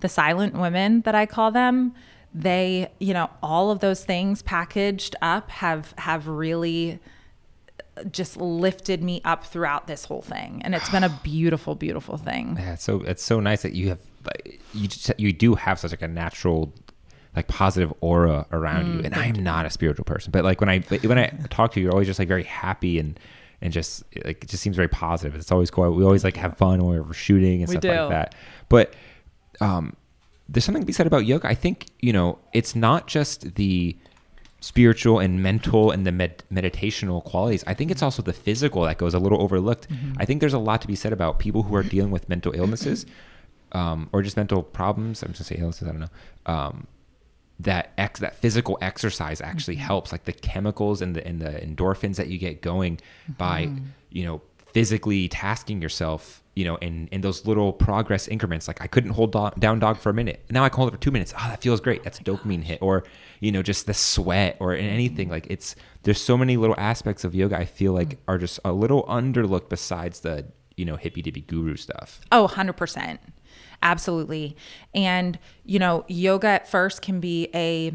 the 0.00 0.08
silent 0.08 0.54
women 0.54 1.02
that 1.02 1.14
i 1.14 1.24
call 1.26 1.50
them 1.52 1.92
they 2.38 2.90
you 3.00 3.14
know 3.14 3.30
all 3.42 3.70
of 3.70 3.80
those 3.80 4.04
things 4.04 4.42
packaged 4.42 5.16
up 5.22 5.50
have 5.50 5.94
have 5.96 6.28
really 6.28 6.98
just 8.10 8.36
lifted 8.36 9.02
me 9.02 9.22
up 9.24 9.44
throughout 9.44 9.86
this 9.86 10.04
whole 10.04 10.20
thing 10.20 10.60
and 10.64 10.74
it's 10.74 10.90
been 10.90 11.02
a 11.02 11.08
beautiful 11.24 11.74
beautiful 11.74 12.18
thing 12.18 12.56
Yeah, 12.58 12.74
it's 12.74 12.82
so 12.84 13.00
it's 13.00 13.22
so 13.22 13.40
nice 13.40 13.62
that 13.62 13.72
you 13.72 13.88
have 13.88 14.00
you 14.74 14.88
just, 14.88 15.18
you 15.18 15.32
do 15.32 15.54
have 15.54 15.78
such 15.78 15.92
like 15.92 16.02
a 16.02 16.08
natural 16.08 16.72
like 17.34 17.48
positive 17.48 17.92
aura 18.00 18.46
around 18.50 18.94
you. 18.94 19.00
And 19.04 19.14
I 19.14 19.26
am 19.26 19.34
not 19.44 19.66
a 19.66 19.70
spiritual 19.70 20.04
person, 20.04 20.30
but 20.32 20.42
like 20.42 20.58
when 20.60 20.68
I 20.70 20.78
when 20.80 21.18
I 21.18 21.26
talk 21.50 21.72
to 21.72 21.80
you, 21.80 21.84
you're 21.84 21.92
always 21.92 22.06
just 22.08 22.18
like 22.18 22.28
very 22.28 22.42
happy 22.44 22.98
and 22.98 23.20
and 23.60 23.72
just 23.72 24.02
like 24.24 24.42
it 24.42 24.48
just 24.48 24.62
seems 24.62 24.74
very 24.74 24.88
positive. 24.88 25.34
It's 25.36 25.52
always 25.52 25.70
cool. 25.70 25.90
We 25.92 26.02
always 26.02 26.24
like 26.24 26.36
have 26.38 26.56
fun 26.56 26.82
when 26.84 27.06
we're 27.06 27.12
shooting 27.12 27.60
and 27.62 27.68
We 27.68 27.74
stuff 27.74 27.82
do. 27.82 27.88
like 27.90 28.08
that. 28.08 28.34
But 28.68 28.94
um, 29.60 29.94
there's 30.48 30.64
something 30.64 30.82
to 30.82 30.86
be 30.86 30.92
said 30.92 31.06
about 31.06 31.26
yoga. 31.26 31.48
I 31.48 31.54
think 31.54 31.86
you 32.00 32.12
know 32.12 32.38
it's 32.52 32.74
not 32.74 33.06
just 33.06 33.54
the 33.56 33.96
spiritual 34.60 35.18
and 35.18 35.42
mental 35.42 35.90
and 35.90 36.06
the 36.06 36.12
med- 36.12 36.42
meditational 36.52 37.22
qualities. 37.22 37.62
I 37.66 37.74
think 37.74 37.90
it's 37.90 38.02
also 38.02 38.22
the 38.22 38.32
physical 38.32 38.82
that 38.82 38.98
goes 38.98 39.14
a 39.14 39.18
little 39.18 39.40
overlooked. 39.40 39.86
I 40.18 40.24
think 40.24 40.40
there's 40.40 40.54
a 40.54 40.58
lot 40.58 40.80
to 40.82 40.88
be 40.88 40.96
said 40.96 41.12
about 41.12 41.38
people 41.38 41.62
who 41.62 41.74
are 41.76 41.82
dealing 41.82 42.10
with 42.10 42.28
mental 42.28 42.52
illnesses 42.54 43.06
um, 43.72 44.08
or 44.12 44.22
just 44.22 44.36
mental 44.36 44.62
problems. 44.62 45.22
I'm 45.22 45.32
just 45.32 45.40
going 45.40 45.46
to 45.48 45.54
say 45.54 45.60
illnesses. 45.60 45.88
I 45.88 45.90
don't 45.92 46.00
know. 46.00 46.08
Um, 46.46 46.86
that 47.60 47.92
ex 47.96 48.20
that 48.20 48.36
physical 48.36 48.76
exercise 48.82 49.40
actually 49.40 49.76
helps, 49.76 50.12
like 50.12 50.24
the 50.24 50.32
chemicals 50.32 51.00
and 51.00 51.16
the 51.16 51.26
and 51.26 51.40
the 51.40 51.50
endorphins 51.50 52.16
that 52.16 52.28
you 52.28 52.38
get 52.38 52.60
going 52.60 52.98
by 53.38 53.70
you 54.10 54.24
know 54.24 54.42
physically 54.76 55.26
tasking 55.28 55.80
yourself. 55.80 56.42
You 56.54 56.64
know, 56.64 56.76
in 56.76 57.08
in 57.08 57.20
those 57.20 57.46
little 57.46 57.72
progress 57.72 58.28
increments. 58.28 58.66
Like 58.66 58.80
I 58.80 58.86
couldn't 58.86 59.10
hold 59.10 59.32
do- 59.32 59.50
down 59.58 59.78
dog 59.78 59.98
for 59.98 60.10
a 60.10 60.14
minute. 60.14 60.44
Now 60.50 60.64
I 60.64 60.68
can 60.70 60.76
hold 60.76 60.88
it 60.88 60.92
for 60.92 61.00
two 61.00 61.10
minutes. 61.10 61.34
Oh, 61.38 61.48
that 61.48 61.60
feels 61.60 61.80
great. 61.80 62.02
That's 62.02 62.18
a 62.18 62.22
oh 62.22 62.36
dopamine 62.36 62.62
hit. 62.62 62.80
Or 62.80 63.04
you 63.40 63.52
know, 63.52 63.62
just 63.62 63.86
the 63.86 63.94
sweat 63.94 64.56
or 64.60 64.74
in 64.74 64.86
anything. 64.86 65.28
Like 65.28 65.46
it's 65.50 65.76
there's 66.04 66.20
so 66.20 66.36
many 66.36 66.56
little 66.56 66.76
aspects 66.78 67.24
of 67.24 67.34
yoga. 67.34 67.58
I 67.58 67.66
feel 67.66 67.92
like 67.92 68.08
mm. 68.10 68.18
are 68.28 68.38
just 68.38 68.58
a 68.64 68.72
little 68.72 69.04
underlooked 69.04 69.68
besides 69.68 70.20
the 70.20 70.46
you 70.76 70.84
know 70.84 70.96
hippy 70.96 71.20
dippy 71.22 71.42
guru 71.42 71.76
stuff. 71.76 72.20
Oh, 72.32 72.48
100%. 72.48 73.18
Absolutely. 73.82 74.56
And, 74.94 75.38
you 75.64 75.78
know, 75.78 76.04
yoga 76.08 76.48
at 76.48 76.68
first 76.68 77.02
can 77.02 77.20
be 77.20 77.48
a, 77.54 77.92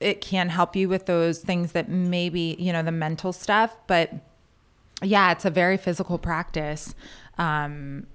it 0.00 0.20
can 0.20 0.50
help 0.50 0.76
you 0.76 0.88
with 0.88 1.06
those 1.06 1.38
things 1.38 1.72
that 1.72 1.88
maybe, 1.88 2.56
you 2.58 2.72
know, 2.72 2.82
the 2.82 2.92
mental 2.92 3.32
stuff, 3.32 3.74
but 3.86 4.12
yeah, 5.02 5.32
it's 5.32 5.44
a 5.44 5.50
very 5.50 5.76
physical 5.76 6.18
practice. 6.18 6.94
Um, 7.38 8.06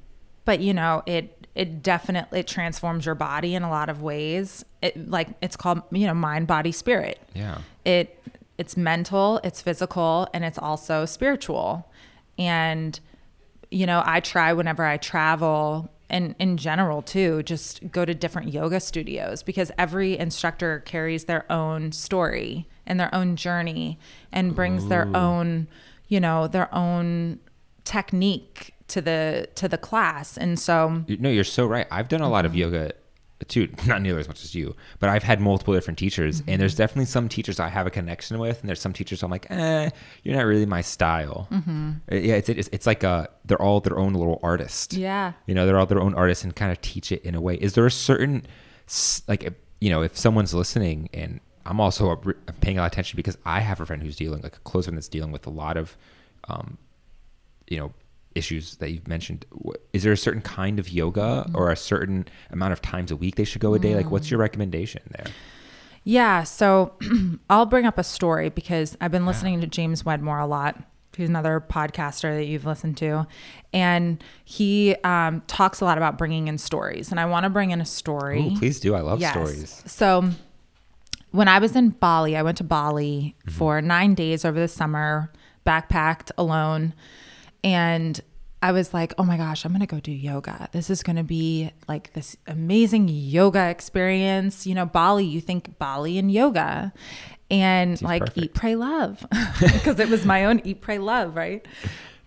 but 0.45 0.59
you 0.59 0.73
know, 0.73 1.03
it, 1.05 1.47
it 1.53 1.84
definitely 1.84 2.39
it 2.39 2.47
transforms 2.47 3.05
your 3.05 3.15
body 3.15 3.55
in 3.55 3.63
a 3.63 3.69
lot 3.69 3.89
of 3.89 4.01
ways. 4.01 4.65
It 4.82 5.09
like 5.09 5.27
it's 5.41 5.55
called, 5.55 5.82
you 5.91 6.07
know, 6.07 6.13
mind, 6.13 6.47
body, 6.47 6.71
spirit 6.71 7.19
Yeah. 7.36 7.59
it 7.86 8.17
it's 8.57 8.77
mental 8.77 9.39
it's 9.43 9.61
physical 9.61 10.27
and 10.34 10.43
it's 10.45 10.57
also 10.59 11.03
spiritual 11.05 11.89
and 12.38 12.99
you 13.71 13.86
know 13.88 14.03
i 14.05 14.19
try 14.19 14.53
whenever 14.53 14.84
i 14.86 14.97
travel 14.97 15.89
and 16.11 16.36
in 16.38 16.57
general 16.57 17.01
too 17.01 17.41
just 17.43 17.89
go 17.91 18.05
to 18.05 18.13
different 18.13 18.53
yoga 18.53 18.79
studios 18.79 19.41
because 19.41 19.71
every 19.79 20.15
instructor 20.19 20.82
carries 20.86 21.25
their 21.25 21.49
own 21.51 21.91
story 21.91 22.67
and 22.86 22.99
their 22.99 23.13
own 23.15 23.36
journey 23.36 23.97
and 24.32 24.53
brings 24.53 24.88
their 24.88 25.07
own 25.15 25.67
you 26.12 26.20
know 26.20 26.47
their 26.47 26.68
own 26.76 27.39
technique 27.86 28.74
to 28.88 29.01
the 29.01 29.47
to 29.55 29.68
the 29.68 29.78
class 29.78 30.38
and 30.38 30.59
so 30.59 31.03
No, 31.07 31.30
you're 31.30 31.43
so 31.43 31.66
right. 31.66 31.88
I've 31.89 32.09
done 32.09 32.22
a 32.22 32.30
lot 32.30 32.45
of 32.45 32.53
yoga 32.55 32.91
too, 33.47 33.68
not 33.88 34.01
nearly 34.03 34.20
as 34.20 34.28
much 34.28 34.43
as 34.43 34.53
you, 34.53 34.76
but 34.99 35.09
I've 35.09 35.24
had 35.24 35.39
multiple 35.41 35.74
different 35.74 35.97
teachers, 35.97 36.43
and 36.47 36.62
there's 36.62 36.76
definitely 36.76 37.05
some 37.05 37.28
teachers 37.28 37.59
I 37.59 37.70
have 37.70 37.88
a 37.88 37.89
connection 37.89 38.38
with, 38.38 38.59
and 38.62 38.70
there's 38.70 38.80
some 38.80 38.93
teachers 38.93 39.24
I'm 39.24 39.32
like, 39.32 39.47
eh, 39.49 39.89
you're 40.24 40.36
not 40.36 40.45
really 40.45 40.68
my 40.68 40.82
style. 40.82 41.47
Uh, 41.51 42.16
Yeah, 42.16 42.36
it's, 42.36 42.49
it's 42.49 42.70
it's 42.72 42.86
like 42.86 43.03
a 43.03 43.30
they're 43.45 43.62
all 43.62 43.80
their 43.80 43.97
own 43.97 44.14
little 44.14 44.39
artist. 44.43 44.93
Yeah. 44.93 45.34
you 45.47 45.55
know, 45.55 45.66
they're 45.66 45.80
all 45.80 45.88
their 45.88 46.01
own 46.01 46.14
artists 46.14 46.43
and 46.43 46.55
kind 46.55 46.72
of 46.72 46.80
teach 46.82 47.12
it 47.12 47.24
in 47.24 47.34
a 47.34 47.41
way. 47.41 47.55
Is 47.55 47.74
there 47.74 47.86
a 47.88 47.91
certain 47.91 48.43
like 49.28 49.41
you 49.80 49.89
know, 49.89 50.03
if 50.03 50.16
someone's 50.16 50.53
listening, 50.53 51.09
and 51.14 51.39
I'm 51.66 51.80
also 51.80 52.12
a, 52.12 52.18
I'm 52.47 52.55
paying 52.62 52.78
a 52.78 52.82
lot 52.82 52.88
of 52.88 52.91
attention 52.93 53.18
because 53.18 53.38
I 53.45 53.59
have 53.59 53.80
a 53.80 53.86
friend 53.86 54.01
who's 54.01 54.16
dealing 54.16 54.41
like 54.41 54.55
a 54.55 54.59
close 54.59 54.86
friend 54.86 54.97
that's 54.97 55.07
dealing 55.07 55.32
with 55.32 55.45
a 55.47 55.49
lot 55.51 55.78
of 55.78 55.97
um, 56.47 56.78
you 57.68 57.78
know 57.78 57.93
issues 58.36 58.76
that 58.78 58.91
you've 58.91 59.07
mentioned. 59.07 59.45
Is 59.93 60.03
there 60.03 60.14
a 60.14 60.18
certain 60.18 60.41
kind 60.41 60.80
of 60.80 60.89
yoga 60.89 61.49
or 61.53 61.70
a 61.70 61.76
certain 61.76 62.28
amount 62.49 62.74
of 62.74 62.82
times 62.82 63.12
a 63.12 63.16
week 63.16 63.36
they 63.36 63.43
should 63.43 63.62
go 63.62 63.74
a 63.74 63.80
day? 63.80 63.95
Like 63.95 64.12
what's 64.12 64.32
your 64.32 64.39
recommendation 64.39 65.01
there? 65.12 65.26
Yeah, 66.03 66.43
so 66.43 66.93
I'll 67.49 67.66
bring 67.68 67.86
up 67.86 67.97
a 67.97 68.03
story 68.03 68.49
because 68.49 68.97
I've 68.99 69.12
been 69.12 69.26
listening 69.26 69.62
to 69.62 69.68
James 69.68 70.03
Wedmore 70.03 70.39
a 70.39 70.47
lot. 70.47 70.82
He's 71.16 71.28
another 71.30 71.59
podcaster 71.59 72.34
that 72.36 72.45
you've 72.45 72.66
listened 72.66 72.95
to, 72.97 73.28
and 73.74 74.24
he 74.45 74.95
um, 75.03 75.41
talks 75.45 75.82
a 75.82 75.86
lot 75.86 75.97
about 75.97 76.18
bringing 76.18 76.47
in 76.47 76.57
stories. 76.57 77.12
And 77.12 77.20
I 77.20 77.26
want 77.26 77.43
to 77.43 77.49
bring 77.49 77.72
in 77.72 77.82
a 77.82 77.86
story. 77.86 78.39
Ooh, 78.47 78.57
please 78.57 78.80
do. 78.80 78.95
I 78.95 79.01
love 79.01 79.20
Yes. 79.20 79.34
stories. 79.34 79.84
So 79.86 80.30
when 81.32 81.47
I 81.47 81.59
was 81.59 81.75
in 81.75 81.89
Bali, 81.89 82.36
I 82.36 82.43
went 82.43 82.57
to 82.57 82.63
Bali 82.63 83.36
mm-hmm. 83.39 83.57
for 83.57 83.82
nine 83.82 84.13
days 84.13 84.45
over 84.45 84.59
the 84.59 84.67
summer, 84.67 85.32
backpacked 85.65 86.32
alone. 86.38 86.93
And 87.63 88.19
I 88.61 88.71
was 88.71 88.93
like, 88.93 89.13
oh 89.17 89.23
my 89.23 89.38
gosh, 89.38 89.65
I'm 89.65 89.71
going 89.71 89.82
to 89.82 89.88
go 89.88 89.99
do 89.99 90.11
yoga. 90.11 90.69
This 90.71 90.89
is 90.89 91.01
going 91.01 91.15
to 91.15 91.23
be 91.23 91.71
like 91.88 92.13
this 92.13 92.38
amazing 92.45 93.07
yoga 93.07 93.69
experience. 93.69 94.67
You 94.67 94.75
know, 94.75 94.86
Bali, 94.86 95.25
you 95.25 95.41
think 95.41 95.77
Bali 95.79 96.17
and 96.17 96.32
yoga 96.32 96.93
and 97.49 97.99
like 98.01 98.21
perfect. 98.21 98.38
eat, 98.38 98.53
pray, 98.53 98.75
love 98.75 99.25
because 99.59 99.99
it 99.99 100.09
was 100.09 100.25
my 100.25 100.45
own 100.45 100.61
eat, 100.63 100.82
pray, 100.82 100.99
love, 100.99 101.36
right? 101.36 101.65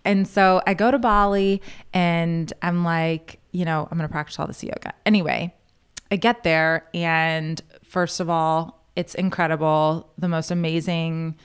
And 0.03 0.27
so 0.27 0.61
I 0.67 0.73
go 0.73 0.91
to 0.91 0.99
Bali 0.99 1.61
and 1.93 2.51
I'm 2.61 2.83
like, 2.83 3.39
you 3.51 3.65
know, 3.65 3.87
I'm 3.89 3.97
going 3.97 4.07
to 4.07 4.11
practice 4.11 4.37
all 4.37 4.45
this 4.45 4.63
yoga. 4.63 4.93
Anyway, 5.05 5.53
I 6.11 6.17
get 6.17 6.43
there 6.43 6.87
and 6.93 7.61
first 7.83 8.19
of 8.19 8.29
all, 8.29 8.74
it's 8.95 9.15
incredible. 9.15 10.11
The 10.17 10.27
most 10.29 10.51
amazing 10.51 11.35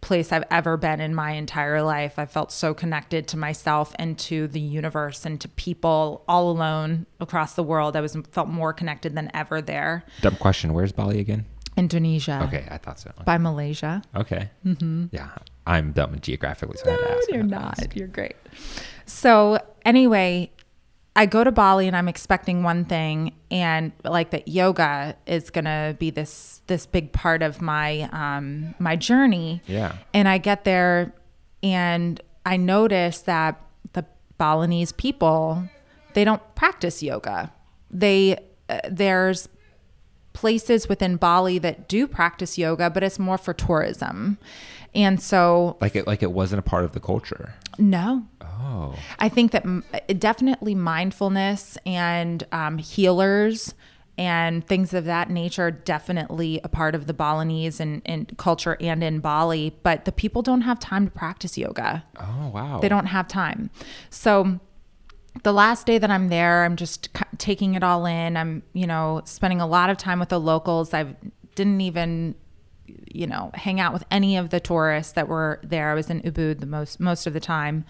place 0.00 0.30
I've 0.30 0.44
ever 0.50 0.76
been 0.76 1.00
in 1.00 1.12
my 1.12 1.32
entire 1.32 1.82
life. 1.82 2.20
I 2.20 2.26
felt 2.26 2.52
so 2.52 2.72
connected 2.72 3.26
to 3.28 3.36
myself 3.36 3.92
and 3.98 4.16
to 4.20 4.46
the 4.46 4.60
universe 4.60 5.26
and 5.26 5.40
to 5.40 5.48
people 5.48 6.24
all 6.28 6.50
alone 6.50 7.06
across 7.18 7.54
the 7.54 7.64
world. 7.64 7.96
I 7.96 8.00
was 8.00 8.16
felt 8.30 8.46
more 8.48 8.72
connected 8.72 9.16
than 9.16 9.28
ever 9.34 9.60
there. 9.60 10.04
dumb 10.20 10.36
question 10.36 10.72
where's 10.72 10.92
bali 10.92 11.18
again 11.18 11.44
Indonesia. 11.76 12.40
okay 12.44 12.66
i 12.70 12.78
thought 12.78 12.98
so 13.00 13.10
By 13.24 13.38
Malaysia. 13.38 14.02
okay 14.14 14.50
mm-hmm. 14.64 15.06
yeah 15.10 15.30
i'm 15.66 15.90
dumb 15.92 16.18
geographically 16.20 16.76
so 16.76 16.88
i 16.88 16.92
had 16.92 16.98
to 17.00 17.10
ask 17.10 17.30
you're 17.30 17.42
not. 17.42 17.78
ask. 17.80 17.96
You're 17.96 18.06
great. 18.08 18.36
So 19.06 19.58
anyway, 19.84 20.50
I 21.18 21.26
go 21.26 21.42
to 21.42 21.50
Bali 21.50 21.88
and 21.88 21.96
I'm 21.96 22.06
expecting 22.06 22.62
one 22.62 22.84
thing, 22.84 23.34
and 23.50 23.90
like 24.04 24.30
that 24.30 24.46
yoga 24.46 25.16
is 25.26 25.50
gonna 25.50 25.96
be 25.98 26.10
this 26.10 26.62
this 26.68 26.86
big 26.86 27.10
part 27.10 27.42
of 27.42 27.60
my 27.60 28.08
um, 28.12 28.76
my 28.78 28.94
journey. 28.94 29.60
Yeah. 29.66 29.96
And 30.14 30.28
I 30.28 30.38
get 30.38 30.62
there, 30.62 31.12
and 31.60 32.20
I 32.46 32.56
notice 32.56 33.22
that 33.22 33.60
the 33.94 34.06
Balinese 34.38 34.92
people 34.92 35.68
they 36.14 36.22
don't 36.22 36.54
practice 36.54 37.02
yoga. 37.02 37.52
They 37.90 38.38
uh, 38.68 38.78
there's 38.88 39.48
places 40.34 40.88
within 40.88 41.16
Bali 41.16 41.58
that 41.58 41.88
do 41.88 42.06
practice 42.06 42.56
yoga, 42.56 42.90
but 42.90 43.02
it's 43.02 43.18
more 43.18 43.38
for 43.38 43.52
tourism. 43.52 44.38
And 44.94 45.20
so 45.20 45.78
like 45.80 45.96
it 45.96 46.06
like 46.06 46.22
it 46.22 46.30
wasn't 46.30 46.60
a 46.60 46.62
part 46.62 46.84
of 46.84 46.92
the 46.92 47.00
culture 47.00 47.54
no, 47.78 48.26
oh 48.68 48.94
I 49.18 49.28
think 49.28 49.52
that 49.52 49.64
m- 49.64 49.84
definitely 50.18 50.74
mindfulness 50.74 51.78
and 51.86 52.44
um, 52.52 52.78
healers 52.78 53.74
and 54.18 54.66
things 54.66 54.92
of 54.92 55.04
that 55.04 55.30
nature 55.30 55.68
are 55.68 55.70
definitely 55.70 56.60
a 56.64 56.68
part 56.68 56.96
of 56.96 57.06
the 57.06 57.14
Balinese 57.14 57.78
and, 57.78 58.02
and 58.04 58.36
culture 58.36 58.76
and 58.80 59.02
in 59.04 59.20
Bali, 59.20 59.76
but 59.84 60.06
the 60.06 60.12
people 60.12 60.42
don't 60.42 60.62
have 60.62 60.80
time 60.80 61.04
to 61.06 61.10
practice 61.12 61.56
yoga. 61.56 62.04
Oh 62.18 62.50
wow. 62.52 62.80
They 62.80 62.88
don't 62.88 63.06
have 63.06 63.28
time. 63.28 63.70
So 64.10 64.58
the 65.44 65.52
last 65.52 65.86
day 65.86 65.98
that 65.98 66.10
I'm 66.10 66.28
there, 66.28 66.64
I'm 66.64 66.74
just 66.74 67.10
taking 67.38 67.74
it 67.74 67.84
all 67.84 68.06
in. 68.06 68.36
I'm, 68.36 68.64
you 68.72 68.88
know, 68.88 69.22
spending 69.24 69.60
a 69.60 69.66
lot 69.68 69.88
of 69.88 69.96
time 69.96 70.18
with 70.18 70.30
the 70.30 70.40
locals. 70.40 70.92
I 70.92 71.14
didn't 71.54 71.80
even, 71.80 72.34
you 72.86 73.28
know, 73.28 73.52
hang 73.54 73.78
out 73.78 73.92
with 73.92 74.04
any 74.10 74.36
of 74.36 74.50
the 74.50 74.58
tourists 74.58 75.12
that 75.12 75.28
were 75.28 75.60
there. 75.62 75.90
I 75.90 75.94
was 75.94 76.10
in 76.10 76.22
Ubud 76.22 76.58
the 76.58 76.66
most 76.66 76.98
most 76.98 77.26
of 77.28 77.34
the 77.34 77.40
time. 77.40 77.84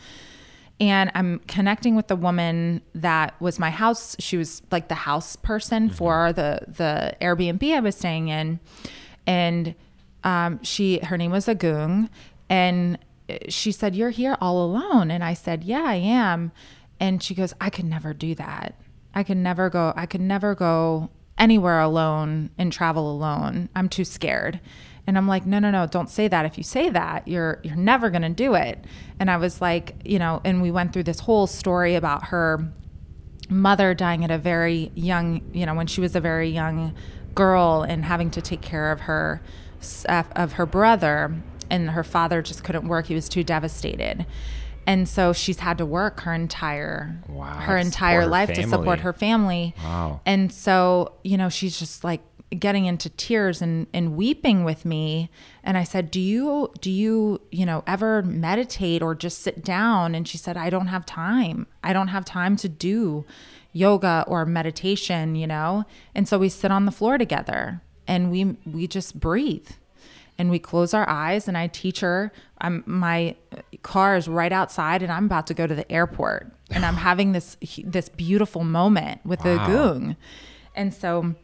And 0.81 1.11
I'm 1.15 1.41
connecting 1.41 1.97
with 1.97 2.07
the 2.07 2.15
woman 2.15 2.83
that 2.95 3.41
was 3.41 3.59
my 3.59 3.71
house. 3.71 4.15
She 4.21 4.37
was 4.37 4.63
like 4.71 4.89
the 4.89 4.95
house 4.95 5.35
person 5.35 5.91
for 5.91 6.33
the 6.33 6.61
the 6.69 7.17
Airbnb 7.21 7.75
I 7.75 7.81
was 7.81 7.97
staying 7.97 8.29
in, 8.29 8.61
and 9.27 9.75
um, 10.23 10.63
she 10.63 11.01
her 11.01 11.17
name 11.17 11.33
was 11.33 11.47
Agung, 11.47 12.09
and 12.49 12.97
she 13.49 13.73
said, 13.73 13.97
"You're 13.97 14.11
here 14.11 14.37
all 14.41 14.65
alone," 14.65 15.11
and 15.11 15.25
I 15.25 15.35
said, 15.35 15.65
"Yeah, 15.65 15.83
I 15.85 15.97
am." 15.97 16.53
And 17.01 17.23
she 17.23 17.35
goes, 17.35 17.53
"I 17.61 17.71
could 17.71 17.85
never 17.85 18.15
do 18.15 18.37
that. 18.37 18.75
I 19.15 19.25
could 19.25 19.37
never 19.37 19.69
go. 19.71 19.93
I 19.97 20.07
could 20.07 20.21
never 20.21 20.55
go 20.55 21.11
anywhere 21.37 21.81
alone 21.81 22.51
and 22.57 22.73
travel 22.73 23.11
alone. 23.11 23.69
I'm 23.75 23.89
too 23.89 24.05
scared." 24.05 24.61
And 25.09 25.17
I'm 25.17 25.27
like, 25.27 25.47
"No, 25.47 25.59
no, 25.59 25.71
no, 25.71 25.87
don't 25.87 26.11
say 26.11 26.29
that. 26.29 26.45
If 26.45 26.59
you 26.59 26.63
say 26.63 26.91
that, 26.91 27.27
you're 27.27 27.61
you're 27.63 27.77
never 27.77 28.11
going 28.11 28.23
to 28.23 28.29
do 28.29 28.55
it." 28.55 28.85
And 29.19 29.31
I 29.31 29.39
was 29.39 29.63
like, 29.63 29.95
you 30.05 30.19
know, 30.19 30.43
and 30.45 30.61
we 30.61 30.71
went 30.71 30.93
through 30.93 31.05
this 31.05 31.21
whole 31.21 31.47
story 31.47 31.95
about 31.95 32.27
her 32.27 32.71
mother 33.49 33.95
dying 33.95 34.23
at 34.23 34.31
a 34.31 34.37
very 34.37 34.93
young, 34.95 35.41
you 35.55 35.65
know, 35.65 35.75
when 35.75 35.87
she 35.87 36.03
was 36.03 36.15
a 36.15 36.21
very 36.21 36.51
young 36.51 36.95
girl 37.35 37.87
and 37.89 38.05
having 38.05 38.31
to 38.33 38.43
take 38.43 38.61
care 38.61 38.93
of 38.93 39.01
her 39.01 39.41
uh, 40.07 40.25
of 40.37 40.53
her 40.53 40.67
brother 40.67 41.35
and 41.71 41.91
her 41.91 42.05
father 42.05 42.43
just 42.43 42.63
couldn't 42.63 42.87
work. 42.87 43.07
He 43.07 43.15
was 43.15 43.31
too 43.31 43.43
devastated. 43.43 44.27
And 44.87 45.09
so 45.09 45.33
she's 45.33 45.61
had 45.61 45.79
to 45.79 45.87
work 45.87 46.21
her 46.21 46.35
entire 46.35 47.23
Wow, 47.29 47.55
her 47.61 47.79
entire 47.79 48.23
support 48.23 48.25
her 48.25 48.31
life 48.31 48.53
to 48.55 48.69
support 48.69 49.01
her 49.01 49.13
family. 49.13 49.75
Wow. 49.83 50.21
And 50.27 50.53
so, 50.53 51.13
you 51.25 51.37
know, 51.37 51.49
she's 51.49 51.79
just 51.79 52.05
like 52.05 52.21
getting 52.57 52.87
into 52.87 53.11
tears 53.11 53.61
and, 53.61 53.87
and 53.93 54.17
weeping 54.17 54.65
with 54.65 54.85
me. 54.85 55.31
And 55.63 55.77
I 55.77 55.85
said, 55.85 56.11
Do 56.11 56.21
you 56.21 56.73
do 56.81 56.91
you, 56.91 57.41
you 57.51 57.67
know, 57.67 57.85
ever 57.87 58.23
meditate 58.23 59.03
or 59.03 59.15
just 59.15 59.39
sit 59.43 59.65
down? 59.65 60.15
And 60.15 60.27
she 60.27 60.39
said, 60.39 60.57
I 60.57 60.71
don't 60.71 60.87
have 60.87 61.05
time. 61.05 61.67
I 61.83 61.93
don't 61.93 62.09
have 62.09 62.25
time 62.25 62.57
to 62.57 62.69
do 62.69 63.25
yoga 63.73 64.25
or 64.27 64.47
meditation, 64.47 65.35
you 65.35 65.47
know? 65.47 65.85
And 66.15 66.27
so 66.27 66.39
we 66.39 66.49
sit 66.49 66.71
on 66.71 66.87
the 66.87 66.93
floor 66.93 67.19
together 67.19 67.83
and 68.07 68.31
we 68.31 68.57
we 68.65 68.87
just 68.87 69.21
breathe 69.21 69.69
and 70.39 70.51
we 70.51 70.59
close 70.59 70.95
our 70.95 71.09
eyes 71.09 71.49
and 71.49 71.59
I 71.59 71.67
teach 71.67 72.01
her 72.01 72.33
I'm 72.59 72.83
my 72.87 73.37
car 73.83 74.17
is 74.17 74.27
right 74.27 74.53
outside 74.53 75.03
and 75.03 75.13
I'm 75.13 75.27
about 75.27 75.47
to 75.49 75.55
go 75.55 75.67
to 75.67 75.75
the 75.75 75.91
airport 75.93 76.51
and 76.71 76.87
I'm 76.87 76.95
having 77.09 77.33
this 77.33 77.57
this 77.85 78.09
beautiful 78.09 78.65
moment 78.65 79.21
with 79.27 79.41
the 79.41 79.57
Wow. 79.57 79.67
goong. 79.69 80.17
And 80.75 80.95
so 80.95 81.35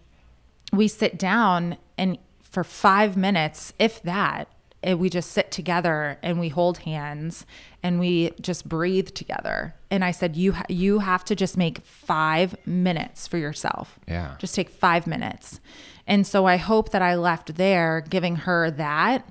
we 0.76 0.88
sit 0.88 1.18
down 1.18 1.76
and 1.98 2.18
for 2.42 2.64
5 2.64 3.16
minutes 3.16 3.72
if 3.78 4.00
that 4.02 4.48
eh, 4.82 4.94
we 4.94 5.08
just 5.10 5.32
sit 5.32 5.50
together 5.50 6.18
and 6.22 6.38
we 6.38 6.48
hold 6.50 6.78
hands 6.78 7.46
and 7.82 7.98
we 8.00 8.30
just 8.40 8.68
breathe 8.68 9.08
together. 9.10 9.74
And 9.90 10.04
I 10.04 10.10
said 10.12 10.36
you 10.36 10.52
ha- 10.52 10.64
you 10.68 11.00
have 11.00 11.24
to 11.26 11.34
just 11.34 11.56
make 11.56 11.80
5 11.84 12.66
minutes 12.66 13.26
for 13.26 13.38
yourself. 13.38 13.98
Yeah. 14.06 14.36
Just 14.38 14.54
take 14.54 14.68
5 14.70 15.06
minutes. 15.06 15.60
And 16.06 16.26
so 16.26 16.46
I 16.46 16.56
hope 16.56 16.90
that 16.90 17.02
I 17.02 17.14
left 17.16 17.56
there 17.56 18.02
giving 18.08 18.36
her 18.36 18.70
that 18.70 19.26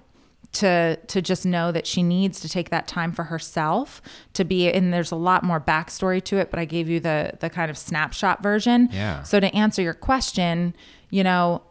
to 0.54 0.96
to 1.08 1.20
just 1.22 1.46
know 1.48 1.72
that 1.72 1.88
she 1.88 2.04
needs 2.04 2.40
to 2.40 2.48
take 2.50 2.70
that 2.70 2.88
time 2.88 3.12
for 3.12 3.24
herself 3.24 4.02
to 4.34 4.44
be 4.46 4.70
and 4.72 4.94
there's 4.94 5.10
a 5.12 5.16
lot 5.16 5.42
more 5.44 5.60
backstory 5.60 6.24
to 6.24 6.38
it 6.38 6.52
but 6.52 6.60
i 6.60 6.66
gave 6.66 6.88
you 6.88 7.00
the 7.00 7.32
the 7.40 7.50
kind 7.50 7.72
of 7.72 7.78
snapshot 7.78 8.44
version 8.44 8.88
Yeah. 8.92 9.24
so 9.24 9.40
to 9.40 9.48
answer 9.56 9.82
your 9.82 9.96
question 9.96 10.76
you 11.14 11.24
know 11.24 11.62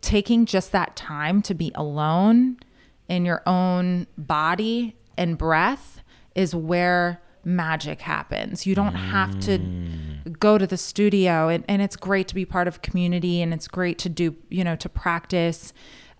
taking 0.00 0.44
just 0.44 0.72
that 0.72 0.96
time 0.96 1.40
to 1.40 1.54
be 1.54 1.70
alone 1.74 2.56
in 3.08 3.24
your 3.24 3.42
own 3.46 4.06
body 4.18 4.96
and 5.16 5.38
breath 5.38 6.02
is 6.34 6.54
where 6.54 7.22
magic 7.44 8.00
happens. 8.00 8.66
You 8.66 8.74
don't 8.74 8.94
have 8.94 9.38
to 9.40 9.58
go 10.38 10.58
to 10.58 10.66
the 10.66 10.76
studio 10.76 11.48
and, 11.48 11.64
and 11.68 11.82
it's 11.82 11.96
great 11.96 12.26
to 12.28 12.34
be 12.34 12.44
part 12.44 12.66
of 12.68 12.82
community 12.82 13.42
and 13.42 13.52
it's 13.52 13.68
great 13.68 13.98
to 13.98 14.08
do, 14.08 14.34
you 14.48 14.64
know, 14.64 14.76
to 14.76 14.88
practice 14.88 15.72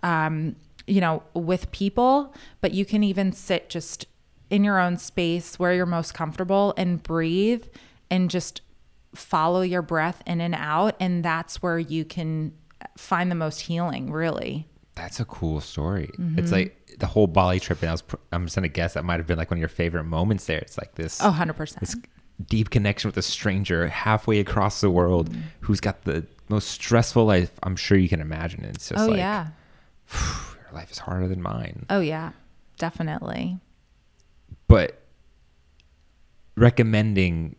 um, 0.03 0.55
you 0.85 0.99
know, 1.01 1.23
with 1.33 1.71
people, 1.71 2.33
but 2.61 2.73
you 2.73 2.85
can 2.85 3.03
even 3.03 3.31
sit 3.31 3.69
just 3.69 4.05
in 4.49 4.63
your 4.63 4.79
own 4.79 4.97
space 4.97 5.57
where 5.57 5.73
you're 5.73 5.85
most 5.85 6.13
comfortable 6.13 6.73
and 6.77 7.01
breathe 7.01 7.65
and 8.11 8.29
just 8.29 8.61
follow 9.15 9.61
your 9.61 9.81
breath 9.81 10.21
in 10.25 10.41
and 10.41 10.55
out 10.55 10.95
and 10.99 11.23
that's 11.23 11.61
where 11.61 11.77
you 11.79 12.03
can 12.05 12.51
find 12.97 13.29
the 13.31 13.35
most 13.35 13.59
healing 13.61 14.11
really 14.11 14.67
That's 14.95 15.19
a 15.19 15.25
cool 15.25 15.61
story. 15.61 16.09
Mm-hmm. 16.19 16.39
It's 16.39 16.51
like 16.51 16.77
the 16.99 17.07
whole 17.07 17.25
Bali 17.25 17.59
trip, 17.59 17.81
and 17.81 17.89
I 17.89 17.91
was, 17.93 18.03
I'm 18.31 18.45
just 18.45 18.55
gonna 18.55 18.67
guess 18.67 18.93
that 18.93 19.03
might 19.03 19.17
have 19.19 19.25
been 19.25 19.37
like 19.37 19.49
one 19.49 19.57
of 19.57 19.61
your 19.61 19.67
favorite 19.69 20.03
moments 20.03 20.45
there. 20.45 20.59
It's 20.59 20.77
like 20.77 20.93
this 20.95 21.19
oh 21.21 21.31
100% 21.31 21.79
this 21.79 21.95
deep 22.47 22.69
connection 22.71 23.07
with 23.07 23.17
a 23.17 23.21
stranger 23.21 23.87
halfway 23.87 24.39
across 24.39 24.81
the 24.81 24.89
world 24.89 25.29
Mm-hmm. 25.31 25.41
who's 25.61 25.79
got 25.79 26.03
the 26.03 26.25
most 26.49 26.69
stressful 26.69 27.25
life 27.25 27.51
I'm 27.63 27.75
sure 27.75 27.97
you 27.97 28.09
can 28.09 28.21
imagine. 28.21 28.63
It's 28.65 28.89
just 28.89 29.01
oh 29.01 29.07
like 29.07 29.17
yeah 29.17 29.47
your 30.13 30.73
life 30.73 30.91
is 30.91 30.97
harder 30.99 31.27
than 31.27 31.41
mine. 31.41 31.85
oh 31.89 31.99
yeah 32.01 32.31
definitely 32.77 33.57
But 34.67 34.99
recommending 36.55 37.55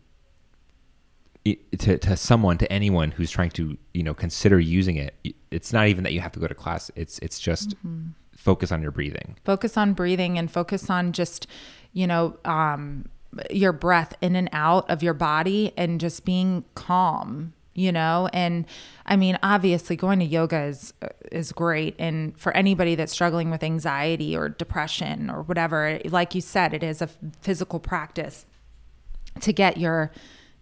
to, 1.78 1.99
to 1.99 2.16
someone 2.16 2.59
to 2.59 2.72
anyone 2.72 3.11
who's 3.11 3.30
trying 3.30 3.51
to 3.51 3.76
you 3.92 4.03
know 4.03 4.14
consider 4.14 4.59
using 4.59 4.97
it 4.97 5.14
it's 5.51 5.72
not 5.72 5.86
even 5.86 6.03
that 6.05 6.12
you 6.12 6.20
have 6.20 6.32
to 6.32 6.40
go 6.40 6.47
to 6.47 6.55
class. 6.55 6.90
It's 6.97 7.18
it's 7.20 7.38
just 7.38 7.76
Mm-hmm. 7.76 8.09
focus 8.36 8.72
on 8.72 8.82
your 8.82 8.90
breathing. 8.90 9.36
Focus 9.45 9.76
on 9.76 9.95
breathing 9.95 10.36
and 10.38 10.51
focus 10.51 10.90
on 10.90 11.12
just 11.12 11.47
you 11.92 12.07
know 12.07 12.36
um 12.45 13.07
your 13.51 13.72
breath 13.72 14.14
in 14.20 14.36
and 14.36 14.49
out 14.53 14.88
of 14.90 15.03
your 15.03 15.14
body 15.14 15.72
and 15.76 16.01
just 16.01 16.24
being 16.24 16.64
calm 16.74 17.53
you 17.76 17.90
know? 17.90 18.28
And 18.32 18.66
i 19.05 19.16
mean 19.16 19.36
obviously 19.42 19.97
going 19.97 20.20
to 20.20 20.24
yoga 20.24 20.62
is 20.62 20.95
is 21.32 21.53
great. 21.53 21.95
And 21.99 22.38
for 22.38 22.57
anybody 22.57 22.95
that's 22.95 23.12
struggling 23.12 23.51
with 23.51 23.62
anxiety 23.62 24.36
or 24.36 24.49
depression 24.49 25.28
or 25.30 25.42
whatever 25.42 26.01
like 26.07 26.34
you 26.34 26.40
said 26.40 26.72
it 26.74 26.82
is 26.82 27.03
a 27.03 27.09
physical 27.40 27.80
practice 27.80 28.47
to 29.40 29.53
get 29.53 29.76
your 29.78 30.11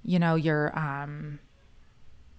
you 0.05 0.19
know 0.19 0.35
your 0.35 0.77
um 0.79 1.39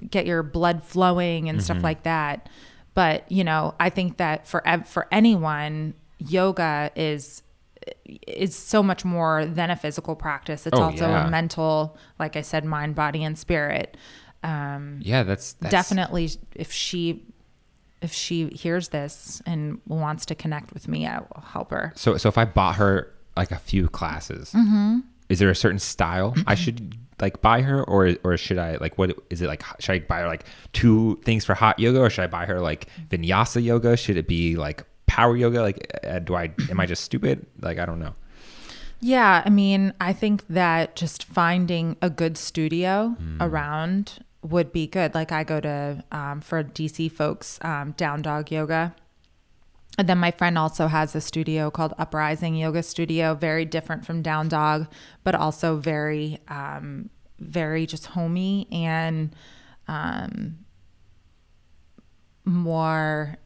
get 0.10 0.26
your 0.26 0.44
blood 0.44 0.84
flowing 0.84 1.48
and 1.50 1.64
stuff 1.64 1.82
like 1.84 2.04
that. 2.04 2.50
But 2.94 3.32
you 3.32 3.44
know 3.44 3.74
i 3.80 3.90
think 3.90 4.18
that 4.18 4.46
for 4.48 4.62
for 4.86 5.08
anyone 5.12 5.94
yoga 6.20 6.92
is 6.96 7.42
is 8.28 8.56
so 8.56 8.82
much 8.84 9.04
more 9.04 9.46
than 9.46 9.70
a 9.70 9.76
physical 9.76 10.16
practice. 10.16 10.66
It's 10.68 10.78
Oh, 10.78 10.84
also 10.84 11.08
yeah. 11.08 11.28
a 11.28 11.30
mental 11.30 11.98
like 12.20 12.36
i 12.36 12.42
said 12.42 12.66
mind 12.66 12.96
body 12.96 13.24
and 13.24 13.38
spirit. 13.38 13.98
Um 14.44 15.00
yeah 15.02 15.24
that's, 15.24 15.54
that's 15.54 15.72
definitely 15.72 16.30
if 16.56 16.72
she 16.72 17.26
if 18.02 18.12
she 18.14 18.50
hears 18.50 18.90
this 18.90 19.42
and 19.46 19.80
wants 19.88 20.26
to 20.28 20.36
connect 20.36 20.74
with 20.74 20.88
me 20.90 21.08
i 21.08 21.20
will 21.20 21.44
help 21.46 21.72
her. 21.72 21.94
So 21.96 22.18
so 22.18 22.28
if 22.30 22.38
i 22.38 22.46
bought 22.46 22.76
her 22.76 23.12
like 23.38 23.52
a 23.52 23.58
few 23.60 23.88
classes 23.90 24.52
Mm-hmm. 24.52 25.00
Is 25.30 25.40
there 25.40 25.50
a 25.50 25.56
certain 25.56 25.80
style 25.80 26.34
i 26.48 26.56
should 26.56 26.98
like 27.22 27.42
buy 27.42 27.62
her? 27.62 27.84
Or 27.84 28.16
or 28.24 28.38
should 28.38 28.58
i 28.58 28.76
like 28.78 28.98
what 28.98 29.18
is 29.30 29.42
it 29.42 29.48
like 29.48 29.64
should 29.80 29.94
i 29.94 30.00
buy 30.00 30.20
her 30.20 30.28
like 30.28 30.46
two 30.74 31.20
things 31.24 31.46
for 31.46 31.54
hot 31.54 31.80
yoga? 31.80 32.02
Or 32.02 32.10
should 32.10 32.24
i 32.24 32.28
buy 32.28 32.46
her 32.46 32.60
like 32.60 32.88
vinyasa 33.10 33.64
yoga? 33.64 33.96
Should 33.98 34.18
it 34.18 34.28
be 34.28 34.56
like 34.56 34.84
power 35.06 35.36
yoga? 35.36 35.62
Like 35.62 35.90
uh, 36.04 36.20
do 36.20 36.36
i 36.36 36.52
am 36.70 36.80
i 36.80 36.86
just 36.86 37.04
stupid? 37.04 37.46
Like 37.62 37.80
i 37.80 37.86
don't 37.86 38.00
know. 38.00 38.14
Yeah, 39.00 39.44
I 39.46 39.50
mean, 39.50 39.94
I 40.00 40.14
think 40.14 40.48
that 40.48 40.96
just 40.96 41.26
finding 41.26 41.98
a 42.02 42.10
good 42.10 42.38
studio 42.38 43.18
around 43.42 44.24
would 44.42 44.72
be 44.72 44.88
good. 44.88 45.14
Like 45.14 45.34
I 45.34 45.44
go 45.44 45.60
to 45.60 46.02
um, 46.14 46.40
for 46.40 46.64
DC 46.64 47.12
folks 47.12 47.60
um, 47.64 47.92
Down 47.98 48.22
Dog 48.22 48.50
Yoga, 48.50 48.96
and 49.98 50.10
then 50.10 50.18
my 50.18 50.32
friend 50.32 50.58
also 50.58 50.88
has 50.88 51.16
a 51.16 51.22
studio 51.22 51.70
called 51.70 51.94
Uprising 52.00 52.56
Yoga 52.56 52.82
Studio, 52.82 53.36
very 53.36 53.66
different 53.66 54.06
from 54.06 54.22
Down 54.22 54.48
Dog, 54.48 54.88
but 55.24 55.36
also 55.36 55.78
very, 55.78 56.40
um, 56.48 57.10
very 57.40 57.86
just 57.86 58.08
homey 58.08 58.68
and 58.72 59.36
um, 59.88 60.58
more 62.44 63.38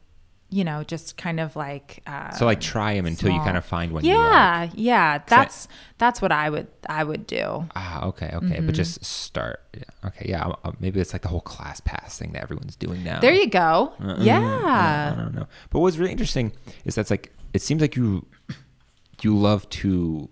you 0.49 0.63
know, 0.63 0.81
just 0.83 1.17
kind 1.17 1.39
of 1.41 1.55
like 1.57 2.01
uh, 2.07 2.29
So 2.31 2.45
like 2.45 2.61
try 2.61 2.93
them 2.95 3.05
until 3.05 3.31
you 3.31 3.39
kind 3.41 3.57
of 3.57 3.65
find 3.65 3.91
one. 3.91 4.05
you 4.05 4.13
like. 4.17 4.21
yeah, 4.31 4.69
yeah. 4.75 5.17
That's 5.27 5.67
that's 5.97 6.21
what 6.21 6.31
I 6.31 6.49
would 6.49 6.67
I 6.87 7.03
would 7.03 7.27
do. 7.27 7.67
Ah, 7.75 8.05
okay, 8.05 8.31
okay, 8.33 8.45
Mm-hmm. 8.55 8.65
but 8.65 8.73
just 8.75 9.03
start. 9.03 9.61
Yeah. 9.75 9.83
Okay, 10.07 10.25
yeah. 10.29 10.47
uh, 10.63 10.71
Maybe 10.79 11.01
it's 11.01 11.11
like 11.11 11.23
the 11.23 11.27
whole 11.27 11.41
ClassPass 11.41 12.17
thing 12.17 12.31
that 12.31 12.43
everyone's 12.43 12.75
doing 12.77 13.03
now. 13.03 13.19
There 13.19 13.33
you 13.33 13.49
go. 13.49 13.93
Uh, 14.01 14.15
I 14.19 14.23
Yeah. 14.23 15.13
don't 15.17 15.35
know. 15.35 15.47
But 15.69 15.79
what's 15.79 15.97
really 15.97 16.11
interesting 16.13 16.53
is 16.85 16.95
that's 16.95 17.11
like 17.11 17.33
it 17.53 17.61
seems 17.61 17.81
like 17.81 17.95
you 17.97 18.25
you 19.21 19.35
love 19.37 19.67
to 19.81 20.29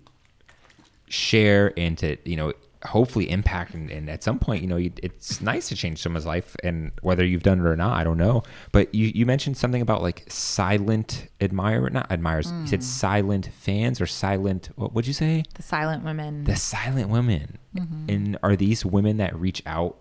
share 1.08 1.72
and 1.76 1.96
to 1.98 2.16
you 2.24 2.36
know 2.36 2.52
hopefully 2.86 3.28
impact 3.30 3.74
and, 3.74 3.90
and 3.90 4.08
at 4.08 4.22
some 4.22 4.38
point 4.38 4.62
you 4.62 4.68
know 4.68 4.76
you, 4.76 4.90
it's 5.02 5.40
nice 5.40 5.68
to 5.68 5.76
change 5.76 6.00
someone's 6.02 6.24
life 6.26 6.56
and 6.64 6.90
whether 7.02 7.24
you've 7.24 7.42
done 7.42 7.58
it 7.60 7.66
or 7.66 7.76
not 7.76 7.92
i 7.96 8.02
don't 8.04 8.16
know 8.18 8.42
but 8.72 8.94
you, 8.94 9.12
you 9.14 9.26
mentioned 9.26 9.56
something 9.56 9.82
about 9.82 10.00
like 10.02 10.24
silent 10.28 11.28
admirer 11.40 11.90
not 11.90 12.06
admirers 12.10 12.46
you 12.46 12.52
Mm. 12.52 12.68
said 12.68 12.82
silent 12.82 13.50
fans 13.52 14.00
or 14.00 14.06
silent 14.06 14.70
what 14.76 14.92
would 14.94 15.06
you 15.06 15.12
say 15.12 15.42
The 15.54 15.62
silent 15.62 16.04
women. 16.04 16.44
the 16.44 16.56
silent 16.56 17.08
women 17.10 17.58
Mm-hmm. 17.76 18.04
and 18.08 18.38
are 18.42 18.56
these 18.56 18.86
women 18.86 19.18
that 19.18 19.36
reach 19.38 19.62
out 19.66 19.98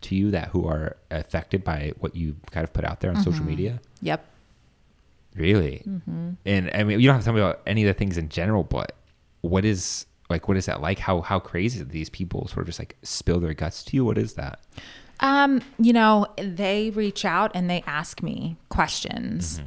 to 0.00 0.14
you 0.16 0.30
that 0.30 0.48
who 0.48 0.66
are 0.66 0.96
affected 1.10 1.62
by 1.62 1.92
what 1.98 2.16
you 2.16 2.36
kind 2.50 2.64
of 2.64 2.72
put 2.72 2.84
out 2.86 3.00
there 3.00 3.10
on 3.10 3.16
social 3.16 3.40
Mm-hmm. 3.40 3.46
media 3.48 3.80
yep. 4.00 4.24
really 5.36 5.82
Mm-hmm. 5.86 6.30
and 6.46 6.70
i 6.74 6.82
mean 6.84 7.00
you 7.00 7.06
don't 7.06 7.14
have 7.16 7.22
to 7.22 7.26
tell 7.26 7.34
me 7.34 7.40
about 7.40 7.60
any 7.66 7.82
of 7.84 7.88
the 7.88 7.98
things 7.98 8.16
in 8.18 8.28
general 8.28 8.64
but 8.64 8.92
what 9.42 9.64
is 9.64 10.06
like 10.28 10.48
what 10.48 10.56
is 10.56 10.66
that 10.66 10.80
like 10.80 10.98
how 10.98 11.20
how 11.20 11.38
crazy 11.38 11.78
that 11.78 11.90
these 11.90 12.10
people 12.10 12.46
sort 12.48 12.60
of 12.60 12.66
just 12.66 12.78
like 12.78 12.96
spill 13.02 13.40
their 13.40 13.54
guts 13.54 13.82
to 13.82 13.96
you 13.96 14.04
what 14.04 14.18
is 14.18 14.34
that 14.34 14.60
Um, 15.20 15.62
you 15.78 15.92
know, 15.92 16.26
they 16.36 16.90
reach 16.90 17.24
out 17.24 17.50
and 17.54 17.68
they 17.68 17.82
ask 17.86 18.22
me 18.22 18.56
questions. 18.68 19.60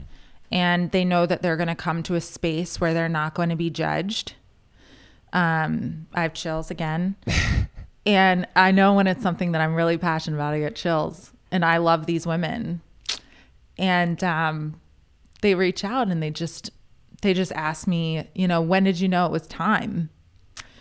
And 0.50 0.92
they 0.92 1.06
know 1.06 1.26
that 1.26 1.42
they're 1.42 1.58
going 1.58 1.68
to 1.68 1.76
come 1.76 2.04
to 2.04 2.16
a 2.16 2.22
space 2.22 2.80
where 2.80 2.94
they're 2.94 3.10
not 3.10 3.34
going 3.36 3.50
to 3.50 3.56
be 3.56 3.70
judged. 3.70 4.34
Um, 5.34 6.08
I 6.14 6.24
have 6.24 6.34
chills 6.34 6.72
again. 6.72 7.16
and 8.06 8.48
I 8.56 8.72
know 8.72 8.94
when 8.94 9.08
it's 9.08 9.24
something 9.24 9.54
that 9.54 9.62
I'm 9.62 9.76
really 9.76 9.98
passionate 9.98 10.38
about, 10.38 10.54
I 10.54 10.60
get 10.60 10.76
chills. 10.76 11.32
And 11.52 11.64
I 11.64 11.78
love 11.78 12.06
these 12.06 12.28
women. 12.28 12.82
And 13.78 14.22
um, 14.24 14.80
they 15.42 15.56
reach 15.56 15.84
out 15.84 16.08
and 16.10 16.22
they 16.22 16.32
just 16.32 16.70
they 17.22 17.34
just 17.34 17.52
ask 17.52 17.88
me, 17.88 18.28
you 18.34 18.48
know, 18.48 18.62
when 18.62 18.84
did 18.84 19.00
you 19.00 19.08
know 19.08 19.26
it 19.26 19.32
was 19.32 19.48
time? 19.48 20.10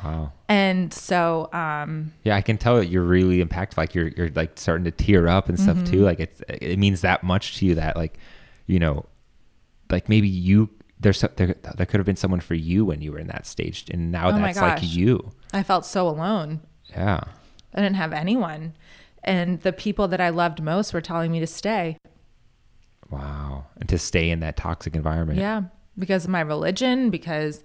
Wow 0.04 0.32
And 0.48 0.92
so 0.92 1.48
um 1.52 2.12
yeah 2.24 2.36
i 2.36 2.40
can 2.42 2.56
tell 2.58 2.76
that 2.76 2.86
you're 2.86 3.02
really 3.04 3.44
impactful 3.44 3.76
like 3.76 3.94
you're 3.94 4.08
you're 4.08 4.30
like 4.30 4.58
starting 4.58 4.84
to 4.84 4.90
tear 4.90 5.28
up 5.28 5.48
and 5.48 5.58
stuff 5.58 5.76
Mm-hmm. 5.76 5.92
too 5.92 6.00
like 6.02 6.20
it's 6.20 6.40
it 6.48 6.78
means 6.78 7.00
that 7.02 7.22
much 7.22 7.56
to 7.58 7.66
you 7.66 7.74
that 7.76 7.96
like 7.96 8.18
you 8.66 8.78
know 8.78 9.06
like 9.90 10.08
maybe 10.08 10.28
you 10.28 10.68
there's 11.00 11.18
so- 11.20 11.30
there, 11.36 11.54
there 11.76 11.86
could 11.86 11.98
have 11.98 12.06
been 12.06 12.16
someone 12.16 12.40
for 12.40 12.54
you 12.54 12.84
when 12.84 13.00
you 13.00 13.10
were 13.12 13.18
in 13.18 13.26
that 13.28 13.46
stage 13.46 13.86
and 13.90 14.12
now 14.12 14.28
Oh 14.28 14.38
that's 14.38 14.58
like 14.60 14.80
you 14.82 15.30
I 15.52 15.62
felt 15.62 15.84
so 15.86 16.08
alone. 16.08 16.60
yeah 16.90 17.20
I 17.74 17.80
didn't 17.80 17.96
have 17.96 18.12
anyone. 18.12 18.74
And 19.22 19.60
the 19.60 19.72
people 19.72 20.08
that 20.08 20.20
I 20.20 20.30
loved 20.30 20.60
most 20.62 20.92
were 20.92 21.00
telling 21.00 21.30
me 21.30 21.38
to 21.40 21.46
stay. 21.46 21.98
wow 23.10 23.66
and 23.78 23.88
to 23.88 23.98
stay 23.98 24.30
in 24.30 24.40
that 24.40 24.56
toxic 24.56 24.94
environment 24.94 25.38
Yeah. 25.38 25.62
Because 25.98 26.24
of 26.24 26.30
my 26.30 26.40
religion, 26.40 27.10
because 27.10 27.62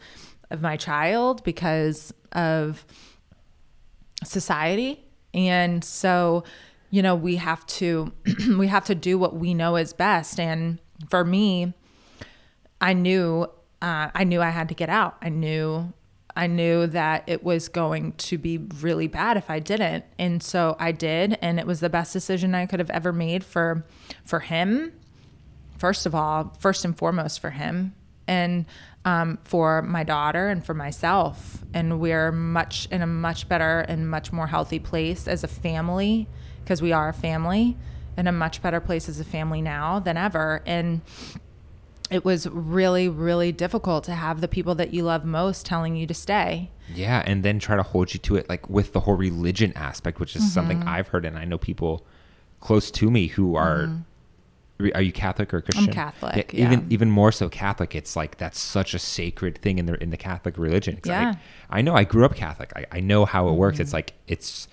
of 0.49 0.61
my 0.61 0.77
child, 0.77 1.43
because 1.43 2.13
of 2.31 2.85
society. 4.23 5.03
And 5.33 5.83
so, 5.83 6.43
you 6.89 7.01
know, 7.01 7.15
we 7.15 7.37
have 7.37 7.65
to 7.67 8.11
we 8.57 8.67
have 8.67 8.85
to 8.85 8.95
do 8.95 9.17
what 9.17 9.35
we 9.35 9.53
know 9.53 9.75
is 9.75 9.93
best. 9.93 10.39
And 10.39 10.79
for 11.09 11.23
me, 11.23 11.73
I 12.81 12.93
knew 12.93 13.47
uh, 13.81 14.09
I 14.13 14.23
knew 14.23 14.41
I 14.41 14.49
had 14.49 14.69
to 14.69 14.75
get 14.75 14.89
out. 14.89 15.17
I 15.21 15.29
knew 15.29 15.93
I 16.37 16.47
knew 16.47 16.85
that 16.87 17.23
it 17.27 17.43
was 17.43 17.69
going 17.69 18.11
to 18.13 18.37
be 18.37 18.57
really 18.57 19.07
bad 19.07 19.37
if 19.37 19.49
I 19.49 19.59
didn't. 19.59 20.03
And 20.19 20.43
so 20.43 20.75
I 20.79 20.91
did 20.91 21.37
and 21.41 21.59
it 21.59 21.67
was 21.67 21.79
the 21.79 21.89
best 21.89 22.11
decision 22.11 22.53
I 22.53 22.65
could 22.65 22.79
have 22.79 22.89
ever 22.89 23.13
made 23.13 23.43
for 23.43 23.85
for 24.25 24.39
him. 24.41 24.93
First 25.77 26.05
of 26.05 26.15
all, 26.15 26.53
first 26.59 26.85
and 26.85 26.97
foremost 26.97 27.39
for 27.39 27.51
him 27.51 27.93
and 28.27 28.65
um, 29.03 29.37
for 29.43 29.81
my 29.81 30.03
daughter 30.03 30.47
and 30.47 30.65
for 30.65 30.73
myself. 30.73 31.63
And 31.73 31.99
we're 31.99 32.31
much 32.31 32.87
in 32.91 33.01
a 33.01 33.07
much 33.07 33.47
better 33.47 33.81
and 33.81 34.09
much 34.09 34.31
more 34.31 34.47
healthy 34.47 34.79
place 34.79 35.27
as 35.27 35.43
a 35.43 35.47
family 35.47 36.27
because 36.63 36.81
we 36.81 36.91
are 36.91 37.09
a 37.09 37.13
family 37.13 37.77
in 38.17 38.27
a 38.27 38.31
much 38.31 38.61
better 38.61 38.79
place 38.79 39.07
as 39.07 39.19
a 39.19 39.25
family 39.25 39.61
now 39.61 39.99
than 39.99 40.17
ever. 40.17 40.63
And 40.65 41.01
it 42.09 42.23
was 42.23 42.47
really, 42.47 43.09
really 43.09 43.51
difficult 43.51 44.03
to 44.05 44.13
have 44.13 44.41
the 44.41 44.47
people 44.47 44.75
that 44.75 44.93
you 44.93 45.03
love 45.03 45.25
most 45.25 45.65
telling 45.65 45.95
you 45.95 46.07
to 46.07 46.13
stay. 46.13 46.71
Yeah, 46.93 47.23
and 47.25 47.43
then 47.43 47.57
try 47.59 47.75
to 47.75 47.83
hold 47.83 48.13
you 48.13 48.19
to 48.21 48.35
it, 48.35 48.47
like 48.47 48.69
with 48.69 48.93
the 48.93 48.99
whole 49.01 49.15
religion 49.15 49.73
aspect, 49.75 50.19
which 50.19 50.35
is 50.35 50.53
something 50.53 50.79
Mm-hmm. 50.79 50.89
I've 50.89 51.07
heard, 51.07 51.25
and 51.25 51.37
I 51.37 51.45
know 51.45 51.57
people 51.57 52.05
close 52.59 52.91
to 52.91 53.09
me 53.09 53.27
who 53.27 53.55
are. 53.55 53.87
re- 53.87 53.93
Are 54.93 55.01
you 55.01 55.13
Catholic 55.13 55.53
or 55.53 55.61
Christian? 55.61 55.85
I'm 55.85 55.93
Catholic, 55.93 56.53
even 56.53 56.71
yeah. 56.71 56.77
even 56.77 56.91
even 56.91 57.11
more 57.11 57.31
so 57.31 57.47
Catholic. 57.47 57.95
It's 57.95 58.15
like 58.17 58.37
that's 58.37 58.59
such 58.59 58.93
a 58.93 58.99
sacred 58.99 59.57
thing 59.61 59.77
in 59.79 59.85
the 59.85 60.01
in 60.03 60.09
the 60.09 60.17
Catholic 60.17 60.57
religion. 60.57 60.99
Yeah. 61.05 61.35
I, 61.69 61.79
I 61.79 61.81
know 61.81 61.95
I 61.95 62.03
grew 62.03 62.25
up 62.25 62.35
Catholic. 62.35 62.73
I, 62.75 62.85
I 62.91 62.99
know 62.99 63.23
how 63.25 63.47
it 63.47 63.53
works. 63.53 63.75
Mm-hmm. 63.75 63.81
It's 63.83 63.93
like 63.93 64.13
it's 64.27 64.67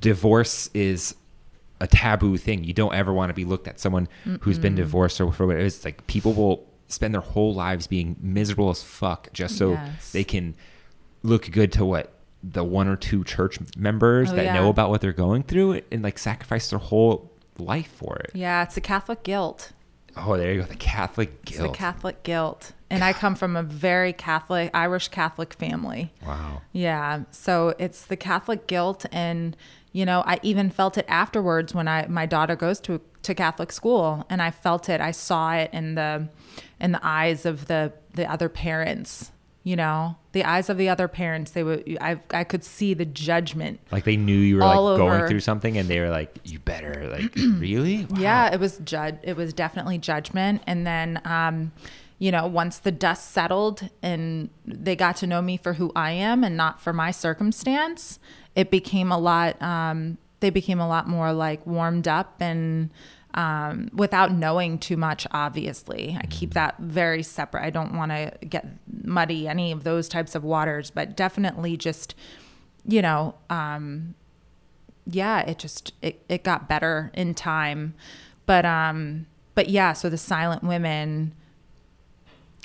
divorce 0.00 0.68
is 0.74 1.14
a 1.80 1.86
taboo 1.86 2.36
thing. 2.36 2.64
You 2.64 2.72
don't 2.74 2.94
ever 2.94 3.12
want 3.12 3.30
to 3.30 3.34
be 3.34 3.44
looked 3.44 3.68
at 3.68 3.80
someone 3.80 4.08
who's 4.40 4.58
been 4.58 4.74
divorced 4.74 5.20
or 5.20 5.32
for 5.32 5.46
what 5.46 5.56
it 5.56 5.62
is. 5.62 5.76
It's 5.76 5.84
like 5.84 6.06
people 6.08 6.32
will 6.34 6.66
spend 6.88 7.14
their 7.14 7.20
whole 7.20 7.54
lives 7.54 7.86
being 7.86 8.16
miserable 8.20 8.70
as 8.70 8.82
fuck 8.82 9.32
just 9.32 9.56
so 9.56 9.72
Yes. 9.72 10.12
they 10.12 10.24
can 10.24 10.56
look 11.22 11.50
good 11.50 11.72
to 11.72 11.84
what 11.84 12.12
the 12.42 12.64
one 12.64 12.88
or 12.88 12.96
two 12.96 13.24
church 13.24 13.58
members 13.76 14.30
Oh, 14.32 14.36
that 14.36 14.44
yeah. 14.46 14.54
know 14.54 14.68
about 14.70 14.90
what 14.90 15.00
they're 15.00 15.12
going 15.12 15.42
through 15.42 15.80
and 15.92 16.02
like 16.02 16.18
sacrifice 16.18 16.70
their 16.70 16.78
whole 16.78 17.27
life 17.58 17.90
for 17.92 18.16
it. 18.16 18.30
Yeah, 18.34 18.62
it's 18.62 18.74
the 18.74 18.80
Catholic 18.80 19.22
guilt. 19.22 19.72
Oh, 20.16 20.36
there 20.36 20.52
you 20.52 20.62
go. 20.62 20.66
The 20.66 20.74
Catholic 20.76 21.32
It's 21.44 21.56
guilt. 21.58 21.72
the 21.72 21.76
Catholic 21.78 22.22
guilt. 22.24 22.72
And 22.90 23.04
I 23.04 23.12
come 23.12 23.34
from 23.34 23.54
a 23.56 23.62
very 23.62 24.12
Catholic, 24.12 24.70
Irish 24.74 25.08
Catholic 25.08 25.52
family. 25.54 26.12
wow. 26.26 26.62
Yeah. 26.72 27.24
So 27.30 27.74
it's 27.78 28.06
the 28.06 28.16
Catholic 28.16 28.66
guilt 28.66 29.04
and 29.12 29.56
you 29.92 30.04
know, 30.04 30.22
I 30.26 30.38
even 30.42 30.70
felt 30.70 30.98
it 30.98 31.06
afterwards 31.08 31.74
when 31.74 31.88
I 31.88 32.06
my 32.08 32.26
daughter 32.26 32.56
goes 32.56 32.78
to 32.80 33.00
to 33.22 33.34
Catholic 33.34 33.72
school 33.72 34.24
and 34.30 34.40
I 34.42 34.50
felt 34.50 34.88
it. 34.88 35.00
I 35.00 35.10
saw 35.12 35.54
it 35.54 35.70
in 35.72 35.94
the 35.94 36.28
in 36.80 36.92
the 36.92 37.00
eyes 37.02 37.46
of 37.46 37.66
the 37.66 37.92
the 38.14 38.30
other 38.30 38.48
parents, 38.48 39.30
you 39.62 39.76
know. 39.76 40.16
The 40.32 40.44
eyes 40.44 40.68
of 40.70 40.78
the 40.78 40.88
other 40.88 41.08
parents, 41.08 41.50
they 41.50 41.62
would 41.62 41.98
I 42.00 42.20
I 42.30 42.44
could 42.44 42.64
see 42.64 42.94
the 42.94 43.04
judgment. 43.04 43.80
Like 43.90 44.04
they 44.04 44.16
knew 44.16 44.38
you 44.38 44.56
were 44.56 44.62
like 44.62 44.76
going 44.76 45.20
over. 45.20 45.28
through 45.28 45.40
something 45.40 45.76
and 45.76 45.88
they 45.88 46.00
were 46.00 46.10
like, 46.10 46.38
you 46.44 46.58
better 46.58 47.08
like 47.10 47.34
really? 47.36 48.06
Wow. 48.06 48.20
Yeah, 48.20 48.52
it 48.54 48.60
was 48.60 48.78
judge. 48.78 49.16
It 49.22 49.36
was 49.36 49.52
definitely 49.52 49.98
judgment. 49.98 50.62
And 50.66 50.86
then, 50.86 51.20
um, 51.24 51.72
you 52.18 52.30
know, 52.30 52.46
once 52.46 52.78
the 52.78 52.92
dust 52.92 53.30
settled 53.30 53.88
and 54.02 54.50
they 54.64 54.96
got 54.96 55.16
to 55.16 55.26
know 55.26 55.42
me 55.42 55.56
for 55.56 55.74
who 55.74 55.92
I 55.94 56.12
am 56.12 56.44
and 56.44 56.56
not 56.56 56.80
for 56.80 56.92
my 56.92 57.10
circumstance, 57.10 58.18
it 58.54 58.70
became 58.70 59.12
a 59.12 59.18
lot. 59.18 59.60
Um, 59.62 60.18
they 60.40 60.50
became 60.50 60.80
a 60.80 60.88
lot 60.88 61.08
more 61.08 61.32
like 61.32 61.66
warmed 61.66 62.06
up 62.06 62.36
and 62.40 62.90
um, 63.38 63.88
without 63.94 64.32
knowing 64.32 64.78
too 64.78 64.96
much. 64.96 65.24
Obviously, 65.30 66.18
I 66.20 66.26
keep 66.26 66.54
that 66.54 66.74
very 66.78 67.22
separate. 67.22 67.62
I 67.62 67.70
don't 67.70 67.94
want 67.94 68.10
to 68.10 68.32
get 68.46 68.66
muddy 69.04 69.46
any 69.46 69.70
of 69.70 69.84
those 69.84 70.08
types 70.08 70.34
of 70.34 70.42
waters, 70.42 70.90
but 70.90 71.16
definitely 71.16 71.76
just, 71.76 72.14
you 72.84 73.00
know. 73.00 73.36
Um, 73.48 74.14
yeah, 75.06 75.40
it 75.40 75.58
just 75.58 75.94
it, 76.02 76.22
it 76.28 76.44
got 76.44 76.68
better 76.68 77.10
in 77.14 77.34
time. 77.34 77.94
But 78.44 78.64
um 78.64 79.26
but 79.54 79.68
yeah, 79.68 79.92
so 79.92 80.10
the 80.10 80.18
silent 80.18 80.62
women, 80.62 81.34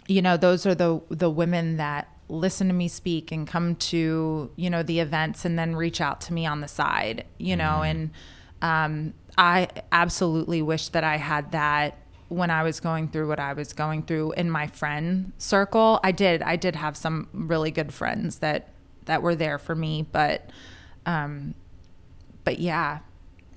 you 0.07 0.21
know, 0.21 0.38
those 0.38 0.65
are 0.65 0.76
the 0.76 1.01
the 1.09 1.30
women 1.30 1.78
that 1.78 2.09
listen 2.30 2.67
to 2.67 2.74
me 2.74 2.88
speak 2.88 3.32
and 3.32 3.47
come 3.47 3.76
to, 3.76 4.51
you 4.55 4.69
know, 4.69 4.82
the 4.82 4.99
events 4.99 5.45
and 5.45 5.57
then 5.57 5.76
reach 5.76 6.01
out 6.01 6.19
to 6.21 6.34
me 6.34 6.45
on 6.45 6.61
the 6.61 6.67
side, 6.67 7.26
you 7.38 7.55
know, 7.55 7.84
and 7.84 8.09
um 8.64 9.14
I 9.38 9.68
absolutely 9.91 10.61
wish 10.61 10.89
that 10.89 11.03
I 11.03 11.18
had 11.18 11.51
that 11.51 11.97
when 12.30 12.49
I 12.49 12.64
was 12.64 12.80
going 12.80 13.09
through 13.09 13.28
what 13.28 13.39
I 13.39 13.53
was 13.53 13.74
going 13.74 14.03
through 14.03 14.32
in 14.34 14.49
my 14.49 14.66
friend 14.68 15.32
circle. 15.38 15.99
I 16.03 16.11
did 16.11 16.41
I 16.41 16.55
did 16.55 16.76
have 16.76 16.95
some 16.97 17.28
really 17.34 17.70
good 17.72 17.93
friends 17.93 18.39
that 18.39 18.70
that 19.05 19.22
were 19.22 19.36
there 19.36 19.57
for 19.59 19.76
me, 19.76 20.07
but 20.11 20.49
um 21.05 21.53
but 22.45 22.57
yeah 22.59 22.99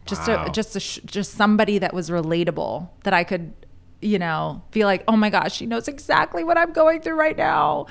just 0.06 0.26
Wow. 0.28 0.44
a 0.46 0.50
just 0.50 0.76
a 0.76 1.06
just 1.06 1.32
somebody 1.34 1.78
that 1.78 1.92
was 1.92 2.10
relatable 2.10 2.88
that 3.04 3.12
i 3.12 3.24
could 3.24 3.52
you 4.00 4.18
know 4.20 4.62
feel 4.70 4.86
like 4.86 5.02
oh 5.08 5.16
my 5.16 5.30
gosh 5.30 5.52
she 5.56 5.66
knows 5.66 5.88
exactly 5.88 6.44
what 6.44 6.56
i'm 6.56 6.72
going 6.72 7.00
through 7.00 7.14
right 7.16 7.36
now 7.36 7.86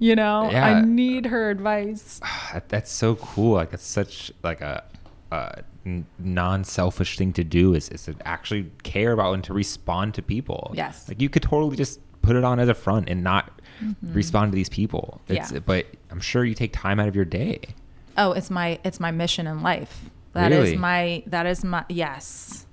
you 0.00 0.16
know 0.16 0.48
Yeah. 0.50 0.66
i 0.66 0.80
need 0.84 1.26
her 1.26 1.48
advice 1.50 2.20
That, 2.52 2.68
that's 2.68 2.90
so 2.90 3.14
cool. 3.16 3.54
Like 3.54 3.72
it's 3.72 3.86
such 3.86 4.32
like 4.42 4.60
a, 4.60 4.82
non-selfish 6.18 7.16
thing 7.16 7.32
to 7.34 7.44
do 7.44 7.74
is, 7.74 7.88
is 7.88 8.04
to 8.04 8.14
actually 8.24 8.70
care 8.82 9.12
about 9.12 9.32
and 9.34 9.44
to 9.44 9.52
respond 9.52 10.14
to 10.14 10.22
people. 10.22 10.72
Yes. 10.74 11.08
Like 11.08 11.20
you 11.20 11.28
could 11.28 11.42
totally 11.42 11.76
just 11.76 12.00
put 12.22 12.36
it 12.36 12.44
on 12.44 12.60
as 12.60 12.68
a 12.68 12.74
front 12.74 13.08
and 13.08 13.24
not 13.24 13.60
respond 14.02 14.52
to 14.52 14.56
these 14.56 14.68
people. 14.68 15.20
It's, 15.28 15.46
Mm-hmm. 15.48 15.54
Yeah. 15.56 15.60
But 15.64 15.86
I'm 16.10 16.20
sure 16.20 16.44
you 16.44 16.54
take 16.54 16.72
time 16.72 17.00
out 17.00 17.08
of 17.08 17.16
your 17.16 17.24
day. 17.24 17.60
Oh, 18.18 18.32
it's 18.32 18.50
my 18.50 18.78
it's 18.84 19.00
my 19.00 19.10
mission 19.10 19.46
in 19.46 19.62
life. 19.62 20.10
That 20.34 20.52
is 20.52 20.58
Really? 20.70 20.76
my 20.76 21.22
that 21.26 21.46
is 21.46 21.64
my 21.64 21.84
yes. 21.88 22.66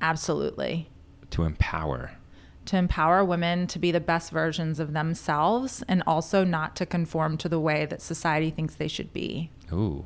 Absolutely. 0.00 0.88
to 1.30 1.42
empower. 1.44 2.12
To 2.66 2.76
empower 2.76 3.24
women 3.24 3.66
to 3.68 3.78
be 3.78 3.90
the 3.92 4.00
best 4.00 4.30
versions 4.32 4.78
of 4.80 4.92
themselves 4.92 5.82
and 5.88 6.02
also 6.06 6.44
not 6.44 6.74
to 6.76 6.86
conform 6.86 7.36
to 7.38 7.48
the 7.48 7.60
way 7.60 7.86
that 7.86 8.02
society 8.02 8.50
thinks 8.50 8.74
they 8.74 8.88
should 8.88 9.12
be. 9.12 9.50
Ooh, 9.72 10.04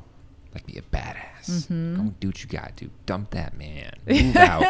like 0.55 0.67
be 0.67 0.77
a 0.79 0.83
badass. 0.83 1.17
Mm-hmm. 1.49 1.97
Go 1.97 2.15
do 2.21 2.29
what 2.29 2.43
you 2.43 2.49
got 2.49 2.77
to. 2.79 2.91
Dump 3.07 3.31
that 3.31 3.57
man. 3.57 3.93
Move 4.07 4.37
out. 4.37 4.63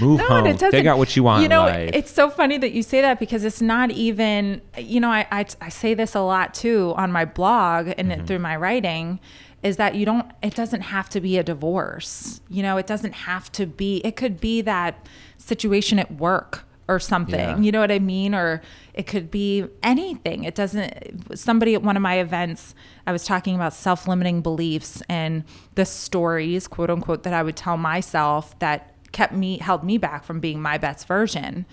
Move 0.00 0.18
No, 0.20 0.26
home. 0.26 0.38
and 0.38 0.46
it 0.48 0.52
doesn't- 0.58 0.70
Figure 0.72 0.90
out 0.90 0.98
what 0.98 1.14
you 1.16 1.22
want 1.22 1.42
You 1.42 1.48
know, 1.48 1.66
it's 1.66 2.10
so 2.10 2.28
funny 2.28 2.58
that 2.58 2.72
you 2.72 2.82
say 2.82 3.00
that 3.00 3.18
because 3.20 3.44
it's 3.44 3.62
not 3.62 3.90
even, 3.92 4.60
you 4.76 4.98
know, 5.00 5.10
I, 5.10 5.26
I, 5.30 5.46
I 5.60 5.68
say 5.68 5.94
this 5.94 6.14
a 6.14 6.20
lot 6.20 6.54
too 6.54 6.92
on 6.96 7.12
my 7.12 7.24
blog 7.24 7.92
and 7.96 8.10
Mm-hmm. 8.10 8.24
through 8.26 8.38
my 8.40 8.56
writing 8.56 9.20
is 9.62 9.76
that 9.76 9.94
you 9.94 10.04
don't, 10.06 10.30
it 10.42 10.54
doesn't 10.54 10.82
have 10.82 11.08
to 11.10 11.20
be 11.20 11.36
a 11.38 11.42
divorce. 11.42 12.40
You 12.48 12.62
know, 12.62 12.76
it 12.76 12.86
doesn't 12.86 13.12
have 13.12 13.50
to 13.52 13.66
be, 13.66 13.98
it 14.04 14.14
could 14.16 14.40
be 14.40 14.60
that 14.62 15.06
situation 15.36 15.98
at 15.98 16.12
work 16.12 16.64
or 16.88 16.98
something. 16.98 17.38
Yeah. 17.38 17.58
You 17.58 17.70
know 17.70 17.80
what 17.80 17.92
I 17.92 17.98
mean? 17.98 18.34
Or 18.34 18.62
it 18.94 19.06
could 19.06 19.30
be 19.30 19.66
anything. 19.82 20.44
It 20.44 20.54
doesn't, 20.54 21.38
somebody 21.38 21.74
at 21.74 21.82
one 21.82 21.96
of 21.96 22.02
my 22.02 22.18
events, 22.18 22.74
I 23.06 23.12
was 23.12 23.24
talking 23.24 23.54
about 23.54 23.74
self 23.74 24.08
limiting 24.08 24.40
beliefs 24.40 25.02
and 25.08 25.44
the 25.74 25.84
stories, 25.84 26.66
quote 26.66 26.90
unquote, 26.90 27.22
that 27.22 27.34
I 27.34 27.42
would 27.42 27.56
tell 27.56 27.76
myself 27.76 28.58
that 28.58 28.94
kept 29.12 29.34
me, 29.34 29.58
held 29.58 29.84
me 29.84 29.98
back 29.98 30.24
from 30.24 30.40
being 30.40 30.60
my 30.60 30.78
best 30.78 31.06
version. 31.06 31.66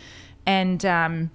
And, 0.45 0.85
um, 0.85 1.31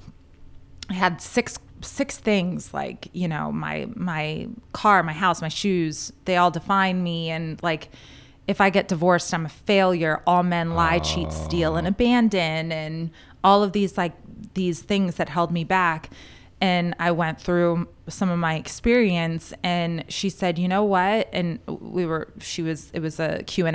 I 0.88 0.94
had 0.94 1.20
six 1.22 1.58
six 1.82 2.18
things 2.18 2.74
like 2.74 3.08
you 3.12 3.26
know 3.26 3.50
my 3.50 3.86
my 3.94 4.48
car, 4.72 5.02
my 5.02 5.12
house, 5.12 5.40
my 5.40 5.48
shoes. 5.48 6.12
They 6.24 6.36
all 6.36 6.50
define 6.50 7.02
me, 7.02 7.30
and 7.30 7.62
like 7.62 7.90
if 8.46 8.60
I 8.60 8.70
get 8.70 8.88
divorced, 8.88 9.32
I'm 9.32 9.46
a 9.46 9.50
failure. 9.50 10.22
All 10.26 10.42
men 10.42 10.74
lie, 10.74 10.98
cheat, 10.98 11.32
steal, 11.32 11.76
and 11.76 11.86
abandon, 11.86 12.72
and 12.72 13.10
all 13.42 13.62
of 13.62 13.72
these 13.72 13.96
like 13.96 14.12
these 14.54 14.80
things 14.80 15.16
that 15.16 15.28
held 15.28 15.50
me 15.50 15.64
back. 15.64 16.10
And 16.62 16.94
I 16.98 17.10
went 17.12 17.40
through 17.40 17.88
some 18.06 18.28
of 18.28 18.38
my 18.38 18.56
experience, 18.56 19.54
and 19.62 20.04
she 20.08 20.28
said, 20.28 20.58
"You 20.58 20.68
know 20.68 20.84
what?" 20.84 21.28
And 21.32 21.58
we 21.66 22.04
were 22.04 22.32
she 22.38 22.62
was 22.62 22.90
it 22.92 23.00
was 23.00 23.18
a 23.18 23.42
Q 23.44 23.66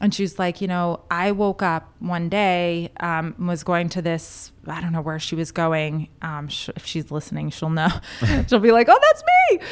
and 0.00 0.12
she's 0.12 0.38
like, 0.38 0.60
you 0.60 0.68
know, 0.68 1.00
I 1.10 1.32
woke 1.32 1.62
up 1.62 1.90
one 2.00 2.28
day, 2.28 2.90
um, 3.00 3.34
was 3.38 3.64
going 3.64 3.88
to 3.90 4.02
this, 4.02 4.52
I 4.66 4.82
don't 4.82 4.92
know 4.92 5.00
where 5.00 5.18
she 5.18 5.34
was 5.34 5.52
going. 5.52 6.08
Um, 6.20 6.48
sh- 6.48 6.68
if 6.76 6.84
she's 6.84 7.10
listening, 7.10 7.48
she'll 7.48 7.70
know. 7.70 7.88
she'll 8.48 8.58
be 8.58 8.72
like, 8.72 8.88
oh, 8.90 9.00
that's 9.00 9.24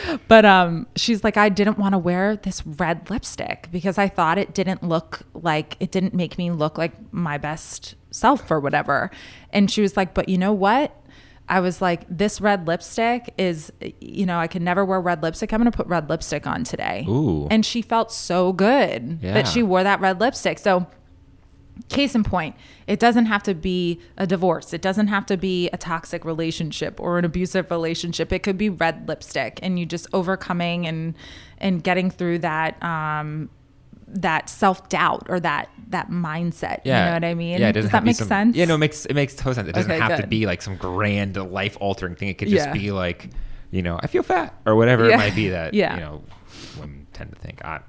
me. 0.08 0.18
But 0.26 0.46
um, 0.46 0.86
she's 0.96 1.22
like, 1.24 1.36
I 1.36 1.50
didn't 1.50 1.78
want 1.78 1.92
to 1.92 1.98
wear 1.98 2.36
this 2.36 2.66
red 2.66 3.10
lipstick 3.10 3.68
because 3.70 3.98
I 3.98 4.08
thought 4.08 4.38
it 4.38 4.54
didn't 4.54 4.82
look 4.82 5.20
like, 5.34 5.76
it 5.78 5.90
didn't 5.90 6.14
make 6.14 6.38
me 6.38 6.50
look 6.50 6.78
like 6.78 6.92
my 7.12 7.36
best 7.36 7.94
self 8.10 8.50
or 8.50 8.60
whatever. 8.60 9.10
And 9.50 9.70
she 9.70 9.82
was 9.82 9.94
like, 9.94 10.14
but 10.14 10.30
you 10.30 10.38
know 10.38 10.54
what? 10.54 10.98
I 11.48 11.60
was 11.60 11.82
like, 11.82 12.04
this 12.08 12.40
red 12.40 12.66
lipstick 12.66 13.34
is, 13.36 13.70
you 14.00 14.24
know, 14.24 14.38
I 14.38 14.46
can 14.46 14.64
never 14.64 14.84
wear 14.84 15.00
red 15.00 15.22
lipstick. 15.22 15.52
I'm 15.52 15.60
going 15.60 15.70
to 15.70 15.76
put 15.76 15.86
red 15.86 16.08
lipstick 16.08 16.46
on 16.46 16.64
today. 16.64 17.04
Ooh. 17.08 17.46
And 17.50 17.66
she 17.66 17.82
felt 17.82 18.10
so 18.12 18.52
good 18.52 19.18
Yeah. 19.20 19.34
that 19.34 19.46
she 19.48 19.62
wore 19.62 19.82
that 19.82 20.00
red 20.00 20.20
lipstick. 20.20 20.58
So, 20.58 20.86
case 21.88 22.14
in 22.14 22.22
point, 22.24 22.54
it 22.86 22.98
doesn't 22.98 23.26
have 23.26 23.42
to 23.42 23.54
be 23.54 24.00
a 24.16 24.26
divorce. 24.26 24.72
It 24.72 24.80
doesn't 24.80 25.08
have 25.08 25.26
to 25.26 25.36
be 25.36 25.68
a 25.70 25.76
toxic 25.76 26.24
relationship 26.24 26.98
or 27.00 27.18
an 27.18 27.24
abusive 27.24 27.70
relationship. 27.70 28.32
It 28.32 28.42
could 28.42 28.56
be 28.56 28.70
red 28.70 29.06
lipstick 29.08 29.58
and 29.62 29.78
you 29.78 29.84
just 29.84 30.06
overcoming 30.12 30.86
and 30.86 31.14
and 31.58 31.82
getting 31.82 32.10
through 32.10 32.38
that 32.40 32.82
um 32.82 33.50
that 34.06 34.48
self-doubt 34.48 35.26
or 35.28 35.40
that 35.40 35.68
that 35.88 36.10
mindset. 36.10 36.80
yeah. 36.84 37.00
You 37.04 37.10
know 37.10 37.14
what 37.16 37.24
I 37.24 37.34
mean? 37.34 37.60
Yeah, 37.60 37.68
it 37.68 37.72
doesn't 37.72 37.86
Does 37.88 37.92
that 37.92 38.04
make 38.04 38.16
some- 38.16 38.28
sense? 38.28 38.56
Yeah, 38.56 38.64
no, 38.64 38.74
it 38.74 38.78
makes 38.78 39.06
it 39.06 39.14
makes 39.14 39.34
total 39.34 39.54
sense. 39.54 39.68
It 39.68 39.74
doesn't 39.74 39.90
Okay, 39.90 40.00
have 40.00 40.20
to 40.20 40.26
be 40.26 40.46
like 40.46 40.62
some 40.62 40.76
grand 40.76 41.36
life 41.36 41.76
altering 41.80 42.14
thing. 42.16 42.28
It 42.28 42.38
could 42.38 42.48
just 42.48 42.66
Yeah. 42.66 42.72
be 42.72 42.90
like, 42.90 43.30
you 43.70 43.82
know, 43.82 43.98
I 44.02 44.06
feel 44.06 44.22
fat 44.22 44.54
or 44.66 44.76
whatever 44.76 45.08
Yeah. 45.08 45.14
it 45.14 45.18
might 45.18 45.34
be 45.36 45.48
that 45.50 45.74
Yeah. 45.74 45.94
you 45.94 46.00
know 46.00 46.22
women 46.78 47.06
tend 47.12 47.30
to 47.32 47.38
think. 47.38 47.64
I 47.64 47.80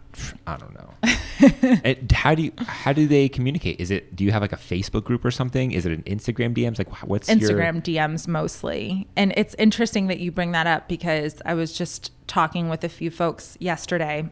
I 0.47 0.57
don't 0.57 0.74
know. 0.74 0.89
it, 1.84 2.11
how 2.11 2.36
do 2.36 2.43
you 2.43 2.51
how 2.66 2.93
do 2.93 3.07
they 3.07 3.28
communicate? 3.28 3.80
Is 3.80 3.91
it 3.91 4.16
do 4.16 4.24
you 4.24 4.32
have 4.32 4.41
like 4.41 4.53
a 4.53 4.57
Facebook 4.57 5.03
group 5.03 5.26
or 5.26 5.32
something? 5.32 5.72
Is 5.72 5.86
it 5.86 5.91
an 5.91 6.03
Instagram 6.03 6.53
DMs? 6.55 6.78
Like 6.78 6.89
wh- 6.89 7.07
what's 7.07 7.28
your 7.30 7.38
Instagram 7.38 7.82
DMs 7.84 8.28
mostly. 8.28 9.07
And 9.16 9.34
it's 9.36 9.55
interesting 9.57 10.07
that 10.07 10.20
you 10.20 10.32
bring 10.32 10.51
that 10.53 10.68
up 10.68 10.88
because 10.88 11.41
I 11.45 11.53
was 11.55 11.74
just 11.78 12.11
talking 12.28 12.70
with 12.70 12.84
a 12.84 12.89
few 12.89 13.09
folks 13.11 13.57
yesterday. 13.59 14.30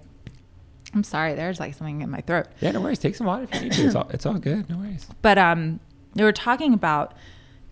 I'm 0.93 1.03
sorry, 1.03 1.33
there's 1.33 1.59
like 1.59 1.73
something 1.73 2.01
in 2.01 2.09
my 2.09 2.21
throat. 2.21 2.47
Yeah, 2.61 2.71
no 2.71 2.81
worries. 2.81 2.99
Take 2.99 3.15
some 3.15 3.27
water 3.27 3.43
if 3.43 3.53
you 3.55 3.61
need 3.61 3.73
to. 3.73 3.85
It's 3.85 3.95
all, 3.95 4.09
it's 4.09 4.25
all 4.25 4.37
good. 4.37 4.69
No 4.69 4.77
worries. 4.77 5.07
But 5.21 5.37
um, 5.37 5.79
they 6.13 6.23
were 6.23 6.31
talking 6.31 6.73
about 6.73 7.13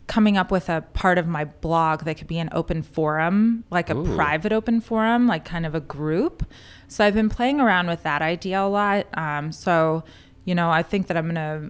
coming 0.07 0.36
up 0.38 0.51
with 0.51 0.67
a 0.69 0.82
part 0.93 1.17
of 1.17 1.28
my 1.28 1.45
blog 1.45 2.03
that 2.03 2.17
could 2.17 2.28
be 2.28 2.39
an 2.39 2.49
open 2.51 2.82
forum, 2.82 3.63
like 3.69 3.89
a 3.89 3.95
Ooh. 3.95 4.15
private 4.15 4.51
open 4.51 4.82
forum, 4.82 5.28
like 5.28 5.45
kind 5.45 5.65
of 5.65 5.76
a 5.76 5.80
group. 5.80 6.45
So 6.88 7.05
I've 7.05 7.13
been 7.13 7.30
playing 7.30 7.61
around 7.61 7.88
with 7.88 8.03
that 8.03 8.22
idea 8.22 8.61
a 8.61 8.67
lot. 8.67 9.07
Um, 9.17 9.51
so, 9.51 10.03
you 10.43 10.53
know, 10.55 10.69
I 10.69 10.84
think 10.84 11.07
that 11.07 11.15
I'm 11.15 11.28
gonna 11.28 11.69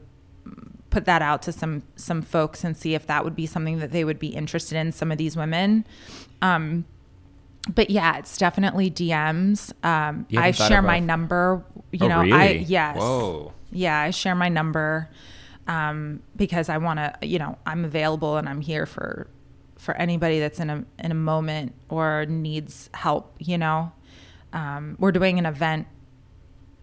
put 0.89 1.05
that 1.05 1.21
out 1.21 1.41
to 1.43 1.51
some 1.51 1.83
some 1.95 2.21
folks 2.21 2.63
and 2.63 2.75
see 2.75 2.95
if 2.95 3.05
that 3.07 3.23
would 3.23 3.35
be 3.35 3.45
something 3.45 3.79
that 3.79 3.91
they 3.91 4.03
would 4.03 4.19
be 4.19 4.29
interested 4.29 4.75
in. 4.75 4.91
Some 4.91 5.11
of 5.11 5.17
these 5.17 5.35
women. 5.35 5.85
Um, 6.41 6.85
but 7.73 7.89
yeah, 7.89 8.17
it's 8.17 8.37
definitely 8.37 8.89
DMs. 8.91 9.71
Um, 9.85 10.25
I 10.35 10.51
share 10.51 10.81
my 10.81 10.99
number. 10.99 11.63
You 11.91 12.05
Oh, 12.05 12.07
know, 12.07 12.21
I 12.35 12.63
yes. 12.67 12.97
Whoa. 12.97 13.53
Yeah, 13.71 13.99
I 13.99 14.09
share 14.11 14.35
my 14.35 14.49
number 14.49 15.09
um, 15.67 16.21
because 16.35 16.69
I 16.69 16.77
want 16.77 16.99
to. 16.99 17.13
You 17.25 17.39
know, 17.39 17.57
I'm 17.65 17.85
available 17.85 18.37
and 18.37 18.47
I'm 18.49 18.61
here 18.61 18.85
for 18.85 19.27
for 19.77 19.95
anybody 19.95 20.39
that's 20.39 20.59
in 20.59 20.69
a 20.69 20.85
in 20.99 21.11
a 21.11 21.15
moment 21.15 21.73
or 21.89 22.25
needs 22.25 22.89
help. 22.93 23.35
You 23.39 23.57
know, 23.57 23.91
um, 24.53 24.95
we're 24.99 25.11
doing 25.11 25.39
an 25.39 25.45
event. 25.45 25.87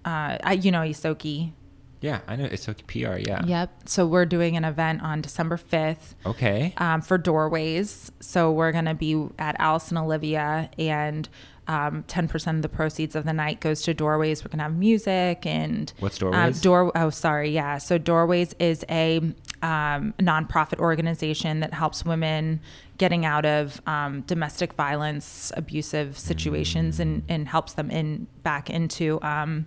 Uh, 0.04 0.38
I, 0.42 0.52
you 0.60 0.70
know, 0.70 0.80
Isoki. 0.80 1.52
Yeah, 2.00 2.20
I 2.28 2.36
know. 2.36 2.44
It's 2.44 2.68
okay. 2.68 2.82
PR. 2.86 3.18
Yeah. 3.18 3.44
Yep. 3.44 3.88
So 3.88 4.06
we're 4.06 4.26
doing 4.26 4.56
an 4.56 4.64
event 4.64 5.02
on 5.02 5.20
December 5.20 5.56
fifth 5.56 6.14
Okay. 6.24 6.72
um, 6.76 7.00
for 7.02 7.18
doorways. 7.18 8.12
So 8.20 8.52
we're 8.52 8.72
going 8.72 8.84
to 8.84 8.94
be 8.94 9.26
at 9.38 9.56
Alice 9.58 9.88
and 9.88 9.98
Olivia, 9.98 10.70
and 10.78 11.28
um, 11.66 12.04
10% 12.04 12.56
of 12.56 12.62
the 12.62 12.68
proceeds 12.68 13.14
of 13.16 13.24
the 13.24 13.32
night 13.32 13.60
goes 13.60 13.82
to 13.82 13.94
doorways. 13.94 14.42
We're 14.42 14.48
going 14.48 14.58
to 14.58 14.62
have 14.64 14.76
music 14.76 15.44
and 15.44 15.92
What's 15.98 16.22
um, 16.22 16.30
Doorways? 16.30 16.60
door. 16.62 16.92
Oh, 16.94 17.10
sorry. 17.10 17.50
Yeah. 17.50 17.78
So 17.78 17.98
doorways 17.98 18.54
is 18.58 18.84
a 18.88 19.18
um, 19.60 20.14
nonprofit 20.18 20.78
organization 20.78 21.60
that 21.60 21.74
helps 21.74 22.04
women 22.04 22.60
getting 22.96 23.26
out 23.26 23.44
of 23.44 23.82
um, 23.86 24.22
domestic 24.22 24.72
violence, 24.74 25.52
abusive 25.56 26.16
situations, 26.18 27.00
and 27.00 27.22
and 27.28 27.48
helps 27.48 27.74
them 27.74 27.90
in 27.90 28.28
back 28.44 28.70
into. 28.70 29.20
Um, 29.22 29.66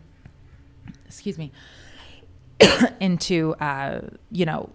excuse 1.05 1.37
me 1.37 1.51
into 2.99 3.53
uh, 3.55 4.01
you 4.31 4.45
know 4.45 4.69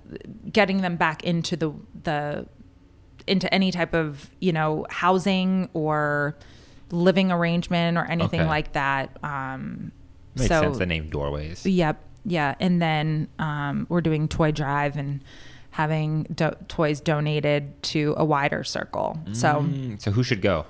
getting 0.52 0.82
them 0.82 0.96
back 0.96 1.22
into 1.24 1.56
the 1.56 1.72
the 2.04 2.46
into 3.26 3.52
any 3.52 3.70
type 3.72 3.94
of 3.94 4.30
you 4.40 4.52
know 4.52 4.86
housing 4.90 5.68
or 5.74 6.36
living 6.90 7.32
arrangement 7.32 7.98
or 7.98 8.04
anything 8.04 8.40
Okay. 8.42 8.48
like 8.48 8.72
that. 8.74 9.16
Um, 9.22 9.90
Makes 10.36 10.48
so 10.48 10.60
sense. 10.62 10.78
The 10.78 10.86
name 10.86 11.08
Doorways. 11.10 11.66
Yep. 11.66 12.00
Yeah. 12.24 12.54
And 12.60 12.80
then 12.80 13.28
um, 13.38 13.86
we're 13.88 14.00
doing 14.02 14.28
toy 14.28 14.52
drive 14.52 14.96
and 14.96 15.20
having 15.70 16.24
do- 16.34 16.54
toys 16.68 17.00
donated 17.00 17.82
to 17.84 18.14
a 18.16 18.24
wider 18.24 18.62
circle. 18.64 19.18
So 19.32 19.48
Mm, 19.62 20.00
so 20.00 20.10
who 20.12 20.22
should 20.22 20.40
go? 20.42 20.64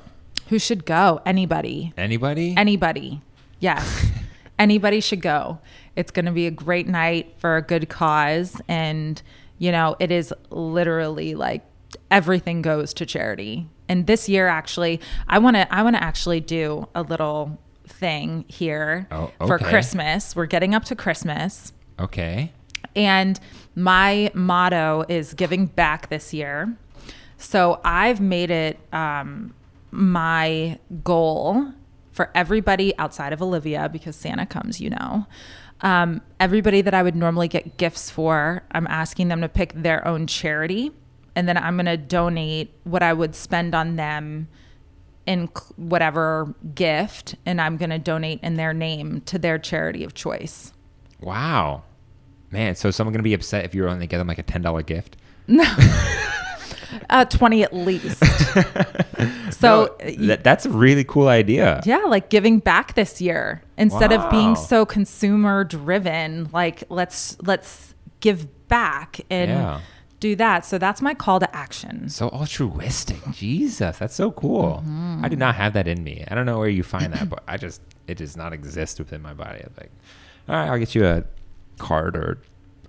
who 0.49 0.59
should 0.59 0.85
go? 0.87 1.21
Anybody. 1.27 1.93
Anybody? 1.97 2.55
Anybody. 2.57 3.21
Yes. 3.61 4.07
Anybody 4.59 5.01
should 5.01 5.21
go. 5.21 5.59
It's 5.97 6.11
going 6.11 6.27
to 6.27 6.33
be 6.33 6.47
a 6.47 6.51
great 6.51 6.87
night 6.87 7.35
for 7.39 7.57
a 7.57 7.63
good 7.63 7.89
cause. 7.89 8.61
And, 8.69 9.21
you 9.59 9.73
know, 9.73 9.97
it 9.99 10.11
is 10.13 10.33
literally 10.51 11.35
like 11.35 11.65
everything 12.11 12.63
goes 12.63 12.93
to 12.95 13.07
charity. 13.07 13.67
And 13.89 14.07
this 14.07 14.29
year, 14.29 14.47
actually, 14.49 15.01
I 15.29 15.39
want 15.39 15.57
to, 15.57 15.73
I 15.75 15.83
want 15.83 15.97
to 15.97 16.03
actually 16.03 16.41
do 16.41 16.89
a 16.95 17.03
little 17.03 17.59
thing 17.87 18.45
here 18.49 19.07
Oh, 19.11 19.31
for. 19.47 19.59
Christmas. 19.59 20.35
We're 20.37 20.47
getting 20.47 20.75
up 20.75 20.85
to 20.87 20.97
Christmas. 20.97 21.73
okay. 21.99 22.53
And 22.95 23.39
my 23.75 24.31
motto 24.33 25.05
is 25.09 25.35
giving 25.35 25.67
back 25.67 26.09
this 26.09 26.33
year. 26.33 26.75
So 27.37 27.79
I've 27.85 28.21
made 28.21 28.51
it 28.51 28.79
um, 28.93 29.55
my 29.91 30.79
goal 31.05 31.73
for 32.17 32.31
everybody 32.35 32.97
outside 32.99 33.33
of 33.33 33.41
Olivia, 33.43 33.89
because 33.89 34.17
Santa 34.17 34.47
comes, 34.47 34.81
you 34.81 34.91
know, 34.91 35.27
Um, 35.83 36.23
everybody 36.41 36.81
that 36.81 36.95
I 36.95 37.03
would 37.03 37.15
normally 37.15 37.49
get 37.49 37.77
gifts 37.77 38.11
for, 38.11 38.63
I'm 38.73 38.87
asking 38.87 39.29
them 39.29 39.43
to 39.43 39.49
pick 39.49 39.75
their 39.75 40.01
own 40.09 40.27
charity, 40.27 40.91
and 41.35 41.47
then 41.47 41.59
I'm 41.59 41.77
going 41.77 41.85
to 41.85 41.99
donate 41.99 42.73
what 42.85 43.03
I 43.03 43.13
would 43.13 43.35
spend 43.35 43.75
on 43.75 43.97
them 43.97 44.49
in 45.27 45.51
whatever 45.77 46.55
gift, 46.75 47.35
and 47.45 47.61
I'm 47.61 47.77
going 47.77 47.91
to 47.91 47.99
donate 47.99 48.41
in 48.43 48.55
their 48.55 48.73
name 48.73 49.21
to 49.27 49.39
their 49.39 49.59
charity 49.59 50.03
of 50.03 50.15
choice. 50.15 50.73
Wow. 51.21 51.83
Man, 52.51 52.75
so 52.75 52.91
someone 52.91 53.13
gonna 53.13 53.23
be 53.25 53.35
upset 53.35 53.65
if 53.65 53.75
you're 53.75 53.89
only 53.89 54.07
get 54.07 54.19
them 54.19 54.29
like 54.29 54.39
a 54.39 54.43
ten 54.45 54.63
dollar 54.63 54.81
gift? 54.83 55.17
Uh, 57.11 57.25
20 57.25 57.63
at 57.63 57.73
least. 57.75 58.23
No, 59.19 59.51
so, 59.51 59.97
that's 60.43 60.67
a 60.67 60.71
really 60.71 61.03
cool 61.03 61.29
idea. 61.29 61.81
yeah, 61.87 61.99
like 62.07 62.29
giving 62.31 62.59
back 62.59 62.95
this 62.95 63.21
year 63.21 63.63
instead 63.79 64.13
of 64.13 64.31
being 64.31 64.55
so 64.55 64.85
consumer 64.85 65.65
driven. 65.65 66.49
Like 66.53 66.85
let's 66.91 67.37
let's 67.43 67.95
give 68.21 68.69
back 68.69 69.21
and 69.31 69.51
Yeah. 69.51 69.81
do 70.21 70.37
that. 70.37 70.67
So 70.67 70.77
that's 70.79 71.01
my 71.01 71.15
call 71.15 71.41
to 71.41 71.57
action. 71.57 72.09
So 72.11 72.29
altruistic. 72.29 73.19
Jesus, 73.33 73.99
that's 73.99 74.15
so 74.15 74.31
cool. 74.31 74.83
Mm-hmm. 74.85 75.25
I 75.25 75.29
do 75.29 75.37
not 75.37 75.55
have 75.55 75.73
that 75.73 75.89
in 75.89 76.05
me. 76.05 76.25
I 76.29 76.35
don't 76.35 76.47
know 76.47 76.59
where 76.59 76.69
you 76.69 76.83
find 76.83 77.13
that, 77.15 77.29
but 77.31 77.43
I 77.49 77.57
just 77.57 77.81
it 78.07 78.19
does 78.19 78.37
not 78.37 78.53
exist 78.53 78.99
within 78.99 79.23
my 79.23 79.33
body. 79.33 79.61
I'm 79.65 79.73
like, 79.81 79.91
all 80.49 80.55
right, 80.57 80.69
I'll 80.69 80.79
get 80.79 80.95
you 80.95 81.07
a 81.07 81.25
card 81.79 82.17
or 82.17 82.39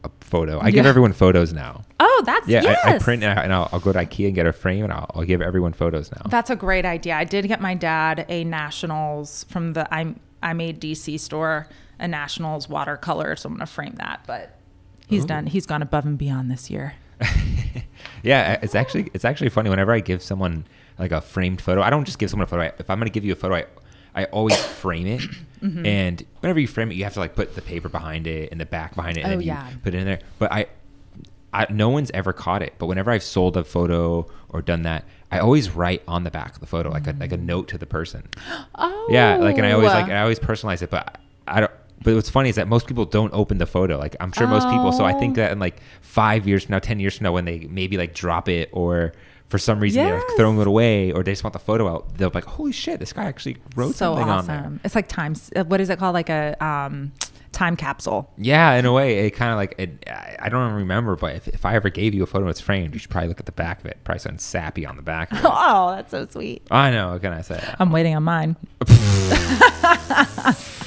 a 0.08 0.26
photo. 0.26 0.60
I 0.60 0.72
give 0.72 0.86
everyone 0.86 1.14
photos 1.14 1.54
now. 1.54 1.84
Oh, 2.00 2.24
that's 2.26 2.48
Yeah, 2.48 2.62
yes. 2.64 2.80
I, 2.84 2.96
I 2.96 3.00
print 3.00 3.24
and, 3.24 3.40
I, 3.40 3.44
and 3.44 3.54
I'll, 3.54 3.70
I'll 3.72 3.80
go 3.80 3.94
to 3.94 4.00
IKEA 4.00 4.28
and 4.28 4.36
get 4.36 4.48
a 4.48 4.54
frame 4.54 4.84
and 4.84 4.92
I'll, 4.92 5.10
I'll 5.14 5.24
give 5.24 5.42
everyone 5.42 5.74
photos 5.74 6.12
now. 6.12 6.24
That's 6.30 6.50
a 6.50 6.56
great 6.56 6.86
idea. 6.86 7.16
I 7.16 7.24
did 7.24 7.48
get 7.48 7.62
my 7.62 7.76
dad 7.76 8.26
a 8.30 8.44
Nationals 8.44 9.46
from 9.50 9.74
the 9.74 9.94
I 9.94 10.16
I 10.42 10.54
made 10.54 10.80
DC 10.80 11.20
store 11.20 11.68
a 12.00 12.08
Nationals 12.08 12.70
watercolor, 12.70 13.36
so 13.36 13.48
I'm 13.48 13.56
gonna 13.56 13.66
frame 13.66 13.96
that. 13.98 14.24
But 14.28 14.58
he's 15.08 15.24
Ooh. 15.24 15.28
done. 15.28 15.48
He's 15.48 15.66
gone 15.66 15.82
above 15.82 16.06
and 16.06 16.18
beyond 16.18 16.52
this 16.52 16.70
year. 16.70 16.96
yeah, 18.24 18.60
it's 18.62 18.76
actually 18.76 19.10
it's 19.14 19.26
actually 19.26 19.50
funny 19.50 19.70
whenever 19.70 19.92
I 19.92 20.00
give 20.00 20.22
someone 20.22 20.66
like 21.00 21.12
a 21.12 21.22
framed 21.22 21.62
photo. 21.62 21.82
I 21.82 21.90
don't 21.90 22.06
just 22.06 22.20
give 22.20 22.30
someone 22.30 22.46
a 22.46 22.48
photo. 22.48 22.64
I, 22.64 22.74
if 22.80 22.90
I'm 22.90 23.00
going 23.00 23.08
to 23.08 23.14
give 23.14 23.26
you 23.26 23.34
a 23.34 23.36
photo, 23.36 23.56
I 23.56 23.66
I 24.18 24.26
always 24.26 24.58
frame 24.82 25.08
it. 25.08 25.22
Mm-hmm. 25.64 25.86
And 25.86 26.26
whenever 26.42 26.60
you 26.60 26.68
frame 26.68 26.92
it, 26.92 26.96
you 26.96 27.04
have 27.06 27.14
to 27.14 27.20
like 27.20 27.36
put 27.36 27.56
the 27.56 27.62
paper 27.62 27.90
behind 27.90 28.28
it 28.28 28.52
and 28.52 28.60
the 28.62 28.66
back 28.66 28.96
behind 28.96 29.18
it, 29.18 29.22
and 29.22 29.34
Oh, 29.34 29.38
then 29.38 29.42
you 29.42 29.48
yeah. 29.48 29.70
put 29.84 29.94
it 29.96 30.00
in 30.00 30.06
there. 30.06 30.20
But 30.40 30.52
I, 30.52 30.66
I 31.54 31.66
no 31.72 31.90
one's 31.90 32.12
ever 32.12 32.34
caught 32.34 32.62
it. 32.62 32.74
But 32.78 32.88
whenever 32.88 33.12
I've 33.12 33.24
sold 33.24 33.56
a 33.58 33.64
photo 33.64 34.28
or 34.50 34.62
done 34.62 34.82
that, 34.84 35.06
I 35.32 35.40
always 35.40 35.72
write 35.72 36.04
on 36.08 36.24
the 36.24 36.32
back 36.32 36.54
of 36.54 36.60
the 36.60 36.68
photo 36.68 36.90
like 36.90 37.08
a 37.08 37.14
like 37.20 37.32
a 37.32 37.38
note 37.38 37.68
to 37.70 37.78
the 37.78 37.86
person. 37.88 38.28
Oh, 38.76 39.08
Yeah, 39.10 39.38
like 39.38 39.58
and 39.58 39.66
I 39.66 39.72
always 39.72 39.90
like 39.92 40.10
I 40.10 40.22
always 40.22 40.40
personalize 40.40 40.82
it, 40.82 40.90
but 40.90 41.20
I 41.48 41.62
don't. 41.62 41.72
But 42.04 42.14
what's 42.14 42.30
funny 42.30 42.50
is 42.50 42.56
that 42.58 42.68
most 42.68 42.86
people 42.86 43.06
don't 43.06 43.34
open 43.34 43.58
the 43.58 43.66
photo. 43.66 43.98
Like 43.98 44.16
I'm 44.20 44.32
sure 44.32 44.46
most 44.48 44.68
people. 44.70 44.92
So 44.92 45.04
I 45.06 45.14
think 45.14 45.34
Oh. 45.38 45.42
that 45.42 45.52
in 45.52 45.60
like 45.60 45.82
five 46.02 46.48
years 46.48 46.66
from 46.66 46.74
now, 46.74 46.80
ten 46.80 47.00
years 47.00 47.18
from 47.18 47.24
now, 47.26 47.32
when 47.32 47.46
they 47.46 47.60
maybe 47.70 47.98
like 47.98 48.14
drop 48.14 48.48
it 48.48 48.70
or 48.72 49.14
for 49.50 49.58
some 49.58 49.80
reason 49.80 50.04
they're 50.04 50.22
throwing 50.36 50.60
it 50.60 50.68
away 50.68 51.12
or 51.12 51.24
they 51.24 51.32
just 51.32 51.44
want 51.44 51.54
the 51.54 51.60
photo 51.60 51.88
out, 51.88 52.18
they'll 52.18 52.30
be 52.30 52.36
like, 52.36 52.46
"Holy 52.46 52.72
shit, 52.72 53.00
this 53.00 53.14
guy 53.14 53.26
actually 53.26 53.58
wrote 53.76 53.96
so 53.96 54.14
something 54.16 54.30
awesome. 54.30 54.56
on 54.56 54.72
there." 54.74 54.80
It's 54.84 54.96
like 54.96 55.08
times. 55.08 55.52
uh, 55.56 55.64
What 55.64 55.82
is 55.82 55.90
it 55.90 56.00
called? 56.00 56.14
Like 56.14 56.30
a 56.30 56.56
um, 56.64 57.14
time 57.54 57.76
capsule. 57.78 58.32
Yeah, 58.38 58.74
in 58.74 58.86
a 58.86 58.92
way, 58.92 59.26
it 59.26 59.32
kind 59.32 59.52
of 59.52 59.58
like 59.58 59.76
it, 59.78 60.04
I 60.08 60.36
I 60.44 60.50
don't 60.50 60.74
remember, 60.74 61.16
but 61.16 61.36
if, 61.36 61.48
if 61.48 61.66
I 61.66 61.76
ever 61.76 61.90
gave 61.90 62.14
you 62.14 62.24
a 62.24 62.28
photo 62.28 62.46
that's 62.46 62.60
framed, 62.62 62.94
you 62.94 63.00
should 63.00 63.10
probably 63.10 63.30
look 63.30 63.40
at 63.40 63.46
the 63.46 63.52
back 63.54 63.80
of 63.80 63.86
it. 63.86 63.98
Probably 64.04 64.20
something 64.20 64.40
sappy 64.40 64.86
on 64.86 64.96
the 64.98 65.02
back. 65.02 65.30
Oh, 65.44 65.94
that's 65.96 66.12
so 66.12 66.28
sweet. 66.30 66.68
I 66.70 66.92
know. 66.92 67.14
What 67.14 67.22
can 67.22 67.34
I 67.34 67.42
say? 67.42 67.64
I'm 67.80 67.92
waiting 67.92 68.16
on 68.16 68.24
mine. 68.24 68.56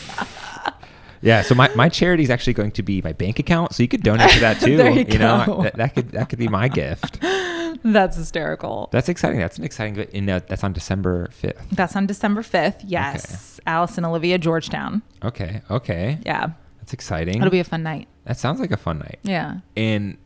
Yeah, 1.23 1.43
so 1.43 1.55
my, 1.55 1.69
my 1.75 1.89
charity 1.89 2.23
is 2.23 2.31
actually 2.31 2.55
going 2.55 2.71
to 2.73 2.83
be 2.83 3.03
my 3.03 3.13
bank 3.13 3.39
account, 3.39 3.75
so 3.75 3.83
you 3.83 3.89
could 3.89 4.03
donate 4.03 4.31
to 4.31 4.41
that 4.41 4.61
too. 4.65 4.77
There 4.77 4.91
you 4.91 5.19
know, 5.19 5.43
go. 5.47 5.63
that, 5.65 5.77
that 5.77 5.95
could 5.95 6.11
that 6.13 6.29
could 6.29 6.39
be 6.39 6.49
my 6.49 6.69
gift. 6.69 7.19
That's 7.83 8.17
hysterical. 8.17 8.89
That's 8.93 9.09
exciting. 9.09 9.39
That's 9.41 9.57
an 9.59 9.65
exciting. 9.65 9.97
In 10.13 10.29
uh, 10.29 10.41
that's 10.47 10.63
on 10.65 10.73
December 10.75 11.29
fifth. 11.33 11.67
That's 11.73 11.97
on 11.97 12.07
December 12.07 12.43
5th. 12.43 12.83
Yes. 12.87 13.59
Alice 13.67 13.97
and 13.97 14.05
Olivia, 14.05 14.37
Georgetown. 14.37 15.01
Okay, 15.25 15.63
okay, 15.71 16.19
Yeah. 16.27 16.51
that's 16.79 16.93
exciting. 16.93 17.37
It'll 17.37 17.49
be 17.49 17.61
a 17.61 17.65
fun 17.65 17.83
night. 17.83 18.09
that 18.25 18.39
sounds 18.39 18.61
like 18.61 18.71
a 18.71 18.77
fun 18.77 18.99
night. 18.99 19.19
Yeah. 19.23 19.61
And 19.79 20.19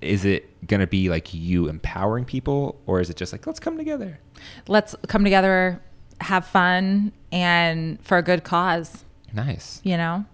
is 0.00 0.24
it 0.24 0.66
gonna 0.66 0.86
be 0.88 1.08
like 1.10 1.32
you 1.32 1.68
empowering 1.68 2.24
people, 2.24 2.80
or 2.86 3.00
is 3.00 3.08
it 3.10 3.16
just 3.16 3.32
like 3.32 3.46
let's 3.46 3.60
come 3.60 3.76
together? 3.76 4.18
Let's 4.66 4.96
come 5.06 5.22
together, 5.22 5.80
have 6.20 6.44
fun, 6.46 7.12
and 7.30 8.02
for 8.04 8.18
a 8.18 8.22
good 8.22 8.42
cause, 8.42 9.04
Nice, 9.32 9.80
you 9.84 9.96
know? 9.96 10.24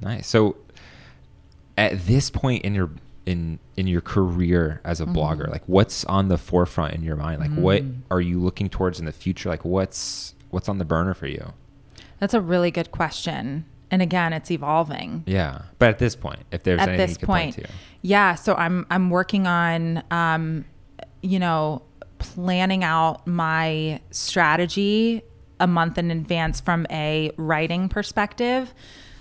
nice. 0.00 0.26
So, 0.26 0.56
at 1.78 2.06
this 2.06 2.30
point 2.30 2.64
in 2.64 2.74
your 2.74 2.90
in 3.26 3.58
in 3.76 3.86
your 3.86 4.00
career 4.00 4.80
as 4.84 5.00
a 5.00 5.04
Mm-hmm. 5.04 5.16
blogger, 5.16 5.48
like 5.50 5.62
what's 5.66 6.04
on 6.04 6.28
the 6.28 6.38
forefront 6.38 6.94
in 6.94 7.02
your 7.02 7.16
mind? 7.16 7.40
Like, 7.40 7.52
what 7.52 7.82
are 8.10 8.20
you 8.20 8.40
looking 8.40 8.68
towards 8.68 8.98
in 9.00 9.04
the 9.06 9.12
future? 9.12 9.48
Like, 9.48 9.64
what's 9.64 10.34
what's 10.50 10.68
on 10.68 10.78
the 10.78 10.84
burner 10.84 11.14
for 11.14 11.26
you? 11.26 11.52
That's 12.18 12.34
a 12.34 12.40
really 12.40 12.70
good 12.70 12.90
question. 12.92 13.66
And 13.90 14.02
again, 14.02 14.32
it's 14.32 14.50
evolving. 14.50 15.22
Yeah, 15.26 15.62
but 15.78 15.90
at 15.90 15.98
this 15.98 16.16
point, 16.16 16.40
if 16.50 16.62
there's 16.62 16.80
at 16.80 16.96
this 16.96 17.18
point. 17.18 17.58
Yeah, 18.02 18.34
so 18.36 18.54
I'm 18.54 18.86
I'm 18.90 19.10
working 19.10 19.46
on 19.46 20.02
um 20.10 20.64
you 21.22 21.38
know, 21.38 21.82
planning 22.18 22.84
out 22.84 23.26
my 23.26 24.00
strategy 24.10 25.22
a 25.60 25.66
month 25.66 25.98
in 25.98 26.10
advance 26.10 26.60
from 26.60 26.86
a 26.90 27.30
writing 27.36 27.88
perspective. 27.88 28.72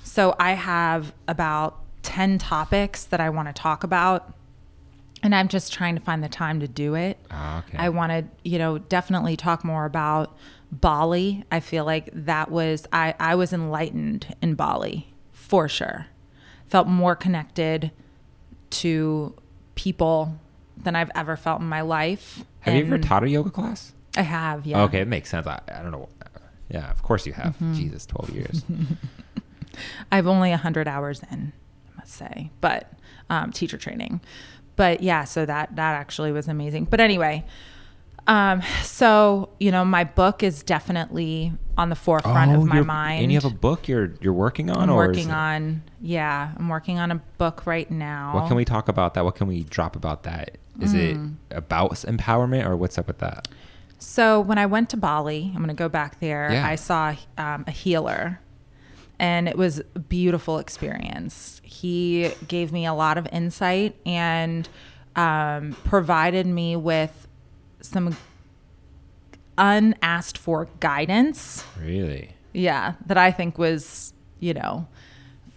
So 0.04 0.36
I 0.40 0.52
have 0.52 1.14
about 1.28 1.80
10 2.04 2.38
topics 2.38 3.06
that 3.06 3.20
I 3.20 3.30
want 3.30 3.48
to 3.48 3.54
talk 3.54 3.84
about 3.84 4.34
and 5.24 5.34
I'm 5.34 5.48
just 5.48 5.74
trying 5.74 5.96
to 5.96 6.02
find 6.02 6.24
the 6.24 6.30
time 6.30 6.60
to 6.60 6.68
do 6.68 6.94
it. 6.94 7.18
Ah, 7.32 7.60
okay. 7.60 7.78
I 7.80 7.90
want 7.90 8.12
to, 8.12 8.26
you 8.48 8.60
know, 8.60 8.78
definitely 8.78 9.36
talk 9.36 9.64
more 9.64 9.86
about 9.86 10.38
Bali. 10.72 11.44
I 11.52 11.62
feel 11.62 11.84
like 11.84 12.10
that 12.14 12.52
was 12.52 12.86
I 12.94 13.16
I 13.20 13.34
was 13.34 13.52
enlightened 13.52 14.36
in 14.42 14.54
Bali 14.54 15.12
for 15.32 15.68
sure. 15.68 16.08
Felt 16.68 16.88
more 16.88 17.16
connected 17.16 17.92
to 18.72 19.34
people 19.74 20.40
than 20.78 20.96
I've 20.96 21.12
ever 21.16 21.36
felt 21.36 21.60
in 21.60 21.68
my 21.68 21.82
life. 21.82 22.44
have 22.60 22.76
you 22.76 22.86
ever 22.86 22.98
taught 23.00 23.24
a 23.24 23.30
yoga 23.30 23.50
class? 23.50 23.94
I 24.18 24.22
have, 24.22 24.66
yeah. 24.66 24.84
Okay, 24.84 25.00
it 25.02 25.08
makes 25.08 25.30
sense. 25.30 25.48
I, 25.48 25.60
I 25.68 25.82
don't 25.82 25.92
know. 25.92 26.08
Yeah, 26.70 26.90
of 26.92 27.04
course 27.04 27.26
you 27.28 27.34
have. 27.34 27.56
Mm-hmm. 27.56 27.74
Jesus, 27.74 28.06
twelve 28.06 28.30
years. 28.32 28.64
I've 30.12 30.26
only 30.28 30.52
100 30.52 30.88
hours 30.88 31.22
in, 31.32 31.52
I 31.94 31.98
must 32.00 32.14
say, 32.14 32.50
but 32.62 32.92
um, 33.30 33.52
teacher 33.52 33.78
training. 33.78 34.22
But 34.78 35.02
yeah, 35.04 35.24
so 35.26 35.46
that 35.46 35.76
that 35.76 35.96
actually 35.96 36.32
was 36.32 36.48
amazing. 36.48 36.86
But 36.86 37.00
anyway, 37.00 37.46
um, 38.28 38.62
so 38.84 39.50
you 39.60 39.72
know, 39.72 39.86
my 39.86 40.04
book 40.04 40.44
is 40.44 40.64
definitely 40.64 41.54
on 41.78 41.90
the 41.90 41.96
forefront 41.96 42.56
of 42.56 42.66
my 42.66 42.80
Oh, 42.80 42.84
mind. 42.84 43.24
And 43.24 43.32
you 43.32 43.38
have 43.40 43.50
a 43.50 43.56
book 43.56 43.88
you're 43.88 44.14
you're 44.22 44.34
working 44.34 44.70
on, 44.70 44.90
I'm 44.90 44.96
working 44.96 45.32
on, 45.32 45.84
yeah, 46.02 46.52
I'm 46.58 46.68
working 46.70 47.00
on 47.00 47.12
a 47.12 47.16
book 47.38 47.66
right 47.66 47.90
now. 47.90 48.34
What 48.34 48.48
can 48.48 48.56
we 48.58 48.66
talk 48.66 48.88
about 48.90 49.14
that? 49.14 49.24
What 49.26 49.36
can 49.36 49.48
we 49.48 49.64
drop 49.64 49.96
about 49.96 50.24
that? 50.24 50.58
Is 50.82 50.94
Mm. 50.94 51.36
it 51.52 51.58
about 51.58 51.92
empowerment, 51.92 52.66
or 52.66 52.76
what's 52.76 52.98
up 52.98 53.08
with 53.08 53.20
that? 53.20 53.48
So 54.08 54.40
when 54.40 54.60
I 54.60 54.68
went 54.68 54.92
to 54.92 54.98
Bali, 54.98 55.52
I'm 55.54 55.58
going 55.58 55.68
to 55.68 55.74
go 55.74 55.90
back 55.90 56.20
there. 56.20 56.50
Yeah. 56.54 56.66
I 56.66 56.76
saw 56.76 57.16
um, 57.40 57.66
a 57.68 57.72
healer, 57.72 58.40
and 59.18 59.50
it 59.50 59.58
was 59.58 59.80
a 59.80 60.00
beautiful 60.00 60.60
experience. 60.60 61.60
He 61.64 62.32
gave 62.48 62.72
me 62.72 62.86
a 62.86 62.94
lot 62.94 63.18
of 63.18 63.28
insight 63.34 63.96
and 64.06 64.70
um, 65.16 65.76
provided 65.84 66.46
me 66.46 66.76
with 66.76 67.28
some 67.82 68.16
unasked 69.58 70.38
for 70.38 70.70
guidance. 70.80 71.66
Really? 71.82 72.36
Yeah, 72.54 72.94
that 73.08 73.18
I 73.18 73.32
think 73.32 73.58
was, 73.58 74.14
you 74.40 74.54
know, 74.54 74.88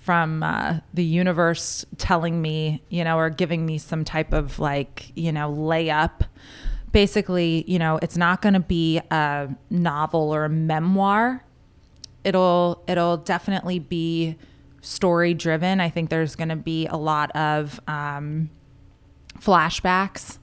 from 0.01 0.43
uh, 0.43 0.81
the 0.95 1.05
universe 1.05 1.85
telling 1.99 2.41
me, 2.41 2.83
you 2.89 3.05
know, 3.05 3.19
or 3.19 3.29
giving 3.29 3.67
me 3.67 3.77
some 3.77 4.05
type 4.05 4.33
of 4.33 4.59
like, 4.59 5.13
you 5.15 5.33
know, 5.33 5.53
layup. 5.53 6.23
Basically, 6.93 7.65
you 7.67 7.79
know, 7.79 7.99
it's 8.03 8.17
not 8.17 8.41
going 8.43 8.55
to 8.55 8.61
be 8.61 9.01
a 9.11 9.49
novel 9.71 10.35
or 10.35 10.45
a 10.45 10.49
memoir. 10.49 11.45
It'll 12.25 12.83
it'll 12.89 13.19
definitely 13.19 13.79
be 13.79 14.37
story 14.81 15.35
driven. 15.35 15.81
I 15.81 15.91
think 15.91 16.11
there's 16.11 16.35
going 16.35 16.49
to 16.49 16.57
be 16.57 16.87
a 16.87 16.97
lot 16.97 17.31
of 17.37 17.81
um, 17.87 18.51
flashbacks 19.39 20.39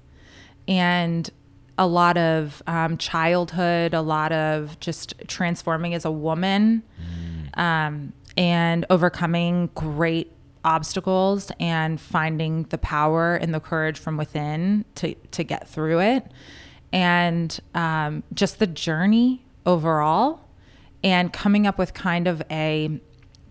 and 0.67 1.29
a 1.77 1.87
lot 1.87 2.17
of 2.17 2.63
um, 2.67 2.97
childhood, 2.97 3.93
a 3.93 4.01
lot 4.01 4.31
of 4.31 4.79
just 4.79 5.13
transforming 5.27 5.93
as 5.93 6.05
a 6.05 6.11
woman, 6.11 6.83
um, 7.55 8.13
and 8.37 8.85
overcoming 8.89 9.69
great 9.75 10.31
obstacles 10.65 11.51
and 11.59 12.01
finding 12.01 12.63
the 12.63 12.77
power 12.77 13.35
and 13.35 13.53
the 13.53 13.59
courage 13.61 13.97
from 13.99 14.17
within 14.17 14.83
to 14.95 15.13
to 15.31 15.43
get 15.43 15.69
through 15.69 16.01
it, 16.01 16.25
and 16.91 17.59
um, 17.73 18.23
just 18.33 18.59
the 18.59 18.67
journey 18.67 19.45
overall, 19.65 20.41
and 21.03 21.31
coming 21.31 21.65
up 21.67 21.77
with 21.77 21.93
kind 21.93 22.27
of 22.27 22.41
a 22.51 22.99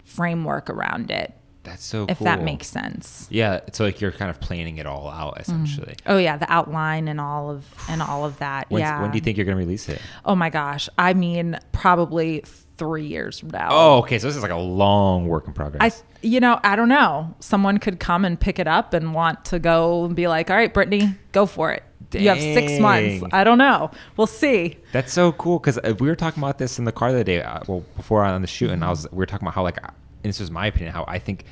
framework 0.05 0.69
around 0.71 1.11
it 1.11 1.33
That's 1.65 1.83
so 1.85 2.07
if 2.09 2.19
cool. 2.19 2.27
that 2.27 2.43
makes 2.43 2.67
sense. 2.67 3.27
Yeah, 3.31 3.61
it's 3.67 3.81
like 3.81 4.01
you're 4.01 4.13
kind 4.13 4.31
of 4.31 4.39
planning 4.41 4.77
it 4.79 4.87
all 4.87 5.09
out 5.09 5.41
essentially. 5.41 5.95
Oh 6.07 6.19
yeah, 6.19 6.37
the 6.37 6.51
outline 6.53 7.09
and 7.09 7.21
all 7.21 7.51
of 7.51 7.65
and 7.89 8.03
all 8.03 8.25
of 8.25 8.39
that. 8.39 8.67
When's- 8.69 8.83
yeah. 8.83 9.01
When 9.01 9.11
do 9.11 9.17
you 9.19 9.23
think 9.23 9.37
you're 9.39 9.47
going 9.47 9.57
to 9.57 9.65
release 9.65 9.89
it? 9.89 10.01
Oh 10.25 10.35
my 10.37 10.51
gosh. 10.51 10.89
I 10.99 11.15
mean, 11.15 11.59
probably 11.73 12.45
three 12.77 13.07
years 13.07 13.39
from 13.39 13.51
now. 13.51 13.69
Oh, 13.71 13.99
okay. 13.99 14.19
So 14.19 14.27
this 14.27 14.37
is 14.37 14.43
like 14.43 14.51
a 14.51 14.57
long 14.57 15.27
work 15.27 15.47
in 15.47 15.53
progress. 15.53 16.03
I, 16.03 16.27
you 16.27 16.41
know, 16.41 16.61
I 16.63 16.77
don't 16.77 16.89
know. 16.89 17.35
Someone 17.41 17.79
could 17.79 18.01
come 18.01 18.25
and 18.25 18.39
pick 18.39 18.59
it 18.59 18.67
up 18.67 18.95
and 18.95 19.15
want 19.15 19.45
to 19.47 19.59
go 19.59 20.05
and 20.05 20.17
be 20.17 20.29
like, 20.29 20.51
"All 20.51 20.57
right, 20.57 20.73
Brittany, 20.73 21.15
go 21.33 21.47
for 21.47 21.73
it. 21.73 21.83
You 22.13 22.29
have 22.29 22.41
six 22.41 22.81
months." 22.81 23.25
I 23.33 23.45
don't 23.45 23.59
know. 23.59 23.91
We'll 24.17 24.27
see. 24.27 24.77
That's 24.93 25.13
so 25.13 25.33
cool 25.33 25.59
because 25.59 25.79
we 26.01 26.09
were 26.09 26.17
talking 26.17 26.43
about 26.43 26.59
this 26.59 26.79
in 26.79 26.85
the 26.85 26.93
car 26.93 27.11
the 27.11 27.19
other 27.19 27.25
day. 27.25 27.43
Uh, 27.43 27.61
well, 27.67 27.85
before 27.97 28.25
on 28.25 28.41
the 28.41 28.49
shoot, 28.49 28.71
and 28.71 28.85
I 28.85 28.91
was 28.91 29.11
we 29.11 29.19
were 29.19 29.27
talking 29.27 29.47
about 29.47 29.55
how 29.55 29.63
like, 29.63 29.83
uh, 29.83 29.91
and 30.23 30.31
this 30.31 30.41
was 30.41 30.51
my 30.51 30.67
opinion, 30.67 30.93
how 30.93 31.05
I 31.07 31.19
think 31.19 31.45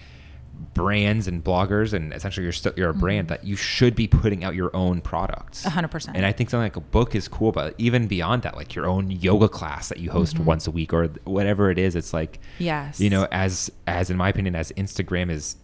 brands 0.74 1.28
and 1.28 1.42
bloggers 1.42 1.92
and 1.92 2.12
essentially 2.12 2.44
you're 2.44 2.52
still 2.52 2.72
you're 2.76 2.90
a 2.90 2.92
mm-hmm. 2.92 3.00
brand 3.00 3.28
that 3.28 3.44
you 3.44 3.56
should 3.56 3.94
be 3.94 4.06
putting 4.06 4.44
out 4.44 4.54
your 4.54 4.74
own 4.74 5.00
products. 5.00 5.64
A 5.64 5.70
hundred 5.70 5.88
percent. 5.88 6.16
And 6.16 6.26
I 6.26 6.32
think 6.32 6.50
something 6.50 6.64
like 6.64 6.76
a 6.76 6.80
book 6.80 7.14
is 7.14 7.28
cool, 7.28 7.52
but 7.52 7.74
even 7.78 8.06
beyond 8.06 8.42
that, 8.42 8.56
like 8.56 8.74
your 8.74 8.86
own 8.86 9.10
yoga 9.10 9.48
class 9.48 9.88
that 9.88 9.98
you 9.98 10.10
host 10.10 10.34
mm-hmm. 10.34 10.44
once 10.44 10.66
a 10.66 10.70
week 10.70 10.92
or 10.92 11.08
whatever 11.24 11.70
it 11.70 11.78
is, 11.78 11.96
it's 11.96 12.12
like 12.12 12.40
Yes. 12.58 13.00
you 13.00 13.10
know, 13.10 13.26
as 13.30 13.70
as 13.86 14.10
in 14.10 14.16
my 14.16 14.28
opinion, 14.28 14.54
as 14.54 14.72
Instagram 14.72 15.30
is 15.30 15.56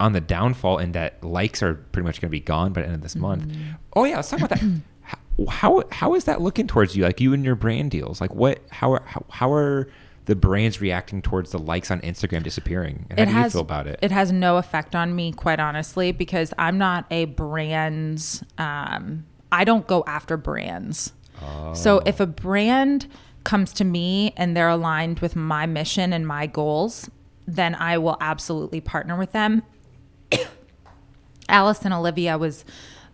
on 0.00 0.12
the 0.12 0.20
downfall 0.20 0.78
and 0.78 0.94
that 0.94 1.22
likes 1.22 1.62
are 1.62 1.74
pretty 1.74 2.04
much 2.06 2.20
going 2.20 2.28
to 2.28 2.32
be 2.32 2.40
gone 2.40 2.72
by 2.72 2.80
the 2.80 2.86
end 2.86 2.96
of 2.96 3.02
this 3.02 3.16
month. 3.16 3.46
Mm-hmm. 3.46 3.70
Oh 3.94 4.04
yeah, 4.04 4.16
let's 4.16 4.30
talk 4.30 4.40
about 4.40 4.50
that. 4.50 4.60
How, 5.02 5.18
how 5.48 5.84
how 5.90 6.14
is 6.14 6.24
that 6.24 6.40
looking 6.40 6.66
towards 6.66 6.96
you? 6.96 7.04
Like 7.04 7.20
you 7.20 7.32
and 7.32 7.44
your 7.44 7.54
brand 7.54 7.90
deals. 7.90 8.20
Like 8.20 8.34
what? 8.34 8.60
How 8.70 8.92
are 8.92 9.02
how, 9.06 9.24
how 9.30 9.52
are 9.52 9.88
the 10.26 10.36
brands 10.36 10.80
reacting 10.80 11.20
towards 11.22 11.50
the 11.50 11.58
likes 11.58 11.90
on 11.90 12.00
Instagram 12.02 12.42
disappearing? 12.42 13.06
And 13.10 13.28
how 13.28 13.40
do 13.40 13.44
you 13.44 13.50
feel 13.50 13.60
about 13.62 13.86
it? 13.86 13.98
It 14.02 14.10
has 14.10 14.30
no 14.32 14.56
effect 14.56 14.94
on 14.94 15.14
me, 15.16 15.32
quite 15.32 15.58
honestly, 15.60 16.12
because 16.12 16.54
I'm 16.58 16.78
not 16.78 17.06
a 17.10 17.24
brand's. 17.26 18.42
Um, 18.58 19.26
I 19.50 19.64
don't 19.64 19.86
go 19.86 20.04
after 20.06 20.36
brands. 20.36 21.12
So 21.74 21.98
Oh. 21.98 22.02
if 22.06 22.20
a 22.20 22.26
brand 22.26 23.08
comes 23.42 23.72
to 23.74 23.84
me 23.84 24.32
and 24.36 24.56
they're 24.56 24.68
aligned 24.68 25.18
with 25.18 25.34
my 25.34 25.66
mission 25.66 26.12
and 26.12 26.24
my 26.26 26.46
goals, 26.46 27.10
then 27.46 27.74
I 27.74 27.98
will 27.98 28.16
absolutely 28.20 28.80
partner 28.80 29.16
with 29.16 29.32
them. 29.32 29.62
Alice 31.48 31.84
and 31.84 31.92
Olivia 31.92 32.38
was 32.38 32.64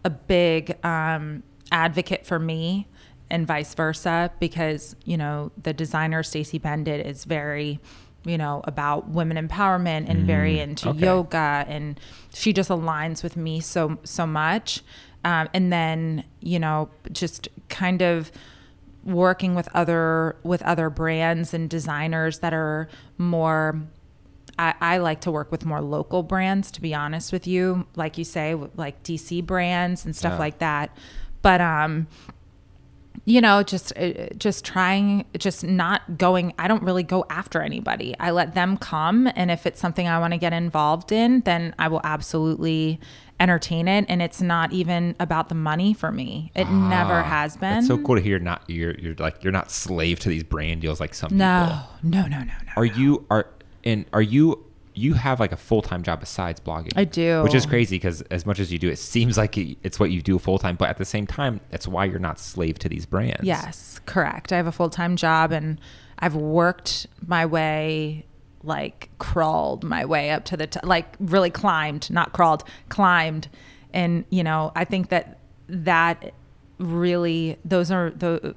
a 0.05 0.11
big 0.11 0.77
um, 0.85 1.43
advocate 1.73 2.27
for 2.27 2.39
me 2.39 2.87
and 3.31 3.47
vice 3.47 3.75
versa 3.75 4.31
because 4.41 4.97
you 5.05 5.17
know 5.17 5.51
the 5.63 5.73
designer 5.73 6.23
Stacey 6.23 6.59
Bendet 6.59 7.05
is 7.05 7.25
very 7.25 7.81
you 8.25 8.37
know 8.37 8.61
about 8.65 9.09
women 9.09 9.49
empowerment 9.49 10.09
and 10.09 10.27
very 10.27 10.59
into 10.59 10.89
okay. 10.91 10.99
yoga 10.99 11.65
and 11.69 11.99
she 12.35 12.53
just 12.53 12.69
aligns 12.69 13.23
with 13.23 13.37
me 13.37 13.61
so 13.61 13.99
so 14.05 14.27
much 14.27 14.83
um, 15.25 15.49
and 15.55 15.73
then 15.73 16.25
you 16.41 16.59
know 16.59 16.89
just 17.13 17.49
kind 17.69 18.03
of 18.03 18.33
working 19.05 19.55
with 19.55 19.69
other 19.75 20.37
with 20.43 20.61
other 20.63 20.91
brands 20.91 21.55
and 21.55 21.71
designers 21.71 22.41
that 22.41 22.53
are 22.53 22.89
more 23.17 23.81
I, 24.59 24.75
I 24.81 24.99
like 24.99 25.21
to 25.23 25.31
work 25.31 25.53
with 25.53 25.65
more 25.65 25.81
local 25.81 26.23
brands 26.25 26.71
to 26.73 26.81
be 26.81 26.93
honest 26.95 27.33
with 27.33 27.47
you 27.47 27.87
like 27.95 28.19
you 28.19 28.25
say 28.25 28.55
like 28.77 29.03
dc 29.05 29.47
brands 29.47 30.05
and 30.05 30.15
stuff 30.15 30.33
Yeah. 30.33 30.39
like 30.39 30.59
that 30.59 30.91
but 31.41 31.61
um 31.61 32.09
you 33.25 33.41
know 33.41 33.63
just 33.63 33.93
uh, 33.99 34.29
just 34.37 34.65
trying 34.65 35.25
just 35.39 35.65
not 35.65 36.19
going 36.19 36.53
i 36.59 36.69
don't 36.69 36.83
really 36.83 37.03
go 37.03 37.25
after 37.31 37.61
anybody 37.63 38.15
i 38.21 38.31
let 38.31 38.55
them 38.55 38.77
come 38.77 39.29
and 39.35 39.51
if 39.51 39.67
it's 39.67 39.81
something 39.81 40.07
i 40.09 40.19
want 40.19 40.33
to 40.33 40.39
get 40.39 40.53
involved 40.53 41.11
in 41.13 41.41
then 41.43 41.75
i 41.79 41.89
will 41.89 42.01
absolutely 42.05 43.01
entertain 43.41 43.87
it 43.89 44.05
and 44.09 44.21
it's 44.21 44.41
not 44.43 44.73
even 44.73 45.15
about 45.21 45.49
the 45.49 45.55
money 45.55 45.95
for 45.95 46.11
me 46.11 46.51
it 46.55 46.65
never 46.69 47.15
Ah, 47.15 47.23
has 47.23 47.57
been 47.57 47.79
it's 47.79 47.87
so 47.87 47.99
cool 47.99 48.17
to 48.17 48.21
hear. 48.23 48.39
Not 48.39 48.63
you're 48.69 48.95
you're 48.99 49.15
like 49.17 49.43
you're 49.45 49.53
not 49.53 49.71
slave 49.71 50.19
to 50.21 50.29
these 50.29 50.43
brand 50.43 50.81
deals 50.83 50.99
like 51.01 51.15
some 51.15 51.31
people. 51.31 51.39
no 51.47 51.83
no 52.03 52.23
no 52.23 52.39
no 52.39 52.45
no 52.45 52.73
Are 52.77 52.85
you 52.85 53.25
are 53.31 53.47
and 53.85 54.05
are 54.13 54.23
you 54.23 54.65
you 54.99 55.15
have 55.15 55.41
like 55.41 55.53
a 55.53 55.57
full 55.57 55.83
time 55.83 56.03
job 56.03 56.21
besides 56.21 56.61
blogging? 56.61 56.93
I 56.97 57.05
do. 57.05 57.43
which 57.43 57.55
is 57.55 57.67
crazy 57.67 57.97
because 57.97 58.23
as 58.23 58.45
much 58.45 58.59
as 58.59 58.73
you 58.73 58.79
do, 58.79 58.89
it 58.89 58.99
seems 58.99 59.39
like 59.39 59.57
it's 59.57 59.99
what 60.01 60.11
you 60.11 60.21
do 60.21 60.39
full 60.39 60.59
time. 60.59 60.77
But 60.77 60.89
at 60.89 60.99
the 60.99 61.05
same 61.05 61.27
time, 61.27 61.61
that's 61.71 61.87
why 61.89 62.05
you're 62.05 62.19
not 62.19 62.39
slave 62.39 62.79
to 62.81 62.89
these 62.89 63.07
brands. 63.07 63.43
Yes, 63.43 64.01
correct. 64.07 64.53
I 64.53 64.57
have 64.57 64.67
a 64.67 64.73
full 64.73 64.91
time 64.91 65.17
job 65.17 65.53
and 65.53 65.81
I've 66.19 66.35
worked 66.35 67.07
my 67.27 67.47
way, 67.47 68.25
like 68.63 69.09
crawled 69.19 69.85
my 69.85 70.05
way 70.05 70.31
up 70.31 70.45
to 70.47 70.57
the 70.57 70.67
top, 70.67 70.85
like 70.85 71.15
really 71.21 71.51
climbed, 71.51 72.11
not 72.11 72.33
crawled, 72.33 72.65
climbed. 72.89 73.49
And, 73.95 74.25
you 74.31 74.43
know, 74.43 74.73
I 74.75 74.85
think 74.85 75.09
that 75.11 75.39
that 75.69 76.33
really, 76.79 77.57
those 77.65 77.91
are 77.91 78.11
the, 78.11 78.55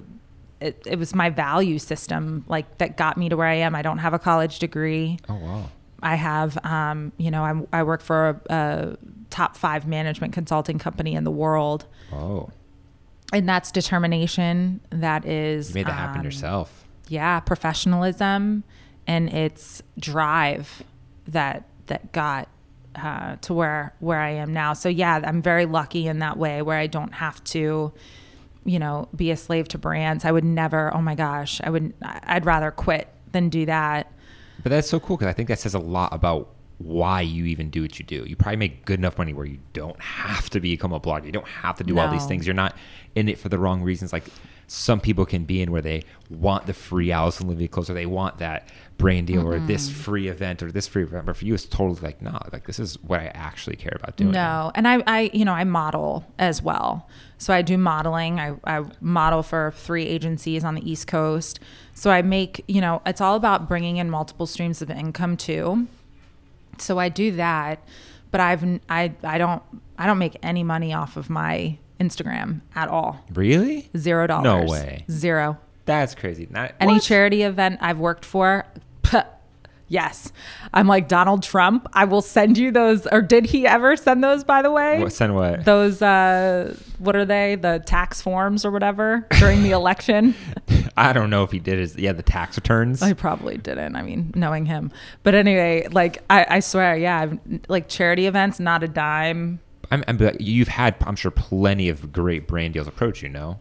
it, 0.59 0.81
it 0.85 0.99
was 0.99 1.15
my 1.15 1.29
value 1.29 1.79
system, 1.79 2.45
like 2.47 2.77
that 2.77 2.97
got 2.97 3.17
me 3.17 3.29
to 3.29 3.37
where 3.37 3.47
I 3.47 3.55
am. 3.55 3.75
I 3.75 3.81
don't 3.81 3.97
have 3.99 4.13
a 4.13 4.19
college 4.19 4.59
degree. 4.59 5.17
Oh 5.27 5.35
wow. 5.35 5.69
I 6.01 6.15
have, 6.15 6.57
um, 6.65 7.11
you 7.17 7.29
know, 7.31 7.43
I'm, 7.43 7.67
I 7.71 7.83
work 7.83 8.01
for 8.01 8.41
a, 8.49 8.53
a 8.53 8.97
top 9.29 9.55
five 9.55 9.87
management 9.87 10.33
consulting 10.33 10.79
company 10.79 11.13
in 11.15 11.23
the 11.23 11.31
world. 11.31 11.85
Oh, 12.11 12.49
and 13.33 13.47
that's 13.47 13.71
determination 13.71 14.81
that 14.89 15.25
is 15.25 15.69
you 15.69 15.75
made 15.75 15.87
that 15.87 15.93
happen 15.93 16.19
um, 16.19 16.25
yourself. 16.25 16.85
yeah 17.07 17.39
professionalism 17.39 18.63
and 19.07 19.29
it's 19.29 19.81
drive 19.97 20.83
that 21.27 21.63
that 21.87 22.11
got 22.11 22.49
uh, 22.95 23.37
to 23.37 23.53
where 23.53 23.93
where 23.99 24.19
i 24.19 24.29
am 24.31 24.51
now. 24.53 24.73
So 24.73 24.89
yeah 24.89 25.21
i'm 25.23 25.41
very 25.41 25.65
lucky 25.65 26.07
in 26.07 26.19
that 26.19 26.37
way 26.37 26.61
where 26.61 26.77
i 26.77 26.87
don't 26.87 27.13
have 27.13 27.41
to 27.45 27.93
you 28.65 28.79
know 28.79 29.07
be 29.15 29.31
a 29.31 29.37
slave 29.37 29.67
to 29.69 29.77
brands. 29.77 30.25
I 30.25 30.31
would 30.31 30.43
never 30.43 30.93
oh 30.93 31.01
my 31.01 31.15
gosh 31.15 31.61
i 31.63 31.69
would 31.69 31.93
i'd 32.03 32.45
rather 32.45 32.69
quit 32.71 33.07
than 33.31 33.47
do 33.49 33.65
that 33.65 34.11
But 34.63 34.69
that's 34.69 34.89
so 34.89 34.99
cool 34.99 35.17
because 35.17 35.29
I 35.29 35.33
think 35.33 35.49
that 35.49 35.59
says 35.59 35.73
a 35.73 35.79
lot 35.79 36.13
about 36.13 36.49
why 36.77 37.21
you 37.21 37.45
even 37.45 37.69
do 37.69 37.81
what 37.83 37.99
you 37.99 38.05
do. 38.05 38.23
You 38.25 38.35
probably 38.35 38.57
make 38.57 38.85
good 38.85 38.99
enough 38.99 39.17
money 39.17 39.33
where 39.33 39.45
you 39.45 39.59
don't 39.73 39.99
have 40.01 40.49
to 40.51 40.59
become 40.59 40.93
a 40.93 40.99
blogger. 40.99 41.25
You 41.25 41.31
don't 41.31 41.47
have 41.47 41.77
to 41.77 41.83
do 41.83 41.99
all 41.99 42.09
these 42.11 42.25
things. 42.25 42.47
You're 42.47 42.55
not 42.55 42.75
in 43.15 43.29
it 43.29 43.37
for 43.37 43.49
the 43.49 43.59
wrong 43.59 43.83
reasons. 43.83 44.11
Like 44.11 44.23
some 44.67 44.99
people 44.99 45.25
can 45.25 45.43
be 45.43 45.61
in 45.61 45.71
where 45.71 45.81
they 45.81 46.03
want 46.29 46.65
the 46.65 46.73
free 46.73 47.11
Alice 47.11 47.39
and 47.39 47.49
Olivia 47.49 47.67
clothes 47.67 47.89
or 47.89 47.93
they 47.93 48.05
want 48.05 48.37
that 48.39 48.69
brand 48.97 49.27
deal 49.27 49.45
or 49.45 49.59
this 49.59 49.89
free 49.89 50.27
event 50.27 50.63
or 50.63 50.71
this 50.71 50.87
free 50.87 51.03
event. 51.03 51.25
But 51.25 51.35
for 51.35 51.45
you, 51.45 51.53
it's 51.53 51.65
totally 51.65 51.99
like, 51.99 52.21
nah, 52.21 52.39
like 52.51 52.65
this 52.65 52.79
is 52.79 52.97
what 53.03 53.19
I 53.19 53.25
actually 53.27 53.75
care 53.75 53.97
about 53.99 54.15
doing. 54.15 54.31
No, 54.31 54.71
and 54.73 54.87
I, 54.87 55.03
I, 55.05 55.29
you 55.33 55.43
know, 55.43 55.53
I 55.53 55.65
model 55.65 56.25
as 56.39 56.61
well. 56.61 57.09
So 57.37 57.53
I 57.53 57.61
do 57.61 57.77
modeling. 57.77 58.39
I, 58.39 58.55
I 58.63 58.85
model 59.01 59.43
for 59.43 59.73
three 59.75 60.05
agencies 60.05 60.63
on 60.63 60.75
the 60.75 60.89
East 60.89 61.05
Coast. 61.05 61.59
So 61.93 62.09
I 62.09 62.21
make, 62.21 62.63
you 62.67 62.81
know, 62.81 63.01
it's 63.05 63.21
all 63.21 63.35
about 63.35 63.67
bringing 63.67 63.97
in 63.97 64.09
multiple 64.09 64.45
streams 64.47 64.81
of 64.81 64.89
income 64.89 65.37
too. 65.37 65.87
So 66.77 66.97
I 66.97 67.09
do 67.09 67.31
that, 67.33 67.79
but 68.31 68.41
I've, 68.41 68.63
I, 68.89 69.13
I 69.23 69.37
don't, 69.37 69.61
I 69.97 70.07
don't 70.07 70.17
make 70.17 70.37
any 70.41 70.63
money 70.63 70.93
off 70.93 71.15
of 71.17 71.29
my 71.29 71.77
Instagram 71.99 72.61
at 72.75 72.87
all. 72.89 73.23
Really? 73.33 73.89
Zero 73.95 74.25
dollars. 74.25 74.43
No 74.45 74.71
way. 74.71 75.05
Zero. 75.11 75.57
That's 75.85 76.15
crazy. 76.15 76.47
Not 76.49 76.73
Any 76.79 76.93
what? 76.93 77.03
charity 77.03 77.43
event 77.43 77.79
I've 77.81 77.99
worked 77.99 78.23
for, 78.25 78.65
yes. 79.87 80.31
I'm 80.73 80.87
like 80.87 81.07
Donald 81.07 81.43
Trump. 81.43 81.87
I 81.93 82.05
will 82.05 82.21
send 82.21 82.57
you 82.57 82.71
those. 82.71 83.05
Or 83.07 83.21
did 83.21 83.45
he 83.45 83.67
ever 83.67 83.95
send 83.95 84.23
those, 84.23 84.43
by 84.43 84.61
the 84.61 84.71
way? 84.71 84.99
What, 84.99 85.11
send 85.13 85.35
what? 85.35 85.65
Those, 85.65 86.01
uh, 86.01 86.75
what 86.99 87.15
are 87.15 87.25
they? 87.25 87.55
The 87.55 87.83
tax 87.85 88.21
forms 88.21 88.63
or 88.63 88.71
whatever 88.71 89.27
during 89.39 89.63
the 89.63 89.71
election? 89.71 90.33
I 90.97 91.13
don't 91.13 91.29
know 91.29 91.43
if 91.43 91.51
he 91.51 91.59
did 91.59 91.79
his 91.79 91.95
yeah 91.95 92.11
the 92.13 92.23
tax 92.23 92.57
returns. 92.57 93.01
I 93.01 93.13
probably 93.13 93.57
didn't. 93.57 93.95
I 93.95 94.01
mean, 94.01 94.31
knowing 94.35 94.65
him. 94.65 94.91
But 95.23 95.35
anyway, 95.35 95.87
like, 95.91 96.21
I, 96.29 96.45
I 96.49 96.59
swear, 96.59 96.97
yeah, 96.97 97.19
I've, 97.21 97.39
like 97.69 97.87
charity 97.87 98.25
events, 98.27 98.59
not 98.59 98.83
a 98.83 98.87
dime. 98.87 99.59
I'm, 99.89 100.03
I'm 100.07 100.17
but 100.17 100.41
you've 100.41 100.67
had 100.67 100.95
I'm 101.01 101.15
sure 101.15 101.31
plenty 101.31 101.89
of 101.89 102.11
great 102.11 102.47
brand 102.47 102.73
deals 102.73 102.87
approach 102.87 103.21
you. 103.23 103.29
No, 103.29 103.59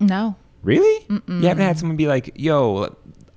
No. 0.00 0.36
really? 0.62 1.06
You 1.08 1.46
haven't 1.48 1.64
had 1.64 1.78
someone 1.78 1.96
be 1.96 2.06
like, 2.06 2.32
"Yo, 2.36 2.84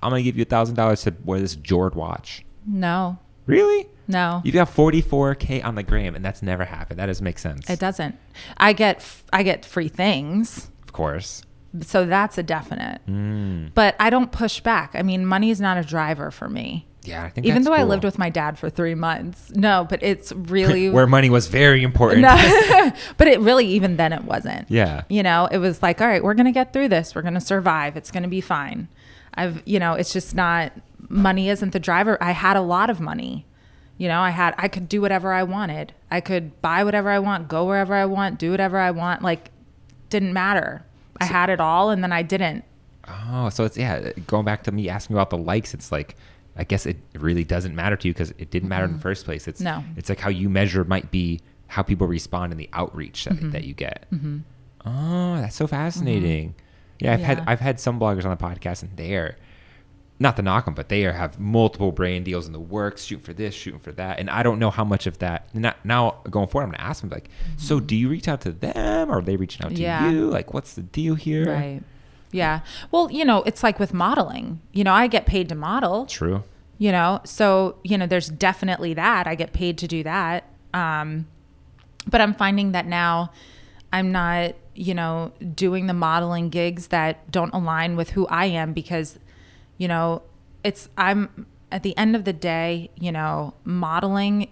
I'm 0.01 0.09
gonna 0.11 0.21
give 0.23 0.35
you 0.37 0.41
a 0.43 0.45
thousand 0.45 0.75
dollars 0.75 1.03
to 1.03 1.13
wear 1.25 1.39
this 1.39 1.55
Jord 1.55 1.95
watch." 1.95 2.43
No. 2.65 3.17
Really? 3.45 3.87
No. 4.09 4.41
You've 4.43 4.55
got 4.55 4.67
44k 4.69 5.63
on 5.63 5.75
the 5.75 5.83
gram, 5.83 6.15
and 6.15 6.23
that's 6.25 6.41
never 6.41 6.65
happened. 6.65 6.99
That 6.99 7.05
doesn't 7.05 7.23
make 7.23 7.39
sense. 7.39 7.69
It 7.69 7.79
doesn't. 7.79 8.17
I 8.57 8.73
get, 8.73 8.97
f- 8.97 9.23
I 9.31 9.43
get 9.43 9.63
free 9.65 9.87
things. 9.87 10.69
of 10.83 10.91
course. 10.91 11.43
So 11.81 12.05
that's 12.05 12.37
a 12.37 12.43
definite. 12.43 13.01
Mm. 13.07 13.71
But 13.73 13.95
I 13.99 14.09
don't 14.09 14.31
push 14.31 14.59
back. 14.61 14.91
I 14.93 15.01
mean, 15.01 15.25
money 15.25 15.49
is 15.49 15.61
not 15.61 15.77
a 15.77 15.83
driver 15.83 16.31
for 16.31 16.49
me. 16.49 16.87
Yeah, 17.03 17.23
I 17.23 17.29
think 17.29 17.47
Even 17.47 17.63
though 17.63 17.73
I 17.73 17.83
lived 17.83 18.03
with 18.03 18.17
my 18.19 18.29
dad 18.29 18.59
for 18.59 18.69
three 18.69 18.93
months. 18.95 19.51
No, 19.55 19.87
but 19.89 20.03
it's 20.03 20.33
really 20.33 20.89
where 20.97 21.07
money 21.07 21.29
was 21.29 21.47
very 21.47 21.81
important. 21.81 22.21
no, 22.21 22.35
but 23.17 23.27
it 23.27 23.39
really 23.39 23.65
even 23.67 23.95
then 23.95 24.11
it 24.11 24.23
wasn't. 24.23 24.69
Yeah. 24.69 25.03
You 25.09 25.23
know, 25.23 25.47
it 25.49 25.59
was 25.59 25.81
like, 25.81 26.01
all 26.01 26.07
right, 26.07 26.23
we're 26.23 26.33
gonna 26.33 26.51
get 26.51 26.73
through 26.73 26.89
this. 26.89 27.15
We're 27.15 27.21
gonna 27.21 27.39
survive. 27.39 27.95
It's 27.95 28.11
gonna 28.11 28.27
be 28.27 28.41
fine. 28.41 28.89
I've, 29.35 29.61
you 29.65 29.79
know, 29.79 29.93
it's 29.93 30.11
just 30.11 30.35
not 30.35 30.73
money 31.07 31.49
isn't 31.49 31.71
the 31.71 31.79
driver. 31.79 32.17
I 32.21 32.31
had 32.31 32.57
a 32.57 32.61
lot 32.61 32.89
of 32.89 32.99
money, 32.99 33.45
You 33.97 34.07
know, 34.09 34.19
I 34.19 34.31
had 34.31 34.53
I 34.57 34.67
could 34.67 34.89
do 34.89 34.99
whatever 34.99 35.31
I 35.31 35.43
wanted. 35.43 35.93
I 36.11 36.19
could 36.21 36.61
buy 36.61 36.83
whatever 36.83 37.09
I 37.09 37.19
want, 37.19 37.47
go 37.47 37.65
wherever 37.65 37.93
I 37.93 38.05
want, 38.05 38.37
do 38.37 38.51
whatever 38.51 38.77
I 38.79 38.91
want. 38.91 39.21
Like 39.21 39.51
didn't 40.09 40.33
matter. 40.33 40.83
I 41.21 41.25
had 41.25 41.49
it 41.49 41.59
all 41.59 41.89
and 41.89 42.03
then 42.03 42.11
I 42.11 42.21
didn't. 42.23 42.63
Oh, 43.07 43.49
so 43.49 43.63
it's 43.63 43.77
yeah. 43.77 44.11
Going 44.27 44.45
back 44.45 44.63
to 44.63 44.71
me 44.71 44.89
asking 44.89 45.15
about 45.15 45.29
the 45.29 45.37
likes, 45.37 45.73
it's 45.73 45.91
like 45.91 46.15
I 46.55 46.63
guess 46.63 46.85
it 46.85 46.97
really 47.13 47.43
doesn't 47.43 47.75
matter 47.75 47.95
to 47.95 48.07
you 48.07 48.13
because 48.13 48.31
it 48.31 48.49
didn't 48.49 48.67
matter 48.69 48.85
in 48.85 48.93
the 48.93 48.99
first 48.99 49.25
place. 49.25 49.47
It's 49.47 49.61
No. 49.61 49.83
It's 49.95 50.09
like 50.09 50.19
how 50.19 50.29
you 50.29 50.49
measure 50.49 50.83
might 50.83 51.11
be 51.11 51.39
how 51.67 51.83
people 51.83 52.07
respond 52.07 52.51
in 52.51 52.57
the 52.57 52.69
outreach 52.73 53.25
that, 53.25 53.33
Mm-hmm. 53.35 53.51
that 53.51 53.63
you 53.65 53.73
get. 53.73 54.07
Oh, 54.85 55.35
that's 55.35 55.55
so 55.55 55.67
fascinating. 55.67 56.55
Yeah, 56.99 57.13
I've 57.13 57.19
had 57.21 57.37
Yeah. 57.39 57.43
I've 57.47 57.59
had 57.59 57.79
some 57.79 57.99
bloggers 57.99 58.25
on 58.25 58.31
the 58.31 58.37
podcast, 58.43 58.81
and 58.83 58.95
they're 58.97 59.37
not 60.19 60.35
to 60.37 60.41
knock 60.41 60.65
them, 60.65 60.73
but 60.73 60.89
they 60.89 61.05
are, 61.05 61.11
have 61.13 61.39
multiple 61.39 61.91
brand 61.91 62.25
deals 62.25 62.47
in 62.47 62.53
the 62.53 62.59
works, 62.59 63.03
shooting 63.05 63.23
for 63.23 63.33
this, 63.33 63.53
shooting 63.53 63.79
for 63.79 63.91
that, 63.93 64.19
and 64.19 64.29
I 64.29 64.41
don't 64.43 64.57
know 64.59 64.71
how 64.71 64.83
much 64.83 65.05
of 65.07 65.19
that. 65.19 65.53
Not, 65.53 65.77
now 65.85 66.21
going 66.29 66.47
forward, 66.47 66.65
I'm 66.65 66.71
gonna 66.71 66.83
ask 66.89 67.01
them 67.01 67.09
like, 67.11 67.29
so 67.57 67.79
do 67.79 67.95
you 67.95 68.09
reach 68.09 68.27
out 68.27 68.41
to 68.41 68.51
them, 68.51 69.09
or 69.11 69.19
are 69.19 69.21
they 69.21 69.35
reaching 69.35 69.63
out 69.63 69.69
to 69.69 69.75
Mm-hmm. 69.75 69.81
Yeah. 69.83 70.09
you? 70.11 70.29
Like, 70.29 70.53
what's 70.53 70.73
the 70.73 70.81
deal 70.81 71.15
here? 71.15 71.45
Right. 71.53 71.81
Yeah. 72.31 72.59
Well, 72.91 73.09
you 73.11 73.23
know, 73.23 73.43
it's 73.43 73.63
like 73.63 73.79
with 73.79 73.93
modeling. 73.93 74.59
You 74.73 74.83
know, 74.83 74.93
I 74.93 75.07
get 75.07 75.25
paid 75.25 75.49
to 75.49 75.55
model. 75.55 76.05
True. 76.07 76.43
you 76.79 76.91
know 76.91 77.19
so 77.23 77.77
you 77.83 77.97
know 77.97 78.05
there's 78.05 78.27
definitely 78.29 78.93
that 78.93 79.25
i 79.25 79.33
get 79.33 79.51
paid 79.51 79.79
to 79.79 79.87
do 79.87 80.03
that 80.03 80.43
um 80.75 81.25
but 82.05 82.21
i'm 82.21 82.35
finding 82.35 82.71
that 82.73 82.85
now 82.85 83.31
i'm 83.91 84.11
not 84.11 84.53
you 84.75 84.93
know 84.93 85.31
doing 85.55 85.87
the 85.87 85.93
modeling 85.93 86.49
gigs 86.49 86.89
that 86.89 87.31
don't 87.31 87.51
align 87.51 87.95
with 87.95 88.11
who 88.11 88.27
i 88.27 88.45
am 88.45 88.73
because 88.73 89.17
you 89.77 89.87
know 89.87 90.21
it's 90.63 90.89
i'm 90.97 91.45
at 91.71 91.83
the 91.83 91.95
end 91.97 92.15
of 92.15 92.23
the 92.23 92.33
day 92.33 92.89
you 92.95 93.11
know 93.11 93.53
modeling 93.63 94.47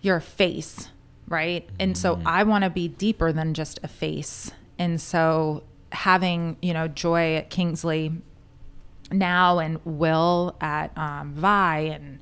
your 0.00 0.20
face 0.20 0.88
right? 1.28 1.68
And 1.78 1.96
so 1.96 2.20
i 2.24 2.42
want 2.42 2.64
to 2.64 2.70
be 2.70 2.88
deeper 2.88 3.32
than 3.32 3.54
just 3.54 3.78
a 3.82 3.88
face. 3.88 4.50
And 4.78 5.00
so 5.00 5.62
having 5.92 6.56
you 6.60 6.72
know 6.72 6.88
joy 6.88 7.36
at 7.36 7.50
kingsley 7.50 8.12
now 9.10 9.58
and 9.58 9.80
Will 9.84 10.54
at 10.60 10.96
um, 10.98 11.32
Vi 11.34 11.78
and 11.78 12.18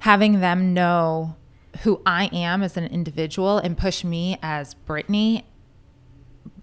having 0.00 0.40
them 0.40 0.74
know 0.74 1.36
who 1.82 2.02
I 2.04 2.28
am 2.32 2.62
as 2.62 2.76
an 2.76 2.86
individual 2.86 3.58
and 3.58 3.78
push 3.78 4.02
me 4.02 4.36
as 4.42 4.74
Brittany, 4.74 5.46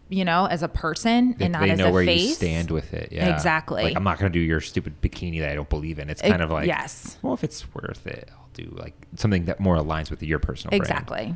you 0.10 0.26
know, 0.26 0.46
as 0.46 0.64
a 0.64 0.68
person 0.68 1.36
and 1.40 1.54
not 1.54 1.62
they 1.62 1.72
as 1.72 1.78
know 1.80 1.90
a 1.90 1.92
where 1.92 2.04
face. 2.06 2.30
you 2.30 2.34
stand 2.34 2.72
with 2.72 2.94
it. 2.94 3.12
Yeah, 3.12 3.34
Exactly. 3.34 3.84
Like 3.84 3.96
I'm 3.96 4.04
not 4.04 4.18
gonna 4.18 4.32
do 4.32 4.40
your 4.40 4.60
stupid 4.60 5.00
bikini 5.02 5.40
that 5.40 5.52
I 5.52 5.56
don't 5.56 5.70
believe 5.70 6.00
in. 6.00 6.10
It's 6.10 6.22
kind 6.22 6.42
of 6.42 6.50
like 6.50 6.68
yes. 6.68 7.18
Well, 7.22 7.34
if 7.34 7.44
it's 7.44 7.64
worth 7.74 8.06
it, 8.08 8.30
I'll 8.32 8.50
do 8.54 8.74
like 8.78 8.96
something 9.16 9.46
that 9.46 9.60
more 9.60 9.76
aligns 9.78 10.10
with 10.10 10.24
your 10.24 10.40
personal 10.40 10.72
brand. 10.72 10.82
Exactly. 10.82 11.36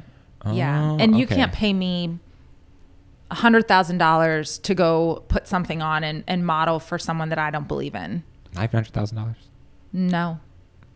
yeah. 0.52 0.92
Oh, 0.92 0.98
And 1.00 1.16
you 1.18 1.24
oh, 1.24 1.26
okay. 1.26 1.36
can't 1.36 1.54
pay 1.54 1.72
me 1.72 2.18
a 3.32 3.36
hundred 3.36 3.68
thousand 3.68 4.00
dollars 4.00 4.58
to 4.60 4.76
go 4.76 5.24
put 5.28 5.48
something 5.48 5.82
on 5.82 6.04
and, 6.04 6.24
and 6.28 6.46
model 6.46 6.80
for 6.80 6.98
someone 6.98 7.30
that 7.30 7.40
I 7.40 7.52
don't 7.52 7.68
believe 7.68 7.96
in. 7.96 8.24
Nine 8.56 8.70
hundred 8.70 8.92
thousand 8.94 9.18
dollars. 9.18 9.38
No. 9.92 10.40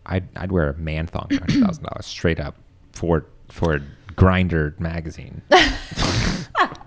I'd 0.06 0.28
I'd 0.36 0.52
wear 0.52 0.70
a 0.70 0.78
man 0.78 1.06
thong 1.08 1.28
for 1.30 1.40
hundred 1.40 1.64
thousand 1.64 1.84
dollars 1.84 2.06
straight 2.08 2.40
up 2.40 2.56
for 2.92 3.26
for 3.50 3.82
Grindr 4.16 4.80
magazine. 4.80 5.42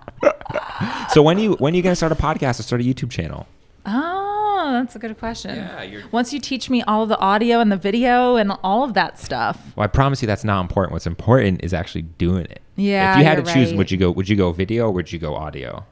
so 1.13 1.21
when 1.21 1.39
you 1.39 1.53
when 1.53 1.73
are 1.73 1.77
you 1.77 1.83
gonna 1.83 1.95
start 1.95 2.11
a 2.11 2.15
podcast 2.15 2.59
or 2.59 2.63
start 2.63 2.81
a 2.81 2.83
YouTube 2.83 3.09
channel? 3.11 3.47
Oh, 3.85 4.69
that's 4.73 4.95
a 4.95 4.99
good 4.99 5.17
question. 5.17 5.55
Yeah, 5.55 5.81
you're- 5.81 6.03
Once 6.11 6.31
you 6.33 6.39
teach 6.39 6.69
me 6.69 6.83
all 6.83 7.01
of 7.03 7.09
the 7.09 7.17
audio 7.19 7.59
and 7.59 7.71
the 7.71 7.77
video 7.77 8.35
and 8.35 8.51
all 8.63 8.83
of 8.83 8.93
that 8.93 9.17
stuff. 9.19 9.59
Well, 9.75 9.83
I 9.83 9.87
promise 9.87 10.21
you 10.21 10.27
that's 10.27 10.43
not 10.43 10.61
important. 10.61 10.93
What's 10.93 11.07
important 11.07 11.63
is 11.63 11.73
actually 11.73 12.03
doing 12.03 12.45
it. 12.45 12.61
Yeah, 12.75 13.13
If 13.13 13.17
you 13.19 13.23
had 13.25 13.43
to 13.43 13.53
choose, 13.53 13.69
right. 13.69 13.77
would 13.77 13.89
you 13.91 13.97
go? 13.97 14.11
Would 14.11 14.29
you 14.29 14.35
go 14.35 14.51
video 14.51 14.85
or 14.85 14.91
would 14.91 15.11
you 15.11 15.17
go 15.19 15.35
audio? 15.35 15.83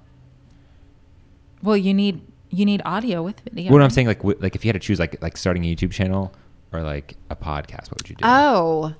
Well, 1.63 1.77
you 1.77 1.93
need 1.93 2.21
you 2.51 2.65
need 2.65 2.81
audio 2.85 3.21
with 3.23 3.39
video. 3.51 3.71
What 3.71 3.81
I'm 3.81 3.89
saying, 3.91 4.07
like, 4.07 4.19
w- 4.19 4.37
like 4.39 4.55
if 4.55 4.63
you 4.65 4.69
had 4.69 4.73
to 4.81 4.85
choose, 4.85 4.99
like, 4.99 5.21
like 5.21 5.37
starting 5.37 5.63
a 5.65 5.75
YouTube 5.75 5.91
channel 5.91 6.33
or 6.71 6.81
like 6.81 7.15
a 7.29 7.35
podcast, 7.35 7.91
what 7.91 7.97
would 8.01 8.09
you 8.09 8.15
do? 8.15 8.23
Oh, 8.25 8.93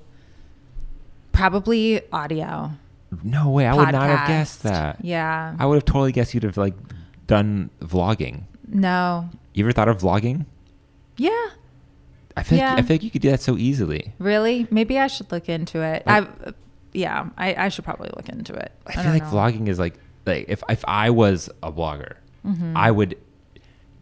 probably 1.32 2.00
audio. 2.12 2.72
No 3.22 3.50
way, 3.50 3.66
I 3.66 3.74
would 3.74 3.92
not 3.92 4.08
have 4.08 4.28
guessed 4.28 4.62
that. 4.62 5.04
Yeah. 5.04 5.54
I 5.58 5.66
would 5.66 5.74
have 5.76 5.84
totally 5.84 6.12
guessed 6.12 6.32
you'd 6.34 6.42
have 6.44 6.56
like 6.56 6.74
done 7.26 7.70
vlogging. 7.80 8.44
no. 8.68 9.28
You 9.52 9.64
ever 9.64 9.72
thought 9.72 9.88
of 9.88 9.98
vlogging? 9.98 10.46
Yeah. 11.16 11.30
I 12.36 12.44
feel 12.44 12.58
Yeah. 12.58 12.70
like, 12.74 12.78
I 12.78 12.82
feel 12.86 12.94
like 12.94 13.02
you 13.02 13.10
could 13.10 13.22
do 13.22 13.30
that 13.32 13.40
so 13.42 13.56
easily. 13.56 14.12
Really? 14.20 14.66
Maybe 14.70 14.98
I 14.98 15.08
should 15.08 15.30
look 15.32 15.48
into 15.48 15.82
it. 15.82 16.06
Like- 16.06 16.28
I. 16.46 16.52
Yeah, 16.92 17.28
I, 17.38 17.54
I 17.66 17.68
should 17.68 17.84
probably 17.84 18.10
look 18.16 18.28
into 18.28 18.52
it. 18.54 18.72
I 18.86 18.92
feel 18.94 19.12
like 19.12 19.22
know. 19.24 19.28
vlogging 19.30 19.68
is 19.68 19.78
like 19.78 19.94
like 20.26 20.46
if 20.48 20.62
if 20.68 20.84
I 20.88 21.10
was 21.10 21.48
a 21.62 21.70
blogger, 21.72 22.14
Mm-hmm. 22.46 22.76
I 22.76 22.90
would 22.90 23.16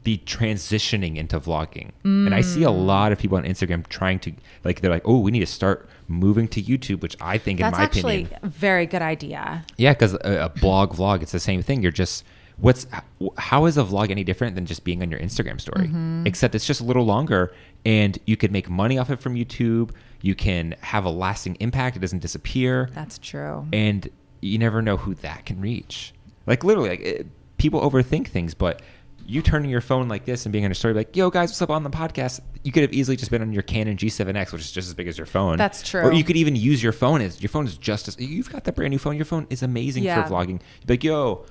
be 0.08 0.16
transitioning 0.36 1.16
into 1.16 1.38
vlogging. 1.38 1.90
And 2.04 2.34
I 2.34 2.40
see 2.40 2.62
a 2.62 2.68
Mm. 2.68 2.86
lot 2.86 3.12
of 3.12 3.18
people 3.18 3.36
on 3.36 3.44
Instagram 3.44 3.86
trying 3.88 4.18
to 4.20 4.32
like 4.64 4.80
they're 4.80 4.90
like, 4.98 5.06
"Oh, 5.10 5.18
we 5.18 5.30
need 5.30 5.40
to 5.48 5.52
start 5.60 5.88
moving 6.24 6.46
to 6.48 6.62
YouTube," 6.62 7.00
which 7.02 7.16
I 7.20 7.36
think 7.38 7.58
That's 7.60 7.76
in 7.76 7.80
my 7.80 7.84
opinion 7.84 7.98
is 7.98 7.98
actually 7.98 8.22
opinion 8.36 8.40
a 8.42 8.48
very 8.68 8.86
good 8.86 9.02
idea. 9.02 9.64
Yeah, 9.76 9.92
because 9.92 10.14
a, 10.14 10.32
a 10.48 10.48
blog 10.64 10.94
vlog, 10.94 11.22
it's 11.22 11.32
the 11.32 11.40
same 11.50 11.62
thing. 11.62 11.82
You're 11.82 11.92
just 12.04 12.24
what's 12.66 12.86
how 13.36 13.66
is 13.66 13.76
a 13.76 13.84
vlog 13.84 14.10
any 14.10 14.24
different 14.24 14.54
than 14.56 14.64
just 14.66 14.82
being 14.84 15.02
on 15.02 15.10
your 15.10 15.20
Instagram 15.20 15.60
story? 15.60 15.86
Mm-hmm. 15.88 16.26
Except 16.26 16.54
it's 16.54 16.66
just 16.66 16.80
a 16.80 16.84
little 16.84 17.04
longer, 17.04 17.52
and 17.84 18.18
you 18.26 18.36
could 18.36 18.52
make 18.52 18.68
money 18.70 18.96
off 18.98 19.10
it 19.10 19.18
from 19.20 19.34
YouTube. 19.34 19.90
You 20.22 20.34
can 20.34 20.74
have 20.80 21.04
a 21.04 21.10
lasting 21.10 21.54
impact. 21.60 21.96
It 21.96 22.00
doesn't 22.00 22.22
disappear, 22.28 22.88
That's 22.94 23.18
true. 23.18 23.66
and 23.72 24.08
you 24.40 24.56
never 24.58 24.80
know 24.82 24.96
who 24.96 25.14
that 25.26 25.44
can 25.46 25.60
reach. 25.60 26.12
Like 26.46 26.64
literally, 26.64 26.88
like 26.94 27.00
it, 27.00 27.26
people 27.58 27.80
overthink 27.88 28.28
things, 28.28 28.54
but 28.54 28.80
you 29.30 29.42
turning 29.42 29.70
your 29.70 29.82
phone 29.82 30.08
like 30.08 30.24
this 30.24 30.46
and 30.46 30.52
being 30.54 30.64
on 30.64 30.70
a 30.70 30.74
story 30.74 30.94
like, 30.94 31.14
"Yo 31.14 31.28
guys, 31.30 31.50
what's 31.50 31.60
up 31.60 31.68
on 31.70 31.82
the 31.82 31.90
podcast?" 31.90 32.40
You 32.64 32.72
could 32.72 32.82
have 32.82 32.92
easily 32.94 33.14
just 33.16 33.30
been 33.30 33.42
on 33.42 33.52
your 33.52 33.62
Canon 33.62 33.96
G7X, 33.98 34.52
which 34.52 34.62
is 34.62 34.72
just 34.72 34.88
as 34.88 34.94
big 34.94 35.06
as 35.06 35.18
your 35.18 35.26
phone. 35.26 35.58
That's 35.58 35.82
true. 35.88 36.00
Or 36.00 36.12
you 36.12 36.24
could 36.24 36.36
even 36.36 36.56
use 36.56 36.82
your 36.82 36.92
phone 36.92 37.20
as 37.20 37.40
your 37.42 37.50
phone 37.50 37.66
is 37.66 37.76
just 37.76 38.08
as 38.08 38.18
you've 38.18 38.50
got 38.50 38.64
that 38.64 38.74
brand 38.74 38.90
new 38.90 38.98
phone. 38.98 39.16
Your 39.16 39.26
phone 39.26 39.46
is 39.50 39.62
amazing 39.62 40.02
Yeah. 40.04 40.24
for 40.24 40.30
vlogging. 40.32 40.60
You'd 40.80 40.86
be 40.86 40.94
like, 40.94 41.04
"Yo, 41.04 41.44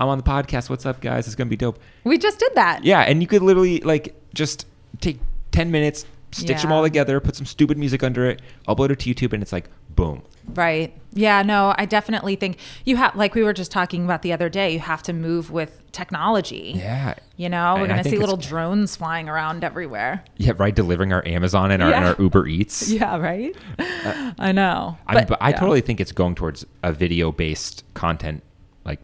I'm 0.00 0.08
on 0.08 0.18
the 0.18 0.24
podcast. 0.24 0.68
What's 0.68 0.84
up, 0.84 1.00
guys? 1.00 1.26
It's 1.28 1.36
gonna 1.36 1.48
be 1.48 1.56
dope." 1.56 1.78
We 2.02 2.18
just 2.18 2.40
did 2.40 2.50
that. 2.56 2.84
Yeah, 2.84 3.00
and 3.00 3.22
you 3.22 3.28
could 3.28 3.42
literally 3.42 3.78
like 3.80 4.14
just 4.34 4.66
take 5.00 5.20
ten 5.52 5.70
minutes, 5.70 6.04
stitch 6.32 6.62
them 6.62 6.72
all 6.72 6.82
together, 6.82 7.20
put 7.20 7.36
some 7.36 7.46
stupid 7.46 7.78
music 7.78 8.02
under 8.02 8.26
it, 8.26 8.42
upload 8.68 8.90
it 8.90 8.98
to 9.00 9.14
YouTube, 9.14 9.32
and 9.32 9.42
it's 9.42 9.52
like 9.52 9.70
boom. 9.94 10.22
Right. 10.54 10.96
Yeah, 11.12 11.42
no, 11.42 11.74
I 11.76 11.86
definitely 11.86 12.36
think 12.36 12.58
you 12.84 12.96
have 12.96 13.16
like 13.16 13.34
we 13.34 13.42
were 13.42 13.52
just 13.52 13.72
talking 13.72 14.04
about 14.04 14.22
the 14.22 14.32
other 14.32 14.48
day, 14.48 14.72
you 14.72 14.78
have 14.78 15.02
to 15.04 15.12
move 15.12 15.50
with 15.50 15.82
technology. 15.92 16.74
Yeah. 16.76 17.14
You 17.36 17.48
know, 17.48 17.76
we're 17.78 17.88
going 17.88 18.02
to 18.02 18.08
see 18.08 18.16
little 18.16 18.36
drones 18.36 18.94
flying 18.96 19.28
around 19.28 19.64
everywhere. 19.64 20.24
Yeah, 20.36 20.52
right. 20.56 20.74
Delivering 20.74 21.12
our 21.12 21.26
Amazon 21.26 21.70
and 21.72 21.82
our, 21.82 21.92
and 21.92 22.04
our 22.04 22.16
Uber 22.18 22.46
Eats. 22.46 22.90
Yeah, 23.00 23.16
right? 23.18 23.56
Uh, 23.78 24.32
I 24.38 24.52
know. 24.52 24.98
I, 25.06 25.16
mean, 25.16 25.26
but 25.26 25.38
I 25.40 25.50
yeah. 25.50 25.56
totally 25.58 25.80
think 25.80 26.00
it's 26.00 26.12
going 26.12 26.34
towards 26.34 26.64
a 26.82 26.92
video 26.92 27.32
based 27.32 27.84
content. 27.94 28.42
Like, 28.84 29.00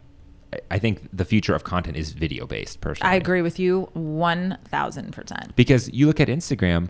I- 0.53 0.59
I 0.71 0.79
think 0.79 1.09
the 1.11 1.25
future 1.25 1.55
of 1.55 1.63
content 1.63 1.97
is 1.97 2.11
video 2.13 2.45
based. 2.45 2.79
Personally, 2.79 3.11
I 3.11 3.15
agree 3.15 3.41
with 3.41 3.59
you 3.59 3.89
1000%. 3.95 5.55
because 5.55 5.89
you 5.89 6.07
look 6.07 6.19
at 6.19 6.27
Instagram. 6.27 6.89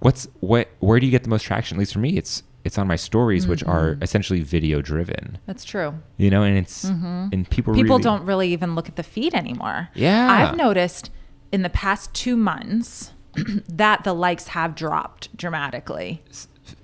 What's 0.00 0.26
what? 0.40 0.68
Where 0.80 0.98
do 0.98 1.06
you 1.06 1.12
get 1.12 1.22
the 1.22 1.28
most 1.28 1.44
traction? 1.44 1.76
At 1.76 1.78
least 1.78 1.92
for 1.92 2.00
me, 2.00 2.16
it's 2.16 2.42
it's 2.64 2.78
on 2.78 2.86
my 2.86 2.96
stories, 2.96 3.46
which 3.46 3.64
are 3.64 3.92
Mm-hmm. 3.92 4.02
essentially 4.02 4.40
video 4.42 4.80
driven. 4.82 5.38
That's 5.46 5.64
true. 5.64 5.94
You 6.16 6.30
know, 6.30 6.42
and 6.42 6.56
it's 6.56 6.84
and 6.84 7.48
people 7.50 7.72
Mm-hmm. 7.74 7.82
People 7.82 7.96
really, 7.96 8.02
don't 8.02 8.24
really 8.24 8.52
even 8.52 8.74
look 8.74 8.88
at 8.88 8.96
the 8.96 9.02
feed 9.02 9.34
anymore. 9.34 9.88
Yeah. 9.94 10.30
I've 10.30 10.56
noticed 10.56 11.10
in 11.50 11.62
the 11.62 11.70
past 11.70 12.14
2 12.14 12.36
months 12.36 13.12
that 13.68 14.04
the 14.04 14.12
likes 14.14 14.48
have 14.48 14.74
dropped 14.74 15.34
dramatically. 15.36 16.22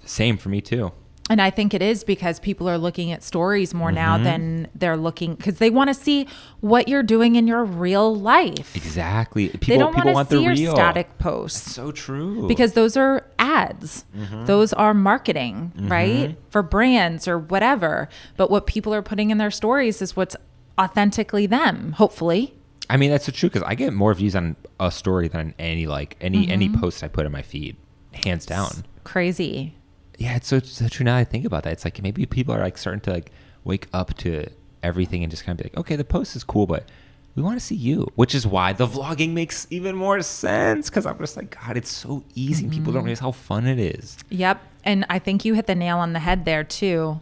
Same 0.04 0.36
for 0.36 0.48
me 0.48 0.60
too. 0.60 0.92
And 1.30 1.42
I 1.42 1.50
think 1.50 1.74
it 1.74 1.82
is 1.82 2.04
because 2.04 2.40
people 2.40 2.68
are 2.68 2.78
looking 2.78 3.12
at 3.12 3.22
stories 3.22 3.74
more 3.74 3.92
now 3.92 4.14
Mm-hmm. 4.14 4.24
than 4.24 4.68
they're 4.74 4.96
looking 4.96 5.34
because 5.34 5.58
they 5.58 5.68
want 5.70 5.88
to 5.88 5.94
see 5.94 6.26
what 6.60 6.88
you're 6.88 7.02
doing 7.02 7.36
in 7.36 7.46
your 7.46 7.64
real 7.64 8.14
life. 8.14 8.74
Exactly. 8.74 9.48
People 9.50 9.66
they 9.68 9.78
don't 9.78 9.94
people 9.94 10.12
want 10.14 10.28
to 10.30 10.34
the 10.36 10.40
see 10.40 10.44
your 10.44 10.54
real. 10.54 10.74
static 10.74 11.18
posts 11.18 11.72
So 11.74 11.92
true. 11.92 12.48
because 12.48 12.72
those 12.72 12.96
are 12.96 13.26
ads. 13.38 14.04
Mm-hmm. 14.16 14.46
Those 14.46 14.72
are 14.72 14.94
marketing, 14.94 15.72
right? 15.76 16.36
For 16.50 16.62
brands 16.62 17.28
or 17.28 17.38
whatever. 17.38 18.08
But 18.36 18.50
what 18.50 18.66
people 18.66 18.94
are 18.94 19.02
putting 19.02 19.30
in 19.30 19.38
their 19.38 19.50
stories 19.50 20.00
is 20.00 20.16
what's 20.16 20.36
authentically 20.80 21.46
them, 21.46 21.92
hopefully. 21.92 22.54
I 22.90 22.96
mean, 22.96 23.10
that's 23.10 23.26
so 23.26 23.32
true 23.32 23.50
because 23.50 23.62
I 23.66 23.74
get 23.74 23.92
more 23.92 24.14
views 24.14 24.34
on 24.34 24.56
a 24.80 24.90
story 24.90 25.28
than 25.28 25.40
on 25.40 25.54
any 25.58 25.86
like 25.86 26.16
any 26.20 26.48
any 26.48 26.68
Mm-hmm. 26.70 26.80
post 26.80 27.04
I 27.04 27.08
put 27.08 27.26
in 27.26 27.32
my 27.32 27.42
feed, 27.42 27.76
hands 28.24 28.46
down. 28.46 28.84
Crazy. 29.04 29.74
Yeah, 30.18 30.36
it's 30.36 30.48
so, 30.48 30.58
so 30.58 30.88
true 30.88 31.04
now. 31.04 31.16
I 31.16 31.24
think 31.24 31.44
about 31.44 31.62
that. 31.62 31.72
It's 31.72 31.84
like 31.84 32.02
maybe 32.02 32.26
people 32.26 32.54
are 32.54 32.60
like 32.60 32.76
starting 32.76 33.00
to 33.02 33.12
like 33.12 33.30
wake 33.64 33.86
up 33.92 34.14
to 34.18 34.48
everything 34.82 35.22
and 35.22 35.30
just 35.30 35.44
kind 35.44 35.58
of 35.58 35.64
be 35.64 35.70
like, 35.70 35.78
okay, 35.78 35.96
the 35.96 36.04
post 36.04 36.36
is 36.36 36.44
cool, 36.44 36.66
but 36.66 36.88
we 37.34 37.42
want 37.42 37.58
to 37.58 37.64
see 37.64 37.76
you, 37.76 38.10
which 38.16 38.34
is 38.34 38.46
why 38.46 38.72
the 38.72 38.86
vlogging 38.86 39.30
makes 39.32 39.66
even 39.70 39.94
more 39.94 40.20
sense. 40.22 40.90
Because 40.90 41.06
I'm 41.06 41.16
just 41.18 41.36
like, 41.36 41.56
God, 41.60 41.76
it's 41.76 41.90
so 41.90 42.24
easy. 42.34 42.64
Mm-hmm. 42.64 42.74
People 42.74 42.92
don't 42.92 43.04
realize 43.04 43.20
how 43.20 43.30
fun 43.30 43.66
it 43.66 43.78
is. 43.78 44.16
Yep. 44.30 44.60
And 44.84 45.06
I 45.08 45.20
think 45.20 45.44
you 45.44 45.54
hit 45.54 45.66
the 45.66 45.76
nail 45.76 45.98
on 45.98 46.14
the 46.14 46.18
head 46.18 46.44
there 46.44 46.64
too. 46.64 47.20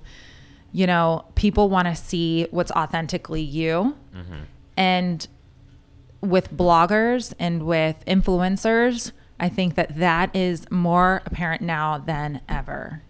You 0.73 0.87
know, 0.87 1.27
people 1.35 1.69
want 1.69 1.89
to 1.89 1.95
see 1.95 2.47
what's 2.51 2.71
authentically 2.73 3.43
you. 3.43 3.95
And 4.79 5.27
with 6.21 6.51
bloggers 6.53 7.35
and 7.39 7.65
with 7.65 8.03
influencers, 8.07 9.13
I 9.39 9.49
think 9.49 9.75
that 9.75 9.97
that 9.99 10.35
is 10.35 10.71
more 10.71 11.23
apparent 11.27 11.63
now 11.63 11.99
than 11.99 12.41
ever. 12.49 13.03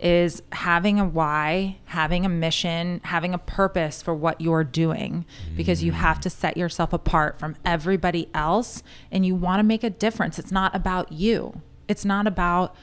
Is 0.00 0.42
having 0.52 1.00
a 1.00 1.04
why, 1.04 1.78
having 1.86 2.24
a 2.24 2.28
mission, 2.28 3.00
having 3.02 3.34
a 3.34 3.38
purpose 3.38 4.00
for 4.00 4.14
what 4.14 4.40
you're 4.40 4.62
doing 4.62 5.26
because 5.56 5.82
you 5.82 5.90
have 5.90 6.20
to 6.20 6.30
set 6.30 6.56
yourself 6.56 6.92
apart 6.92 7.40
from 7.40 7.56
everybody 7.64 8.28
else 8.32 8.84
and 9.10 9.26
you 9.26 9.34
want 9.34 9.58
to 9.58 9.64
make 9.64 9.82
a 9.82 9.90
difference. 9.90 10.38
It's 10.38 10.52
not 10.52 10.72
about 10.76 11.10
you. 11.10 11.62
It's 11.88 12.04
not 12.04 12.28
about 12.28 12.76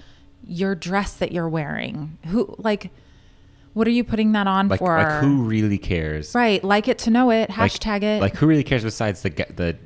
your 0.45 0.75
dress 0.75 1.13
that 1.13 1.31
you're 1.31 1.47
wearing. 1.47 2.17
Who 2.27 2.53
like 2.57 2.91
what 3.71 3.87
are 3.87 3.91
you 3.91 4.03
putting 4.03 4.33
that 4.33 4.47
on 4.47 4.67
Like, 4.67 4.79
for? 4.79 4.97
like 4.97 5.21
who 5.21 5.43
really 5.43 5.77
cares? 5.77 6.35
Right, 6.35 6.61
like 6.65 6.89
it 6.89 6.97
to 6.99 7.11
know 7.11 7.29
it, 7.31 7.49
Like- 7.49 7.71
hashtag 7.71 8.03
it. 8.03 8.21
Like 8.21 8.35
who 8.35 8.45
really 8.45 8.63
cares 8.63 8.83
besides 8.83 9.21
the 9.21 9.29
the 9.29 9.77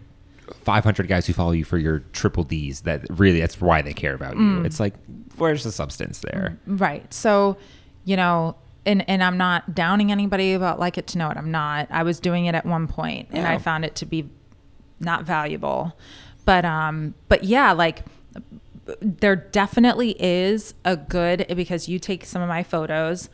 500 0.64 1.08
guys 1.08 1.26
who 1.28 1.34
follow 1.34 1.52
you 1.52 1.64
for 1.66 1.78
your 1.78 2.00
triple 2.14 2.44
D's? 2.44 2.82
That 2.82 3.06
really 3.10 3.40
that's 3.40 3.60
why 3.62 3.82
they 3.82 3.94
care 3.94 4.14
about 4.14 4.36
Mm. 4.36 4.60
you. 4.60 4.64
It's 4.66 4.80
like 4.80 4.94
where's 5.38 5.64
the 5.64 5.72
substance 5.72 6.20
there? 6.20 6.58
Right. 6.68 7.12
So, 7.14 7.58
you 8.06 8.16
know, 8.16 8.56
and 8.86 9.08
and 9.10 9.24
I'm 9.24 9.38
not 9.38 9.76
downing 9.76 10.12
anybody 10.12 10.54
about 10.54 10.80
like 10.80 10.98
it 10.98 11.08
to 11.08 11.18
know 11.18 11.30
it. 11.30 11.38
I'm 11.38 11.52
not. 11.52 11.88
I 11.92 12.04
was 12.04 12.20
doing 12.20 12.46
it 12.46 12.56
at 12.56 12.66
one 12.66 12.88
point 12.88 13.28
and 13.32 13.46
I 13.46 13.58
found 13.58 13.86
it 13.86 13.96
to 13.96 14.06
be 14.06 14.30
not 15.00 15.24
valuable. 15.26 15.98
But 16.46 16.66
um 16.66 17.14
but 17.28 17.44
yeah, 17.44 17.72
like 17.74 18.04
there 19.02 19.36
definitely 19.36 20.16
is 20.20 20.74
a 20.84 20.98
good 20.98 21.46
because 21.56 21.88
you 21.88 22.00
take 22.00 22.26
some 22.26 22.42
of 22.42 22.48
my 22.50 22.64
photos 22.64 23.30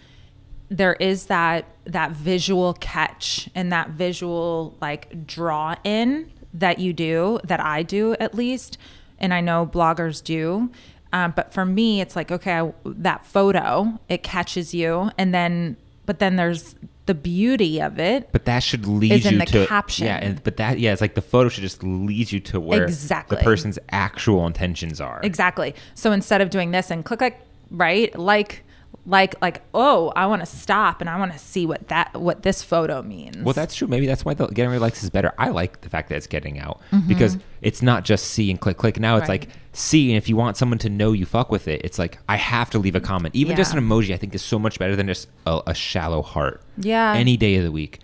there 0.68 0.94
is 0.94 1.28
that 1.28 1.64
that 1.86 2.12
visual 2.12 2.74
catch 2.74 3.48
and 3.54 3.72
that 3.72 3.92
visual 3.92 4.76
like 4.82 5.26
draw 5.28 5.76
in 5.84 6.30
that 6.60 6.80
you 6.80 6.94
do 6.94 7.40
that 7.44 7.60
I 7.60 7.84
do 7.84 8.14
at 8.20 8.34
least 8.34 8.78
and 9.20 9.34
I 9.34 9.42
know 9.42 9.66
bloggers 9.72 10.24
do 10.24 10.72
um, 11.14 11.34
but 11.36 11.54
for 11.54 11.66
me 11.66 12.02
it's 12.02 12.16
like 12.16 12.32
okay 12.32 12.60
I, 12.60 12.74
that 12.86 13.26
photo 13.26 14.00
it 14.10 14.24
catches 14.24 14.74
you 14.74 15.12
and 15.18 15.34
then 15.34 15.78
but 16.06 16.20
then 16.20 16.36
there's 16.36 16.76
the 17.06 17.14
beauty 17.14 17.80
of 17.82 18.00
it 18.00 18.30
But 18.32 18.46
that 18.46 18.64
should 18.64 18.88
lead 18.88 19.24
you 19.24 19.38
the 19.38 19.46
to 19.46 19.68
caption. 19.68 20.08
Yeah, 20.08 20.18
and 20.18 20.44
but 20.44 20.58
that 20.58 20.80
yeah, 20.80 20.92
it's 20.92 21.02
like 21.02 21.14
the 21.14 21.22
photo 21.22 21.50
should 21.50 21.62
just 21.62 21.84
lead 21.84 22.32
you 22.32 22.40
to 22.42 22.60
where 22.60 22.84
Exactly. 22.84 23.38
the 23.38 23.44
person's 23.44 23.78
actual 23.92 24.48
intentions 24.48 25.00
are. 25.00 25.20
Exactly. 25.24 25.76
So 25.94 26.12
instead 26.12 26.42
of 26.42 26.50
doing 26.50 26.72
this 26.72 26.90
and 26.90 27.06
click 27.06 27.22
like 27.22 27.40
right, 27.70 28.18
like 28.18 28.65
like 29.08 29.40
like 29.42 29.62
oh, 29.74 30.12
I 30.16 30.26
want 30.26 30.42
to 30.42 30.46
stop 30.46 31.00
and 31.02 31.10
I 31.10 31.18
want 31.20 31.32
to 31.34 31.40
see 31.40 31.66
what 31.66 31.88
that 31.90 32.20
what 32.20 32.42
this 32.44 32.62
photo 32.64 33.02
means. 33.02 33.38
Well, 33.38 33.54
that's 33.54 33.76
true. 33.76 33.88
Maybe 33.88 34.08
that's 34.08 34.26
why 34.26 34.34
the 34.34 34.48
getting 34.48 34.70
rid 34.72 34.78
of 34.78 34.82
likes 34.82 35.04
is 35.04 35.10
better. 35.10 35.34
I 35.38 35.50
like 35.50 35.82
the 35.82 35.90
fact 35.90 36.10
that 36.10 36.16
it's 36.16 36.28
getting 36.28 36.60
out 36.60 36.82
Mm-hmm. 36.92 37.08
because 37.08 37.38
it's 37.62 37.82
not 37.82 38.04
just 38.06 38.26
see 38.28 38.50
and 38.50 38.60
click, 38.60 38.78
click. 38.78 39.00
Now 39.00 39.18
it's 39.18 39.30
Right. 39.30 39.42
like 39.46 39.50
see, 39.74 40.10
and 40.12 40.18
if 40.18 40.28
you 40.30 40.36
want 40.36 40.58
someone 40.58 40.80
to 40.80 40.90
know 40.90 41.12
you 41.12 41.26
fuck 41.26 41.52
with 41.52 41.68
it, 41.68 41.82
it's 41.84 42.00
like 42.00 42.18
I 42.30 42.36
have 42.38 42.70
to 42.72 42.80
leave 42.80 42.96
a 42.96 43.02
comment. 43.02 43.36
Even 43.36 43.56
just 43.56 43.74
an 43.74 43.80
emoji, 43.80 44.14
I 44.14 44.18
think 44.18 44.34
is 44.34 44.42
so 44.42 44.58
much 44.58 44.80
better 44.80 44.96
than 44.96 45.08
just 45.08 45.28
a, 45.46 45.62
a 45.68 45.74
shallow 45.76 46.22
heart. 46.22 46.62
Yeah. 46.78 47.14
Any 47.14 47.38
day 47.38 47.56
of 47.58 47.64
the 47.64 47.72
week. 47.72 48.00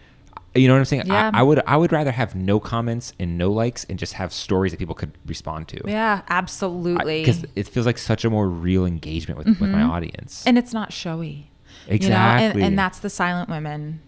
You 0.53 0.67
know 0.67 0.73
what 0.73 0.79
I'm 0.79 0.85
saying? 0.85 1.03
Yeah. 1.05 1.31
I, 1.33 1.39
I 1.39 1.43
would 1.43 1.61
I 1.65 1.77
would 1.77 1.91
rather 1.93 2.11
have 2.11 2.35
no 2.35 2.59
comments 2.59 3.13
and 3.19 3.37
no 3.37 3.51
likes 3.51 3.85
and 3.85 3.97
just 3.97 4.13
have 4.13 4.33
stories 4.33 4.71
that 4.73 4.77
people 4.79 4.95
could 4.95 5.11
respond 5.25 5.67
to. 5.69 5.81
yeah, 5.85 6.21
absolutely. 6.29 7.21
Because 7.21 7.45
it 7.55 7.67
feels 7.69 7.85
like 7.85 7.97
such 7.97 8.25
a 8.25 8.29
more 8.29 8.49
real 8.49 8.85
engagement 8.85 9.37
with, 9.37 9.47
with 9.61 9.69
my 9.69 9.81
audience. 9.81 10.43
and 10.45 10.57
it's 10.57 10.73
not 10.73 10.91
showy. 10.91 11.49
You 11.87 11.91
know, 11.91 11.95
Exactly. 11.95 12.61
and, 12.61 12.69
and 12.71 12.79
that's 12.79 12.99
the 12.99 13.09
silent 13.09 13.49
women. 13.49 14.01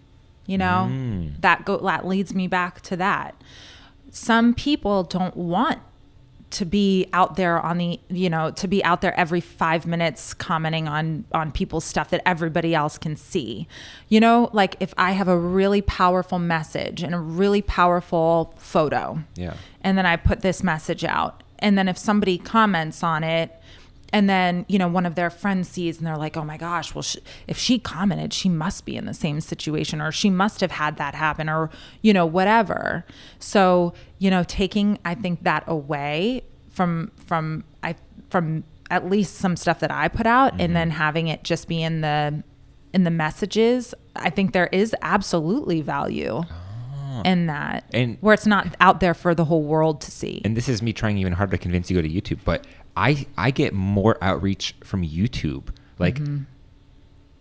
You 0.45 0.57
know, 0.57 0.87
Mm. 0.91 1.39
that 1.39 1.63
go 1.63 1.77
that 1.77 2.05
leads 2.05 2.33
me 2.35 2.47
back 2.47 2.81
to 2.81 2.97
that. 2.97 3.35
Some 4.11 4.53
people 4.53 5.03
don't 5.03 5.37
want 5.37 5.79
to 6.53 6.65
be 6.65 7.07
out 7.13 7.35
there 7.35 7.59
on 7.59 7.77
the 7.77 7.99
you 8.09 8.29
know 8.29 8.49
to 8.51 8.67
be 8.67 8.83
out 8.83 9.01
there 9.01 9.13
every 9.19 9.41
five 9.41 9.85
minutes 9.85 10.33
commenting 10.33 10.87
on 10.87 11.25
on 11.33 11.51
people's 11.51 11.83
stuff 11.85 12.09
that 12.09 12.21
everybody 12.25 12.73
else 12.75 12.97
can 12.97 13.15
see 13.15 13.67
you 14.09 14.19
know 14.19 14.49
like 14.53 14.75
if 14.79 14.93
i 14.97 15.11
have 15.11 15.27
a 15.27 15.37
really 15.37 15.81
powerful 15.81 16.39
message 16.39 17.03
and 17.03 17.13
a 17.13 17.19
really 17.19 17.61
powerful 17.61 18.53
photo 18.57 19.21
Yeah. 19.35 19.55
and 19.81 19.97
then 19.97 20.05
I 20.05 20.15
put 20.15 20.41
this 20.41 20.63
message 20.63 21.03
out. 21.03 21.43
And 21.59 21.77
then 21.77 21.87
if 21.87 21.97
somebody 21.97 22.37
comments 22.37 23.03
on 23.03 23.23
it, 23.23 23.57
and 24.13 24.29
then 24.29 24.65
you 24.69 24.77
know 24.79 24.87
one 24.87 25.05
of 25.05 25.15
their 25.15 25.29
friends 25.29 25.67
sees 25.67 25.97
and 25.97 26.07
they're 26.07 26.15
like, 26.17 26.37
"Oh 26.37 26.45
my 26.45 26.55
gosh, 26.55 26.93
well, 26.95 27.01
sh- 27.01 27.17
if 27.47 27.57
she 27.57 27.79
commented, 27.79 28.31
she 28.31 28.47
must 28.47 28.85
be 28.85 28.95
in 28.95 29.05
the 29.05 29.13
same 29.13 29.41
situation, 29.41 29.99
or 29.99 30.11
she 30.11 30.29
must 30.29 30.61
have 30.61 30.71
had 30.71 30.97
that 30.97 31.15
happen, 31.15 31.49
or 31.49 31.69
you 32.01 32.13
know 32.13 32.25
whatever." 32.25 33.05
So 33.39 33.93
you 34.19 34.29
know, 34.29 34.43
taking 34.43 34.99
I 35.03 35.15
think 35.15 35.43
that 35.43 35.63
away 35.67 36.43
from 36.69 37.11
from 37.25 37.65
I 37.81 37.95
from 38.29 38.63
at 38.91 39.09
least 39.09 39.35
some 39.35 39.55
stuff 39.55 39.79
that 39.79 39.91
I 39.91 40.07
put 40.07 40.27
out, 40.27 40.53
and 40.53 40.61
mm-hmm. 40.61 40.73
then 40.73 40.89
having 40.91 41.27
it 41.27 41.43
just 41.43 41.67
be 41.67 41.81
in 41.81 42.01
the 42.01 42.43
in 42.93 43.03
the 43.03 43.11
messages, 43.11 43.95
I 44.15 44.29
think 44.29 44.53
there 44.53 44.69
is 44.71 44.95
absolutely 45.01 45.81
value 45.81 46.43
ah. 46.47 47.21
in 47.25 47.47
that, 47.47 47.85
And- 47.91 48.17
where 48.21 48.35
it's 48.35 48.45
not 48.45 48.75
out 48.79 48.99
there 48.99 49.15
for 49.15 49.33
the 49.33 49.45
whole 49.45 49.63
world 49.63 49.99
to 50.01 50.11
see. 50.11 50.41
and 50.45 50.55
this 50.55 50.69
is 50.69 50.83
me 50.83 50.93
trying 50.93 51.17
even 51.17 51.33
harder 51.33 51.57
to 51.57 51.57
convince 51.57 51.89
you 51.89 51.99
to 51.99 52.07
go 52.07 52.07
to 52.07 52.21
YouTube, 52.21 52.39
but 52.45 52.67
I 52.95 53.25
I 53.37 53.51
get 53.51 53.73
more 53.73 54.17
outreach 54.21 54.75
from 54.83 55.03
YouTube. 55.03 55.69
Like 55.99 56.15
Mm-hmm. 56.19 56.43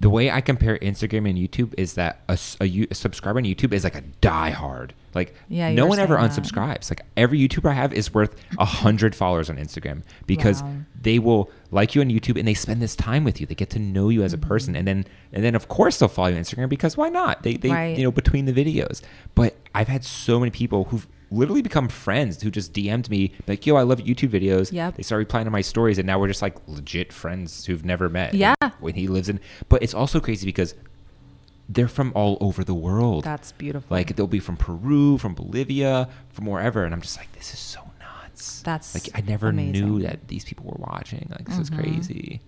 the 0.00 0.10
way 0.10 0.30
I 0.30 0.40
compare 0.40 0.78
Instagram 0.78 1.28
and 1.30 1.38
YouTube 1.38 1.74
is 1.78 1.94
that 1.94 2.22
a, 2.28 2.38
a 2.60 2.86
a 2.90 2.94
subscriber 2.94 3.38
on 3.38 3.44
YouTube 3.44 3.72
is 3.72 3.84
like 3.84 3.94
a 3.94 4.02
diehard. 4.20 4.90
Like 5.14 5.34
Yeah, 5.48 5.72
no 5.74 5.86
one 5.86 5.98
ever 5.98 6.16
that. 6.16 6.30
unsubscribes. 6.30 6.90
Like 6.90 7.02
every 7.16 7.38
YouTuber 7.38 7.70
I 7.70 7.74
have 7.74 7.92
is 7.92 8.12
worth 8.14 8.34
a 8.58 8.64
hundred 8.64 9.14
followers 9.14 9.48
on 9.50 9.56
Instagram 9.58 10.02
because 10.26 10.62
Wow. 10.62 10.74
they 11.00 11.18
will 11.18 11.50
like 11.70 11.94
you 11.94 12.00
on 12.00 12.08
YouTube 12.08 12.38
and 12.38 12.48
they 12.48 12.54
spend 12.54 12.80
this 12.82 12.96
time 12.96 13.22
with 13.22 13.40
you. 13.40 13.46
They 13.46 13.54
get 13.54 13.70
to 13.70 13.78
know 13.78 14.08
you 14.08 14.22
as 14.24 14.32
a 14.32 14.38
person, 14.38 14.74
and 14.74 14.88
then 14.88 15.04
and 15.32 15.44
then 15.44 15.54
of 15.54 15.68
course 15.68 15.98
they'll 15.98 16.08
follow 16.08 16.28
you 16.28 16.36
on 16.36 16.42
Instagram 16.42 16.68
because 16.68 16.96
why 16.96 17.08
not? 17.08 17.42
They 17.42 17.54
they 17.54 17.68
Mm-hmm. 17.68 17.76
Right. 17.76 17.96
you 17.98 18.04
know 18.04 18.10
between 18.12 18.46
the 18.46 18.52
videos. 18.52 19.02
But 19.34 19.54
I've 19.74 19.88
had 19.88 20.02
so 20.04 20.40
many 20.40 20.50
people 20.50 20.84
who've 20.84 21.06
literally 21.32 21.62
become 21.62 21.88
friends 21.88 22.42
who 22.42 22.50
just 22.50 22.72
DM'd 22.72 23.10
me 23.10 23.32
like, 23.46 23.66
"Yo, 23.66 23.76
I 23.76 23.82
love 23.82 23.98
YouTube 23.98 24.30
videos." 24.30 24.72
Yeah. 24.72 24.90
They 24.90 25.02
start 25.02 25.18
replying 25.18 25.46
to 25.46 25.50
my 25.50 25.60
stories, 25.60 25.98
and 25.98 26.06
now 26.06 26.18
we're 26.18 26.28
just 26.28 26.42
like 26.42 26.56
legit 26.68 27.12
friends 27.12 27.64
who've 27.64 27.84
never 27.84 28.08
met. 28.08 28.34
Yeah. 28.34 28.54
When 28.80 28.94
he 28.94 29.08
lives 29.08 29.28
in, 29.28 29.40
but 29.68 29.82
it's 29.82 29.94
also 29.94 30.20
crazy 30.20 30.46
because 30.46 30.74
they're 31.68 31.88
from 31.88 32.12
all 32.14 32.38
over 32.40 32.64
the 32.64 32.74
world. 32.74 33.24
That's 33.24 33.52
beautiful. 33.52 33.94
like 33.94 34.14
they'll 34.16 34.26
be 34.26 34.40
from 34.40 34.56
Peru, 34.56 35.18
from 35.18 35.34
Bolivia, 35.34 36.08
from 36.30 36.46
wherever, 36.46 36.84
and 36.84 36.94
I'm 36.94 37.00
just 37.00 37.16
like, 37.16 37.32
this 37.32 37.52
is 37.52 37.58
so 37.58 37.80
nuts. 38.00 38.62
That's 38.62 38.94
like 38.94 39.08
I 39.14 39.26
never 39.26 39.48
amazing. 39.48 39.72
knew 39.72 40.02
that 40.02 40.28
these 40.28 40.44
people 40.44 40.66
were 40.66 40.78
watching. 40.78 41.26
Like 41.30 41.46
this 41.46 41.58
is 41.58 41.70
mm-hmm. 41.70 41.82
crazy. 41.82 42.40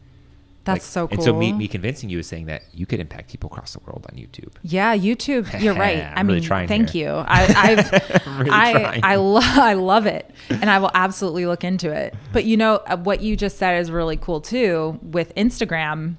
That's 0.65 0.79
Like, 0.79 0.83
so 0.83 1.09
cool. 1.09 1.15
And 1.15 1.23
so 1.23 1.35
me, 1.35 1.53
me 1.53 1.69
convincing 1.69 2.09
you 2.09 2.19
is 2.21 2.27
saying 2.27 2.47
that 2.47 2.63
you 2.73 2.87
could 2.87 2.99
impact 2.99 3.31
people 3.31 3.49
across 3.51 3.75
the 3.75 3.81
world 3.81 4.07
on 4.11 4.17
YouTube. 4.19 4.53
Yeah, 4.63 4.97
YouTube. 4.97 5.61
You're 5.63 5.75
right. 5.75 5.99
I 5.99 6.15
I'm 6.17 6.27
mean, 6.27 6.37
really 6.37 6.47
trying 6.47 6.69
thank 6.69 6.91
here. 6.91 7.11
you. 7.11 7.15
I, 7.17 7.55
I've, 7.57 8.27
I'm 8.27 8.39
really 8.39 8.51
I, 8.51 8.73
trying. 8.73 9.01
I, 9.05 9.17
lo- 9.17 9.41
I 9.43 9.75
love 9.75 10.07
it, 10.07 10.31
and 10.49 10.71
I 10.71 10.79
will 10.79 10.91
absolutely 10.95 11.45
look 11.47 11.65
into 11.65 11.91
it. 11.93 12.15
But 12.33 12.45
you 12.45 12.57
know 12.57 12.77
uh, 12.87 12.97
what 12.97 13.21
you 13.21 13.37
just 13.37 13.59
said 13.59 13.81
is 13.81 13.91
really 13.91 14.17
cool 14.17 14.41
too. 14.41 14.99
With 15.03 15.35
Instagram, 15.35 16.15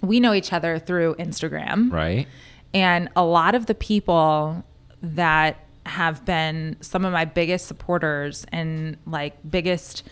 we 0.00 0.20
know 0.20 0.32
each 0.32 0.52
other 0.52 0.78
through 0.78 1.16
Instagram, 1.16 1.92
Right? 1.92 2.26
and 2.72 3.08
a 3.16 3.24
lot 3.24 3.54
of 3.54 3.66
the 3.66 3.74
people 3.74 4.64
that 5.02 5.58
have 5.84 6.24
been 6.24 6.76
some 6.80 7.04
of 7.04 7.12
my 7.12 7.24
biggest 7.24 7.66
supporters 7.66 8.46
and 8.52 8.96
like 9.06 9.34
biggest 9.50 10.02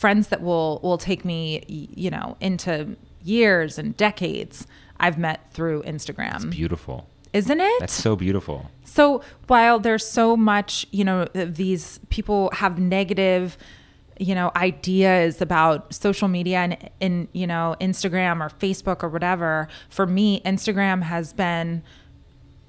friends 0.00 0.28
that 0.28 0.40
will 0.40 0.80
will 0.82 0.96
take 0.96 1.24
me 1.26 1.62
you 1.68 2.10
know 2.10 2.36
into 2.40 2.96
years 3.22 3.78
and 3.78 3.94
decades 3.98 4.66
I've 4.98 5.18
met 5.18 5.52
through 5.52 5.82
Instagram. 5.82 6.36
It's 6.36 6.44
beautiful. 6.44 7.06
Isn't 7.32 7.60
it? 7.60 7.80
That's 7.80 7.92
so 7.92 8.16
beautiful. 8.16 8.70
So 8.84 9.22
while 9.46 9.78
there's 9.78 10.06
so 10.06 10.36
much, 10.36 10.86
you 10.90 11.04
know, 11.04 11.26
these 11.32 12.00
people 12.08 12.50
have 12.54 12.78
negative, 12.78 13.56
you 14.18 14.34
know, 14.34 14.50
ideas 14.56 15.40
about 15.40 15.94
social 15.94 16.28
media 16.28 16.58
and, 16.58 16.90
and 17.00 17.28
you 17.32 17.46
know, 17.46 17.76
Instagram 17.80 18.40
or 18.44 18.48
Facebook 18.48 19.04
or 19.04 19.08
whatever, 19.08 19.68
for 19.88 20.06
me, 20.06 20.40
Instagram 20.40 21.02
has 21.02 21.32
been 21.32 21.82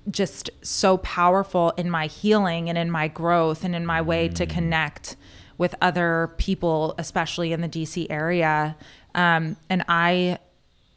just 0.10 0.50
so 0.62 0.98
powerful 0.98 1.72
in 1.78 1.90
my 1.90 2.08
healing 2.08 2.70
and 2.70 2.78
in 2.78 2.92
my 2.92 3.08
growth 3.08 3.64
and 3.64 3.76
in 3.76 3.86
my 3.86 4.02
way 4.02 4.28
to 4.28 4.46
mm. 4.46 4.50
connect 4.50 5.16
with 5.62 5.76
other 5.80 6.34
people, 6.38 6.96
especially 6.98 7.54
in 7.54 7.62
the 7.62 7.70
DC 7.70 8.08
area. 8.10 8.76
Um, 9.14 9.56
and 9.70 9.86
I, 9.88 10.40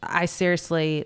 I 0.03 0.25
seriously 0.25 1.05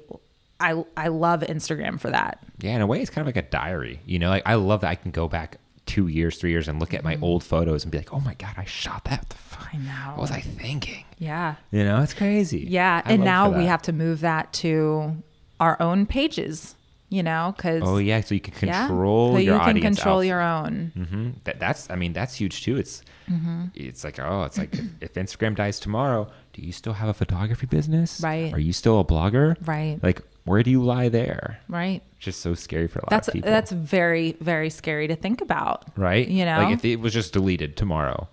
I 0.60 0.84
I 0.96 1.08
love 1.08 1.40
Instagram 1.40 2.00
for 2.00 2.10
that. 2.10 2.38
Yeah, 2.60 2.76
in 2.76 2.80
a 2.80 2.86
way, 2.86 3.00
it's 3.00 3.10
kind 3.10 3.26
of 3.28 3.34
like 3.34 3.44
a 3.44 3.48
diary. 3.48 4.00
You 4.06 4.18
know, 4.20 4.30
like 4.30 4.44
I 4.46 4.54
love 4.54 4.80
that 4.82 4.88
I 4.90 4.94
can 4.94 5.10
go 5.10 5.28
back 5.28 5.58
two 5.86 6.06
years, 6.06 6.38
three 6.38 6.50
years, 6.50 6.68
and 6.68 6.78
look 6.80 6.94
at 6.94 7.02
my 7.02 7.18
old 7.20 7.42
photos 7.42 7.82
and 7.84 7.90
be 7.90 7.98
like, 7.98 8.12
"Oh 8.12 8.20
my 8.20 8.34
god, 8.34 8.54
I 8.56 8.64
shot 8.64 9.04
that." 9.04 9.20
What 9.20 9.28
the 9.28 9.36
fuck? 9.36 9.68
Mm-hmm. 9.68 9.76
I 9.76 9.84
know. 9.90 10.10
What 10.12 10.20
was 10.22 10.30
I 10.30 10.40
thinking? 10.40 11.04
Yeah. 11.18 11.56
You 11.72 11.84
know, 11.84 12.00
it's 12.02 12.14
crazy. 12.14 12.64
Yeah, 12.68 13.02
I 13.04 13.12
and 13.12 13.24
now 13.24 13.50
we 13.50 13.64
have 13.66 13.82
to 13.82 13.92
move 13.92 14.20
that 14.20 14.52
to 14.64 15.22
our 15.60 15.76
own 15.80 16.06
pages, 16.06 16.76
you 17.08 17.22
know, 17.22 17.54
cuz 17.58 17.82
Oh 17.84 17.98
yeah, 17.98 18.20
so 18.20 18.34
you 18.34 18.40
can 18.40 18.54
control 18.54 19.32
yeah, 19.32 19.36
so 19.36 19.40
your 19.40 19.54
you 19.56 19.60
can 19.74 19.80
control 19.80 20.22
your 20.22 20.40
own. 20.40 20.92
hmm 20.94 21.30
That, 21.44 21.58
that's, 21.58 21.90
I 21.90 21.96
mean, 21.96 22.12
that's 22.12 22.34
huge 22.36 22.62
too. 22.62 22.76
It's, 22.76 23.02
Mm-hmm. 23.28 23.64
it's 23.74 24.04
like, 24.04 24.18
oh, 24.18 24.44
it's 24.44 24.58
like 24.58 24.74
if, 24.74 24.84
if 25.00 25.14
Instagram 25.14 25.54
dies 25.54 25.78
tomorrow, 25.80 26.30
do 26.52 26.62
you 26.62 26.72
still 26.72 26.92
have 26.94 27.08
a 27.08 27.14
photography 27.14 27.66
business? 27.66 28.20
Right. 28.22 28.52
Are 28.52 28.58
you 28.58 28.72
still 28.72 29.00
a 29.00 29.04
blogger? 29.04 29.56
Right. 29.66 29.98
Like, 30.02 30.22
where 30.44 30.62
do 30.62 30.70
you 30.70 30.82
lie 30.82 31.08
there? 31.08 31.60
Right. 31.68 32.02
Just 32.18 32.40
so 32.40 32.54
scary 32.54 32.88
for 32.88 33.00
a 33.00 33.02
lot 33.02 33.10
That's 33.10 33.28
of 33.28 33.34
people. 33.34 33.50
that's 33.50 33.70
very 33.70 34.32
very 34.40 34.70
scary 34.70 35.06
to 35.08 35.14
think 35.16 35.40
about. 35.40 35.84
right. 35.96 36.26
you 36.26 36.44
know? 36.44 36.58
like 36.62 36.74
if 36.74 36.84
it 36.84 36.96
was 36.96 37.12
just 37.12 37.32
deleted 37.32 37.76
tomorrow, 37.76 38.28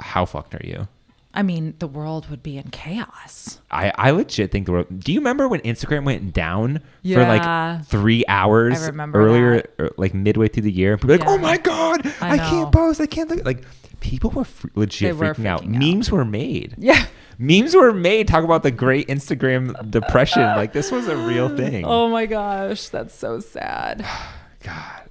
how 0.00 0.24
fucked 0.24 0.54
are 0.54 0.64
you? 0.64 0.88
I 1.34 1.42
mean, 1.42 1.74
the 1.78 1.86
world 1.86 2.28
would 2.30 2.42
be 2.42 2.56
in 2.56 2.70
chaos. 2.70 3.60
I, 3.70 3.92
I 3.96 4.10
legit 4.10 4.50
think 4.50 4.66
the 4.66 4.72
world. 4.72 4.86
Do 4.98 5.12
you 5.12 5.20
remember 5.20 5.46
when 5.46 5.60
Instagram 5.60 6.04
went 6.04 6.32
down 6.32 6.80
for 7.04 7.22
like 7.22 7.84
three 7.86 8.24
hours 8.26 8.88
earlier, 8.88 9.68
or, 9.78 9.90
like 9.98 10.14
midway 10.14 10.48
through 10.48 10.64
the 10.64 10.72
year? 10.72 10.96
People 10.96 11.10
were 11.10 11.18
like, 11.18 11.26
Yeah. 11.28 11.34
oh 11.34 11.38
my 11.38 11.56
god, 11.58 12.06
I 12.20 12.30
I, 12.30 12.38
can't 12.38 12.72
post, 12.72 13.00
I 13.00 13.06
can't 13.06 13.28
look. 13.30 13.44
Like 13.44 13.62
people 14.00 14.30
were 14.30 14.44
fr- 14.44 14.68
legit 14.74 15.16
were 15.16 15.34
freaking, 15.34 15.46
out. 15.46 15.62
freaking 15.62 15.76
out. 15.76 15.80
Memes 15.82 16.10
were 16.10 16.24
made. 16.24 16.74
Yeah. 16.78 17.06
Memes 17.38 17.74
were 17.74 17.92
made. 17.92 18.26
Talk 18.28 18.44
about 18.44 18.62
the 18.62 18.70
great 18.70 19.06
Instagram 19.08 19.90
depression. 19.90 20.42
Like 20.42 20.72
this 20.72 20.90
was 20.90 21.06
a 21.08 21.16
real 21.16 21.48
thing. 21.56 21.84
Oh 21.84 22.08
my 22.08 22.26
gosh, 22.26 22.88
that's 22.88 23.14
so 23.14 23.38
sad. 23.40 24.04
God, 24.64 25.02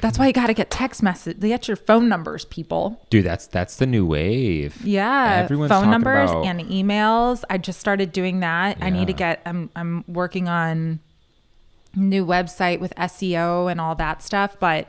That's 0.00 0.18
why 0.18 0.26
you 0.26 0.32
got 0.32 0.46
to 0.46 0.54
get 0.54 0.70
text 0.70 1.02
message. 1.02 1.38
Get 1.40 1.68
your 1.68 1.76
phone 1.76 2.08
numbers, 2.08 2.46
people. 2.46 3.06
dude, 3.10 3.26
that's 3.26 3.46
that's 3.48 3.76
the 3.76 3.86
new 3.86 4.06
wave. 4.06 4.80
Yeah, 4.84 5.42
Everyone's 5.44 5.68
phone 5.70 5.90
numbers 5.90 6.30
about- 6.30 6.46
and 6.46 6.60
emails. 6.62 7.44
I 7.50 7.58
just 7.58 7.80
started 7.80 8.12
doing 8.12 8.40
that. 8.40 8.78
I 8.80 8.88
need 8.90 9.08
to 9.08 9.12
get. 9.12 9.42
I'm 9.44 9.68
I'm 9.76 10.04
working 10.08 10.48
on 10.48 11.00
new 11.94 12.24
website 12.26 12.80
with 12.80 12.94
SEO 12.96 13.70
and 13.70 13.80
all 13.80 13.94
that 13.96 14.22
stuff, 14.22 14.56
but 14.58 14.88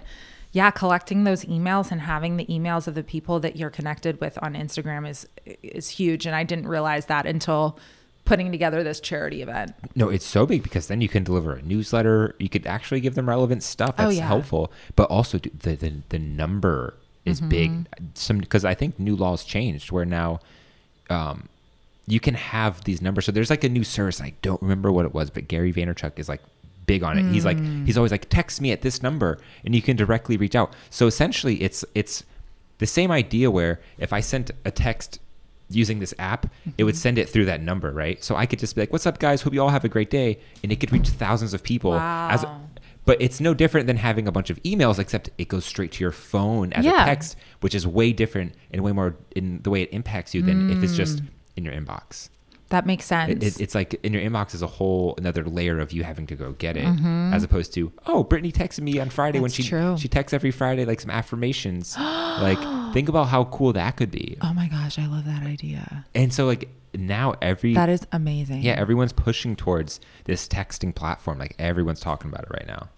yeah, 0.55 0.71
collecting 0.71 1.25
those 1.25 1.43
emails 1.43 1.91
and 1.91 1.99
having 1.99 2.37
the 2.37 2.45
emails 2.45 2.87
of 2.87 2.95
the 2.95 3.03
people 3.03 3.41
that 3.41 3.57
you're 3.57 3.69
connected 3.69 4.21
with 4.21 4.37
on 4.41 4.53
Instagram 4.53 5.07
is 5.07 5.27
is 5.61 5.89
huge. 5.89 6.25
And 6.25 6.33
I 6.33 6.43
didn't 6.45 6.67
realize 6.69 7.07
that 7.07 7.25
until 7.25 7.77
putting 8.23 8.51
together 8.53 8.81
this 8.81 9.01
charity 9.01 9.41
event. 9.41 9.73
No, 9.95 10.07
it's 10.09 10.25
so 10.25 10.45
big 10.45 10.63
because 10.63 10.87
then 10.87 11.01
you 11.01 11.09
can 11.09 11.25
deliver 11.25 11.53
a 11.55 11.61
newsletter. 11.61 12.35
You 12.39 12.47
could 12.47 12.65
actually 12.65 13.01
give 13.01 13.15
them 13.15 13.27
relevant 13.27 13.63
stuff 13.63 13.95
Oh, 13.99 14.05
that's 14.05 14.15
yeah. 14.15 14.25
helpful, 14.27 14.71
but 14.95 15.09
also 15.09 15.39
the 15.39 15.75
the, 15.75 15.93
the 16.09 16.19
number 16.19 16.93
is 17.25 17.39
Mm-hmm. 17.41 17.49
big. 17.49 17.87
Some 18.13 18.37
because 18.39 18.63
I 18.63 18.75
think 18.75 18.97
new 18.97 19.15
laws 19.17 19.43
changed 19.43 19.91
where 19.91 20.05
now, 20.05 20.39
um, 21.09 21.49
you 22.07 22.19
can 22.21 22.35
have 22.35 22.83
these 22.85 23.01
numbers. 23.01 23.25
So 23.25 23.31
there's 23.33 23.49
like 23.49 23.63
a 23.65 23.69
new 23.69 23.83
service. 23.83 24.21
I 24.21 24.33
don't 24.41 24.61
remember 24.61 24.89
what 24.91 25.05
it 25.05 25.13
was, 25.13 25.29
but 25.29 25.49
Gary 25.49 25.73
Vaynerchuk 25.73 26.17
is 26.17 26.29
like 26.29 26.41
big 26.85 27.03
on 27.03 27.17
it. 27.17 27.25
He's 27.31 27.45
like 27.45 27.57
Mm. 27.57 27.85
he's 27.85 27.97
always 27.97 28.11
like 28.11 28.27
text 28.29 28.61
me 28.61 28.71
at 28.71 28.81
this 28.81 29.01
number, 29.03 29.37
and 29.63 29.73
you 29.75 29.81
can 29.81 29.95
directly 29.95 30.37
reach 30.37 30.55
out. 30.55 30.73
So 30.89 31.07
essentially, 31.07 31.61
it's 31.61 31.83
it's 31.95 32.23
the 32.77 32.85
same 32.87 33.11
idea 33.11 33.49
where 33.51 33.79
if 33.97 34.11
I 34.13 34.19
sent 34.19 34.51
a 34.65 34.71
text 34.71 35.19
using 35.69 35.99
this 35.99 36.13
app, 36.19 36.45
it 36.77 36.83
would 36.83 36.95
send 36.95 37.17
it 37.17 37.27
through 37.29 37.45
that 37.45 37.61
number, 37.61 37.91
right? 37.91 38.23
So 38.23 38.35
I 38.35 38.45
could 38.45 38.59
just 38.59 38.75
be 38.75 38.81
like, 38.81 38.91
"What's 38.91 39.05
up, 39.07 39.17
guys? 39.19 39.41
Hope 39.41 39.53
you 39.53 39.61
all 39.61 39.69
have 39.69 39.83
a 39.85 39.89
great 39.89 40.09
day," 40.09 40.37
and 40.63 40.71
it 40.71 40.79
could 40.79 40.91
reach 40.91 41.07
thousands 41.09 41.53
of 41.53 41.63
people. 41.63 41.95
As, 41.95 42.43
Wow. 42.43 42.61
but 43.05 43.19
it's 43.21 43.39
no 43.39 43.53
different 43.55 43.87
than 43.87 43.97
having 43.97 44.27
a 44.27 44.31
bunch 44.31 44.49
of 44.51 44.61
emails, 44.63 44.99
except 44.99 45.29
it 45.37 45.47
goes 45.47 45.65
straight 45.65 45.91
to 45.93 46.03
your 46.03 46.11
phone 46.11 46.71
as 46.73 46.85
Yeah. 46.85 47.01
a 47.01 47.05
text, 47.05 47.35
which 47.61 47.73
is 47.73 47.87
way 47.87 48.11
different 48.13 48.53
and 48.71 48.81
way 48.83 48.91
more 48.91 49.15
in 49.35 49.59
the 49.63 49.69
way 49.71 49.81
it 49.81 49.89
impacts 49.91 50.35
you 50.35 50.41
than 50.43 50.69
if 50.69 50.83
it's 50.83 50.95
just 50.95 51.21
in 51.55 51.63
your 51.65 51.73
inbox. 51.73 52.29
That 52.69 52.85
makes 52.85 53.05
sense. 53.05 53.31
It, 53.31 53.43
it- 53.43 53.61
it's 53.61 53.75
like 53.75 53.93
in 54.03 54.11
your 54.13 54.21
inbox 54.21 54.55
is 54.55 54.61
a 54.61 54.67
whole 54.67 55.13
another 55.17 55.43
layer 55.43 55.79
of 55.79 55.91
you 55.91 56.03
having 56.03 56.25
to 56.27 56.35
go 56.35 56.53
get 56.53 56.75
it, 56.77 56.85
as 57.33 57.43
opposed 57.43 57.73
to 57.75 57.91
oh, 58.07 58.23
Brittany 58.23 58.51
texted 58.51 58.81
me 58.81 58.99
on 58.99 59.09
Friday 59.09 59.39
when 59.39 59.51
Mm-hmm. 59.51 59.61
She 59.63 59.69
true. 59.69 59.97
she 59.97 60.07
texts 60.07 60.33
every 60.33 60.51
Friday 60.51 60.83
like 60.85 60.99
some 60.99 61.11
affirmations. 61.11 61.95
like 61.99 62.59
think 62.93 63.07
about 63.09 63.25
how 63.27 63.45
cool 63.45 63.73
that 63.73 63.97
could 63.97 64.11
be. 64.11 64.37
oh 64.41 64.53
my 64.53 64.67
gosh, 64.67 64.97
I 64.97 65.05
love 65.07 65.25
that 65.25 65.43
idea. 65.43 66.05
And 66.15 66.33
so 66.33 66.45
like 66.45 66.69
now 66.95 67.35
every 67.41 67.73
That 67.73 67.89
is 67.89 68.07
amazing. 68.13 68.61
yeah 68.63 68.73
everyone's 68.73 69.11
pushing 69.13 69.55
towards 69.55 69.99
this 70.23 70.47
texting 70.47 70.95
platform. 70.95 71.37
Like 71.37 71.53
everyone's 71.59 71.99
talking 71.99 72.29
about 72.31 72.43
it 72.45 72.49
right 72.51 72.67
now. 72.67 72.89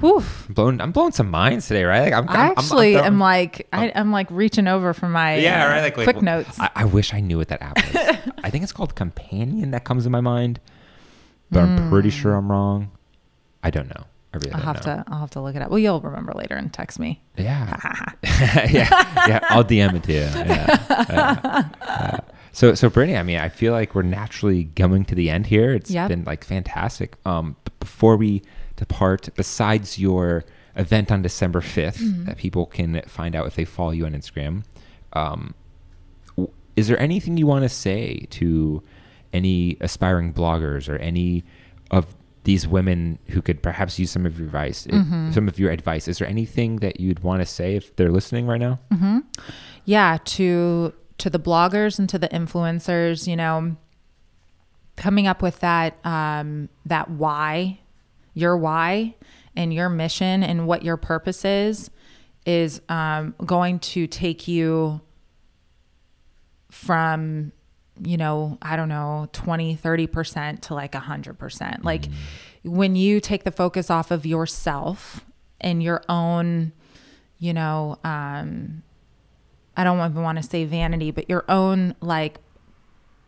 Whew. 0.00 0.22
I'm 0.48 0.54
blowing 0.54 0.80
I'm 0.80 0.92
blowing 0.92 1.12
some 1.12 1.30
minds 1.30 1.68
today, 1.68 1.84
right? 1.84 2.00
Like 2.00 2.12
I'm, 2.14 2.28
I 2.28 2.32
I'm- 2.32 2.40
I'm- 2.40 2.54
actually 2.58 2.96
I'm- 2.96 3.04
am 3.14 3.18
like 3.20 3.66
I, 3.72 3.92
I'm 3.94 4.10
like 4.10 4.26
reaching 4.30 4.66
over 4.66 4.92
for 4.92 5.08
my 5.08 5.36
yeah, 5.36 5.66
uh, 5.66 5.68
right. 5.70 5.80
Like, 5.82 5.96
like 5.96 6.04
quick 6.04 6.16
well, 6.16 6.24
notes. 6.24 6.58
I, 6.58 6.70
I 6.74 6.84
wish 6.84 7.14
I 7.14 7.20
knew 7.20 7.38
what 7.38 7.48
that 7.48 7.62
app 7.62 7.76
was. 7.76 8.32
I 8.44 8.50
think 8.50 8.64
it's 8.64 8.72
called 8.72 8.94
Companion 8.94 9.70
that 9.70 9.84
comes 9.84 10.04
in 10.06 10.12
my 10.12 10.20
mind, 10.20 10.58
but 11.50 11.60
I'm 11.60 11.88
pretty 11.90 12.10
sure 12.10 12.34
I'm 12.34 12.50
wrong. 12.50 12.90
I 13.62 13.70
don't 13.70 13.88
know. 13.88 14.04
I 14.32 14.38
really 14.38 14.50
Hmm. 14.50 14.56
I'll 14.56 14.62
don't 14.64 14.74
have 14.74 14.86
know. 14.86 15.02
to 15.04 15.10
I'll 15.12 15.20
have 15.20 15.30
to 15.30 15.40
look 15.40 15.54
it 15.54 15.62
up. 15.62 15.70
Well, 15.70 15.78
you'll 15.78 16.00
remember 16.00 16.32
later 16.32 16.56
and 16.56 16.72
text 16.72 16.98
me. 16.98 17.22
Yeah. 17.36 17.78
yeah. 18.24 19.26
Yeah. 19.28 19.38
I'll 19.50 19.64
DM 19.64 19.94
it 19.94 20.02
to 20.04 20.12
you. 20.12 20.18
Yeah. 20.18 21.06
Yeah. 21.08 21.68
Yeah. 21.78 22.20
So, 22.52 22.74
so 22.74 22.88
Brittany, 22.88 23.16
I 23.18 23.22
mean, 23.24 23.38
I 23.38 23.48
feel 23.48 23.72
like 23.72 23.94
we're 23.96 24.02
naturally 24.02 24.64
coming 24.76 25.04
to 25.06 25.14
the 25.16 25.28
end 25.30 25.46
here. 25.46 25.72
It's 25.72 25.90
Yep. 25.90 26.08
been 26.08 26.24
like 26.24 26.44
fantastic. 26.44 27.16
Um, 27.26 27.56
b- 27.64 27.72
before 27.80 28.16
we 28.16 28.42
depart, 28.76 29.28
besides 29.34 29.98
your 29.98 30.44
event 30.76 31.12
on 31.12 31.22
December 31.22 31.60
5th 31.60 31.98
Mm-hmm. 31.98 32.24
that 32.24 32.36
people 32.36 32.66
can 32.66 33.00
find 33.06 33.34
out 33.36 33.46
if 33.46 33.54
they 33.54 33.64
follow 33.64 33.90
you 33.92 34.06
on 34.06 34.12
Instagram, 34.12 34.64
um, 35.12 35.54
is 36.76 36.88
there 36.88 36.98
anything 36.98 37.36
you 37.36 37.46
want 37.46 37.62
to 37.62 37.68
say 37.68 38.26
to 38.30 38.82
any 39.32 39.76
aspiring 39.80 40.32
bloggers 40.32 40.88
or 40.88 40.96
any 40.96 41.44
of 41.92 42.06
these 42.42 42.66
women 42.66 43.18
who 43.28 43.40
could 43.40 43.62
perhaps 43.62 43.98
use 43.98 44.10
some 44.10 44.26
of 44.26 44.36
your 44.38 44.46
advice? 44.46 44.86
Mm-hmm. 44.88 45.30
Some 45.32 45.46
of 45.46 45.58
your 45.58 45.70
advice. 45.70 46.08
Is 46.08 46.18
there 46.18 46.28
anything 46.28 46.76
that 46.76 46.98
you'd 47.00 47.20
want 47.20 47.40
to 47.42 47.46
say 47.46 47.76
if 47.76 47.94
they're 47.96 48.10
listening 48.10 48.46
right 48.46 48.60
now? 48.60 48.80
Yeah, 49.84 50.18
to 50.24 50.92
to 51.18 51.30
the 51.30 51.38
bloggers 51.38 51.98
and 51.98 52.08
to 52.08 52.18
the 52.18 52.28
influencers, 52.28 53.28
you 53.28 53.36
know, 53.36 53.76
coming 54.96 55.26
up 55.28 55.42
with 55.42 55.60
that 55.60 55.96
um 56.04 56.68
that 56.86 57.08
why, 57.10 57.78
your 58.34 58.56
why 58.56 59.14
and 59.56 59.72
your 59.72 59.88
mission 59.88 60.42
and 60.42 60.66
what 60.66 60.82
your 60.82 60.96
purpose 60.96 61.44
is 61.44 61.90
is 62.44 62.82
um 62.88 63.34
going 63.46 63.78
to 63.78 64.06
take 64.06 64.46
you 64.46 65.00
from 66.70 67.52
you 68.02 68.16
know 68.16 68.58
i 68.60 68.76
don't 68.76 68.88
know 68.88 69.28
20 69.32 69.76
30% 69.76 70.60
to 70.60 70.74
like 70.74 70.92
100% 70.92 71.84
like 71.84 72.06
when 72.64 72.96
you 72.96 73.20
take 73.20 73.44
the 73.44 73.52
focus 73.52 73.88
off 73.88 74.10
of 74.10 74.26
yourself 74.26 75.24
and 75.60 75.82
your 75.82 76.02
own 76.08 76.72
you 77.38 77.52
know 77.52 77.96
um 78.04 78.82
i 79.76 79.84
don't 79.84 79.98
even 79.98 80.22
want 80.22 80.36
to 80.36 80.42
say 80.42 80.64
vanity 80.64 81.10
but 81.10 81.30
your 81.30 81.44
own 81.48 81.94
like 82.00 82.38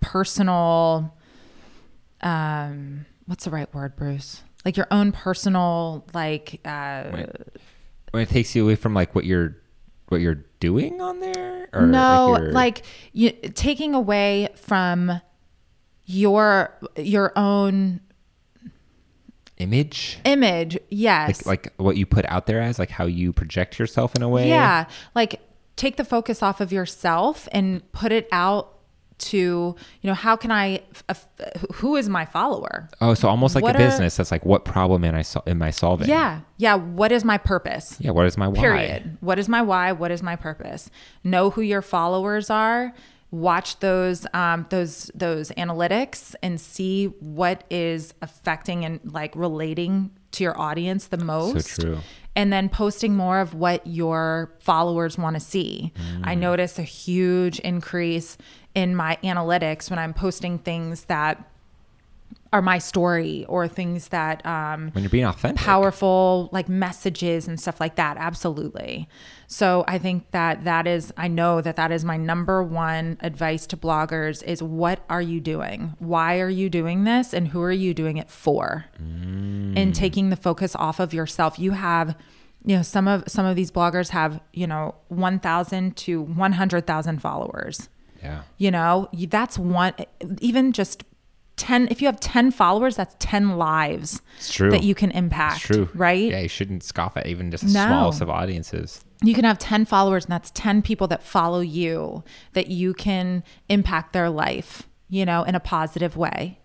personal 0.00 1.14
um 2.22 3.06
what's 3.26 3.44
the 3.44 3.50
right 3.50 3.72
word 3.72 3.94
bruce 3.94 4.42
like 4.66 4.76
your 4.76 4.88
own 4.90 5.12
personal 5.12 6.04
like 6.12 6.60
uh 6.66 7.04
Wait. 7.14 7.28
When 8.10 8.22
it 8.24 8.28
takes 8.28 8.54
you 8.54 8.64
away 8.64 8.74
from 8.76 8.92
like 8.94 9.14
what 9.14 9.24
you're 9.24 9.56
what 10.08 10.20
you're 10.20 10.44
doing 10.60 11.00
on 11.00 11.20
there, 11.20 11.68
or 11.72 11.86
no 11.86 12.36
you're- 12.36 12.52
like 12.52 12.82
you 13.12 13.30
taking 13.54 13.94
away 13.94 14.48
from 14.56 15.20
your 16.04 16.76
your 16.96 17.32
own 17.36 18.00
image, 19.58 20.18
image 20.24 20.78
yes 20.90 21.46
like 21.46 21.66
like 21.66 21.72
what 21.78 21.96
you 21.96 22.04
put 22.04 22.24
out 22.26 22.46
there 22.46 22.60
as, 22.60 22.78
like 22.78 22.90
how 22.90 23.06
you 23.06 23.32
project 23.32 23.78
yourself 23.78 24.14
in 24.14 24.22
a 24.22 24.28
way. 24.28 24.48
yeah 24.48 24.84
like 25.14 25.40
take 25.76 25.96
the 25.96 26.04
focus 26.04 26.42
off 26.42 26.60
of 26.60 26.72
yourself 26.72 27.48
and 27.52 27.80
put 27.92 28.12
it 28.12 28.28
out 28.32 28.75
to 29.18 29.36
you 29.38 30.08
know 30.08 30.14
how 30.14 30.36
can 30.36 30.50
i 30.50 30.74
f- 30.92 31.04
f- 31.38 31.64
who 31.76 31.96
is 31.96 32.08
my 32.08 32.24
follower 32.24 32.88
Oh, 33.00 33.14
so 33.14 33.28
almost 33.28 33.54
like 33.54 33.62
What 33.64 33.74
a 33.76 33.78
are- 33.78 33.86
business. 33.88 34.16
That's 34.16 34.30
like 34.30 34.44
what 34.44 34.64
problem 34.64 35.04
am 35.04 35.14
I 35.14 35.22
sol- 35.22 35.42
am 35.46 35.62
I 35.62 35.70
solving? 35.70 36.08
yeah 36.08 36.40
yeah 36.58 36.74
what 36.74 37.12
is 37.12 37.24
my 37.24 37.38
purpose 37.38 37.96
Yeah. 37.98 38.10
What 38.10 38.26
is 38.26 38.36
my 38.36 38.48
why? 38.48 38.60
period 38.60 39.16
what 39.20 39.38
is 39.38 39.48
my 39.48 39.62
why 39.62 39.92
what 39.92 40.10
is 40.10 40.22
my 40.22 40.36
purpose 40.36 40.90
know 41.24 41.50
who 41.50 41.62
your 41.62 41.82
followers 41.82 42.50
are 42.50 42.92
watch 43.30 43.78
those 43.80 44.26
um, 44.34 44.66
those 44.70 45.10
those 45.14 45.50
analytics 45.50 46.34
and 46.42 46.60
see 46.60 47.06
what 47.20 47.64
is 47.70 48.14
affecting 48.22 48.84
and 48.84 49.00
like 49.04 49.34
relating 49.34 50.10
to 50.32 50.44
your 50.44 50.58
audience 50.60 51.08
the 51.08 51.16
most 51.18 51.66
so 51.66 51.82
true. 51.82 51.98
and 52.36 52.52
then 52.52 52.68
posting 52.68 53.16
more 53.16 53.40
of 53.40 53.52
what 53.54 53.84
your 53.86 54.52
followers 54.60 55.18
want 55.18 55.34
to 55.34 55.40
see 55.40 55.92
i 56.22 56.34
Mm. 56.34 56.38
notice 56.38 56.78
a 56.78 56.82
huge 56.82 57.58
increase 57.60 58.36
in 58.76 58.94
my 58.94 59.18
analytics 59.24 59.90
when 59.90 59.98
i'm 59.98 60.14
posting 60.14 60.58
things 60.58 61.06
that 61.06 61.50
are 62.52 62.62
my 62.62 62.78
story 62.78 63.44
or 63.48 63.68
things 63.68 64.08
that 64.08 64.44
um, 64.46 64.90
when 64.92 65.02
you're 65.04 65.10
being 65.10 65.24
authentic. 65.24 65.64
powerful 65.64 66.48
like 66.52 66.68
messages 66.68 67.46
and 67.48 67.60
stuff 67.60 67.80
like 67.80 67.96
that. 67.96 68.16
Absolutely. 68.18 69.08
So 69.46 69.84
i 69.86 69.98
think 69.98 70.30
that 70.30 70.64
that 70.64 70.86
is 70.86 71.12
i 71.16 71.28
know 71.28 71.60
that 71.60 71.76
that 71.76 71.92
is 71.92 72.04
my 72.04 72.16
number 72.16 72.62
one 72.62 73.18
advice 73.20 73.66
to 73.68 73.76
bloggers 73.76 74.42
is 74.44 74.62
what 74.62 75.04
are 75.08 75.22
you 75.22 75.40
doing? 75.40 75.94
Why 75.98 76.40
are 76.40 76.48
you 76.48 76.68
doing 76.70 77.04
this? 77.04 77.34
And 77.34 77.48
who 77.48 77.62
are 77.62 77.72
you 77.72 77.94
doing 77.94 78.16
it 78.16 78.30
for? 78.30 78.86
And 78.98 79.94
taking 79.94 80.30
the 80.30 80.36
focus 80.36 80.74
off 80.74 80.98
of 81.00 81.12
yourself. 81.12 81.58
You 81.58 81.72
have 81.72 82.16
you 82.64 82.76
know 82.76 82.82
some 82.82 83.06
of 83.06 83.24
some 83.28 83.44
of 83.44 83.54
these 83.54 83.70
bloggers 83.70 84.10
have 84.10 84.40
you 84.52 84.66
know 84.66 84.94
1000 85.08 85.96
to 85.96 86.22
100000 86.22 87.22
followers 87.22 87.88
Yeah. 88.26 88.42
you 88.58 88.70
know 88.70 89.08
that's 89.28 89.58
one 89.58 89.92
even 90.40 90.72
just 90.72 91.04
10 91.56 91.88
if 91.90 92.02
you 92.02 92.06
have 92.06 92.20
10 92.20 92.50
followers 92.50 92.96
that's 92.96 93.16
10 93.18 93.56
lives 93.56 94.20
that 94.58 94.82
you 94.82 94.94
can 94.94 95.10
impact 95.12 95.56
It's 95.56 95.64
true. 95.66 95.88
right 95.94 96.30
Yeah, 96.30 96.40
you 96.40 96.48
shouldn't 96.48 96.82
scoff 96.84 97.16
at 97.16 97.26
even 97.26 97.50
just 97.50 97.64
the 97.66 97.72
No. 97.72 97.86
smallest 97.86 98.20
of 98.20 98.28
audiences. 98.28 99.02
you 99.22 99.34
can 99.34 99.44
have 99.44 99.58
10 99.58 99.86
followers 99.86 100.24
and 100.26 100.32
that's 100.32 100.50
10 100.50 100.82
people 100.82 101.06
that 101.08 101.22
follow 101.22 101.60
you 101.60 102.22
that 102.52 102.66
you 102.68 102.92
can 102.92 103.42
impact 103.70 104.12
their 104.12 104.28
life 104.28 104.82
you 105.08 105.24
know 105.24 105.44
in 105.44 105.54
a 105.54 105.60
positive 105.60 106.16
way 106.16 106.58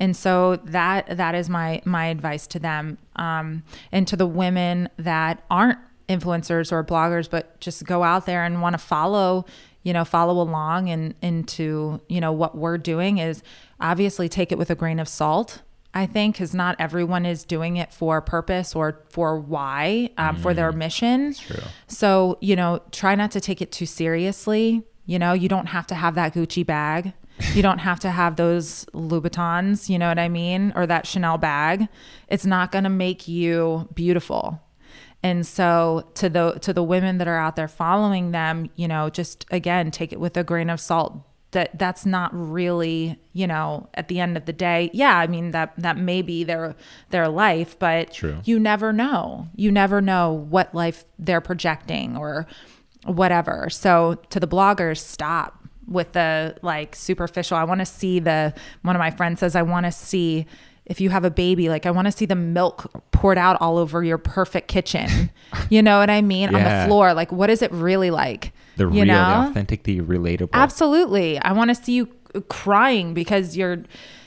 and 0.00 0.16
so 0.16 0.56
that 0.64 1.14
that 1.18 1.34
is 1.34 1.50
my 1.50 1.82
my 1.84 2.06
advice 2.06 2.46
to 2.46 2.58
them 2.58 2.96
um, 3.16 3.62
and 3.92 4.08
to 4.08 4.16
the 4.16 4.26
women 4.26 4.88
that 4.96 5.42
aren't 5.50 5.78
influencers 6.08 6.72
or 6.72 6.82
bloggers 6.82 7.28
but 7.28 7.60
just 7.60 7.84
go 7.84 8.02
out 8.02 8.24
there 8.24 8.42
and 8.44 8.62
want 8.62 8.72
to 8.72 8.78
follow 8.78 9.44
you 9.88 9.94
know 9.94 10.04
follow 10.04 10.42
along 10.42 10.90
and 10.90 11.14
into 11.22 11.98
you 12.08 12.20
know 12.20 12.30
what 12.30 12.54
we're 12.54 12.76
doing 12.76 13.16
is 13.16 13.42
obviously 13.80 14.28
take 14.28 14.52
it 14.52 14.58
with 14.58 14.68
a 14.68 14.74
grain 14.74 15.00
of 15.00 15.08
salt 15.08 15.62
I 15.94 16.04
think 16.04 16.34
because 16.34 16.54
not 16.54 16.76
everyone 16.78 17.24
is 17.24 17.44
doing 17.44 17.78
it 17.78 17.94
for 17.94 18.20
purpose 18.20 18.76
or 18.76 19.02
for 19.08 19.40
why, 19.40 20.10
um, 20.18 20.36
for 20.36 20.52
their 20.52 20.70
mission. 20.70 21.32
true. 21.32 21.62
So, 21.88 22.36
you 22.42 22.54
know, 22.56 22.82
try 22.92 23.14
not 23.14 23.30
to 23.32 23.40
take 23.40 23.62
it 23.62 23.72
too 23.72 23.86
seriously. 23.86 24.82
You 25.06 25.18
know, 25.18 25.32
you 25.32 25.48
don't 25.48 25.66
have 25.66 25.86
to 25.86 25.94
have 25.94 26.14
that 26.16 26.34
Gucci 26.34 26.64
bag. 26.64 27.14
You 27.54 27.62
don't 27.62 27.78
have 27.78 27.98
to 28.00 28.10
have 28.10 28.36
those 28.36 28.84
Louboutins, 28.92 29.88
you 29.88 29.98
know 29.98 30.08
what 30.08 30.18
I 30.18 30.28
mean? 30.28 30.72
Or 30.76 30.86
that 30.86 31.06
Chanel 31.06 31.38
bag. 31.38 31.88
It's 32.28 32.44
not 32.44 32.70
going 32.70 32.84
to 32.84 32.90
make 32.90 33.26
you 33.26 33.88
beautiful. 33.94 34.60
And 35.22 35.46
so 35.46 36.08
to 36.14 36.28
the 36.28 36.52
to 36.60 36.72
the 36.72 36.82
women 36.82 37.18
that 37.18 37.28
are 37.28 37.38
out 37.38 37.56
there 37.56 37.68
following 37.68 38.30
them, 38.30 38.70
you 38.76 38.86
know, 38.86 39.10
just 39.10 39.46
again, 39.50 39.90
take 39.90 40.12
it 40.12 40.20
with 40.20 40.36
a 40.36 40.44
grain 40.44 40.70
of 40.70 40.80
salt. 40.80 41.24
That 41.52 41.78
that's 41.78 42.04
not 42.04 42.30
really, 42.32 43.18
you 43.32 43.46
know, 43.46 43.88
at 43.94 44.08
the 44.08 44.20
end 44.20 44.36
of 44.36 44.44
the 44.44 44.52
day. 44.52 44.90
Yeah, 44.92 45.16
I 45.16 45.26
mean 45.26 45.50
that 45.52 45.72
that 45.78 45.96
may 45.96 46.22
be 46.22 46.44
their 46.44 46.76
their 47.08 47.28
life, 47.28 47.78
but 47.78 48.12
True. 48.12 48.40
you 48.44 48.60
never 48.60 48.92
know. 48.92 49.48
You 49.56 49.72
never 49.72 50.00
know 50.00 50.32
what 50.32 50.74
life 50.74 51.04
they're 51.18 51.40
projecting 51.40 52.16
or 52.16 52.46
whatever. 53.04 53.68
So 53.70 54.16
to 54.30 54.38
the 54.38 54.48
bloggers, 54.48 54.98
stop 54.98 55.58
with 55.88 56.12
the 56.12 56.56
like 56.62 56.94
superficial. 56.94 57.56
I 57.56 57.64
want 57.64 57.80
to 57.80 57.86
see 57.86 58.20
the 58.20 58.54
one 58.82 58.94
of 58.94 59.00
my 59.00 59.10
friends 59.10 59.40
says 59.40 59.56
I 59.56 59.62
want 59.62 59.86
to 59.86 59.92
see 59.92 60.46
if 60.88 61.00
you 61.00 61.10
have 61.10 61.24
a 61.24 61.30
baby, 61.30 61.68
like 61.68 61.86
I 61.86 61.90
want 61.90 62.06
to 62.06 62.12
see 62.12 62.26
the 62.26 62.34
milk 62.34 62.90
poured 63.12 63.38
out 63.38 63.60
all 63.60 63.78
over 63.78 64.02
your 64.02 64.18
perfect 64.18 64.68
kitchen. 64.68 65.30
you 65.70 65.82
know 65.82 65.98
what 65.98 66.10
I 66.10 66.22
mean? 66.22 66.54
On 66.54 66.62
the 66.62 66.86
floor. 66.86 67.14
Like 67.14 67.30
what 67.30 67.50
is 67.50 67.62
it 67.62 67.70
really 67.72 68.10
like? 68.10 68.52
The 68.76 68.84
you 68.84 69.02
real, 69.02 69.06
the 69.06 69.50
authentic, 69.50 69.82
the 69.82 70.00
relatable. 70.00 70.52
Absolutely. 70.52 71.38
I 71.40 71.52
want 71.52 71.68
to 71.70 71.74
see 71.74 71.92
you 71.92 72.06
crying 72.48 73.12
because 73.12 73.56
you're, 73.56 73.82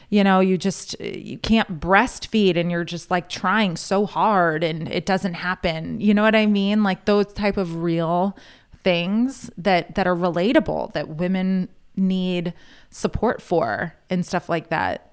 you 0.10 0.24
know, 0.24 0.40
you 0.40 0.58
just 0.58 1.00
you 1.00 1.38
can't 1.38 1.80
breastfeed 1.80 2.58
and 2.58 2.70
you're 2.70 2.84
just 2.84 3.10
like 3.10 3.30
trying 3.30 3.76
so 3.78 4.06
hard 4.06 4.64
and 4.64 4.88
it 4.90 5.06
doesn't 5.06 5.36
happen. 5.36 6.00
You 6.00 6.14
know 6.14 6.22
what 6.22 6.36
I 6.36 6.46
mean? 6.46 6.84
Like 6.84 7.06
those 7.06 7.32
type 7.34 7.58
of 7.58 7.78
real 7.78 8.38
things 8.84 9.50
that 9.58 9.96
that 9.96 10.06
are 10.06 10.16
relatable 10.16 10.94
that 10.94 11.08
women 11.08 11.70
need 11.96 12.54
support 12.90 13.42
for 13.42 13.96
and 14.10 14.26
stuff 14.26 14.50
like 14.50 14.70
that. 14.70 15.11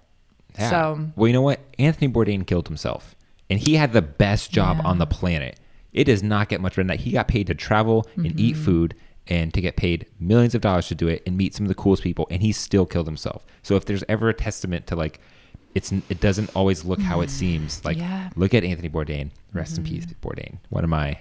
Yeah. 0.59 0.71
So 0.71 1.07
well, 1.17 1.27
you 1.29 1.33
know 1.33 1.43
what? 1.43 1.61
Anthony 1.79 2.09
Bourdain 2.13 2.47
killed 2.47 2.69
himself, 2.69 3.15
and 3.49 3.59
he 3.59 3.75
had 3.77 3.93
the 3.93 4.03
best 4.03 4.51
job 4.51 4.81
on 4.85 4.99
the 4.99 5.07
planet. 5.07 5.59
It 5.93 6.05
does 6.05 6.23
not 6.23 6.49
get 6.49 6.61
much 6.61 6.73
better 6.73 6.83
than 6.83 6.89
that. 6.89 7.01
He 7.01 7.13
got 7.13 7.29
paid 7.29 7.47
to 7.49 7.55
travel 7.55 8.07
and 8.17 8.39
eat 8.39 8.55
Mm-hmm. 8.55 8.65
food 8.65 8.95
and 9.27 9.53
to 9.53 9.61
get 9.61 9.77
paid 9.77 10.07
millions 10.19 10.55
of 10.55 10.61
dollars 10.63 10.89
to 10.89 10.95
do 10.95 11.07
it 11.09 11.23
and 11.27 11.37
meet 11.37 11.55
some 11.55 11.65
of 11.65 11.69
the 11.69 11.75
coolest 11.75 12.03
people, 12.03 12.27
and 12.31 12.43
he 12.43 12.51
still 12.53 12.87
killed 12.87 13.07
himself. 13.07 13.45
So 13.63 13.77
if 13.77 13.85
there's 13.85 14.05
ever 14.09 14.29
a 14.29 14.35
testament 14.35 14.87
to 14.89 14.97
like, 14.97 15.21
it's 15.75 15.93
it 15.93 16.21
doesn't 16.21 16.51
always 16.57 16.85
look 16.85 17.01
how 17.01 17.21
it 17.21 17.31
seems. 17.31 17.85
Like, 17.85 17.97
Yeah. 17.99 18.29
Mm-hmm. 18.29 18.41
look 18.41 18.55
at 18.55 18.65
Anthony 18.65 18.89
Bourdain. 18.89 19.31
Rest 19.53 19.79
in 19.79 19.85
peace, 19.85 20.07
Bourdain. 20.23 20.59
One 20.71 20.85
of 20.85 20.91
my 20.91 21.19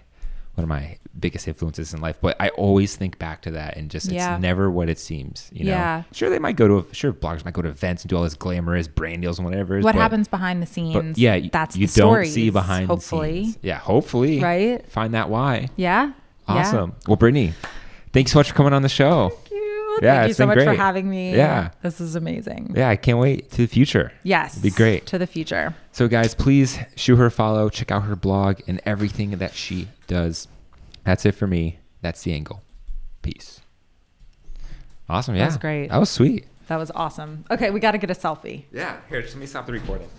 one 0.56 0.64
of 0.64 0.70
my 0.70 0.98
biggest 1.20 1.48
influences 1.48 1.94
in 1.94 2.02
life. 2.02 2.18
But 2.22 2.36
I 2.40 2.50
always 2.50 2.96
think 2.96 3.18
back 3.20 3.42
to 3.44 3.52
that 3.52 3.78
and 3.78 3.90
just 3.90 4.12
Yeah. 4.12 4.36
it's 4.36 4.42
never 4.42 4.70
what 4.70 4.90
it 4.90 5.00
seems. 5.00 5.50
You 5.52 5.66
know, 5.66 5.72
Yeah. 5.72 6.04
sure 6.12 6.30
they 6.30 6.40
might 6.40 6.56
go 6.56 6.68
to 6.68 6.78
a, 6.90 6.94
sure 6.94 7.12
bloggers 7.14 7.44
might 7.46 7.54
go 7.54 7.62
to 7.62 7.70
events 7.70 8.04
and 8.04 8.10
do 8.10 8.18
all 8.18 8.24
this 8.24 8.36
glamorous 8.36 8.88
brand 8.88 9.22
deals 9.22 9.40
and 9.40 9.46
whatever. 9.46 9.78
is, 9.78 9.84
what 9.84 9.96
but- 9.96 10.02
happens 10.02 10.28
behind 10.28 10.62
the 10.62 10.68
scenes? 10.68 11.18
Yeah, 11.18 11.40
that's 11.52 11.76
you 11.76 11.88
the 11.88 12.00
don't 12.02 12.26
see 12.26 12.50
behind 12.50 12.88
hopefully. 12.88 13.40
the 13.40 13.44
scenes. 13.46 13.58
Yeah, 13.62 13.78
hopefully. 13.78 14.40
Right? 14.40 14.86
Find 14.90 15.14
that 15.14 15.30
why. 15.30 15.70
Yeah. 15.76 16.12
Awesome. 16.48 16.94
Well, 17.08 17.18
Brittany, 17.18 17.54
thanks 18.14 18.32
so 18.32 18.40
much 18.40 18.50
for 18.50 18.56
coming 18.56 18.74
on 18.74 18.82
the 18.82 18.90
show. 18.90 19.30
Thank 19.30 19.52
you. 19.52 20.00
Yeah, 20.02 20.16
Thank 20.20 20.28
you 20.28 20.34
so 20.36 20.46
much 20.46 20.60
for 20.64 20.74
having 20.76 21.10
me. 21.10 21.36
Yeah. 21.36 21.70
This 21.82 22.00
is 22.00 22.16
amazing. 22.16 22.74
Yeah, 22.78 22.88
I 22.88 22.96
can't 22.96 23.18
wait 23.18 23.50
to 23.52 23.58
the 23.58 23.66
future. 23.66 24.12
Yes. 24.24 24.54
It'd 24.54 24.62
be 24.64 24.70
great. 24.70 25.08
To 25.08 25.18
the 25.18 25.26
future. 25.28 25.74
So, 25.92 26.08
guys, 26.08 26.36
please 26.36 26.78
shoot 26.96 27.16
her 27.16 27.26
a 27.26 27.32
follow, 27.32 27.68
check 27.70 27.92
out 27.92 28.04
her 28.04 28.16
blog 28.16 28.60
and 28.68 28.80
everything 28.86 29.32
that 29.32 29.56
she 29.56 29.88
does. 30.06 30.48
That's 31.08 31.26
it 31.26 31.36
for 31.36 31.48
me. 31.48 31.80
That's 32.02 32.24
the 32.24 32.34
angle. 32.34 32.64
Peace. 33.22 33.62
Awesome. 35.08 35.36
Yeah. 35.36 35.44
That 35.44 35.48
was 35.48 35.58
great. 35.58 35.88
That 35.88 36.00
was 36.02 36.10
sweet. 36.10 36.48
That 36.68 36.76
was 36.76 36.92
awesome. 36.94 37.46
Okay, 37.50 37.70
we 37.70 37.80
got 37.80 37.92
to 37.92 37.98
get 37.98 38.12
a 38.12 38.14
selfie. 38.14 38.66
Yeah. 38.74 38.98
Here, 39.08 39.22
just 39.22 39.34
let 39.34 39.40
me 39.40 39.46
stop 39.46 39.68
the 39.68 39.72
recording. 39.72 40.10